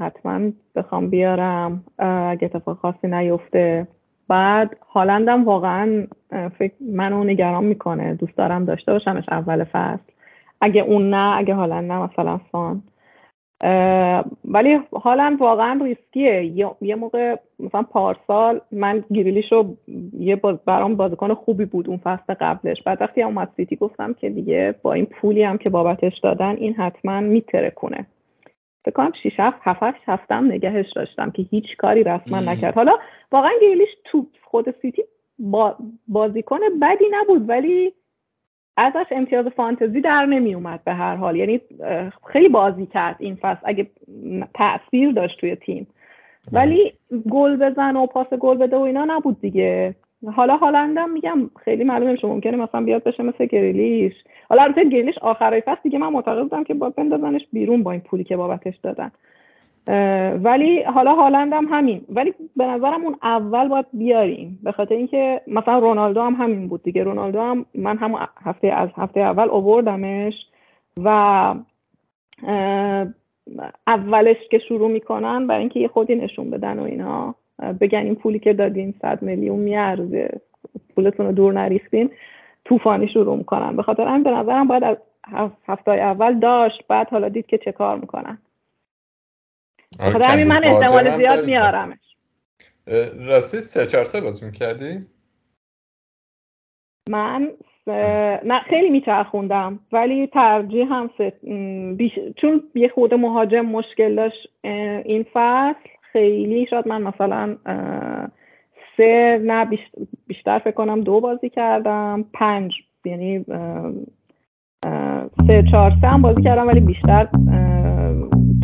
حتما 0.00 0.40
بخوام 0.74 1.10
بیارم. 1.10 1.84
اگه 1.98 2.44
اتفاق 2.44 2.78
خاصی 2.78 3.08
نیفته. 3.08 3.88
بعد 4.28 4.76
هالندم 4.94 5.44
واقعا 5.44 6.06
فکر 6.58 6.74
منو 6.80 7.24
نگران 7.24 7.64
می‌کنه. 7.64 8.14
دوست 8.14 8.36
دارم 8.36 8.64
داشته 8.64 8.92
باشمش 8.92 9.24
اول 9.30 9.64
فصل. 9.64 10.12
اگه 10.60 10.80
اون 10.82 11.10
نه 11.10 11.36
اگه 11.36 11.54
هالند 11.54 11.92
نه 11.92 11.98
مثلا 11.98 12.38
فان 12.52 12.82
ولی 14.44 14.80
حالا 14.92 15.36
واقعا 15.40 15.80
ریسکیه. 15.84 16.44
یه 16.80 16.94
موقع 16.94 17.36
مثلا 17.58 17.82
پارسال 17.82 18.60
من 18.72 19.04
گریلیش 19.12 19.52
رو 19.52 19.76
یه 20.18 20.36
باز 20.36 20.56
برام 20.64 20.94
بازیکن 20.94 21.34
خوبی 21.34 21.64
بود 21.64 21.88
اون 21.88 21.98
فصل 21.98 22.34
قبلش. 22.34 22.82
بعد 22.82 23.02
وقتی 23.02 23.22
اومد 23.22 23.48
سیتی 23.56 23.76
گفتم 23.76 24.12
که 24.12 24.30
دیگه 24.30 24.74
با 24.82 24.92
این 24.92 25.06
پولی 25.06 25.42
هم 25.42 25.58
که 25.58 25.70
بابتش 25.70 26.18
دادن 26.18 26.56
این 26.56 26.74
حتما 26.74 27.20
میتره 27.20 27.70
کنه 27.70 28.06
فکر 28.84 28.94
کنم 28.94 29.12
6 29.22 29.32
7 29.38 29.58
7 29.64 29.98
هفتم 30.06 30.44
نگهش 30.44 30.92
داشتم 30.92 31.30
که 31.30 31.42
هیچ 31.42 31.76
کاری 31.78 32.02
رسما 32.02 32.40
نکرد. 32.40 32.74
حالا 32.74 32.92
واقعا 33.32 33.50
گریلیش 33.62 33.88
تو 34.04 34.26
خود 34.42 34.74
سیتی 34.82 35.02
با 35.38 35.76
بازیکن 36.08 36.58
بدی 36.82 37.04
نبود 37.12 37.48
ولی 37.48 37.92
ازش 38.76 39.06
امتیاز 39.10 39.46
فانتزی 39.46 40.00
در 40.00 40.26
نمی 40.26 40.54
اومد 40.54 40.84
به 40.84 40.92
هر 40.92 41.16
حال. 41.16 41.36
یعنی 41.36 41.60
خیلی 42.32 42.48
بازی 42.48 42.86
کرد 42.86 43.16
این 43.18 43.34
فصل 43.34 43.60
اگه 43.64 43.86
تاثیر 44.54 45.12
داشت 45.12 45.40
توی 45.40 45.56
تیم. 45.56 45.86
ولی 46.52 46.92
گل 47.30 47.56
بزن 47.56 47.96
و 47.96 48.06
پاس 48.06 48.26
گل 48.26 48.56
بده 48.56 48.76
و 48.76 48.80
اینا 48.80 49.04
نبود 49.04 49.40
دیگه. 49.40 49.94
حالا 50.36 50.56
هالندم 50.56 51.10
میگم 51.10 51.50
خیلی 51.64 51.84
معلومه 51.84 52.12
میشه 52.12 52.26
ممکنه 52.26 52.56
مثلا 52.56 52.80
بیاد 52.80 53.04
بشه 53.04 53.22
مثل 53.22 53.46
گریلیش. 53.46 54.12
حالا 54.48 54.62
البته 54.62 54.84
گریلیش 54.84 55.18
آخرای 55.18 55.60
فصل 55.60 55.80
دیگه 55.82 55.98
من 55.98 56.08
معتقد 56.08 56.42
بودم 56.42 56.64
که 56.64 56.74
با 56.74 56.90
بندازنش 56.90 57.46
بیرون 57.52 57.82
با 57.82 57.92
این 57.92 58.00
پولی 58.00 58.24
که 58.24 58.36
بابتش 58.36 58.76
دادن. 58.76 59.10
ولی 60.42 60.82
حالا 60.82 61.14
هالند 61.14 61.52
هم 61.52 61.66
همین. 61.70 62.04
ولی 62.08 62.34
به 62.56 62.66
نظرم 62.66 63.04
اون 63.04 63.16
اول 63.22 63.68
باید 63.68 63.86
بیاریم. 63.92 64.58
به 64.62 64.72
خاطر 64.72 64.94
اینکه 64.94 65.40
مثلا 65.46 65.78
رونالدو 65.78 66.22
هم 66.22 66.32
همین 66.32 66.68
بود 66.68 66.82
دیگه. 66.82 67.02
رونالدو 67.02 67.40
هم 67.40 67.66
من 67.74 67.96
هم 67.96 68.28
هفته 68.44 68.68
از 68.68 68.88
هفته 68.96 69.20
اول 69.20 69.48
اووردمش 69.48 70.34
و 70.96 71.08
اولش 73.86 74.36
که 74.50 74.58
شروع 74.58 74.90
می‌کنن 74.90 75.46
برای 75.46 75.60
اینکه 75.60 75.80
یه 75.80 75.88
خودی 75.88 76.14
نشون 76.14 76.50
بدن 76.50 76.78
و 76.78 76.82
اینا 76.82 77.34
بگن 77.80 77.98
این 77.98 78.14
پولی 78.14 78.38
که 78.38 78.52
دادین 78.52 78.94
صد 79.02 79.22
میلیون 79.22 79.58
میارزه. 79.58 80.40
پولتون 80.94 81.26
رو 81.26 81.32
دور 81.32 81.52
نریختین. 81.52 82.10
طوفانی 82.64 83.08
شروع 83.08 83.36
می‌کنن. 83.36 83.76
به 83.76 83.82
خاطر 83.82 84.06
همین 84.06 84.22
به 84.22 84.30
نظرم 84.30 84.68
باید 84.68 84.84
از 85.32 85.50
هفته 85.68 85.90
اول 85.90 86.38
داشت. 86.38 86.84
بعد 86.88 87.08
حالا 87.10 87.28
دید 87.28 87.46
که 87.46 87.58
چه 87.58 87.72
کار 87.72 87.98
می‌کنن. 87.98 88.38
خدا 89.98 90.26
همین 90.26 90.46
من 90.46 90.64
احتمال 90.64 91.16
زیاد 91.16 91.46
میارمش. 91.46 91.98
راستی 93.18 93.60
سه 93.60 93.86
چهار 93.86 94.04
سه 94.04 94.20
بازی 94.20 94.46
می‌کردی؟ 94.46 95.06
من 97.10 97.48
نه 98.44 98.60
خیلی 98.70 98.90
میچرخوندم 98.90 99.78
ولی 99.92 100.26
ترجیح 100.26 100.86
هم 100.90 101.10
بیش... 101.94 102.12
چون 102.36 102.62
یه 102.74 102.88
خود 102.88 103.14
مهاجم 103.14 103.60
مشکل 103.60 104.14
داشت 104.14 104.48
این 105.04 105.26
فصل 105.32 105.88
خیلی 106.12 106.66
شاید 106.70 106.88
من 106.88 107.02
مثلا 107.02 107.56
سه 108.96 109.40
نه 109.44 109.70
بیشتر 110.26 110.58
فکر 110.58 110.70
کنم 110.70 111.00
دو 111.00 111.20
بازی 111.20 111.50
کردم 111.50 112.24
پنج 112.34 112.72
یعنی 113.04 113.44
سه 115.46 115.64
چهار 115.70 115.92
سه 116.00 116.06
هم 116.06 116.22
بازی 116.22 116.42
کردم 116.42 116.66
ولی 116.66 116.80
بیشتر 116.80 117.28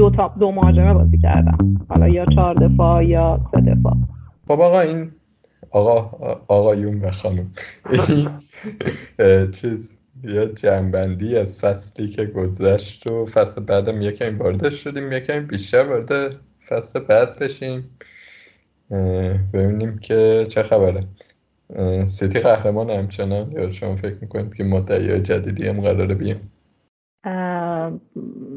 دو 0.02 0.10
تا 0.10 0.34
دو 0.40 0.52
مهاجمه 0.52 0.94
بازی 0.94 1.18
کردم. 1.18 1.86
حالا 1.88 2.08
یا 2.08 2.26
چهار 2.26 2.54
دفاع 2.54 3.04
یا 3.04 3.40
سه 3.54 3.60
دفاع. 3.60 3.96
خب 4.48 4.60
آقا 4.60 4.80
این 4.80 5.10
آقا 5.70 5.96
آقایون 6.48 7.00
و 7.00 7.10
خانم. 7.10 7.50
چیز 9.52 9.98
یه 10.24 10.46
جنبندی 10.46 11.36
از 11.36 11.58
فصلی 11.58 12.08
که 12.08 12.24
گذشت 12.24 13.06
و 13.06 13.26
فصل 13.26 13.64
بعدم 13.64 14.02
یکم 14.02 14.38
واردش 14.38 14.74
شدیم 14.74 15.12
یکم 15.12 15.46
بیشتر 15.46 15.88
وارد 15.88 16.36
فصل 16.68 17.00
بعد 17.00 17.38
بشیم. 17.38 17.98
ببینیم 19.52 19.98
که 19.98 20.46
چه 20.48 20.62
خبره. 20.62 21.04
سیتی 22.06 22.38
قهرمان 22.38 22.90
همچنان. 22.90 23.52
یا 23.52 23.70
شما 23.70 23.96
فکر 23.96 24.16
می‌کنید 24.20 24.54
که 24.54 24.64
مدعی 24.64 25.20
جدیدی 25.20 25.68
هم 25.68 25.80
قراره 25.80 26.14
بیام 26.14 26.40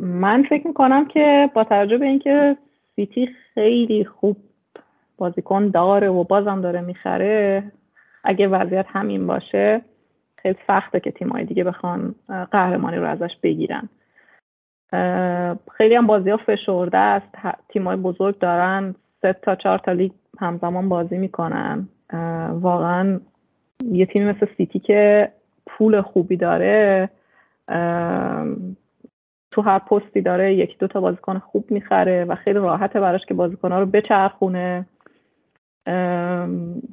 من 0.02 0.44
فکر 0.50 0.68
می‌کنم 0.68 1.06
که 1.06 1.50
با 1.54 1.64
توجه 1.64 1.98
به 1.98 2.06
اینکه 2.06 2.58
سیتی 2.96 3.30
خیلی 3.54 4.06
خوب 4.06 4.38
بازیکن 5.18 5.68
داره 5.70 6.10
و 6.10 6.24
بازم 6.24 6.62
داره 6.62 6.82
می‌خره 6.82 7.64
اگه 8.24 8.48
وضعیت 8.48 8.86
همین 8.90 9.28
باشه 9.28 9.82
خیلی 10.38 10.58
سخته 10.68 11.00
که 11.00 11.12
تیمای 11.12 11.46
دیگه 11.46 11.64
بخوان 11.64 12.16
قهرمانی 12.52 12.98
رو 12.98 13.10
ازش 13.10 13.38
بگیرن. 13.44 13.90
خیلی 15.78 15.96
هم 15.96 16.08
بازی 16.08 16.30
ها 16.30 16.38
فشرده 16.38 16.98
است. 16.98 17.28
تیمای 17.70 17.96
بزرگ 17.96 18.40
دارن 18.40 18.96
سه 19.22 19.34
تا 19.34 19.56
چهار 19.56 19.78
تا 19.78 19.92
لیگ 19.92 20.12
همزمان 20.40 20.90
بازی 20.90 21.18
می‌کنن. 21.18 21.88
واقعا 22.52 23.20
یه 23.92 24.06
تیمی 24.06 24.26
مثل 24.26 24.48
سیتی 24.58 24.80
که 24.80 25.32
پول 25.66 26.02
خوبی 26.02 26.38
داره 26.38 27.10
تو 29.56 29.62
هر 29.62 29.80
پستی 29.80 30.22
داره 30.22 30.56
یکی 30.56 30.76
دو 30.80 30.88
تا 30.88 31.02
بازیکن 31.02 31.40
خوب 31.40 31.72
می‌خره 31.72 32.26
و 32.26 32.36
خیلی 32.36 32.60
راحته 32.60 33.00
براش 33.00 33.26
که 33.26 33.34
بازیکنها 33.34 33.80
رو 33.80 33.86
بچرخونه. 33.86 34.86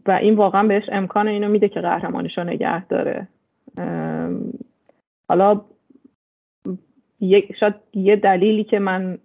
و 0.07 0.11
این 0.21 0.35
واقعا 0.35 0.63
بهش 0.63 0.85
امکان 0.93 1.29
اینو 1.29 1.49
میده 1.49 1.69
که 1.69 1.81
قهرمانیش 1.81 2.39
رو 2.39 2.45
نگه 2.45 2.87
داره. 2.87 3.29
حالا 5.29 5.61
شاید 7.61 7.75
یه 7.95 8.17
دلیلی 8.17 8.65
که 8.65 8.79
من 8.79 9.19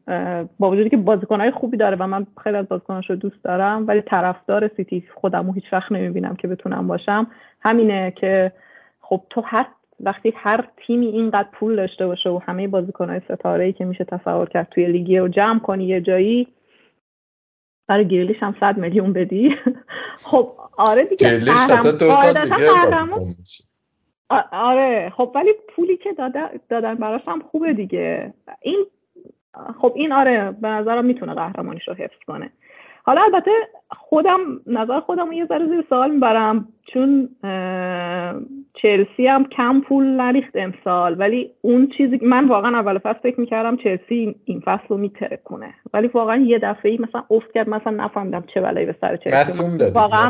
با 0.59 0.69
وجودی 0.69 0.89
که 0.89 0.97
بازیکنهای 0.97 1.51
خوبی 1.51 1.77
داره 1.77 1.97
و 1.99 2.07
من 2.07 2.27
خیلی 2.43 2.57
از 2.57 2.67
بازیکناش 2.67 3.09
رو 3.09 3.15
دوست 3.15 3.43
دارم 3.43 3.87
ولی 3.87 4.01
طرفدار 4.01 4.67
سیتی 4.67 5.03
خودم 5.15 5.47
رو 5.47 5.53
هیچ 5.53 5.73
وقت 5.73 5.91
نمی‌بینم 5.91 6.35
که 6.35 6.47
بتونم 6.47 6.87
باشم 6.87 7.27
همینه 7.61 8.11
که 8.11 8.51
خب 9.01 9.21
تو 9.29 9.41
هر 9.41 9.65
وقتی 9.99 10.33
هر 10.35 10.67
تیمی 10.77 11.07
اینقدر 11.07 11.49
پول 11.51 11.75
داشته 11.75 12.07
باشه 12.07 12.29
و 12.29 12.39
همه 12.45 12.67
بازیکنهای 12.67 13.21
ستاره 13.29 13.65
ای 13.65 13.73
که 13.73 13.85
میشه 13.85 14.03
تصور 14.03 14.49
کرد 14.49 14.67
توی 14.71 14.85
لیگی 14.85 15.17
رو 15.17 15.27
جمع 15.27 15.59
کنی 15.59 15.85
یه 15.85 16.01
جایی 16.01 16.47
برای 17.87 18.07
گریلیش 18.07 18.37
هم 18.39 18.55
صد 18.59 18.77
میلیون 18.77 19.13
بدی. 19.13 19.55
خب 20.29 20.51
آره 20.77 21.03
دیگه 21.03 21.39
سال 21.39 22.43
دیگه 22.43 22.71
آره 24.51 25.13
خب 25.17 25.31
ولی 25.35 25.53
پولی 25.75 25.97
که 25.97 26.13
دادن 26.69 26.95
براش 26.95 27.21
هم 27.27 27.41
خوبه 27.41 27.73
دیگه. 27.73 28.33
این 28.61 28.85
خب 29.81 29.93
این 29.95 30.11
آره 30.11 30.51
به 30.51 30.67
نظرم 30.67 31.05
می‌تونه 31.05 31.33
قهرمانیش 31.33 31.87
رو 31.87 31.93
حفظ 31.93 32.19
کنه. 32.27 32.49
حالا 33.03 33.21
البته 33.21 33.51
خودم 33.91 34.39
نظر 34.65 34.99
خودم 34.99 35.31
یه 35.31 35.45
ذره 35.45 35.67
زیر 35.67 35.85
سوال 35.89 36.11
می‌برم 36.11 36.67
چون 36.93 37.29
چلسی 38.81 39.27
هم 39.27 39.45
کم 39.45 39.81
پول 39.81 40.05
نریخت 40.05 40.55
امسال 40.55 41.19
ولی 41.19 41.51
اون 41.61 41.89
چیزی 41.97 42.19
من 42.21 42.47
واقعا 42.47 42.79
اول 42.79 42.97
فصل 42.97 43.19
فکر 43.19 43.39
می‌کردم 43.39 43.77
چلسی 43.77 44.35
این 44.45 44.59
فصل 44.65 44.87
رو 44.87 44.97
میتره 44.97 45.39
کنه 45.43 45.73
ولی 45.93 46.07
واقعا 46.07 46.35
یه 46.35 46.59
دفعه 46.59 46.97
مثلا 47.01 47.23
افت 47.31 47.51
کرد 47.53 47.69
مثلا 47.69 47.93
نفهمیدم 47.93 48.43
چه 48.53 48.61
بلایی 48.61 48.85
به 48.85 48.95
سر 49.01 49.17
چلسی 49.17 49.31
واقعا 49.93 50.29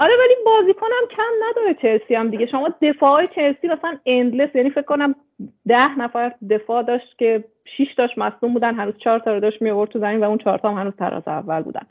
آره 0.00 0.12
ولی 0.18 0.34
بازیکنم 0.46 1.08
کم 1.16 1.22
نداره 1.48 1.74
چلسی 1.82 2.14
هم 2.14 2.30
دیگه. 2.30 2.46
شما 2.46 2.68
دفاع 2.82 3.26
چلسی 3.26 3.68
مثلا 3.68 3.98
اندلس 4.06 4.54
یعنی 4.54 4.70
فکر 4.70 4.82
کنم 4.82 5.14
ده 5.68 5.98
نفر 5.98 6.32
دفاع 6.50 6.82
داشت 6.82 7.18
که 7.18 7.44
شیش 7.76 7.94
داشت 7.94 8.18
مصدوم 8.18 8.52
بودن 8.52 8.74
هنوز 8.74 8.94
چهار 8.98 9.18
تا 9.18 9.32
رو 9.34 9.40
داشت 9.40 9.62
می 9.62 9.86
تو 9.86 9.98
زمین 9.98 10.20
و 10.20 10.24
اون 10.24 10.38
چهار 10.38 10.58
تا 10.58 10.70
هم 10.70 10.78
هنوز 10.78 10.96
تراز 10.98 11.28
اول 11.28 11.62
بودن. 11.62 11.86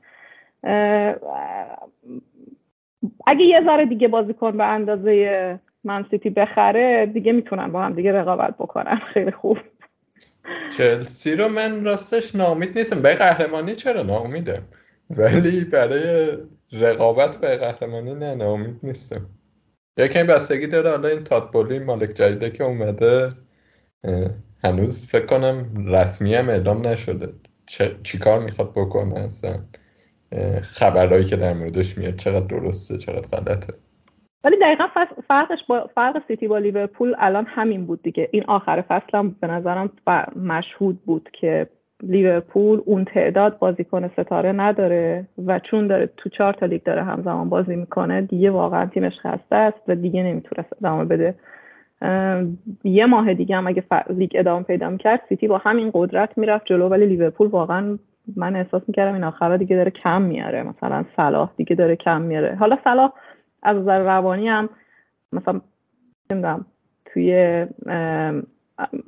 اگه 3.28 3.42
یه 3.46 3.62
ذره 3.66 3.86
دیگه 3.86 4.08
بازیکن 4.08 4.58
به 4.58 4.64
اندازه 4.64 5.60
من 5.84 6.06
سیتی 6.12 6.30
بخره 6.30 7.06
دیگه 7.06 7.32
می‌تونن 7.32 7.72
با 7.72 7.84
هم 7.84 7.94
دیگه 7.94 8.12
رقابت 8.12 8.58
بکنن 8.58 8.96
خیلی 9.14 9.32
خوب. 9.32 9.58
چلسی 10.78 11.36
رو 11.36 11.48
من 11.48 11.86
راستش 11.86 12.36
نامید 12.36 12.78
نیستم. 12.78 13.02
به 13.02 13.16
قهرمانی 13.16 13.76
چرا 13.76 14.02
نامیده 14.02 14.62
ولی 15.10 15.64
برای 15.64 16.38
رقابت 16.72 17.38
به 17.38 17.58
قهرمانی 17.58 18.14
نه 18.14 18.36
نامید 18.36 18.80
نیستم. 18.84 19.26
یکی 19.98 20.24
بستگی 20.24 20.68
داره. 20.68 20.90
حالا 20.90 21.08
این 21.08 21.24
تاتبولی 21.24 21.80
مالک 21.80 22.10
جدیده 22.10 22.50
که 22.50 22.64
اومده 22.64 23.30
هنوز 24.64 25.06
فکر 25.06 25.26
کنم 25.26 25.86
رسمی 25.88 26.36
هم 26.36 26.50
اعلام 26.50 26.88
نشده. 26.88 27.34
چی 28.04 28.18
کار 28.18 28.40
می‌خواد 28.40 28.72
بکنه 28.72 29.20
اصلا؟ 29.20 29.60
خبرهایی 30.62 31.26
که 31.26 31.36
در 31.36 31.54
موردش 31.54 31.98
میاد 31.98 32.16
چقدر 32.16 32.48
درسته 32.48 32.98
چقدر 32.98 33.28
غلطه. 33.38 33.74
ولی 34.44 34.56
دقیقا 34.62 34.88
فرقش 35.28 35.60
با 35.68 35.90
فرق 35.96 36.22
سیتی 36.28 36.48
با 36.48 36.58
لیورپول 36.58 37.16
الان 37.18 37.46
همین 37.46 37.86
بود 37.86 38.02
دیگه. 38.02 38.30
این 38.32 38.44
آخر 38.48 38.82
فصل 38.82 39.18
هم 39.18 39.36
به 39.42 39.48
نظرم 39.48 39.90
مشهود 40.36 41.00
بود 41.06 41.30
که 41.34 41.68
لیورپول 42.04 42.82
اون 42.86 43.06
تعداد 43.06 43.60
بازیکن 43.60 44.08
ستاره 44.08 44.52
نداره 44.52 45.28
و 45.46 45.60
چون 45.60 45.88
داره 45.88 46.10
تو 46.18 46.30
چهار 46.30 46.54
تا 46.54 46.66
لیگ 46.66 46.84
داره 46.84 47.04
همزمان 47.04 47.50
بازی 47.50 47.76
می‌کنه 47.76 48.22
دیگه 48.22 48.52
واقعا 48.52 48.86
تیمش 48.86 49.14
خسته 49.20 49.56
است 49.56 49.78
و 49.88 49.96
دیگه 49.96 50.24
نمی‌تونه 50.24 50.66
ادامه 50.80 51.06
بده. 51.06 51.36
یه 52.84 53.06
ماه 53.06 53.34
دیگه 53.34 53.56
هم 53.56 53.68
اگه 53.68 53.84
لیگ 54.10 54.32
ادامه 54.36 54.64
پیدا 54.64 54.90
می‌کرد 54.90 55.22
سیتی 55.30 55.48
با 55.48 55.58
همین 55.58 55.92
قدرت 55.94 56.38
می‌رفت 56.38 56.66
جلو 56.66 56.90
ولی 56.90 57.06
لیورپول 57.06 57.48
واقعا 57.48 57.98
من 58.36 58.56
احساس 58.56 58.82
می‌کردم 58.88 59.14
این 59.14 59.24
آخرا 59.24 59.58
دیگه 59.58 59.76
داره 59.76 59.92
کم 59.92 60.22
میاره. 60.22 60.64
مثلا 60.64 61.06
صلاح 61.16 61.50
دیگه 61.58 61.76
داره 61.76 61.96
کم 61.96 62.22
میاره. 62.22 62.56
حالا 62.56 62.78
صلاح 62.84 63.14
از 63.64 63.78
نظر 63.78 64.00
روانی 64.00 64.50
هم 64.50 64.70
مثلا 65.34 65.62
نمی‌دونم 66.32 66.66
توی 67.06 67.66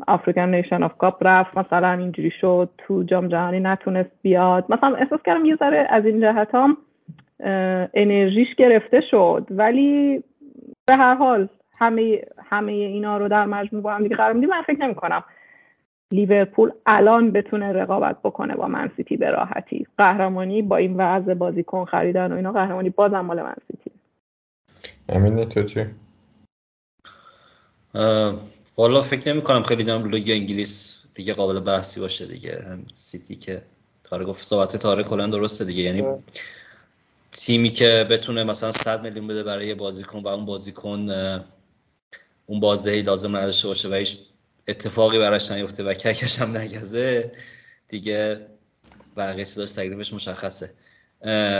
African 0.07 0.49
Nation 0.49 0.84
of 0.84 0.97
Cup 0.97 1.18
رفت 1.21 1.57
مثلا 1.57 1.91
اینجوری 1.91 2.31
شد 2.31 2.69
تو 2.77 3.03
جام 3.03 3.27
جهانی 3.27 3.59
نتونست 3.59 4.11
بیاد. 4.21 4.65
مثلا 4.69 4.95
احساس 4.95 5.19
کردم 5.25 5.45
یه 5.45 5.55
ذره 5.55 5.87
از 5.89 6.05
این 6.05 6.21
جهت 6.21 6.55
هم 6.55 6.77
انرژیش 7.93 8.55
گرفته 8.55 9.01
شد. 9.01 9.47
ولی 9.49 10.23
به 10.87 10.95
هر 10.95 11.15
حال 11.15 11.47
همه 11.79 12.21
همه 12.49 12.71
اینا 12.71 13.17
رو 13.17 13.27
در 13.27 13.45
مجموع 13.45 13.83
با 13.83 13.93
هم 13.93 14.03
دیگه 14.03 14.15
قرار 14.15 14.33
میدیم. 14.33 14.49
من 14.49 14.61
فکر 14.61 14.85
نمی 14.85 14.95
کنم 14.95 15.23
لیورپول 16.11 16.72
الان 16.86 17.31
بتونه 17.31 17.73
رقابت 17.73 18.18
بکنه 18.23 18.56
با 18.56 18.68
منسیتی 18.68 19.18
به 19.18 19.30
راحتی. 19.30 19.88
قهرمانی 19.98 20.61
با 20.61 20.77
این 20.77 20.98
وضع 20.98 21.34
بازیکن 21.34 21.86
خریدن 21.86 22.31
و 22.31 22.36
اینا 22.36 22.52
قهرمانی 22.52 22.90
بازم 22.90 23.19
مال 23.19 23.41
منسیتی 23.41 23.91
امین 25.10 25.45
تو 25.45 25.64
چی؟ 25.64 25.86
والا 28.77 29.02
فکر 29.02 29.34
نمی 29.34 29.41
کنم 29.41 29.64
خیلی 29.64 29.84
دارم 29.84 30.06
لیگ 30.06 30.30
انگلیس 30.30 31.06
دیگه 31.14 31.34
قابل 31.34 31.60
بحثی 31.60 32.02
باشه 32.02 32.26
دیگه. 32.26 32.64
هم 32.69 32.86
سیتی 32.94 33.36
که 33.36 33.61
تاره 34.03 34.26
گفت 34.26 34.44
صحبت 34.44 34.76
تاره 34.77 35.03
کلا 35.03 35.27
درسته 35.27 35.65
دیگه. 35.65 35.84
یعنی 35.84 36.03
تیمی 37.31 37.69
که 37.69 38.07
بتونه 38.10 38.44
مثلا 38.44 38.72
100 38.72 39.03
میلیون 39.03 39.27
بده 39.27 39.44
برای 39.44 39.76
بازیکن 39.76 40.19
و 40.19 40.27
اون 40.27 40.45
بازیکن 40.45 41.06
اون 42.45 42.60
بازدهی 42.60 43.02
لازم 43.02 43.38
نداشته 43.38 43.68
باشه 43.68 43.90
و 43.90 43.94
هیچ 43.94 44.18
اتفاقی 44.69 45.19
براش 45.19 45.51
نیفته 45.51 45.83
و 45.83 45.93
ککش 45.93 46.39
هم 46.39 46.57
نگزه 46.57 47.31
دیگه 47.87 48.47
بقیه 49.17 49.45
چیزاش 49.45 49.71
تکلیفش 49.71 50.13
مشخصه. 50.13 50.69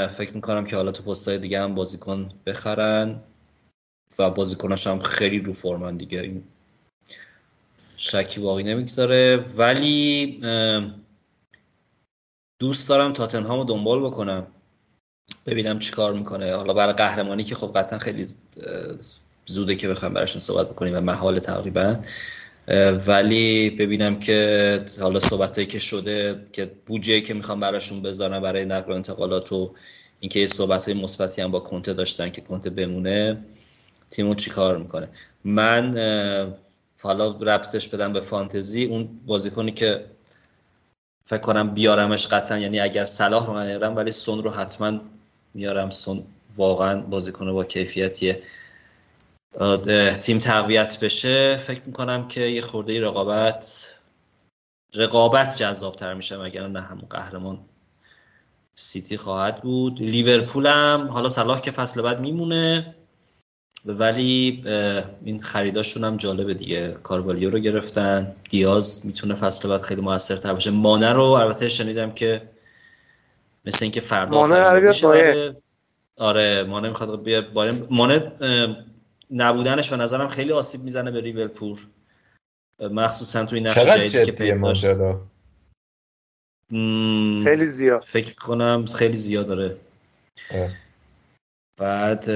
فکر 0.08 0.32
می‌کنم 0.34 0.64
که 0.64 0.76
حالا 0.76 0.92
تو 0.92 1.04
پستای 1.04 1.38
دیگه 1.38 1.62
هم 1.62 1.76
بازیکن 1.76 2.32
بخرن 2.46 3.20
و 4.20 4.30
بازیکناش 4.30 4.88
هم 4.88 5.00
خیلی 5.00 5.40
رو 5.40 5.54
فرمن 5.54 5.98
دیگه. 5.98 6.42
شکی 7.98 8.40
باقی 8.40 8.64
نمی‌گذاره. 8.64 9.38
ولی 9.38 10.42
دوست 12.60 12.90
دارم 12.90 13.14
تاتنهام 13.14 13.60
رو 13.60 13.64
دنبال 13.64 14.02
بکنم. 14.02 14.48
ببینم 15.46 15.80
چی 15.80 15.92
کار 15.92 16.14
می‌کنه. 16.14 16.56
حالا 16.56 16.74
برای 16.74 16.94
قهرمانی 16.94 17.44
که 17.44 17.56
خب 17.56 17.72
قطعا 17.76 18.00
خیلی 18.00 18.28
زوده 19.46 19.76
که 19.76 19.88
بخوایم 19.88 20.14
براشون 20.14 20.40
صحبت 20.42 20.70
بکنیم 20.70 20.96
و 20.96 21.02
محال 21.02 21.40
تقریبا. 21.40 22.00
ولی 23.08 23.70
ببینم 23.70 24.16
که 24.16 24.86
حالا 25.02 25.20
صحبت 25.20 25.56
هایی 25.56 25.68
که 25.68 25.80
شده 25.80 26.46
که 26.52 26.72
بودجه 26.86 27.22
که 27.22 27.34
می‌خوام 27.34 27.60
براشون 27.60 28.02
بذارم 28.02 28.42
برای 28.42 28.66
نقل 28.66 28.92
و 28.92 28.96
انتقالات 28.96 29.52
و 29.52 29.74
اینکه 30.20 30.48
صحبت 30.48 30.86
های 30.86 30.94
مثبتی 30.94 31.42
هم 31.42 31.52
با 31.52 31.60
کنته 31.60 31.94
داشتن 31.94 32.30
که 32.30 32.42
کنته 32.42 32.70
بمونه 32.70 33.38
تیمو 34.10 34.36
چی 34.36 34.50
کار 34.50 34.78
می‌کنه؟ 34.78 35.10
من 35.44 35.92
حالا 37.02 37.30
ربطش 37.42 37.88
بدم 37.88 38.12
به 38.12 38.22
فانتزی 38.22 38.86
اون 38.86 39.10
بازیکنی 39.26 39.72
که 39.72 40.06
فکر 41.26 41.42
کنم 41.42 41.74
بیارمش 41.74 42.28
قطعا 42.28 42.58
یعنی 42.58 42.80
اگر 42.80 43.06
صلاح 43.06 43.48
رو 43.48 43.64
نیارم 43.64 43.96
ولی 43.96 44.12
سون 44.12 44.44
رو 44.44 44.52
حتما 44.52 45.00
میارم. 45.54 45.90
سون 45.90 46.24
واقعا 46.58 47.02
بازیکن 47.02 47.54
با 47.54 47.64
کیفیتیه. 47.64 48.42
تیم 50.22 50.40
تقویت 50.40 51.00
بشه 51.00 51.58
فکر 51.58 51.82
می‌کنم 51.86 52.28
که 52.28 52.42
یه 52.42 52.62
خورده 52.62 53.02
رقابت 53.02 53.96
رقابت 54.94 55.58
جذاب 55.58 55.96
تر 55.96 56.14
میشه 56.14 56.38
مگر 56.38 56.68
نه 56.68 56.82
همون 56.82 57.06
قهرمان 57.10 57.60
سیتی 58.76 59.18
خواهد 59.18 59.62
بود. 59.62 60.02
لیورپول 60.02 60.68
هم 60.68 61.08
حالا 61.08 61.30
صلاح 61.30 61.62
که 61.62 61.72
فصل 61.72 62.02
بعد 62.02 62.20
میمونه 62.20 62.96
ولی 63.86 64.64
این 65.26 65.40
خریداشون 65.40 66.04
هم 66.04 66.18
جالبه 66.18 66.54
دیگه. 66.54 66.92
کاروالیو 67.04 67.50
رو 67.50 67.60
گرفتن 67.60 68.36
دیاز 68.50 69.06
می‌تونه 69.06 69.34
فصل 69.34 69.70
بعد 69.70 69.82
خیلی 69.82 70.02
موثرتر 70.02 70.54
باشه. 70.54 70.72
مانه 70.72 71.14
رو 71.14 71.24
البته 71.24 71.68
شنیدم 71.68 72.12
که 72.12 72.42
مثل 73.66 73.86
اینکه 73.86 74.02
فردا 74.02 74.38
مانه 74.38 75.56
آره 76.18 76.64
مانه 76.64 76.90
می‌خواد 76.90 77.24
بیاد 77.24 77.46
مانه 77.90 78.32
نبودنش 79.30 79.90
به 79.90 79.98
نظرم 79.98 80.28
خیلی 80.28 80.52
آسیب 80.52 80.82
می‌زنه 80.82 81.12
به 81.12 81.22
لیورپول. 81.22 81.78
مخصوصا 82.80 83.46
تو 83.46 83.56
این 83.56 83.68
نقش 83.68 83.86
جدیدی 83.86 84.26
که 84.26 84.32
پیدا 84.32 84.62
داشت. 84.62 84.88
خیلی 87.44 87.66
زیاد. 87.66 88.02
فکر 88.02 88.36
کنم 88.36 88.86
خیلی 88.86 89.18
زیاد 89.18 89.48
داره. 89.48 89.78
بعد 91.78 92.30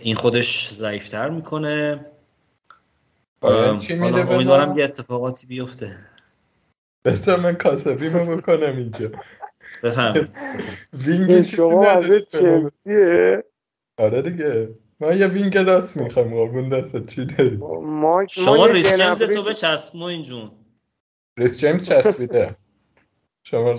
این 0.00 0.14
خودش 0.14 0.72
ضعیفتر 0.72 1.28
می‌کنه. 1.30 2.06
امیدوارم 3.42 4.78
یه 4.78 4.84
اتفاقاتی 4.84 5.46
بیفته. 5.46 5.96
بذار 7.04 7.40
من 7.40 7.54
کاسبی 7.54 8.08
رو 8.08 8.36
بکنم 8.36 8.76
اینجا. 8.76 9.10
بفرمایید 9.82 10.38
وینگ 11.04 11.42
شما 11.42 11.86
از 11.86 12.04
چلسیه؟ 12.28 13.44
آره 13.98 14.22
دیگه. 14.22 14.74
ما 15.00 15.12
یه 15.12 15.26
وینگ 15.26 15.58
راست 15.58 15.96
می‌خوایم 15.96 16.30
قربون 16.30 16.68
دست 16.68 17.06
چی 17.06 17.24
داری؟ 17.24 17.56
ما 17.56 18.26
شما 18.30 18.66
ریس 18.66 18.96
جیمز 18.96 19.22
تو 19.22 19.42
بچسب 19.42 19.96
موین 19.96 20.22
جون. 20.22 20.50
ریس 21.36 21.58
جیمز 21.58 21.88
چسبیده. 21.88 22.56
شما؟ 23.42 23.72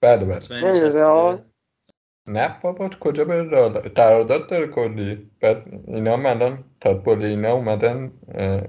بله 0.00 0.24
بله. 0.24 1.44
نه 2.26 2.58
بابا 2.62 2.88
کجا 2.88 3.24
بره 3.24 3.68
قرارداد 3.88 4.48
داره 4.48 4.66
کلی. 4.66 5.30
بعد 5.40 5.80
اینا 5.86 6.30
الان 6.30 6.64
تاد 6.80 6.94
بولی 6.94 7.22
اینا 7.22 7.52
اومدن 7.52 8.12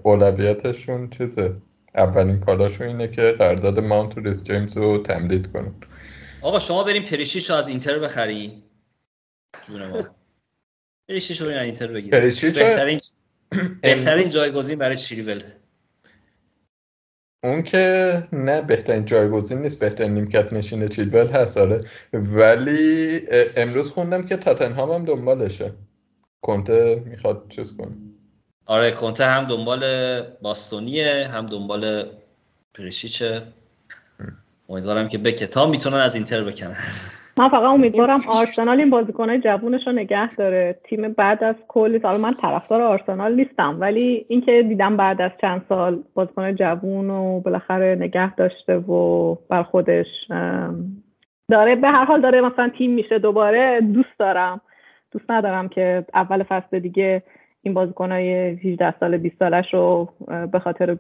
اولویتشون 0.04 1.10
چیزه. 1.10 1.56
اولین 1.96 2.40
کاراشون 2.40 2.88
اینه 2.88 3.08
که 3.08 3.32
قرارداد 3.32 3.80
ماونت 3.80 4.18
و 4.18 4.22
ریس 4.22 4.44
جیمز 4.44 4.78
رو 4.78 4.98
تمدید 4.98 5.52
کنن. 5.52 5.76
آقا 6.42 6.60
شما 6.60 6.84
بریم 6.84 7.04
پریشیچ 7.03 7.49
رو 7.50 7.56
از 7.56 7.68
اینتر 7.68 8.00
بخری 8.00 8.64
جون 9.68 9.88
ما. 9.88 10.19
پریشیچ 11.10 11.41
رو 11.41 11.48
اینتر 11.48 11.88
بگیر 11.88 12.11
بهترین 12.11 12.99
بهترین 13.81 14.30
جایگزین 14.30 14.80
برای 14.80 14.98
چیلول 14.98 15.44
اون 17.44 17.61
که 17.61 18.14
نه 18.34 18.61
بهترین 18.61 19.06
جایگزین 19.06 19.61
نیست 19.61 19.80
بهترین 19.80 20.14
نیمکت 20.14 20.53
نشین 20.53 20.88
چیلول 20.88 21.27
هست 21.27 21.57
آره. 21.57 21.81
ولی 22.14 23.22
امروز 23.57 23.90
خوندم 23.90 24.27
که 24.27 24.38
تاتنهام 24.38 24.91
هم 24.91 25.06
دنبالشه. 25.06 25.73
کنته 26.41 27.03
می‌خواد 27.06 27.45
چیز 27.49 27.72
کنه. 27.77 27.91
آره 28.65 28.91
کنته 28.91 29.26
هم 29.26 29.44
دنبال 29.44 29.84
باستونیه 30.22 31.27
هم 31.27 31.45
دنبال 31.45 32.06
پریشیچه. 32.73 33.44
امیدوارم 34.69 35.07
که 35.07 35.18
به 35.18 35.31
کتاب 35.31 35.69
می‌تونن 35.69 35.98
از 35.98 36.15
اینتر 36.15 36.44
بکنن. 36.44 36.77
من 37.40 37.49
فقط 37.49 37.64
امیدوارم 37.64 38.22
آرسنال 38.28 38.80
این 38.80 38.90
بازیکنهای 38.90 39.40
جوونش 39.40 39.88
رو 39.88 39.94
نگه 39.94 40.36
داره. 40.36 40.80
تیم 40.84 41.14
بعد 41.14 41.44
از 41.44 41.56
کلی 41.68 41.99
سال 41.99 42.22
من 42.22 42.34
طرفدار 42.34 42.82
آرسنال 42.82 43.36
نیستم 43.36 43.78
ولی 43.80 44.26
اینکه 44.30 44.64
دیدم 44.64 44.98
بعد 44.98 45.22
از 45.22 45.32
چند 45.41 45.66
سال 45.70 46.03
بازیکن 46.14 46.56
جوون 46.56 47.10
و 47.10 47.40
بالاخره 47.40 47.95
نگه 47.99 48.36
داشته 48.36 48.78
و 48.78 49.36
بر 49.49 49.64
خودش 49.64 50.07
داره 51.49 51.76
به 51.76 51.88
هر 51.88 52.06
حال 52.06 52.22
داره 52.22 52.41
مثلا 52.41 52.70
تیم 52.78 52.91
میشه 52.91 53.20
دوباره 53.20 53.82
دوست 53.82 54.20
دارم. 54.20 54.61
دوست 55.11 55.32
ندارم 55.32 55.70
که 55.70 56.06
اول 56.14 56.44
فصل 56.44 56.80
دیگه 56.80 57.24
این 57.64 57.74
بازیکنهای 57.74 58.30
18 58.34 58.99
سال 58.99 59.18
20 59.18 59.36
سالش 59.40 59.74
رو 59.74 60.10
به 60.52 60.60
خاطر 60.60 60.98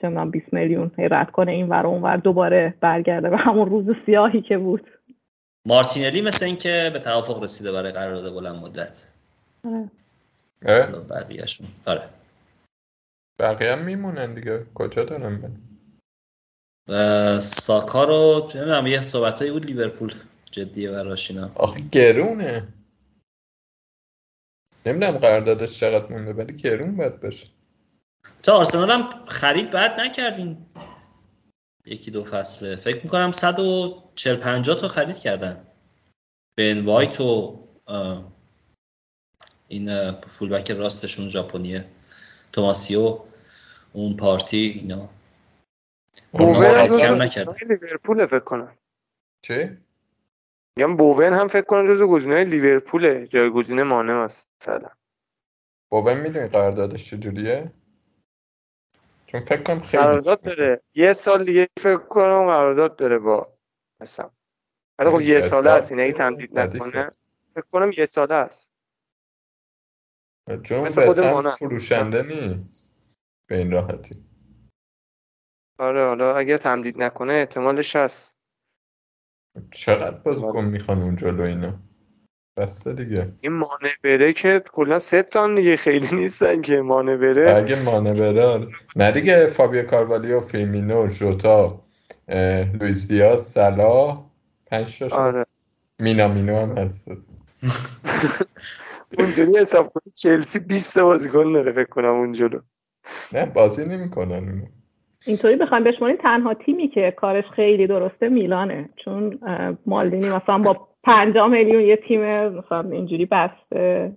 چه 0.00 0.24
20 0.24 0.52
میلیون 0.52 0.90
رد 0.98 1.30
کنه 1.30 1.52
این 1.52 1.68
ور 1.68 1.86
اون 1.86 2.02
ور 2.02 2.16
دوباره 2.16 2.74
برگرده 2.80 3.30
به 3.30 3.36
همون 3.36 3.70
روز 3.70 3.96
سیاهی 4.06 4.40
که 4.40 4.58
بود. 4.58 4.95
مارتینلی 5.66 6.22
مثل 6.22 6.44
اینکه 6.44 6.90
به 6.92 6.98
توافق 6.98 7.42
رسیده 7.42 7.72
برای 7.72 7.92
قرارداد 7.92 8.34
بلند 8.34 8.56
مدت. 8.56 9.08
آره. 10.66 10.86
بقیهشون. 10.86 11.68
آره. 11.86 12.08
بقیه 13.38 13.72
هم 13.72 13.84
میمونن 13.84 14.34
دیگه. 14.34 14.66
کجا 14.74 15.04
دارن 15.04 15.60
ساکا 17.38 18.04
رو 18.04 18.50
نمی‌دونم 18.54 18.86
یه 18.86 19.00
صحبتایی 19.00 19.50
بود 19.50 19.66
لیورپول. 19.66 20.14
جدیه 20.50 20.90
براش 20.90 21.30
اینا. 21.30 21.50
آخه 21.54 21.80
گرونه. 21.80 22.68
نمی‌دونم 24.86 25.18
قراردادش 25.18 25.80
چقدر 25.80 26.12
مونده 26.12 26.32
ولی 26.32 26.56
گرون 26.56 26.96
باید 26.96 27.20
باشه. 27.20 27.46
تا 28.42 28.52
آرسنال 28.52 28.90
هم 28.90 29.24
خرید 29.26 29.70
بعد 29.70 30.00
نکردین. 30.00 30.66
یکی 31.86 32.10
دو 32.10 32.24
فصله. 32.24 32.76
فکر 32.76 33.02
می‌کنم 33.02 33.30
140 34.16 34.36
50 34.36 34.76
تا 34.76 34.88
خرید 34.88 35.18
کردن. 35.18 35.66
بن 36.58 36.84
وایت 36.84 37.20
و 37.20 37.58
این 39.68 40.12
فولبک 40.20 40.70
راستشون 40.70 41.28
ژاپنیه. 41.28 41.84
توماسیو 42.52 43.18
اون 43.92 44.16
پارتی 44.16 44.56
اینا. 44.56 45.08
کم 46.32 47.22
نکرد 47.22 47.64
لیورپول 47.64 48.26
فکر 48.26 48.38
کنم. 48.38 48.78
چه 49.42 49.78
میگم 50.76 50.96
بوون 50.96 51.32
هم 51.32 51.48
فکر 51.48 51.64
کنم 51.64 51.94
جزو 51.94 52.08
گزینه‌های 52.08 52.44
لیورپول 52.44 53.26
جایگزین 53.26 53.82
مانه 53.82 54.12
مثلا. 54.12 54.90
بوون 55.90 56.20
می‌دونی 56.20 56.48
قراردادش 56.48 57.10
چجوریه 57.10 57.72
چون 59.26 59.40
فکر 59.40 59.62
کنم 59.62 59.80
خیلی 59.80 60.02
قرارداد 60.02 60.40
داره. 60.40 60.82
یه 60.94 61.12
سال 61.12 61.44
دیگه 61.44 61.68
فکر 61.78 61.96
کنم 61.96 62.46
قرارداد 62.46 62.96
داره 62.96 63.18
با 63.18 63.55
مثلا 64.00 64.30
ولی 64.98 65.10
خب 65.10 65.20
یه 65.20 65.40
ساله 65.40 65.70
است 65.70 65.92
این 65.92 66.00
اگه 66.00 66.12
تمدید 66.12 66.58
نکنه. 66.58 67.10
فکر 67.54 67.64
کنم 67.72 67.90
یه 67.98 68.06
ساله 68.06 68.34
است. 68.34 68.72
چون 70.62 70.80
مثل 70.80 71.50
فروشنده 71.50 72.22
نیست. 72.22 72.90
به 73.48 73.58
این 73.58 73.70
راحتی. 73.70 74.24
آره 75.78 76.06
حالا 76.06 76.36
اگه 76.36 76.58
تمدید 76.58 77.02
نکنه 77.02 77.32
احتمالش 77.32 77.96
هست 77.96 78.36
چقدر 79.70 80.16
بازیکن 80.16 80.64
می‌خوان 80.64 81.02
اون 81.02 81.16
جلو 81.16 81.42
اینا؟ 81.42 81.78
بسته 82.56 82.92
دیگه. 82.92 83.32
این 83.40 83.52
مانه 83.52 83.94
بره 84.04 84.32
که 84.32 84.64
کلا 84.72 84.98
سه 84.98 85.22
تان 85.22 85.54
دیگه 85.54 85.76
خیلی 85.76 86.16
نیستن 86.16 86.62
که 86.62 86.80
مانه 86.80 87.16
بره. 87.16 87.56
اگه 87.56 87.82
مانه 87.82 88.14
بره 88.14 88.44
آره. 88.44 88.66
نه 88.96 89.12
دیگه 89.12 89.46
فابیو 89.46 89.82
کاروالیو 89.82 90.40
فیرمینو 90.40 91.08
ژوتا. 91.08 91.85
لوئیس 92.80 93.08
دیاز 93.08 93.42
صلاح 93.42 94.24
پنج 94.66 94.98
تا 94.98 95.16
آره. 95.16 95.46
مینا 95.98 96.28
مینو 96.28 96.56
هم 96.56 96.78
هست. 96.78 97.08
اونجوری 99.18 99.58
حساب 99.58 99.92
کنی 99.92 100.12
چلسی 100.14 100.58
20 100.58 100.98
بازیکن 100.98 101.52
داره 101.52 101.72
فکر 101.72 101.88
کنم 101.90 102.14
اون 102.14 102.32
جلو. 102.32 102.60
نه 103.32 103.46
بازی 103.46 103.84
نمی‌کنن 103.84 104.32
اونو. 104.32 104.64
اینطوری 105.26 105.56
بخوایم 105.56 105.84
بشماریم 105.84 106.16
تنها 106.16 106.54
تیمی 106.54 106.88
که 106.88 107.14
کارش 107.16 107.44
خیلی 107.44 107.86
درسته 107.86 108.28
میلانه. 108.28 108.88
چون 109.04 109.38
مالدینی 109.86 110.28
مثلا 110.28 110.58
با 110.58 110.88
5 111.04 111.36
میلیون 111.50 111.82
یه 111.82 111.96
تیم 111.96 112.20
مثلا 112.48 112.90
اینجوری 112.90 113.26
بسته. 113.26 114.12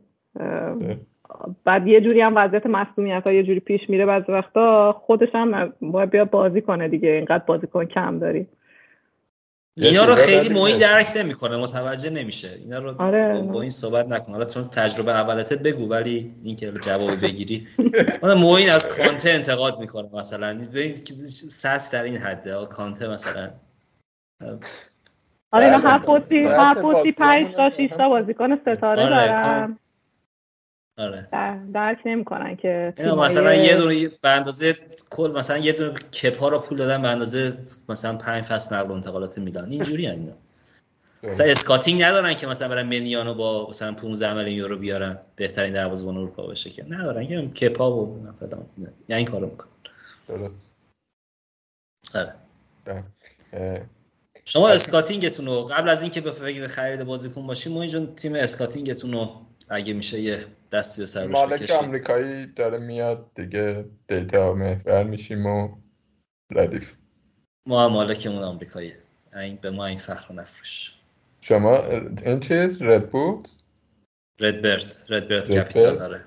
بعد 1.63 1.87
یه 1.87 2.01
جوری 2.01 2.21
هم 2.21 2.33
وضعیت 2.35 2.65
مصونیت 2.65 3.23
ها 3.25 3.33
یه 3.33 3.43
جوری 3.43 3.59
پیش 3.59 3.89
میره 3.89 4.05
بعضی 4.05 4.31
وقتا 4.31 4.93
خودش 5.05 5.29
هم 5.33 5.73
باید 5.81 6.09
بیا 6.09 6.25
بازی 6.25 6.61
کنه 6.61 6.87
دیگه. 6.87 7.09
اینقدر 7.09 7.43
بازیکن 7.45 7.85
کم 7.85 8.19
داری 8.19 8.47
اینا 9.81 10.05
رو 10.05 10.15
خیلی 10.15 10.49
موی 10.49 10.77
درک 10.77 11.07
نمی‌کنه 11.15 11.57
متوجه 11.57 12.09
نمیشه. 12.09 12.47
اینا 12.63 12.79
رو 12.79 13.01
آره. 13.01 13.41
با 13.41 13.61
این 13.61 13.69
صحبت 13.69 14.07
نکن. 14.07 14.31
حالا 14.31 14.45
چون 14.45 14.63
تجربه 14.63 15.11
اولته 15.11 15.55
بگو 15.55 15.89
ولی 15.89 16.35
اینکه 16.43 16.71
جواب 16.71 17.21
بگیری. 17.21 17.67
من 18.23 18.33
موین 18.33 18.69
از 18.69 18.97
کانته 18.97 19.29
انتقاد 19.29 19.79
می‌کنه 19.79 20.09
مثلا. 20.13 20.67
ببین 20.73 20.91
که 20.91 21.13
سطح 21.49 21.91
در 21.91 22.03
این 22.03 22.17
حده. 22.17 22.65
کانته 22.65 23.07
مثلا. 23.07 23.49
آره 25.51 25.65
اینا 25.65 25.77
هر 25.77 25.99
پستی 25.99 26.43
هر 26.43 26.73
پستی 26.73 27.11
5 27.11 27.55
تا 27.55 27.69
6 27.69 27.89
تا 27.97 28.09
بازیکن 28.09 28.55
ستاره 28.55 29.03
آره، 29.03 29.27
دارن. 29.27 29.77
آره. 30.99 31.27
در 31.31 31.57
درک 31.73 31.97
نمی‌کنن 32.05 32.55
که 32.55 32.93
اینا 32.97 33.15
مثلا 33.15 33.53
یه 33.53 33.77
دونه 33.77 34.09
به 34.21 34.29
اندازه 34.29 34.75
کل 35.09 35.31
مثلا 35.31 35.57
یه 35.57 35.71
دونه 35.73 35.93
کپا 35.99 36.49
رو 36.49 36.59
پول 36.59 36.77
دادن 36.77 37.01
به 37.01 37.07
اندازه 37.07 37.53
مثلا 37.89 38.17
5 38.17 38.43
فصل 38.43 38.75
نقل 38.75 38.89
و 38.89 38.93
انتقالات 38.93 39.37
میلان. 39.37 39.71
اینجوری 39.71 40.07
اینا. 40.07 40.33
مثلا 41.23 41.47
scouting 41.47 42.03
ندارن 42.03 42.33
که 42.33 42.47
مثلا 42.47 42.67
برن 42.67 42.85
منیانو 42.85 43.33
با 43.33 43.69
مثلا 43.69 43.93
15 43.93 44.33
میلیون 44.33 44.57
یورو 44.57 44.77
بیارن 44.77 45.17
بهترین 45.35 45.73
دروازه‌بان 45.73 46.17
اروپا 46.17 46.47
باشه 46.47 46.69
که. 46.69 46.85
ندارن 46.89 47.23
یه 47.23 47.47
کپا 47.47 47.95
و 47.95 48.27
فلان. 48.39 48.65
یعنی 48.77 48.93
این 49.09 49.25
کارو 49.25 49.45
می‌کنن. 49.45 49.69
درست. 50.27 50.71
آره. 52.15 52.33
اه. 53.53 53.79
شما 54.45 54.69
scouting 54.69 55.24
تون 55.24 55.45
رو 55.45 55.63
قبل 55.63 55.89
از 55.89 56.03
اینکه 56.03 56.21
به 56.21 56.31
فکر 56.31 56.67
خرید 56.67 57.03
بازیکن 57.03 57.47
باشیم 57.47 57.73
ما 57.73 57.81
اینجا 57.81 58.05
تیم 58.05 58.35
scouting 58.35 58.91
تون 58.91 59.11
رو 59.11 59.41
اگه 59.69 59.93
میشه 59.93 60.21
یه 60.21 60.45
دستی 60.73 61.01
به 61.01 61.05
سر 61.05 61.27
مالک 61.27 61.71
آمریکایی 61.71 62.45
داره 62.45 62.77
میاد 62.77 63.31
دیگه 63.35 63.85
دیتا 64.07 64.53
محور 64.53 65.03
میشیم 65.03 65.45
و 65.45 65.77
ردیف. 66.51 66.93
ما 67.67 67.85
هم 67.85 67.91
مالکمون 67.91 68.43
آمریکاییه. 68.43 68.97
این 69.35 69.55
به 69.61 69.71
ما 69.71 69.85
این 69.85 69.97
فخر 69.97 70.27
رو 70.29 70.35
نفروش. 70.35 70.95
شما 71.41 71.83
این 72.25 72.39
چیز 72.39 72.81
رد 72.81 73.09
بود 73.09 73.49
رد 74.39 74.61
برد 74.61 74.95
رد 75.09 75.27
برد 75.27 75.41
رد 75.43 75.49
کپیتال؟ 75.49 75.97
داره 75.97 76.25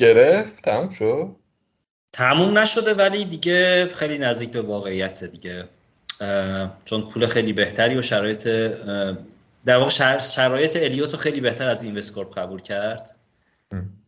گرفت؟ 0.00 0.62
تموم 0.62 0.90
شد؟ 0.90 1.36
تموم 2.12 2.58
نشده 2.58 2.94
ولی 2.94 3.24
دیگه 3.24 3.88
خیلی 3.88 4.18
نزدیک 4.18 4.50
به 4.50 4.62
واقعیت 4.62 5.24
دیگه. 5.24 5.68
چون 6.84 7.08
پول 7.08 7.26
خیلی 7.26 7.52
بهتری 7.52 7.96
و 7.98 8.02
شرایط 8.02 8.48
در 9.64 9.76
واقع 9.76 9.90
شر- 9.90 10.18
شرایط 10.18 10.76
الیوت 10.76 11.12
رو 11.12 11.18
خیلی 11.18 11.40
بهتر 11.40 11.68
از 11.68 11.82
Investcorp 11.82 12.38
قبول 12.38 12.60
کرد. 12.60 13.15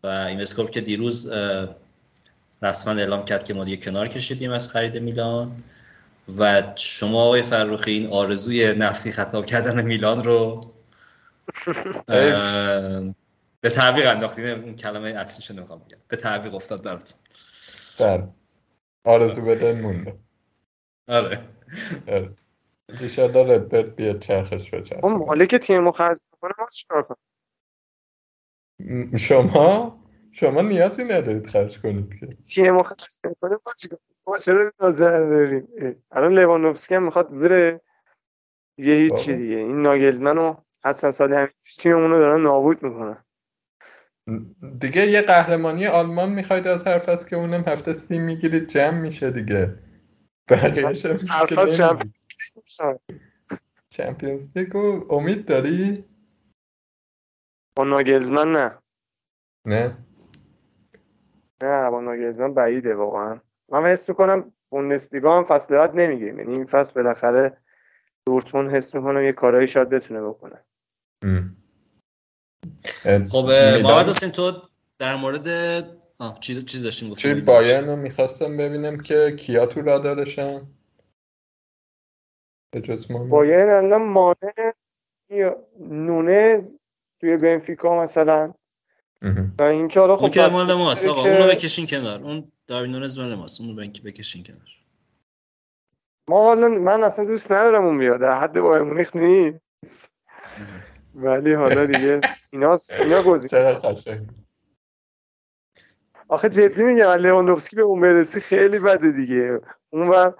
و 0.02 0.06
Investcorp 0.06 0.70
که 0.70 0.80
دیروز 0.80 1.32
رسما 2.62 2.94
اعلام 2.94 3.24
کرد 3.24 3.44
که 3.44 3.54
ما 3.54 3.64
دیگه 3.64 3.76
کنار 3.76 4.08
کشیدیم 4.08 4.50
از 4.50 4.68
خرید 4.68 4.98
میلان 4.98 5.62
و 6.38 6.72
شما 6.76 7.22
آقای 7.22 7.42
فرخی 7.42 7.90
این 7.90 8.06
آرزوی 8.06 8.74
نفتی 8.74 9.12
خطاب 9.12 9.46
کردن 9.46 9.84
میلان 9.84 10.24
رو 10.24 10.60
به 13.60 13.70
تعویق 13.70 14.06
انداختین. 14.06 14.44
اون 14.44 14.74
کلمه 14.74 15.08
اصلیشو 15.08 15.54
نمی‌خوام 15.54 15.78
بگم. 15.78 15.98
به 16.08 16.16
تعویق 16.16 16.54
افتاد 16.54 16.84
براتون. 16.84 17.18
بله. 18.00 18.28
آرزو 19.04 19.42
به 19.42 19.61
دل 19.61 19.80
مونده. 19.80 20.18
آره. 21.08 21.38
آره. 22.08 22.30
ایشالله 23.00 23.54
ردبرد 23.54 23.96
بیاد 23.96 24.20
چرخش 24.20 24.74
بچرخ 24.74 25.04
اون 25.04 25.12
مالک 25.12 25.54
تیم 25.54 25.84
رو 25.84 25.92
خرج 25.92 26.18
می‌کنه 26.32 26.52
ما 26.58 26.66
چیکار 26.72 27.02
کنیم؟ 27.02 27.27
شما؟ 29.16 29.98
شما 30.32 30.62
نیازی 30.62 31.04
ندارید 31.04 31.46
خرج 31.46 31.80
کنید 31.80 32.14
که. 32.20 32.28
خرج 32.82 33.06
می‌کنه 33.24 33.56
ما 33.66 33.72
چیکار 33.76 33.98
کنیم؟ 33.98 34.18
ما 34.26 34.38
چرا 34.38 34.72
نظر 34.80 35.18
داریم 35.18 35.68
الان 36.10 36.32
لواندوفسکی 36.32 36.94
هم 36.94 37.02
می‌خواد 37.02 37.30
بره. 37.30 37.80
دیگه 38.76 38.92
هیچی. 38.92 39.34
دیگه. 39.34 39.56
این 39.56 39.82
ناگلزمن 39.82 40.38
و 40.38 40.54
حسن 40.84 41.10
صالح 41.10 41.48
تیممون 41.78 42.10
رو 42.10 42.18
دارن 42.18 42.42
نابود 42.42 42.82
می‌کنن. 42.82 43.24
دیگه 44.80 45.06
یه 45.06 45.22
قهرمانی 45.22 45.86
آلمان 45.86 46.32
می‌خواید 46.32 46.66
از 46.66 46.86
هر 46.86 46.98
فصل 46.98 47.28
که 47.28 47.36
اونم 47.36 47.64
هفته 47.66 47.92
سی 47.92 48.18
می‌گیرید 48.18 48.68
جمع 48.68 49.00
میشه 49.00 49.30
دیگه. 49.30 49.74
بقیهش 50.48 51.06
حرفاش 51.06 51.80
چمپیونز 53.90 54.48
لیگ 54.56 54.76
امید 55.10 55.44
داری؟ 55.44 56.04
با 57.78 57.84
ناگلزمن 57.84 58.52
نه. 58.52 58.78
نه. 59.66 59.96
نه 61.62 61.90
با 61.90 62.00
ناگلزمن 62.00 62.54
بعیده 62.54 62.94
واقعا. 62.94 63.40
من 63.68 63.86
حس 63.86 64.08
می‌کنم 64.08 64.52
بوندسلیگا 64.68 65.38
هم 65.38 65.44
فصل 65.44 65.76
بعد 65.76 65.94
نمی‌گیریم 65.94 66.38
یعنی 66.38 66.52
این 66.52 66.66
فصل 66.66 66.92
بالاخره 66.94 67.56
دورتموند 68.26 68.70
حس 68.70 68.94
می‌کنم 68.94 69.22
یه 69.22 69.32
کارایی 69.32 69.68
شاید 69.68 69.88
بتونه 69.88 70.22
بکنه. 70.22 70.64
خب 73.02 73.48
محمد 73.82 74.08
حسین 74.08 74.30
تو 74.30 74.52
در 74.98 75.16
مورد 75.16 75.48
آه 76.18 76.40
چی 76.40 76.62
چیز 76.62 76.84
داشتیم 76.84 77.14
چی 77.14 77.40
بایرن 77.40 77.88
رو 77.88 77.96
می‌خواستم 77.96 78.56
ببینم 78.56 79.00
که 79.00 79.36
کیا 79.38 79.66
تو 79.66 79.82
رادارشن؟ 79.82 80.60
بایرن 83.30 83.84
الان 83.84 84.02
مانه 84.02 84.74
نونز 85.80 86.77
توی 87.20 87.36
بنفیکا 87.36 88.02
مثلا. 88.02 88.54
و 89.58 89.62
این 89.62 89.88
که 89.88 90.00
حالا 90.00 90.16
خب 90.16 90.22
اون 90.22 90.30
که 90.30 90.46
مال 90.46 90.74
ماست 90.74 91.06
آقا 91.06 91.22
اونو 91.22 91.46
بکشین 91.46 91.86
کنار. 91.86 92.20
اون 92.22 92.52
داروین 92.66 92.92
نونز 92.92 93.18
مال 93.18 93.34
ماست 93.34 93.60
اونو 93.60 93.74
بکشین 93.74 94.42
کنار. 94.42 94.68
ما 96.28 96.42
حالا 96.42 96.68
من 96.68 97.02
اصلا 97.02 97.24
دوست 97.24 97.52
ندارم 97.52 97.84
اون 97.84 97.98
بیاد. 97.98 98.20
در 98.20 98.34
حد 98.34 98.60
بایر 98.60 98.82
مونیخ 98.82 99.16
نیست. 99.16 100.12
ولی 101.14 101.52
حالا 101.52 101.86
دیگه 101.86 102.20
اینا 102.50 102.78
اینا 103.00 103.22
گزینه 103.22 103.80
آخه 106.28 106.48
جدی 106.48 106.82
میگم 106.82 107.18
لewandowski 107.18 107.74
به 107.74 107.82
اون 107.82 108.00
برسی 108.00 108.40
خیلی 108.40 108.78
بده 108.78 109.10
دیگه. 109.10 109.60
اون 109.90 110.08
وقت 110.08 110.34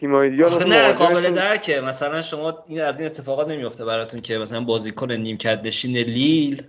تیمای 0.00 0.30
دیگه. 0.30 0.64
نه 0.64 0.92
قابل 0.92 1.30
درکه 1.30 1.80
مثلا 1.80 2.22
شما 2.22 2.64
این 2.68 2.80
از 2.80 3.00
این 3.00 3.06
اتفاقات 3.08 3.48
نمیفته 3.48 3.84
براتون 3.84 4.20
که 4.20 4.38
مثلا 4.38 4.60
بازیکن 4.60 5.12
نیمکت 5.12 5.60
نشین 5.64 5.96
لیل 5.96 6.62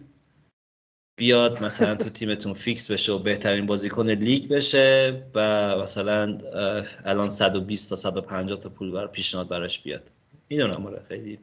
بیاد 1.20 1.64
مثلا 1.64 1.96
تو 1.96 2.10
تیمتون 2.20 2.54
فیکس 2.54 2.92
بشه 2.92 3.12
و 3.12 3.20
بهترین 3.20 3.66
بازیکن 3.66 4.10
لیگ 4.10 4.50
بشه 4.50 5.24
و 5.36 5.42
مثلا 5.78 6.38
الان 7.06 7.30
120 7.30 7.90
تا 7.90 7.96
150 7.96 8.60
تا 8.60 8.70
پول 8.70 8.92
بر 8.92 9.08
پیشنهاد 9.08 9.50
براش 9.50 9.80
بیاد. 9.80 10.12
می‌دونم 10.50 10.86
آره 10.86 11.02
خیلی 11.08 11.40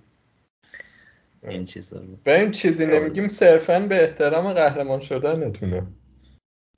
این 1.43 1.65
چیزا 1.65 2.03
به 2.25 2.41
این 2.41 2.51
چیزی 2.51 2.87
نمیگیم 2.87 3.29
صرفا 3.29 3.81
به 3.81 4.03
احترام 4.05 4.53
قهرمان 4.53 5.01
شدنتونه. 5.01 5.87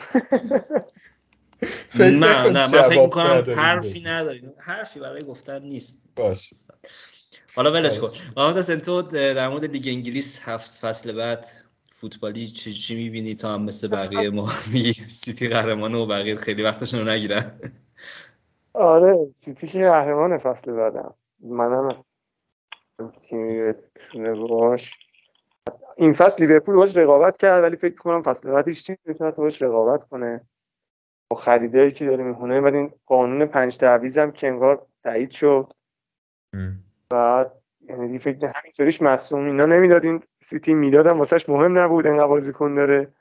نه 1.99 2.51
نه 2.51 2.66
من 2.66 2.82
فکر 2.82 3.03
می‌کنم 3.03 3.45
حرفی 3.57 4.01
نداریم. 4.01 4.55
حرفی 4.59 5.01
برای 5.01 5.23
گفتن 5.23 5.62
نیست. 5.62 6.05
باش. 6.16 6.51
حالا 7.55 7.73
ولش 7.73 7.99
کن. 7.99 8.11
محمد 8.37 8.57
حسین 8.57 8.78
تو 8.78 9.03
در 9.03 9.49
مورد 9.49 9.65
لیگ 9.65 9.85
انگلیس 9.87 10.49
هفت 10.49 10.81
فصل 10.81 11.12
بعد 11.12 11.47
فوتبالی 11.93 12.47
چی 12.47 12.73
چی 12.73 12.97
می‌بینی؟ 12.97 13.35
تا 13.35 13.55
هم 13.55 13.62
مثل 13.62 13.89
بقیه 13.89 14.31
ما 14.31 14.49
سیتی 15.07 15.49
قهرمانه 15.49 15.99
و 15.99 16.07
بقیه 16.07 16.37
خیلی 16.37 16.62
وقتشون 16.62 17.01
رو 17.01 17.09
نگیرن. 17.09 17.61
آره 18.73 19.19
سیتی 19.35 19.69
که 19.69 19.78
قهرمان 19.78 20.39
فصل 20.39 20.73
بعدم. 20.73 21.15
منم 21.41 21.89
از 21.89 22.05
تیمی 23.28 23.73
باش. 24.49 24.93
این 25.97 26.12
فصل 26.12 26.45
لیورپول 26.45 26.74
باش 26.74 26.97
رقابت 26.97 27.39
کرد 27.39 27.62
ولی 27.62 27.77
فکر 27.77 27.97
کنم 27.97 28.23
فصل 28.23 28.51
بعد 28.51 28.69
هیچ 28.69 28.87
تیمی 28.87 28.99
نمی‌تونه 29.07 29.31
باش 29.31 29.62
رقابت 29.62 30.09
کنه. 30.09 30.41
با 31.31 31.36
خریدایی 31.36 31.93
که 31.93 32.07
داره 32.07 32.24
می‌کنه 32.24 32.61
بعد 32.61 32.74
این 32.74 32.93
قانون 33.07 33.47
پنج 33.47 33.77
تعویض 33.77 34.19
هم 34.19 34.32
که 34.32 34.48
انگار 34.48 34.86
تایید 35.05 35.31
شد. 35.31 35.73
بعد 37.11 37.52
یعنی 37.81 38.19
فکر 38.19 38.52
همینطوریش 38.55 39.02
مصوم 39.02 39.44
اینا 39.44 39.66
نمی‌دادین 39.66 40.23
سیتی 40.40 40.74
می‌دادن 40.74 41.11
واسهش 41.11 41.48
مهم 41.48 41.78
نبود 41.78 42.07
انقدر 42.07 42.27
بازیکن 42.27 42.74
داره. 42.74 43.12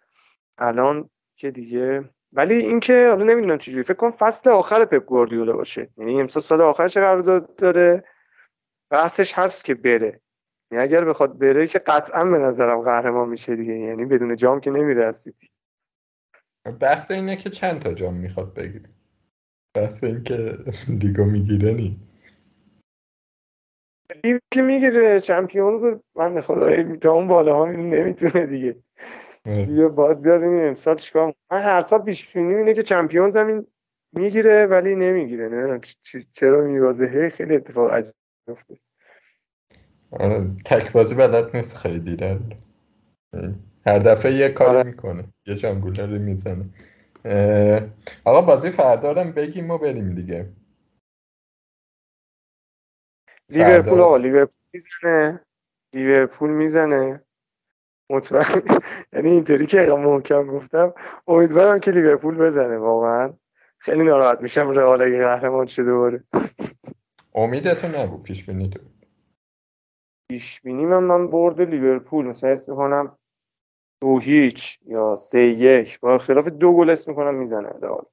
الان 0.57 1.09
که 1.35 1.51
دیگه 1.51 2.09
ولی 2.33 2.55
اینکه 2.55 3.07
حالا 3.09 3.23
نمی‌دونم 3.23 3.57
چجوری 3.57 3.83
فکر 3.83 3.93
کنم 3.93 4.11
فصل 4.11 4.49
آخر 4.49 4.85
پپ 4.85 5.05
گواردیولا 5.05 5.53
باشه. 5.53 5.89
یعنی 5.97 6.21
امسال 6.21 6.43
سال 6.43 6.61
آخرش 6.61 6.97
قرار 6.97 7.39
داره؟ 7.39 8.03
بحثش 8.89 9.33
هست 9.33 9.65
که 9.65 9.75
بره. 9.75 10.21
یعنی 10.71 10.83
اگر 10.83 11.05
بخواد 11.05 11.39
بره 11.39 11.67
که 11.67 11.79
قطعا 11.79 12.25
به 12.25 12.37
نظرم 12.37 12.81
قهرمان 12.81 13.29
میشه 13.29 13.55
دیگه. 13.55 13.73
یعنی 13.73 14.05
بدون 14.05 14.35
جام 14.35 14.59
که 14.59 14.71
نمیره 14.71 15.05
از 15.05 15.15
سیتی. 15.15 15.49
بحث 16.71 17.11
اینه 17.11 17.35
که 17.35 17.49
چند 17.49 17.81
تا 17.81 17.93
جام 17.93 18.13
می‌خواد 18.13 18.53
بگیره. 18.53 18.89
بحث 19.73 20.03
این 20.03 20.23
که 20.23 20.57
دیگه 20.99 21.23
می‌گیره 21.23 21.73
نی. 21.73 21.99
که 24.53 24.61
می‌گیره 24.61 25.19
چمپیونز 25.19 25.83
رو 25.83 26.03
من 26.15 26.41
خدا 26.41 26.97
تا 26.97 27.11
اون 27.11 27.27
بالا 27.27 27.55
ها 27.55 27.65
نمی‌تونه 27.65 28.45
دیگه. 28.45 28.75
دیگه 29.45 29.87
باید 29.87 30.21
بیاد 30.21 30.43
این 30.43 30.67
امسال 30.67 30.95
چیکار 30.95 31.33
من 31.51 31.61
هر 31.61 31.81
سال 31.81 32.01
پیش 32.01 32.33
بینی 32.33 32.55
اینه 32.55 32.73
که 32.73 32.83
چمپیونز 32.83 33.37
هم 33.37 33.65
می‌گیره 34.13 34.65
ولی 34.65 34.95
نمی‌گیره. 34.95 35.49
نمی‌دونم 35.49 35.81
چرا 36.31 36.61
میوازه 36.61 37.29
خیلی 37.29 37.55
اتفاق 37.55 37.91
عجیب 37.91 38.15
میفته 38.47 38.79
آره 40.11 40.51
تک 40.65 40.91
بازی 40.91 41.15
بلد 41.15 41.55
نیست 41.57 41.77
خیلی 41.77 42.15
در 42.15 42.37
هر 43.89 43.99
دفعه 43.99 44.33
یه 44.33 44.49
کاری 44.49 44.77
آره. 44.77 44.83
می‌کنه. 44.83 45.23
یه 45.45 45.55
جانگوله 45.55 46.05
رو 46.05 46.19
می‌زنه 46.19 46.69
آقا 48.25 48.41
بازی 48.41 48.69
فردارم 48.69 49.31
بگیم 49.31 49.71
و 49.71 49.77
بریم 49.77 50.15
دیگه. 50.15 50.53
لیورپول 53.49 53.99
آقا 54.01 54.17
لیورپول 54.17 54.61
می‌زنه. 54.73 55.45
لیورپول 55.93 56.49
می‌زنه. 56.49 57.23
مطمئن 58.11 58.61
یعنی 59.13 59.29
اینطوری 59.29 59.65
که 59.65 59.77
محکم 59.99 60.47
گفتم 60.47 60.93
امیدوارم 61.27 61.79
که 61.79 61.91
لیورپول 61.91 62.37
بزنه 62.37 62.77
واقعا. 62.77 63.33
خیلی 63.79 64.03
ناراحت 64.03 64.41
میشم 64.41 64.69
رئال 64.69 65.01
اگه 65.01 65.17
قهرمان 65.17 65.65
شه 65.65 65.83
دوباره. 65.83 66.23
امیدتو 67.35 67.87
نگو 67.87 68.17
پیش 68.17 68.45
بینی 68.45 68.69
تو. 68.69 68.79
پیش 70.31 70.61
بینی 70.61 70.85
من 70.85 71.03
من 71.03 71.27
برد 71.27 71.61
لیورپول. 71.61 72.25
مثلا 72.25 72.49
اسم 72.49 72.75
کنم 72.75 73.18
دو 74.01 74.19
هیچ 74.19 74.79
یا 74.85 75.15
سه 75.15 75.41
یک. 75.41 75.99
با 75.99 76.15
اختلاف 76.15 76.47
دو 76.47 76.73
گل 76.73 76.89
اسم 76.89 77.13
کنم 77.13 77.35
می‌زنه 77.35 77.69
رئال. 77.81 78.03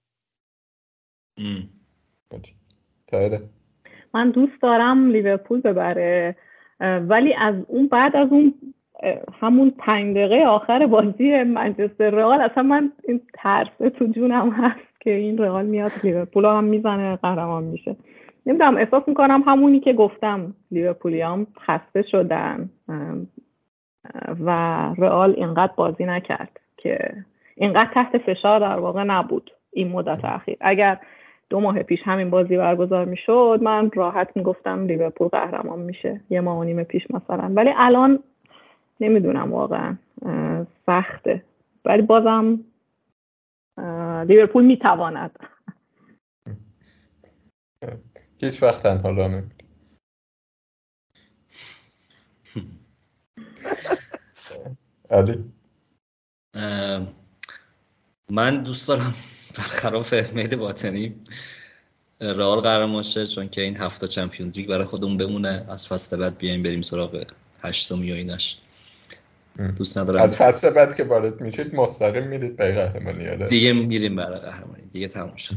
من 4.14 4.30
دوست 4.30 4.62
دارم 4.62 5.10
لیورپول 5.10 5.60
ببره 5.60 6.36
ولی 6.80 7.34
از 7.34 7.54
اون 7.68 7.88
بعد 7.88 8.16
از 8.16 8.28
اون 8.30 8.54
همون 9.40 9.70
پنج 9.70 10.16
دقیقه 10.16 10.44
آخر 10.46 10.86
بازی 10.86 11.42
منچستر 11.42 12.10
رئال 12.10 12.40
اصلا 12.40 12.62
من 12.62 12.92
این 13.04 13.20
ترسه 13.34 13.90
تو 13.90 14.06
جونم 14.06 14.50
هست 14.50 15.00
که 15.00 15.10
این 15.10 15.38
رئال 15.38 15.66
میاد 15.66 15.92
لیورپول 16.04 16.44
هم 16.44 16.64
می‌زنه 16.64 17.16
قهرمان 17.16 17.64
میشه. 17.64 17.96
نمی‌دونم 18.46 18.76
احساس 18.76 19.02
می‌کنم 19.06 19.42
همونی 19.46 19.80
که 19.80 19.92
گفتم 19.92 20.54
لیورپولیام 20.70 21.46
خسته 21.66 22.02
شدن. 22.02 22.70
و 24.40 24.50
رئال 24.98 25.34
اینقدر 25.36 25.72
بازی 25.76 26.04
نکرد 26.04 26.60
که 26.76 27.24
اینقدر 27.54 27.90
تحت 27.94 28.18
فشار 28.18 28.60
در 28.60 28.78
واقع 28.78 29.02
نبود 29.02 29.50
این 29.72 29.88
مدت 29.88 30.24
اخیر. 30.24 30.56
اگر 30.60 30.98
دو 31.50 31.60
ماه 31.60 31.82
پیش 31.82 32.00
همین 32.04 32.30
بازی 32.30 32.56
برگزار 32.56 33.04
می‌شد 33.04 33.58
من 33.62 33.90
راحت 33.94 34.36
می‌گفتم 34.36 34.86
لیورپول 34.86 35.28
قهرمان 35.28 35.78
میشه. 35.78 36.20
یه 36.30 36.40
ماه 36.40 36.58
و 36.58 36.64
نیم 36.64 36.84
پیش 36.84 37.10
مثلا. 37.10 37.52
ولی 37.54 37.70
الان 37.76 38.22
نمی‌دونم 39.00 39.52
واقعا 39.52 39.96
سخته. 40.86 41.42
ولی 41.84 42.02
بازم 42.02 42.60
لیورپول 44.28 44.64
می‌تواند. 44.64 45.38
هیچ 48.42 48.62
وقت 48.62 48.82
تنها 48.82 49.10
را 49.10 49.42
علی 55.10 55.44
من 58.30 58.62
دوست 58.62 58.88
دارم 58.88 59.14
برخلاف 59.58 60.34
مهد 60.34 60.56
باطنی 60.56 61.14
رئال 62.20 62.60
قرار 62.60 63.02
شه 63.02 63.26
چون 63.26 63.48
که 63.48 63.62
این 63.62 63.76
هفته 63.76 64.08
چمپیونز 64.08 64.56
لیگ 64.58 64.68
برای 64.68 64.84
خودمون 64.84 65.16
بمونه. 65.16 65.66
از 65.68 65.86
فصل 65.86 66.16
بعد 66.16 66.38
بیایم 66.38 66.62
بریم 66.62 66.82
سراغ 66.82 67.24
هشتم 67.62 68.04
یا 68.04 68.14
اینش 68.14 68.58
دوست 69.76 69.98
ندارم. 69.98 70.22
از 70.22 70.36
فصل 70.36 70.70
بعد 70.70 70.96
که 70.96 71.04
وارد 71.04 71.40
میشید 71.40 71.74
مستقیم 71.74 72.26
میرید 72.26 72.56
به 72.56 72.74
قهرمانی 72.74 73.28
آره. 73.28 73.46
دیگه 73.46 73.72
میریم 73.72 74.16
برای 74.16 74.38
قهرمانی. 74.38 74.86
دیگه 74.92 75.08
تموم 75.08 75.36
شد. 75.36 75.54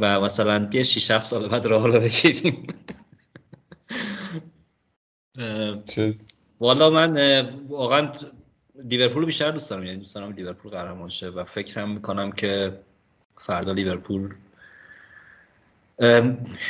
و 0.00 0.20
مثلا 0.20 0.68
یه 0.72 0.82
6 0.82 1.10
7 1.10 1.26
سال 1.26 1.48
بعد 1.48 1.66
راه 1.66 1.86
رو 1.86 2.00
بگیریم. 2.00 2.66
والا 6.60 6.90
من 6.90 7.40
واقعا 7.68 8.12
لیورپول 8.84 9.24
بیشتر 9.24 9.50
دوست 9.50 9.70
دارم 9.70 9.84
یعنی 9.84 9.96
دوست 9.96 10.14
دارم 10.14 10.32
لیورپول 10.32 10.72
قهرمان 10.72 11.08
شه 11.08 11.28
و 11.28 11.44
فکرم 11.44 11.90
می‌کنم 11.90 12.32
که 12.32 12.80
فردا 13.36 13.72
لیورپول 13.72 14.30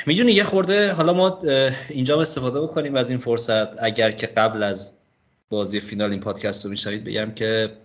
می‌دونی 0.07 0.33
یه 0.33 0.43
خورده 0.43 0.93
حالا 0.93 1.13
ما 1.13 1.39
اینجا 1.89 2.21
استفاده 2.21 2.61
بکنیم 2.61 2.97
از 2.97 3.11
این 3.11 3.19
فرصت. 3.19 3.83
اگر 3.83 4.11
که 4.11 4.27
قبل 4.27 4.63
از 4.63 4.99
بازی 5.49 5.81
فینال 5.81 6.11
این 6.11 6.21
پادکست 6.21 6.65
رو 6.65 6.71
میشنوید 6.71 7.05
بگم 7.05 7.31
که 7.31 7.77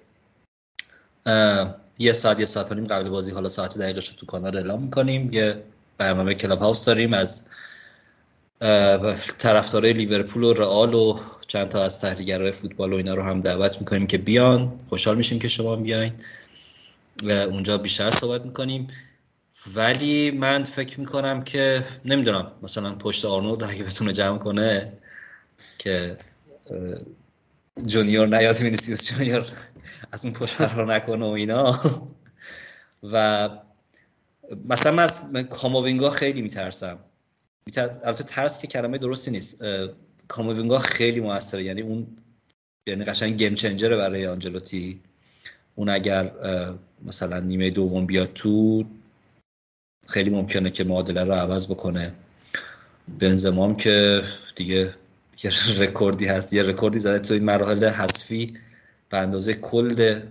یه 2.00 2.14
ساعت 2.14 2.40
یه 2.40 2.46
ساعت 2.46 2.72
نیم 2.72 2.88
قبل 2.88 3.10
بازی 3.10 3.32
حالا 3.32 3.50
ساعت 3.50 3.78
دقیقش 3.78 4.08
رو 4.08 4.16
تو 4.16 4.26
کانال 4.26 4.58
اعلام 4.58 4.84
می‌کنیم. 4.84 5.34
یه 5.34 5.64
برنامه 5.98 6.36
کلاب 6.36 6.60
هاوس 6.60 6.86
داریم 6.86 7.14
از 7.14 7.50
طرفدارای 9.38 9.94
لیورپول 9.94 10.44
و 10.44 10.54
رئال 10.54 10.94
و 10.94 11.20
چند 11.48 11.70
تا 11.70 11.84
از 11.84 12.02
تحلیلگرای 12.02 12.52
فوتبال 12.52 12.94
و 12.94 12.96
اینا 12.96 13.14
رو 13.14 13.24
هم 13.24 13.40
دعوت 13.40 13.80
می‌کنیم 13.80 14.08
که 14.08 14.18
بیان. 14.18 14.80
خوشحال 14.90 15.18
میشیم 15.18 15.40
که 15.40 15.48
شما 15.48 15.76
بیاین 15.76 16.14
اونجا 17.24 17.78
بیشتر 17.78 18.12
صحبت 18.12 18.46
می‌کنیم. 18.46 18.88
ولی 19.76 20.32
من 20.32 20.64
فکر 20.64 21.00
می‌کنم 21.00 21.44
که 21.44 21.86
نمی‌دونم 22.06 22.52
مثلا 22.64 22.96
پشت 22.96 23.26
آرنولد 23.26 23.64
اگه 23.64 23.84
بتونه 23.84 24.14
جمع 24.14 24.38
کنه 24.38 24.94
که 25.78 26.18
جونیور 27.86 28.28
نیاد 28.28 28.62
وینیسیوس 28.62 29.12
جونیور 29.12 29.48
از 30.12 30.26
اون 30.26 30.34
پشت 30.34 30.54
فرار 30.54 30.94
نکنه 30.94 31.26
و 31.26 31.30
اینا. 31.30 31.82
و 33.04 33.50
مثلا 34.66 34.92
من 34.92 35.04
از 35.04 35.34
کاموینگا 35.50 36.10
خیلی 36.10 36.42
میترسم. 36.42 37.00
البته 37.68 38.24
ترس 38.24 38.60
که 38.60 38.68
کلمه 38.68 38.98
درستی 38.98 39.32
نیست. 39.32 39.64
کاموینگا 40.28 40.80
خیلی 40.80 41.20
موثره. 41.20 41.64
یعنی 41.64 41.82
اون 41.82 42.08
یعنی 42.88 43.04
قشنگ 43.04 43.38
game 43.38 43.56
changer 43.56 43.92
ه 43.92 43.98
برای 43.98 44.28
آنجلوتی. 44.28 45.02
اون 45.76 45.90
اگر 45.90 46.32
مثلا 47.06 47.40
نیمه 47.40 47.70
دوم 47.70 48.06
بیاد 48.06 48.34
تو 48.34 48.86
خیلی 50.08 50.30
ممکنه 50.30 50.72
که 50.72 50.84
معادله 50.84 51.24
رو 51.24 51.34
عوض 51.34 51.72
بکنه. 51.72 52.14
بنزمام 53.20 53.76
که 53.76 54.22
دیگه 54.56 54.94
یه 55.44 55.52
رکوردی 55.78 56.26
هست. 56.26 56.54
یه 56.54 56.64
رکوردی 56.64 57.00
زده 57.00 57.20
تو 57.20 57.34
این 57.34 57.44
مراحل 57.44 57.86
حذفی 57.86 58.54
به 59.10 59.18
اندازه 59.18 59.54
کل 59.54 60.22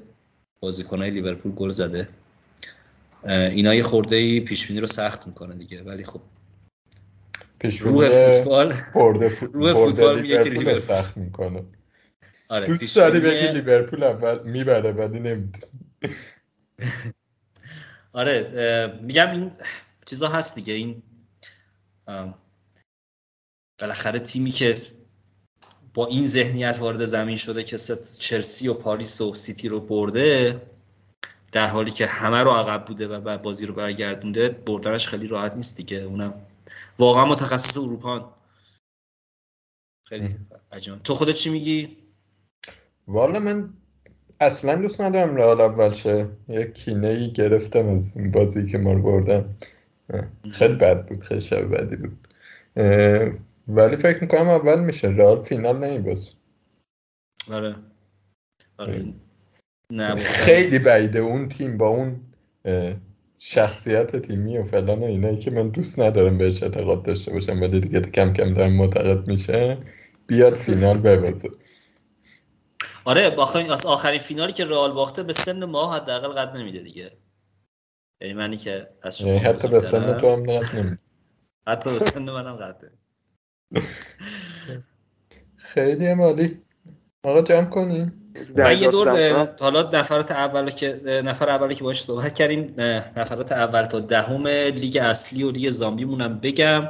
بازیکنهای 0.60 1.10
لیورپول 1.10 1.52
گل 1.52 1.70
زده. 1.70 2.08
اینا 3.28 3.74
یه 3.74 3.82
خورده 3.82 4.16
ای 4.16 4.40
پیش 4.40 4.70
رو 4.70 4.86
سخت 4.86 5.26
می‌کنه 5.26 5.54
دیگه. 5.54 5.82
ولی 5.82 6.04
خب 6.04 6.20
روح 7.70 8.08
فوتبال. 8.08 8.74
روح 9.52 9.72
فوتبال 9.72 10.20
میگه 10.20 10.44
که 10.44 10.50
لیورپول 10.50 10.80
سخت 10.80 11.16
می‌کنه. 11.16 11.64
آره 12.48 12.66
دوست 12.66 12.96
داری 12.96 13.20
بگی 13.20 13.48
لیورپول 13.48 14.02
اول 14.02 14.42
می‌بره 14.42 14.92
ولی 14.92 15.20
نمیده 15.20 15.58
آره 18.12 18.98
میگم 19.02 19.30
این 19.30 19.50
چیزا 20.06 20.28
هست 20.28 20.54
دیگه. 20.54 20.74
این 20.74 21.02
بالاخره 23.80 24.18
تیمی 24.18 24.50
که 24.50 24.74
با 25.94 26.06
این 26.06 26.26
ذهنیت 26.26 26.78
وارد 26.80 27.04
زمین 27.04 27.36
شده 27.36 27.64
که 27.64 27.76
چلسی 28.18 28.68
و 28.68 28.74
پاریس 28.74 29.20
و 29.20 29.34
سیتی 29.34 29.68
رو 29.68 29.80
برده 29.80 30.62
در 31.52 31.68
حالی 31.68 31.90
که 31.90 32.06
همه 32.06 32.42
رو 32.42 32.50
عقب 32.50 32.84
بوده 32.84 33.08
و 33.08 33.38
بازی 33.38 33.66
رو 33.66 33.74
برگردونده 33.74 34.48
بردنش 34.48 35.06
خیلی 35.06 35.26
راحت 35.26 35.52
نیست 35.56 35.76
دیگه. 35.76 35.96
اونم 35.96 36.34
واقعا 36.98 37.24
متخصص 37.24 37.78
اروپا 37.78 38.34
خیلی 40.08 40.28
عجیب 40.72 41.02
تو 41.02 41.14
خودت 41.14 41.34
چی 41.34 41.50
میگی؟ 41.50 41.96
والا 43.08 43.40
من 43.40 43.74
اصلا 44.40 44.74
دوست 44.74 45.00
ندارم 45.00 45.36
رئال 45.36 45.60
اول 45.60 45.92
شه. 45.92 46.28
یه 46.48 46.64
کینه 46.64 47.08
ای 47.08 47.32
گرفتم 47.32 47.88
از 47.88 48.16
این 48.16 48.30
بازی 48.30 48.66
که 48.66 48.78
ما 48.78 48.92
رو 48.92 49.02
بردن. 49.02 49.56
خیلی 50.52 50.74
بد 50.74 51.06
بود 51.06 51.22
خیلی 51.22 51.40
شب 51.40 51.74
بدی 51.74 51.96
بود. 51.96 52.28
ولی 53.68 53.96
فکر 53.96 54.20
می‌کنم 54.20 54.48
اول 54.48 54.80
میشه. 54.80 55.08
رئال 55.08 55.42
فینال 55.42 55.78
نمیباز 55.78 56.28
آره. 57.52 57.76
آره. 58.78 59.14
خیلی 60.16 60.78
بعیده. 60.78 61.18
اون 61.18 61.48
تیم 61.48 61.76
با 61.76 61.88
اون 61.88 62.20
شخصیت 63.46 64.16
تیمی 64.16 64.58
و 64.58 64.64
فلان 64.64 64.98
و 64.98 65.04
اینایی 65.04 65.38
که 65.38 65.50
من 65.50 65.68
دوست 65.68 65.98
ندارم 65.98 66.38
بهش 66.38 66.62
اعتقاد 66.62 67.02
داشته 67.02 67.32
باشم 67.32 67.60
ولی 67.60 67.80
دیگه 67.80 68.00
کم 68.00 68.32
کم 68.32 68.54
دارم 68.54 68.72
معتقد 68.72 69.28
میشه 69.28 69.78
بیاد 70.26 70.54
فینال 70.54 70.98
ببازه. 70.98 71.50
آره 73.04 73.30
باخرین 73.30 73.70
از 73.70 73.86
آخرین 73.86 74.20
فینالی 74.20 74.52
که 74.52 74.64
رئال 74.64 74.92
باخته 74.92 75.22
به 75.22 75.32
سن 75.32 75.64
ما 75.64 75.94
حداقل 75.94 76.28
قد 76.28 76.56
نمیده 76.56 76.78
دیگه. 76.78 77.12
یعنی 78.20 78.34
منی 78.34 78.56
که 78.56 78.88
از 79.02 79.18
شما 79.18 79.28
یعنی 79.28 79.40
حتی 79.40 79.68
به 79.68 79.80
سن 79.80 80.20
تو 80.20 80.32
هم 80.32 80.38
نمیده 80.38 80.98
حتی 81.66 81.90
به 81.90 81.98
سن 81.98 82.30
منم 82.30 82.56
قد 82.56 82.82
خیلی 85.56 86.06
عالی. 86.06 86.62
آقا 87.22 87.42
جمع 87.42 87.68
کنیم. 87.68 88.23
من 88.56 88.78
یه 88.78 88.88
دور 88.88 89.48
حالا 89.60 89.90
نفرات 89.92 90.30
اول 90.30 90.70
که 90.70 91.22
نفر 91.24 91.48
اولی 91.48 91.74
که 91.74 91.84
باش 91.84 92.02
صحبت 92.02 92.34
کردیم 92.34 92.74
نفرات 93.16 93.52
اول 93.52 93.82
تا 93.84 94.00
دهم 94.00 94.46
لیگ 94.46 94.96
اصلی 94.96 95.42
و 95.42 95.50
لیگ 95.50 95.70
زامبی 95.70 96.04
مونم 96.04 96.38
بگم. 96.38 96.88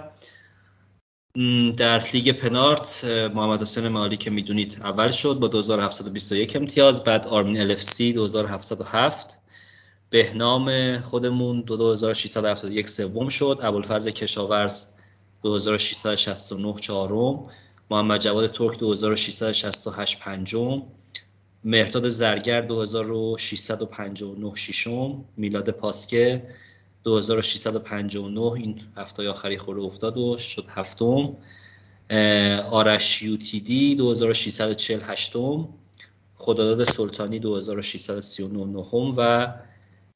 در 1.76 2.02
لیگ 2.12 2.32
پنارت 2.32 3.04
محمد 3.34 3.62
حسین 3.62 3.88
مالی 3.88 4.16
که 4.16 4.30
می‌دونید 4.30 4.78
اول 4.82 5.10
شد 5.10 5.34
با 5.40 5.48
2721 5.48 6.56
امتیاز 6.56 7.04
بعد 7.04 7.26
آرمین 7.26 7.60
الفسی 7.60 8.12
2707 8.12 9.38
بهنام 10.10 10.98
خودمون 10.98 11.60
2671 11.60 12.88
سوم 12.88 13.28
شد. 13.28 13.58
ابوالفضل 13.62 14.10
کشاورز 14.10 14.86
2669 15.42 16.74
چهارم. 16.80 17.42
محمد 17.90 18.20
جواد 18.20 18.46
ترک 18.46 18.78
2668 18.78 20.20
پنجم. 20.20 20.82
مهرداد 21.64 22.08
زرگر 22.08 22.60
2659 22.60 24.52
ششم 24.56 25.24
میلاد 25.36 25.70
پاسکه 25.70 26.42
2659 27.04 28.52
این 28.52 28.80
هفته 28.96 29.28
آخری 29.28 29.58
خوره 29.58 29.82
افتاد 29.82 30.18
و 30.18 30.38
شد 30.38 30.66
هفتم. 30.68 31.36
آرش 32.70 33.22
یوتیدی 33.22 33.94
2648 33.94 35.10
هشتم 35.10 35.68
خداداد 36.34 36.84
سلطانی 36.84 37.38
2639 37.38 38.64
نهم 38.64 39.14
و 39.16 39.54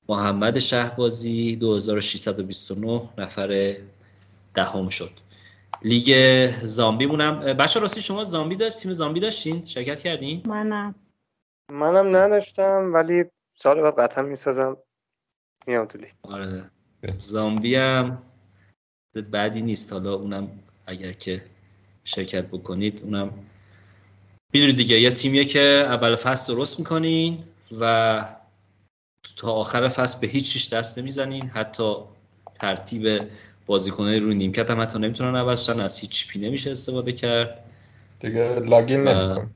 محمد 0.08 0.58
شهبازی 0.58 1.56
2629 1.56 3.00
نفر 3.18 3.76
دهم 4.54 4.88
شد. 4.88 5.10
لیگ 5.82 6.50
زامبی 6.62 7.06
مونم 7.06 7.40
بچه 7.40 7.80
راستی 7.80 8.00
شما 8.00 8.24
زامبی 8.24 8.56
داشت؟ 8.56 8.78
تیم 8.78 8.92
زامبی 8.92 9.20
داشتین؟ 9.20 9.64
شرکت 9.64 10.00
کردین؟ 10.00 10.42
منم. 10.46 10.94
منم 11.72 12.16
نداشتم 12.16 12.90
ولی 12.94 13.24
سال 13.52 13.80
بعد 13.82 13.94
قطعا 13.98 14.24
می‌سازم 14.24 14.76
میام 15.66 15.86
تو 15.86 15.98
آره. 16.22 16.70
زامبی 17.16 17.74
هم 17.74 18.22
بعدی 19.30 19.62
نیست. 19.62 19.92
حالا 19.92 20.14
اونم 20.14 20.50
اگر 20.86 21.12
که 21.12 21.44
شرکت 22.04 22.46
بکنید 22.46 23.02
اونم 23.04 23.32
می‌دونید 24.54 24.76
دیگه. 24.76 25.00
یه 25.00 25.10
تیمیه 25.10 25.44
که 25.44 25.60
اول 25.60 26.16
فصل 26.16 26.54
درست 26.54 26.78
می‌کنین 26.78 27.44
و 27.80 28.24
تا 29.36 29.52
آخر 29.52 29.88
فصل 29.88 30.20
به 30.20 30.26
هیچ 30.26 30.52
چیش 30.52 30.72
دست 30.72 30.98
نمی‌زنین. 30.98 31.48
حتی 31.48 31.94
ترتیب 32.54 33.30
بازیکنای 33.66 34.20
روی 34.20 34.34
نیمکت 34.34 34.70
هم 34.70 34.80
حتی 34.80 34.98
نمی‌تونن 34.98 35.36
عوض 35.36 35.68
از 35.68 35.98
هیچ 35.98 36.28
پی 36.28 36.38
نمیشه 36.38 36.70
استفاده 36.70 37.12
کرد. 37.12 37.64
دیگه 38.20 38.58
لاگین 38.58 39.00
نمیکن 39.00 39.54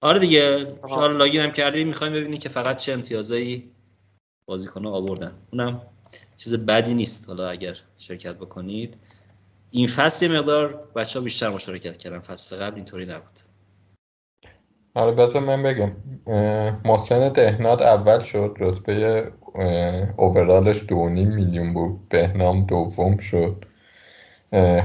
آره 0.00 0.18
دیگه 0.18 0.74
شما 0.88 1.06
لاگین 1.06 1.40
هم 1.40 1.50
کردی 1.50 1.84
می‌خوایم 1.84 2.12
ببینی 2.12 2.38
که 2.38 2.48
فقط 2.48 2.76
چه 2.76 2.92
امتیازایی 2.92 3.62
بازیکن 4.46 4.86
آوردن. 4.86 5.32
اونم 5.52 5.82
چیز 6.36 6.54
بدی 6.66 6.94
نیست. 6.94 7.28
حالا 7.28 7.48
اگر 7.48 7.76
شرکت 7.98 8.34
بکنید. 8.34 8.98
این 9.70 9.86
فصل 9.86 10.26
یه 10.26 10.38
مقدار 10.38 10.74
بچه 10.96 11.18
ها 11.18 11.24
بیشتر 11.24 11.48
مشارکت 11.48 11.96
کردن. 11.96 12.18
فصل 12.18 12.56
قبل 12.56 12.74
اینطوری 12.74 13.06
نبود. 13.06 13.38
آره 14.94 15.12
بذار 15.12 15.42
من 15.42 15.62
بگم. 15.62 15.92
محسن 16.84 17.28
دهناد 17.28 17.82
اول 17.82 18.18
شد. 18.18 18.56
رتبه 18.60 19.30
اوورالش 20.16 20.82
دو 20.88 21.08
میلیون 21.08 21.74
بود. 21.74 22.08
بهنام 22.08 22.66
دوم 22.66 23.16
شد. 23.18 23.64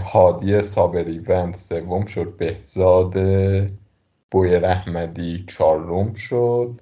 هادی 0.05 0.61
صابری 0.61 1.19
وند 1.19 1.53
سوم 1.53 2.05
شد. 2.05 2.37
بهزاد 2.37 3.13
بوی 4.33 4.59
رحمدی 4.59 5.45
چهارم 5.47 6.13
شد 6.13 6.81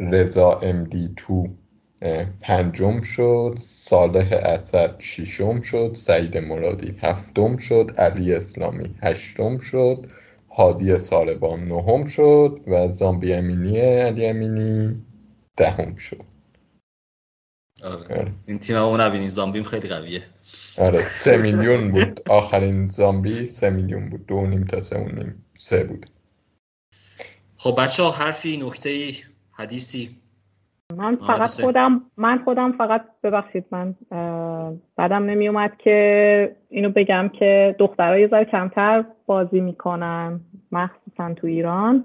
رضا 0.00 0.52
امدی 0.52 1.14
تو 1.16 1.46
پنجم 2.40 3.00
شد 3.00 3.54
صالح 3.58 4.28
اسد 4.32 5.00
ششم 5.00 5.60
شد 5.60 5.94
سعید 5.94 6.38
مرادی 6.38 6.96
هفتم 7.00 7.56
شد 7.56 7.90
علی 7.98 8.34
اسلامی 8.34 8.94
هشتم 9.02 9.58
شد 9.58 10.06
هادی 10.50 10.98
ساربان 10.98 11.68
نهم 11.68 12.04
شد 12.04 12.58
و 12.66 12.88
زامبی 12.88 13.32
امینی 13.32 13.80
علی 13.80 14.26
امینی 14.26 15.02
دهم 15.56 15.94
شد. 15.94 16.24
آره. 17.84 18.18
آره. 18.18 18.32
این 18.46 18.58
تیم 18.58 18.76
اون 18.76 19.00
نبینین 19.00 19.28
زامبیم 19.28 19.62
خیلی 19.62 19.88
قویه. 19.88 20.22
آره 20.78 21.02
سه 21.02 21.36
میلیون 21.36 21.90
بود. 21.90 22.30
آخرین 22.30 22.88
زامبی 22.88 23.48
سه 23.48 23.70
میلیون 23.70 24.08
بود. 24.08 24.26
دو 24.26 24.46
نیم 24.46 24.64
تا 24.64 24.80
سه 24.80 24.98
نیم. 24.98 25.44
سه 25.58 25.84
بود. 25.84 26.10
خب 27.60 27.74
بچه 27.82 28.02
ها 28.02 28.10
حرفی 28.10 28.56
نکته 28.56 28.90
ای 28.90 29.12
حدیثی؟ 29.52 30.08
من 30.96 31.16
فقط 31.16 31.50
خودم 31.60 32.02
من 32.16 32.38
خودم 32.44 32.72
فقط 32.72 33.04
ببخشید 33.22 33.64
من 33.70 33.94
بعدم 34.96 35.22
نمی 35.24 35.48
اومد 35.48 35.72
که 35.78 36.56
اینو 36.68 36.90
بگم 36.90 37.30
که 37.38 37.76
دخترها 37.78 38.18
یه 38.18 38.28
ذره 38.28 38.44
کمتر 38.44 39.04
بازی 39.26 39.60
می‌کنن 39.60 40.40
مخصوصا 40.72 41.34
تو 41.36 41.46
ایران. 41.46 42.04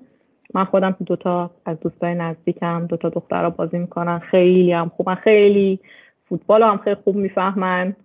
من 0.54 0.66
خودم 0.66 0.92
تو 0.92 1.04
دوتا 1.04 1.52
از 1.66 1.80
دوستای 1.80 2.16
نزدیکم 2.16 2.86
دوتا 2.88 3.10
دخترها 3.10 3.50
بازی 3.50 3.78
می‌کنن. 3.78 4.20
خیلی 4.20 4.74
هم 4.74 4.92
خوبن 4.98 5.16
خیلی 5.16 5.80
فوتبال 6.30 6.64
هم 6.64 6.78
خیلی 6.78 6.96
خوب 7.04 7.16
می‌فهمن 7.16 7.96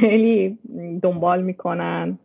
خیلی 0.00 0.58
دنبال 1.02 1.42
می‌کنن. 1.42 2.18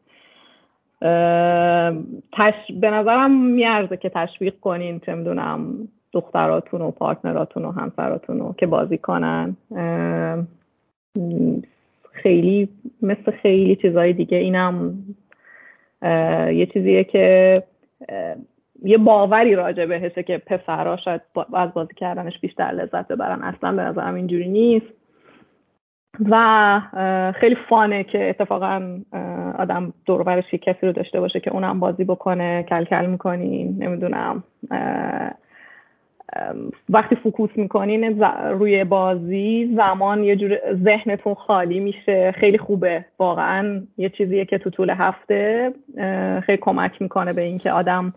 تش... 2.34 2.54
به 2.82 2.90
نظرم 2.90 3.46
میارزه 3.46 3.98
که 3.98 4.10
تشویق 4.10 4.60
کنین 4.60 5.00
چه 5.00 5.16
می‌دونم 5.16 5.88
دختراتون 6.12 6.82
و 6.82 6.92
پارتنراتون 6.92 7.66
و 7.66 7.72
همسراتون 7.72 8.40
رو 8.40 8.56
که 8.58 8.68
بازی 8.68 8.98
کنن. 8.98 9.58
خیلی 12.12 12.70
مثل 13.02 13.32
خیلی 13.32 13.76
چیزهای 13.76 14.14
دیگه 14.14 14.38
اینم 14.38 14.94
یه 16.54 16.66
چیزیه 16.74 17.04
که 17.04 17.64
یه 18.84 18.98
باوری 18.98 19.56
راجع 19.56 19.86
بهشه 19.86 20.24
که 20.24 20.38
پسرها 20.38 20.98
شاید 20.98 21.22
از 21.54 21.74
بازی 21.74 21.94
کردنش 21.94 22.40
بیشتر 22.40 22.64
لذت 22.64 23.08
ببرن. 23.08 23.42
اصلا 23.42 23.72
به 23.72 23.82
نظرم 23.82 24.16
اینجوری 24.16 24.50
نیست. 24.50 25.03
و 26.19 26.81
خیلی 27.35 27.56
فانه 27.69 28.03
که 28.03 28.30
اتفاقا 28.30 28.99
آدم 29.60 29.94
دوربرش 30.06 30.53
یه 30.53 30.60
کسی 30.60 30.85
رو 30.85 30.91
داشته 30.91 31.19
باشه 31.19 31.40
که 31.40 31.52
اونم 31.52 31.80
بازی 31.80 32.03
بکنه 32.03 32.64
کل 32.64 32.84
کل 32.84 33.06
می‌کنین 33.06 33.76
نمی‌دونم 33.80 34.44
وقتی 36.90 37.15
فکوس 37.15 37.49
می‌کنین 37.56 38.23
روی 38.52 38.84
بازی 38.84 39.73
زمان 39.76 40.23
یه 40.23 40.35
جور 40.35 40.57
ذهنتون 40.73 41.34
خالی 41.34 41.80
میشه. 41.80 42.31
خیلی 42.31 42.57
خوبه. 42.57 43.06
واقعا 43.19 43.81
یه 43.98 44.10
چیزیه 44.10 44.45
که 44.45 44.57
تو 44.57 44.69
طول 44.69 44.90
هفته 44.90 45.73
خیلی 46.45 46.57
کمک 46.61 47.02
می‌کنه 47.02 47.34
به 47.34 47.41
اینکه 47.41 47.72
آدم 47.72 48.14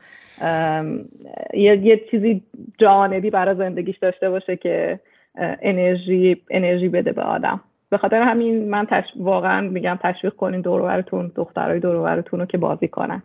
یه, 1.54 1.76
یه 1.76 2.00
چیزی 2.10 2.42
جانبی 2.78 3.30
برای 3.30 3.54
زندگیش 3.54 3.98
داشته 3.98 4.30
باشه 4.30 4.56
که 4.56 5.00
انرژی 5.38 6.42
انرژی 6.50 6.88
بده 6.88 7.12
به 7.12 7.22
آدم. 7.22 7.60
به 7.90 7.98
خاطر 7.98 8.22
همین 8.22 8.70
من 8.70 8.86
تش... 8.90 9.04
واقعا 9.16 9.60
میگم 9.60 9.98
تشویق 10.02 10.34
کنین 10.34 10.60
دورورتون 10.60 11.32
دخترای 11.34 11.80
دورورتون 11.80 12.40
رو 12.40 12.46
که 12.46 12.58
بازی 12.58 12.88
کنن. 12.88 13.22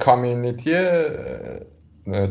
کامیونیتی 0.00 0.70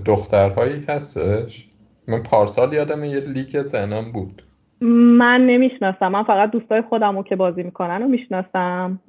دخترهایی 0.06 0.85
هستش؟ 0.89 1.68
من 2.07 2.23
پارسال 2.23 2.73
یادم 2.73 3.03
یه 3.03 3.19
لیگ 3.19 3.60
زنان 3.60 4.11
بود. 4.11 4.43
من 5.18 5.41
نمی‌شناسم. 5.45 6.07
من 6.07 6.23
فقط 6.23 6.52
دوستای 6.52 6.81
خودم 6.81 7.18
رو 7.18 7.23
که 7.23 7.35
بازی 7.35 7.64
می‌کنن 7.64 8.02
رو 8.02 8.07
می‌شناسم. 8.07 8.99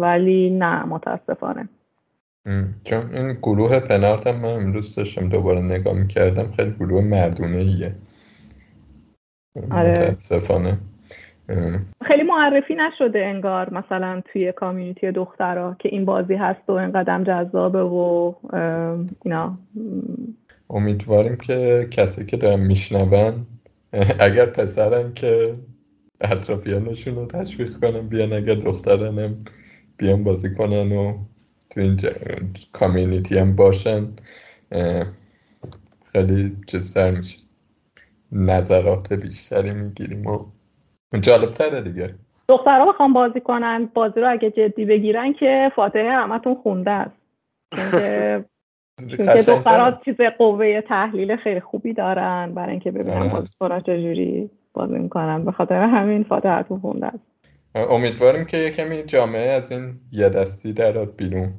ولی 0.00 0.50
نه 0.50 0.84
متاسفانه. 0.84 1.68
چون 2.84 3.14
این 3.14 3.32
گروه 3.32 3.80
پنارت 3.80 4.26
هم 4.26 4.36
من 4.36 4.54
امروز 4.54 4.94
داشتم 4.94 5.28
دوباره 5.28 5.60
نگاه 5.60 5.94
می‌کردم. 5.94 6.52
خیلی 6.56 6.70
گروه 6.70 7.04
مردونه 7.04 7.58
ایه 7.58 7.94
آره. 9.70 9.90
متاسفانه. 9.90 10.78
خیلی 12.06 12.22
معرفی 12.22 12.74
نشده 12.74 13.18
انگار 13.18 13.74
مثلا 13.74 14.22
توی 14.32 14.52
کامیونیتی 14.52 15.12
دخترها 15.12 15.76
که 15.78 15.88
این 15.88 16.04
بازی 16.04 16.34
هست 16.34 16.70
و 16.70 16.72
اینقدر 16.72 17.24
جذابه 17.24 17.82
و 17.82 18.32
اینا. 19.24 19.58
امیدواریم 20.70 21.36
که 21.36 21.88
کسی 21.90 22.26
که 22.26 22.36
دارن 22.36 22.60
میشنون 22.60 23.46
اگر 24.18 24.46
پسرن 24.46 25.14
که 25.14 25.52
اطرافیانشون 26.20 27.14
رو 27.14 27.26
تشویق 27.26 27.80
کنن 27.80 28.08
بیان 28.08 28.32
اگر 28.32 28.54
دخترن 28.54 29.34
بیان 29.96 30.24
بازی 30.24 30.54
کنن 30.54 30.92
و 30.92 31.18
تو 31.70 31.80
این 31.80 32.00
کامیونیتی 32.72 33.38
هم 33.38 33.56
باشن 33.56 34.08
خیلی 36.12 36.56
جزتر 36.66 37.10
میشه. 37.10 37.43
نظرات 38.32 39.12
بیشتری 39.12 39.70
می‌گیریم 39.70 40.26
و 40.26 40.38
جالب 41.20 41.50
تره 41.50 41.80
دیگه. 41.80 42.14
دخترها 42.48 42.92
بخوام 42.92 43.12
بازی 43.12 43.40
کنن 43.40 43.90
بازی 43.94 44.20
رو 44.20 44.30
اگه 44.30 44.50
جدی 44.50 44.84
بگیرن 44.84 45.32
که 45.32 45.72
فاتحه 45.76 46.10
همتون 46.10 46.54
خونده 46.54 46.90
است. 46.90 47.16
که 47.90 48.44
دخترها 49.52 50.00
چیز 50.04 50.16
قوه 50.38 50.80
تحلیل 50.80 51.36
خیلی 51.36 51.60
خوبی 51.60 51.92
دارن 51.92 52.52
برای 52.54 52.70
اینکه 52.70 52.90
ببینن. 52.90 53.28
بازیکن‌ها 53.28 53.80
چجوری 53.80 54.50
بازی 54.72 54.94
می‌کنن. 54.94 55.44
به 55.44 55.52
خاطر 55.52 55.82
همین 55.82 56.24
فاتحتون 56.24 56.80
خونده 56.80 57.06
است. 57.06 57.24
امیدواریم 57.74 58.44
که 58.44 58.56
یه 58.56 58.70
کمی 58.70 59.02
جامعه 59.02 59.50
از 59.50 59.72
این 59.72 60.00
یه 60.12 60.28
دستی 60.28 60.72
درات 60.72 61.16
بیرون. 61.16 61.52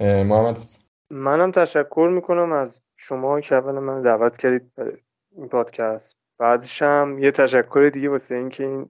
محمد 0.00 0.58
منم 1.10 1.50
تشکر 1.50 2.10
می‌کنم 2.14 2.52
از 2.52 2.80
شما 2.96 3.40
که 3.40 3.54
اول 3.54 3.78
من 3.78 4.02
دعوت 4.02 4.36
کردید. 4.36 4.72
پادکست 5.46 6.16
بعدش 6.38 6.82
هم 6.82 7.18
یه 7.18 7.30
تشکر 7.30 7.90
دیگه 7.92 8.08
واسه 8.08 8.34
اینکه 8.34 8.86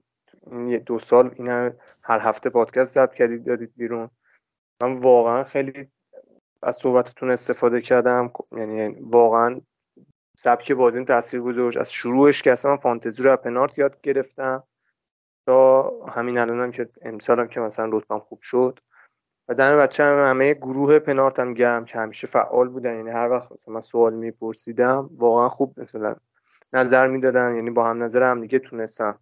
این 0.51 0.77
دو 0.77 0.99
سال 0.99 1.31
این 1.35 1.47
هر 2.01 2.19
هفته 2.19 2.49
پادکست 2.49 2.93
ضبط 2.95 3.13
کردید 3.13 3.45
دادید 3.45 3.73
بیرون. 3.75 4.09
من 4.83 4.97
واقعا 4.97 5.43
خیلی 5.43 5.87
از 6.63 6.75
صحبتتون 6.75 7.31
استفاده 7.31 7.81
کردم. 7.81 8.31
یعنی 8.51 8.95
واقعا 9.01 9.61
سبک 10.37 10.71
بازیم 10.71 11.05
تاثیر 11.05 11.41
گذاشت. 11.41 11.77
از 11.77 11.91
شروعش 11.91 12.41
که 12.41 12.51
اصلا 12.51 12.77
فانتزی 12.77 13.23
رو 13.23 13.37
پنارت 13.37 13.77
یاد 13.77 14.01
گرفتم 14.01 14.63
تا 15.47 15.91
همین 16.05 16.37
الانم 16.37 16.71
که 16.71 16.89
امسالم 17.01 17.47
که 17.47 17.59
مثلا 17.59 17.89
رتبم 17.91 18.19
خوب 18.19 18.41
شد. 18.41 18.79
و 19.47 19.53
دم 19.53 19.77
بچه 19.77 20.03
هم 20.03 20.29
همه 20.29 20.53
گروه 20.53 20.99
پنارت 20.99 21.39
هم 21.39 21.53
گرم 21.53 21.85
که 21.85 21.97
همیشه 21.97 22.27
فعال 22.27 22.69
بودن. 22.69 22.95
یعنی 22.95 23.09
هر 23.09 23.29
وقت 23.29 23.51
مثلا 23.51 23.73
من 23.73 23.81
سوال 23.81 24.13
میپرسیدم 24.13 25.09
واقعا 25.11 25.49
خوب 25.49 25.79
مثلا 25.79 26.15
نظر 26.73 27.07
می‌دادن 27.07 27.55
یعنی 27.55 27.69
با 27.69 27.89
هم 27.89 28.03
نظر 28.03 28.23
هم 28.23 28.41
دیگه 28.41 28.59
تونستم. 28.59 29.19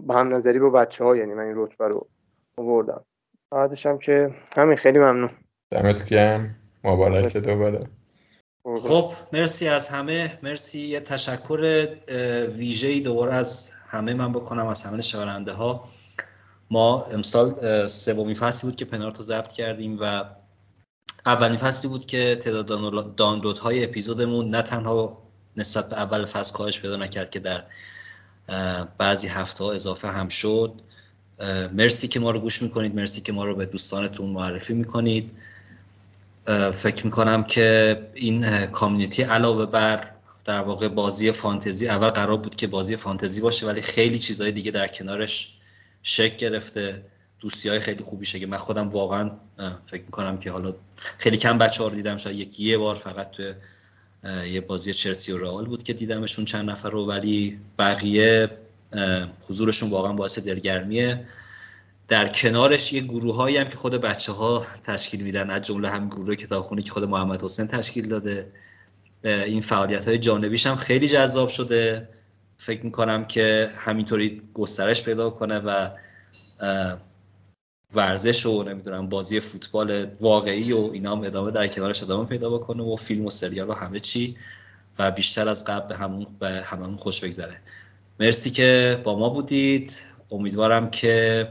با 0.00 0.14
هم 0.14 0.34
نظری 0.34 0.58
با 0.58 0.70
بچه 0.70 1.04
ها 1.04 1.16
یعنی 1.16 1.34
من 1.34 1.42
این 1.42 1.54
رتبه 1.56 1.88
رو 1.88 2.08
آوردم. 2.58 3.04
بعدش 3.50 3.86
هم 3.86 3.98
که 3.98 4.34
همین 4.56 4.76
خیلی 4.76 4.98
ممنون. 4.98 5.30
دمت 5.70 6.08
گرم. 6.08 6.56
مبارک 6.84 7.36
دوباره. 7.36 7.80
خب 8.64 9.12
مرسی 9.32 9.68
از 9.68 9.88
همه. 9.88 10.38
مرسی. 10.42 10.78
یه 10.80 11.00
تشکر 11.00 11.88
ویژه‌ای 12.56 13.00
دوباره 13.00 13.34
از 13.34 13.72
همه 13.88 14.14
من 14.14 14.32
بکنم 14.32 14.66
از 14.66 14.82
همه 14.82 15.00
شورنده 15.00 15.52
ها 15.52 15.84
ما 16.70 17.04
امسال 17.04 17.86
سومین 17.86 18.34
فصلی 18.34 18.70
بود 18.70 18.78
که 18.78 18.84
پنارتو 18.84 19.22
ضبط 19.22 19.52
کردیم 19.52 19.98
و 20.00 20.24
اولین 21.26 21.56
فصلی 21.56 21.90
بود 21.90 22.06
که 22.06 22.36
تعداد 22.36 23.16
دانلود 23.16 23.58
های 23.58 23.84
اپیزودمون 23.84 24.50
نه 24.50 24.62
تنها 24.62 25.25
نسبت 25.56 25.88
به 25.88 25.96
اول 25.96 26.24
فصل 26.24 26.52
کاهش 26.54 26.80
پیدا 26.80 26.96
نکرد 26.96 27.30
که 27.30 27.40
در 27.40 27.64
بعضی 28.98 29.28
هفته 29.28 29.64
ها 29.64 29.72
اضافه 29.72 30.08
هم 30.08 30.28
شد. 30.28 30.72
مرسی 31.72 32.08
که 32.08 32.20
ما 32.20 32.30
رو 32.30 32.40
گوش 32.40 32.62
می‌کنید. 32.62 32.94
مرسی 32.94 33.20
که 33.20 33.32
ما 33.32 33.44
رو 33.44 33.54
به 33.54 33.66
دوستانتون 33.66 34.30
معرفی 34.30 34.74
می‌کنید. 34.74 35.32
فکر 36.72 37.04
می‌کنم 37.04 37.44
که 37.44 37.96
این 38.14 38.66
کامیونیتی 38.66 39.22
علاوه 39.22 39.66
بر 39.66 40.10
در 40.44 40.60
واقع 40.60 40.88
بازی 40.88 41.32
فانتزی 41.32 41.88
اول 41.88 42.08
قرار 42.08 42.36
بود 42.36 42.54
که 42.56 42.66
بازی 42.66 42.96
فانتزی 42.96 43.40
باشه 43.40 43.66
ولی 43.66 43.82
خیلی 43.82 44.18
چیزهای 44.18 44.52
دیگه 44.52 44.70
در 44.70 44.86
کنارش 44.86 45.58
شک 46.02 46.36
گرفته. 46.36 47.02
دوستی 47.40 47.68
های 47.68 47.80
خیلی 47.80 48.04
خوبی 48.04 48.26
که 48.26 48.46
من 48.46 48.56
خودم 48.56 48.88
واقعا 48.88 49.30
فکر 49.86 50.02
می‌کنم 50.02 50.38
که 50.38 50.50
حالا 50.50 50.74
خیلی 51.18 51.36
کم 51.36 51.58
بچه 51.58 51.82
ها 51.82 51.88
رو 51.88 51.94
دیدم 51.94 52.16
شاید 52.16 52.36
یکی 52.36 52.64
یه 52.64 52.78
بار 52.78 52.94
فقط 52.94 53.30
توی 53.30 53.54
یه 54.50 54.60
بازی 54.60 54.94
چلسی 54.94 55.32
و 55.32 55.38
رئال 55.38 55.64
بود 55.64 55.82
که 55.82 55.92
دیدمشون 55.92 56.44
چند 56.44 56.70
نفر 56.70 56.90
رو 56.90 57.06
ولی 57.06 57.58
بقیه 57.78 58.50
حضورشون 59.48 59.90
واقعا 59.90 60.12
باعث 60.12 60.38
دلگرمیه. 60.38 61.26
در 62.08 62.28
کنارش 62.28 62.92
یه 62.92 63.00
گروه 63.00 63.36
هایی 63.36 63.56
هم 63.56 63.64
که 63.64 63.76
خود 63.76 63.94
بچه 63.94 64.32
ها 64.32 64.66
تشکیل 64.84 65.20
میدن 65.20 65.50
از 65.50 65.62
جمله 65.62 65.90
هم 65.90 66.08
گروه 66.08 66.34
کتابخونه 66.34 66.82
که 66.82 66.90
خود 66.90 67.04
محمد 67.04 67.42
حسین 67.42 67.66
تشکیل 67.66 68.08
داده. 68.08 68.52
این 69.24 69.60
فعالیت 69.60 70.08
های 70.08 70.18
جانبیش 70.18 70.66
هم 70.66 70.76
خیلی 70.76 71.08
جذاب 71.08 71.48
شده. 71.48 72.08
فکر 72.56 72.84
می‌کنم 72.84 73.24
که 73.24 73.70
همینطوری 73.76 74.42
گسترش 74.54 75.02
پیدا 75.02 75.30
کنه 75.30 75.58
و 75.58 75.90
ورزش 77.94 78.46
و 78.46 78.62
نمی‌دونم 78.62 79.08
بازی 79.08 79.40
فوتبال 79.40 80.10
واقعی 80.20 80.72
و 80.72 80.90
اینا 80.92 81.12
هم 81.12 81.22
ادامه 81.24 81.50
در 81.50 81.66
کنارش 81.68 82.02
ادامه 82.02 82.24
پیدا 82.26 82.50
بکنه 82.50 82.82
و 82.82 82.96
فیلم 82.96 83.26
و 83.26 83.30
سریال 83.30 83.70
و 83.70 83.72
همه 83.72 84.00
چی 84.00 84.36
و 84.98 85.10
بیشتر 85.10 85.48
از 85.48 85.64
قبل 85.64 85.88
به 85.88 85.96
همون 85.96 86.26
به 86.38 86.62
همون 86.64 86.96
خوش 86.96 87.20
بگذره. 87.20 87.60
مرسی 88.20 88.50
که 88.50 89.00
با 89.04 89.18
ما 89.18 89.28
بودید. 89.28 90.00
امیدوارم 90.30 90.90
که 90.90 91.48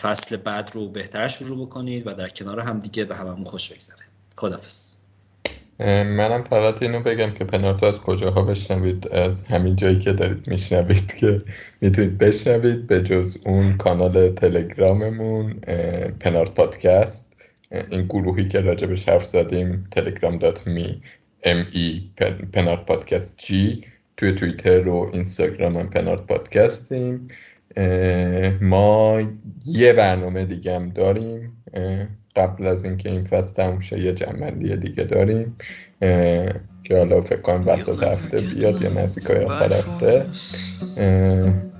فصل 0.00 0.36
بعد 0.36 0.70
رو 0.74 0.88
بهتر 0.88 1.28
شروع 1.28 1.66
بکنید 1.66 2.06
و 2.06 2.14
در 2.14 2.28
کنار 2.28 2.60
هم 2.60 2.80
دیگه 2.80 3.04
به 3.04 3.16
هممون 3.16 3.44
خوش 3.44 3.72
بگذره. 3.72 4.04
خدافز 4.36 4.99
منم 5.86 6.42
فقط 6.42 6.82
اینو 6.82 7.00
بگم 7.00 7.30
که 7.30 7.44
پنارتو 7.44 7.86
از 7.86 7.98
کجاها 7.98 8.42
بشنوید؟ 8.42 9.08
از 9.08 9.44
همین 9.44 9.76
جایی 9.76 9.98
که 9.98 10.12
دارید 10.12 10.48
میشنوید 10.48 11.14
که 11.14 11.42
می‌تونید 11.80 12.18
بشنوید 12.18 12.86
به 12.86 13.02
جز 13.02 13.36
اون 13.44 13.76
کانال 13.76 14.30
تلگراممون 14.30 15.52
پنارت 16.20 16.54
پادکست. 16.54 17.32
این 17.90 18.02
گروهی 18.02 18.48
که 18.48 18.60
راجبش 18.60 19.08
حرف 19.08 19.24
زدیم 19.24 19.86
تلگرام 19.90 20.38
دات 20.38 20.66
می 20.66 21.02
ام 21.42 21.66
ای 21.72 22.02
پنارت 22.52 22.86
پادکست 22.86 23.38
جی. 23.38 23.84
توی 24.16 24.32
توییتر 24.32 24.88
و 24.88 25.10
اینستاگرام 25.12 25.76
هم 25.76 25.90
پنارت 25.90 26.26
پادکستیم. 26.26 27.28
ما 28.60 29.22
یه 29.66 29.92
برنامه 29.92 30.44
دیگه 30.44 30.74
هم 30.74 30.88
داریم. 30.88 31.52
قبل 32.36 32.66
از 32.66 32.84
اینکه 32.84 33.10
این 33.10 33.24
فصل 33.24 33.54
تموم 33.54 33.78
شه 33.78 34.00
یه 34.00 34.12
جنبندی 34.12 34.76
دیگه 34.76 35.04
داریم 35.04 35.56
که 36.84 36.96
حالا 36.96 37.20
فکر 37.20 37.40
کنم 37.40 37.68
وسط 37.68 38.04
هفته 38.04 38.40
بیاد 38.40 38.82
یا 38.82 38.92
نزدیک 38.92 39.24
های 39.24 39.44
آخر 39.44 39.72
هفته 39.72 40.26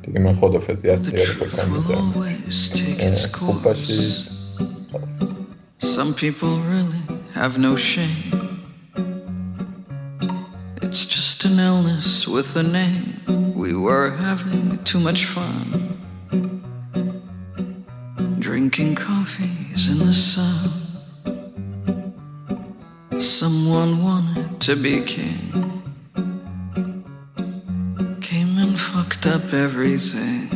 دیگه 0.03 0.21
من 0.21 0.33
خدافزی 0.33 0.91
از 0.91 1.05
دیگه 1.05 1.19
فکر 1.19 1.49
کنم 1.49 2.05
خوب 3.33 3.63
باشید. 3.63 4.41
Some 5.83 6.13
people 6.15 6.55
really 6.75 7.03
have 7.35 7.59
no 7.59 7.75
shame. 7.77 8.51
It's 10.83 11.05
just 11.17 11.45
an 11.49 11.59
illness 11.69 12.29
with 12.29 12.51
a 12.57 12.63
name. 12.63 13.09
We 13.63 13.71
were 13.87 14.11
having 14.27 14.79
too 14.91 15.01
much 15.09 15.25
fun. 15.35 15.65
Drinking 18.51 18.97
coffees 18.97 19.89
in 19.89 19.99
the 20.01 20.13
sun. 20.13 20.73
Someone 23.21 24.03
wanted 24.03 24.61
to 24.63 24.75
be 24.75 25.01
king. 25.03 25.53
Came 28.21 28.59
and 28.59 28.77
fucked 28.77 29.27
up 29.27 29.55
everything. 29.55 30.49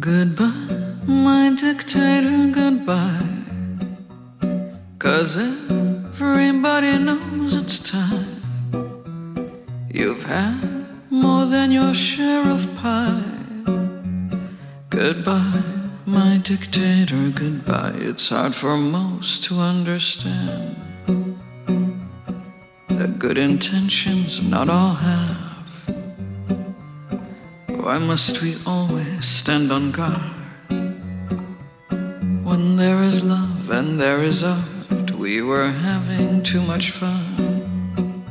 Goodbye, 0.00 0.96
my 1.06 1.54
dictator, 1.54 2.50
goodbye. 2.50 3.44
Cause 4.98 5.36
everybody 5.36 6.98
knows 6.98 7.54
it's 7.54 7.78
time. 7.78 8.42
You've 9.88 10.24
had 10.24 10.58
more 11.10 11.46
than 11.46 11.70
your 11.70 11.94
share 11.94 12.50
of 12.50 12.66
pie. 12.74 13.22
Goodbye 14.90 15.77
my 16.08 16.38
dictator, 16.38 17.28
goodbye. 17.28 17.92
It's 17.96 18.30
hard 18.30 18.54
for 18.54 18.78
most 18.78 19.44
to 19.44 19.56
understand 19.60 20.76
that 22.88 23.18
good 23.18 23.36
intentions 23.36 24.40
not 24.40 24.70
all 24.70 24.94
have. 24.94 25.90
Why 27.68 27.98
must 27.98 28.40
we 28.40 28.56
always 28.64 29.26
stand 29.26 29.70
on 29.70 29.90
guard 29.90 30.32
when 32.42 32.76
there 32.76 33.02
is 33.02 33.22
love 33.22 33.68
and 33.70 34.00
there 34.00 34.22
is 34.22 34.42
art? 34.42 35.10
We 35.10 35.42
were 35.42 35.68
having 35.68 36.42
too 36.42 36.62
much 36.62 36.90
fun. 36.90 38.24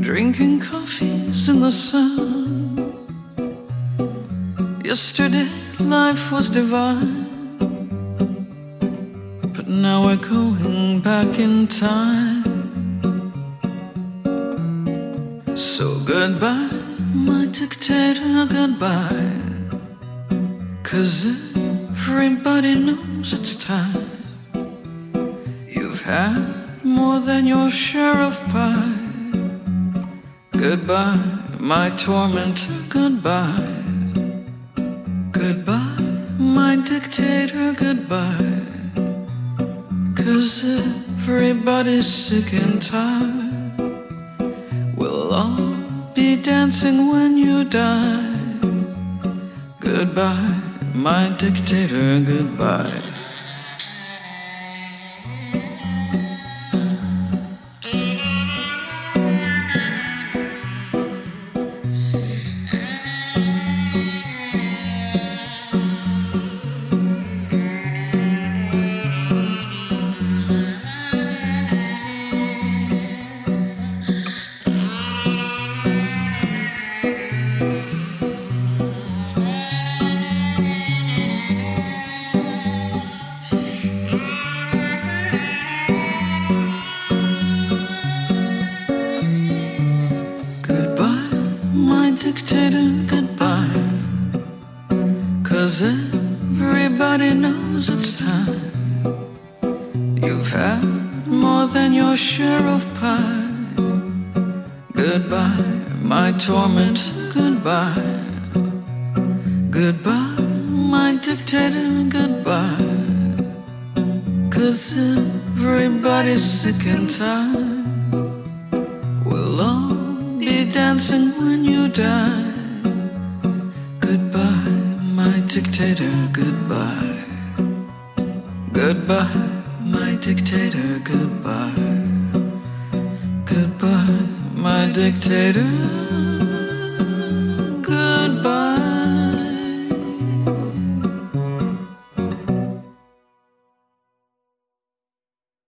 Drinking 0.00 0.58
coffees 0.58 1.48
in 1.48 1.60
the 1.60 1.70
sun. 1.70 2.96
Yesterday 4.84 5.69
life 5.80 6.30
was 6.30 6.50
divine. 6.50 7.26
But 9.54 9.68
now 9.68 10.04
we're 10.06 10.16
going 10.16 11.00
back 11.00 11.38
in 11.38 11.66
time. 11.66 12.44
So 15.56 16.00
goodbye, 16.00 16.70
my 17.14 17.46
dictator, 17.46 18.46
goodbye. 18.46 19.32
Cause 20.82 21.24
everybody 21.24 22.74
knows 22.74 23.32
it's 23.32 23.54
time. 23.54 24.10
You've 25.68 26.02
had 26.02 26.84
more 26.84 27.20
than 27.20 27.46
your 27.46 27.70
share 27.70 28.20
of 28.20 28.40
pie. 28.48 29.10
Goodbye, 30.52 31.22
my 31.58 31.90
tormentor, 31.90 32.84
goodbye. 32.88 33.79
Dictator, 37.00 37.72
goodbye. 37.72 38.62
Cause 40.14 40.64
everybody's 40.64 42.06
sick 42.06 42.52
and 42.52 42.82
tired. 42.82 43.72
We'll 44.96 45.32
all 45.32 45.76
be 46.14 46.36
dancing 46.36 47.08
when 47.10 47.38
you 47.38 47.64
die. 47.64 48.36
Goodbye, 49.80 50.60
my 50.94 51.30
dictator, 51.38 52.20
goodbye. 52.20 53.19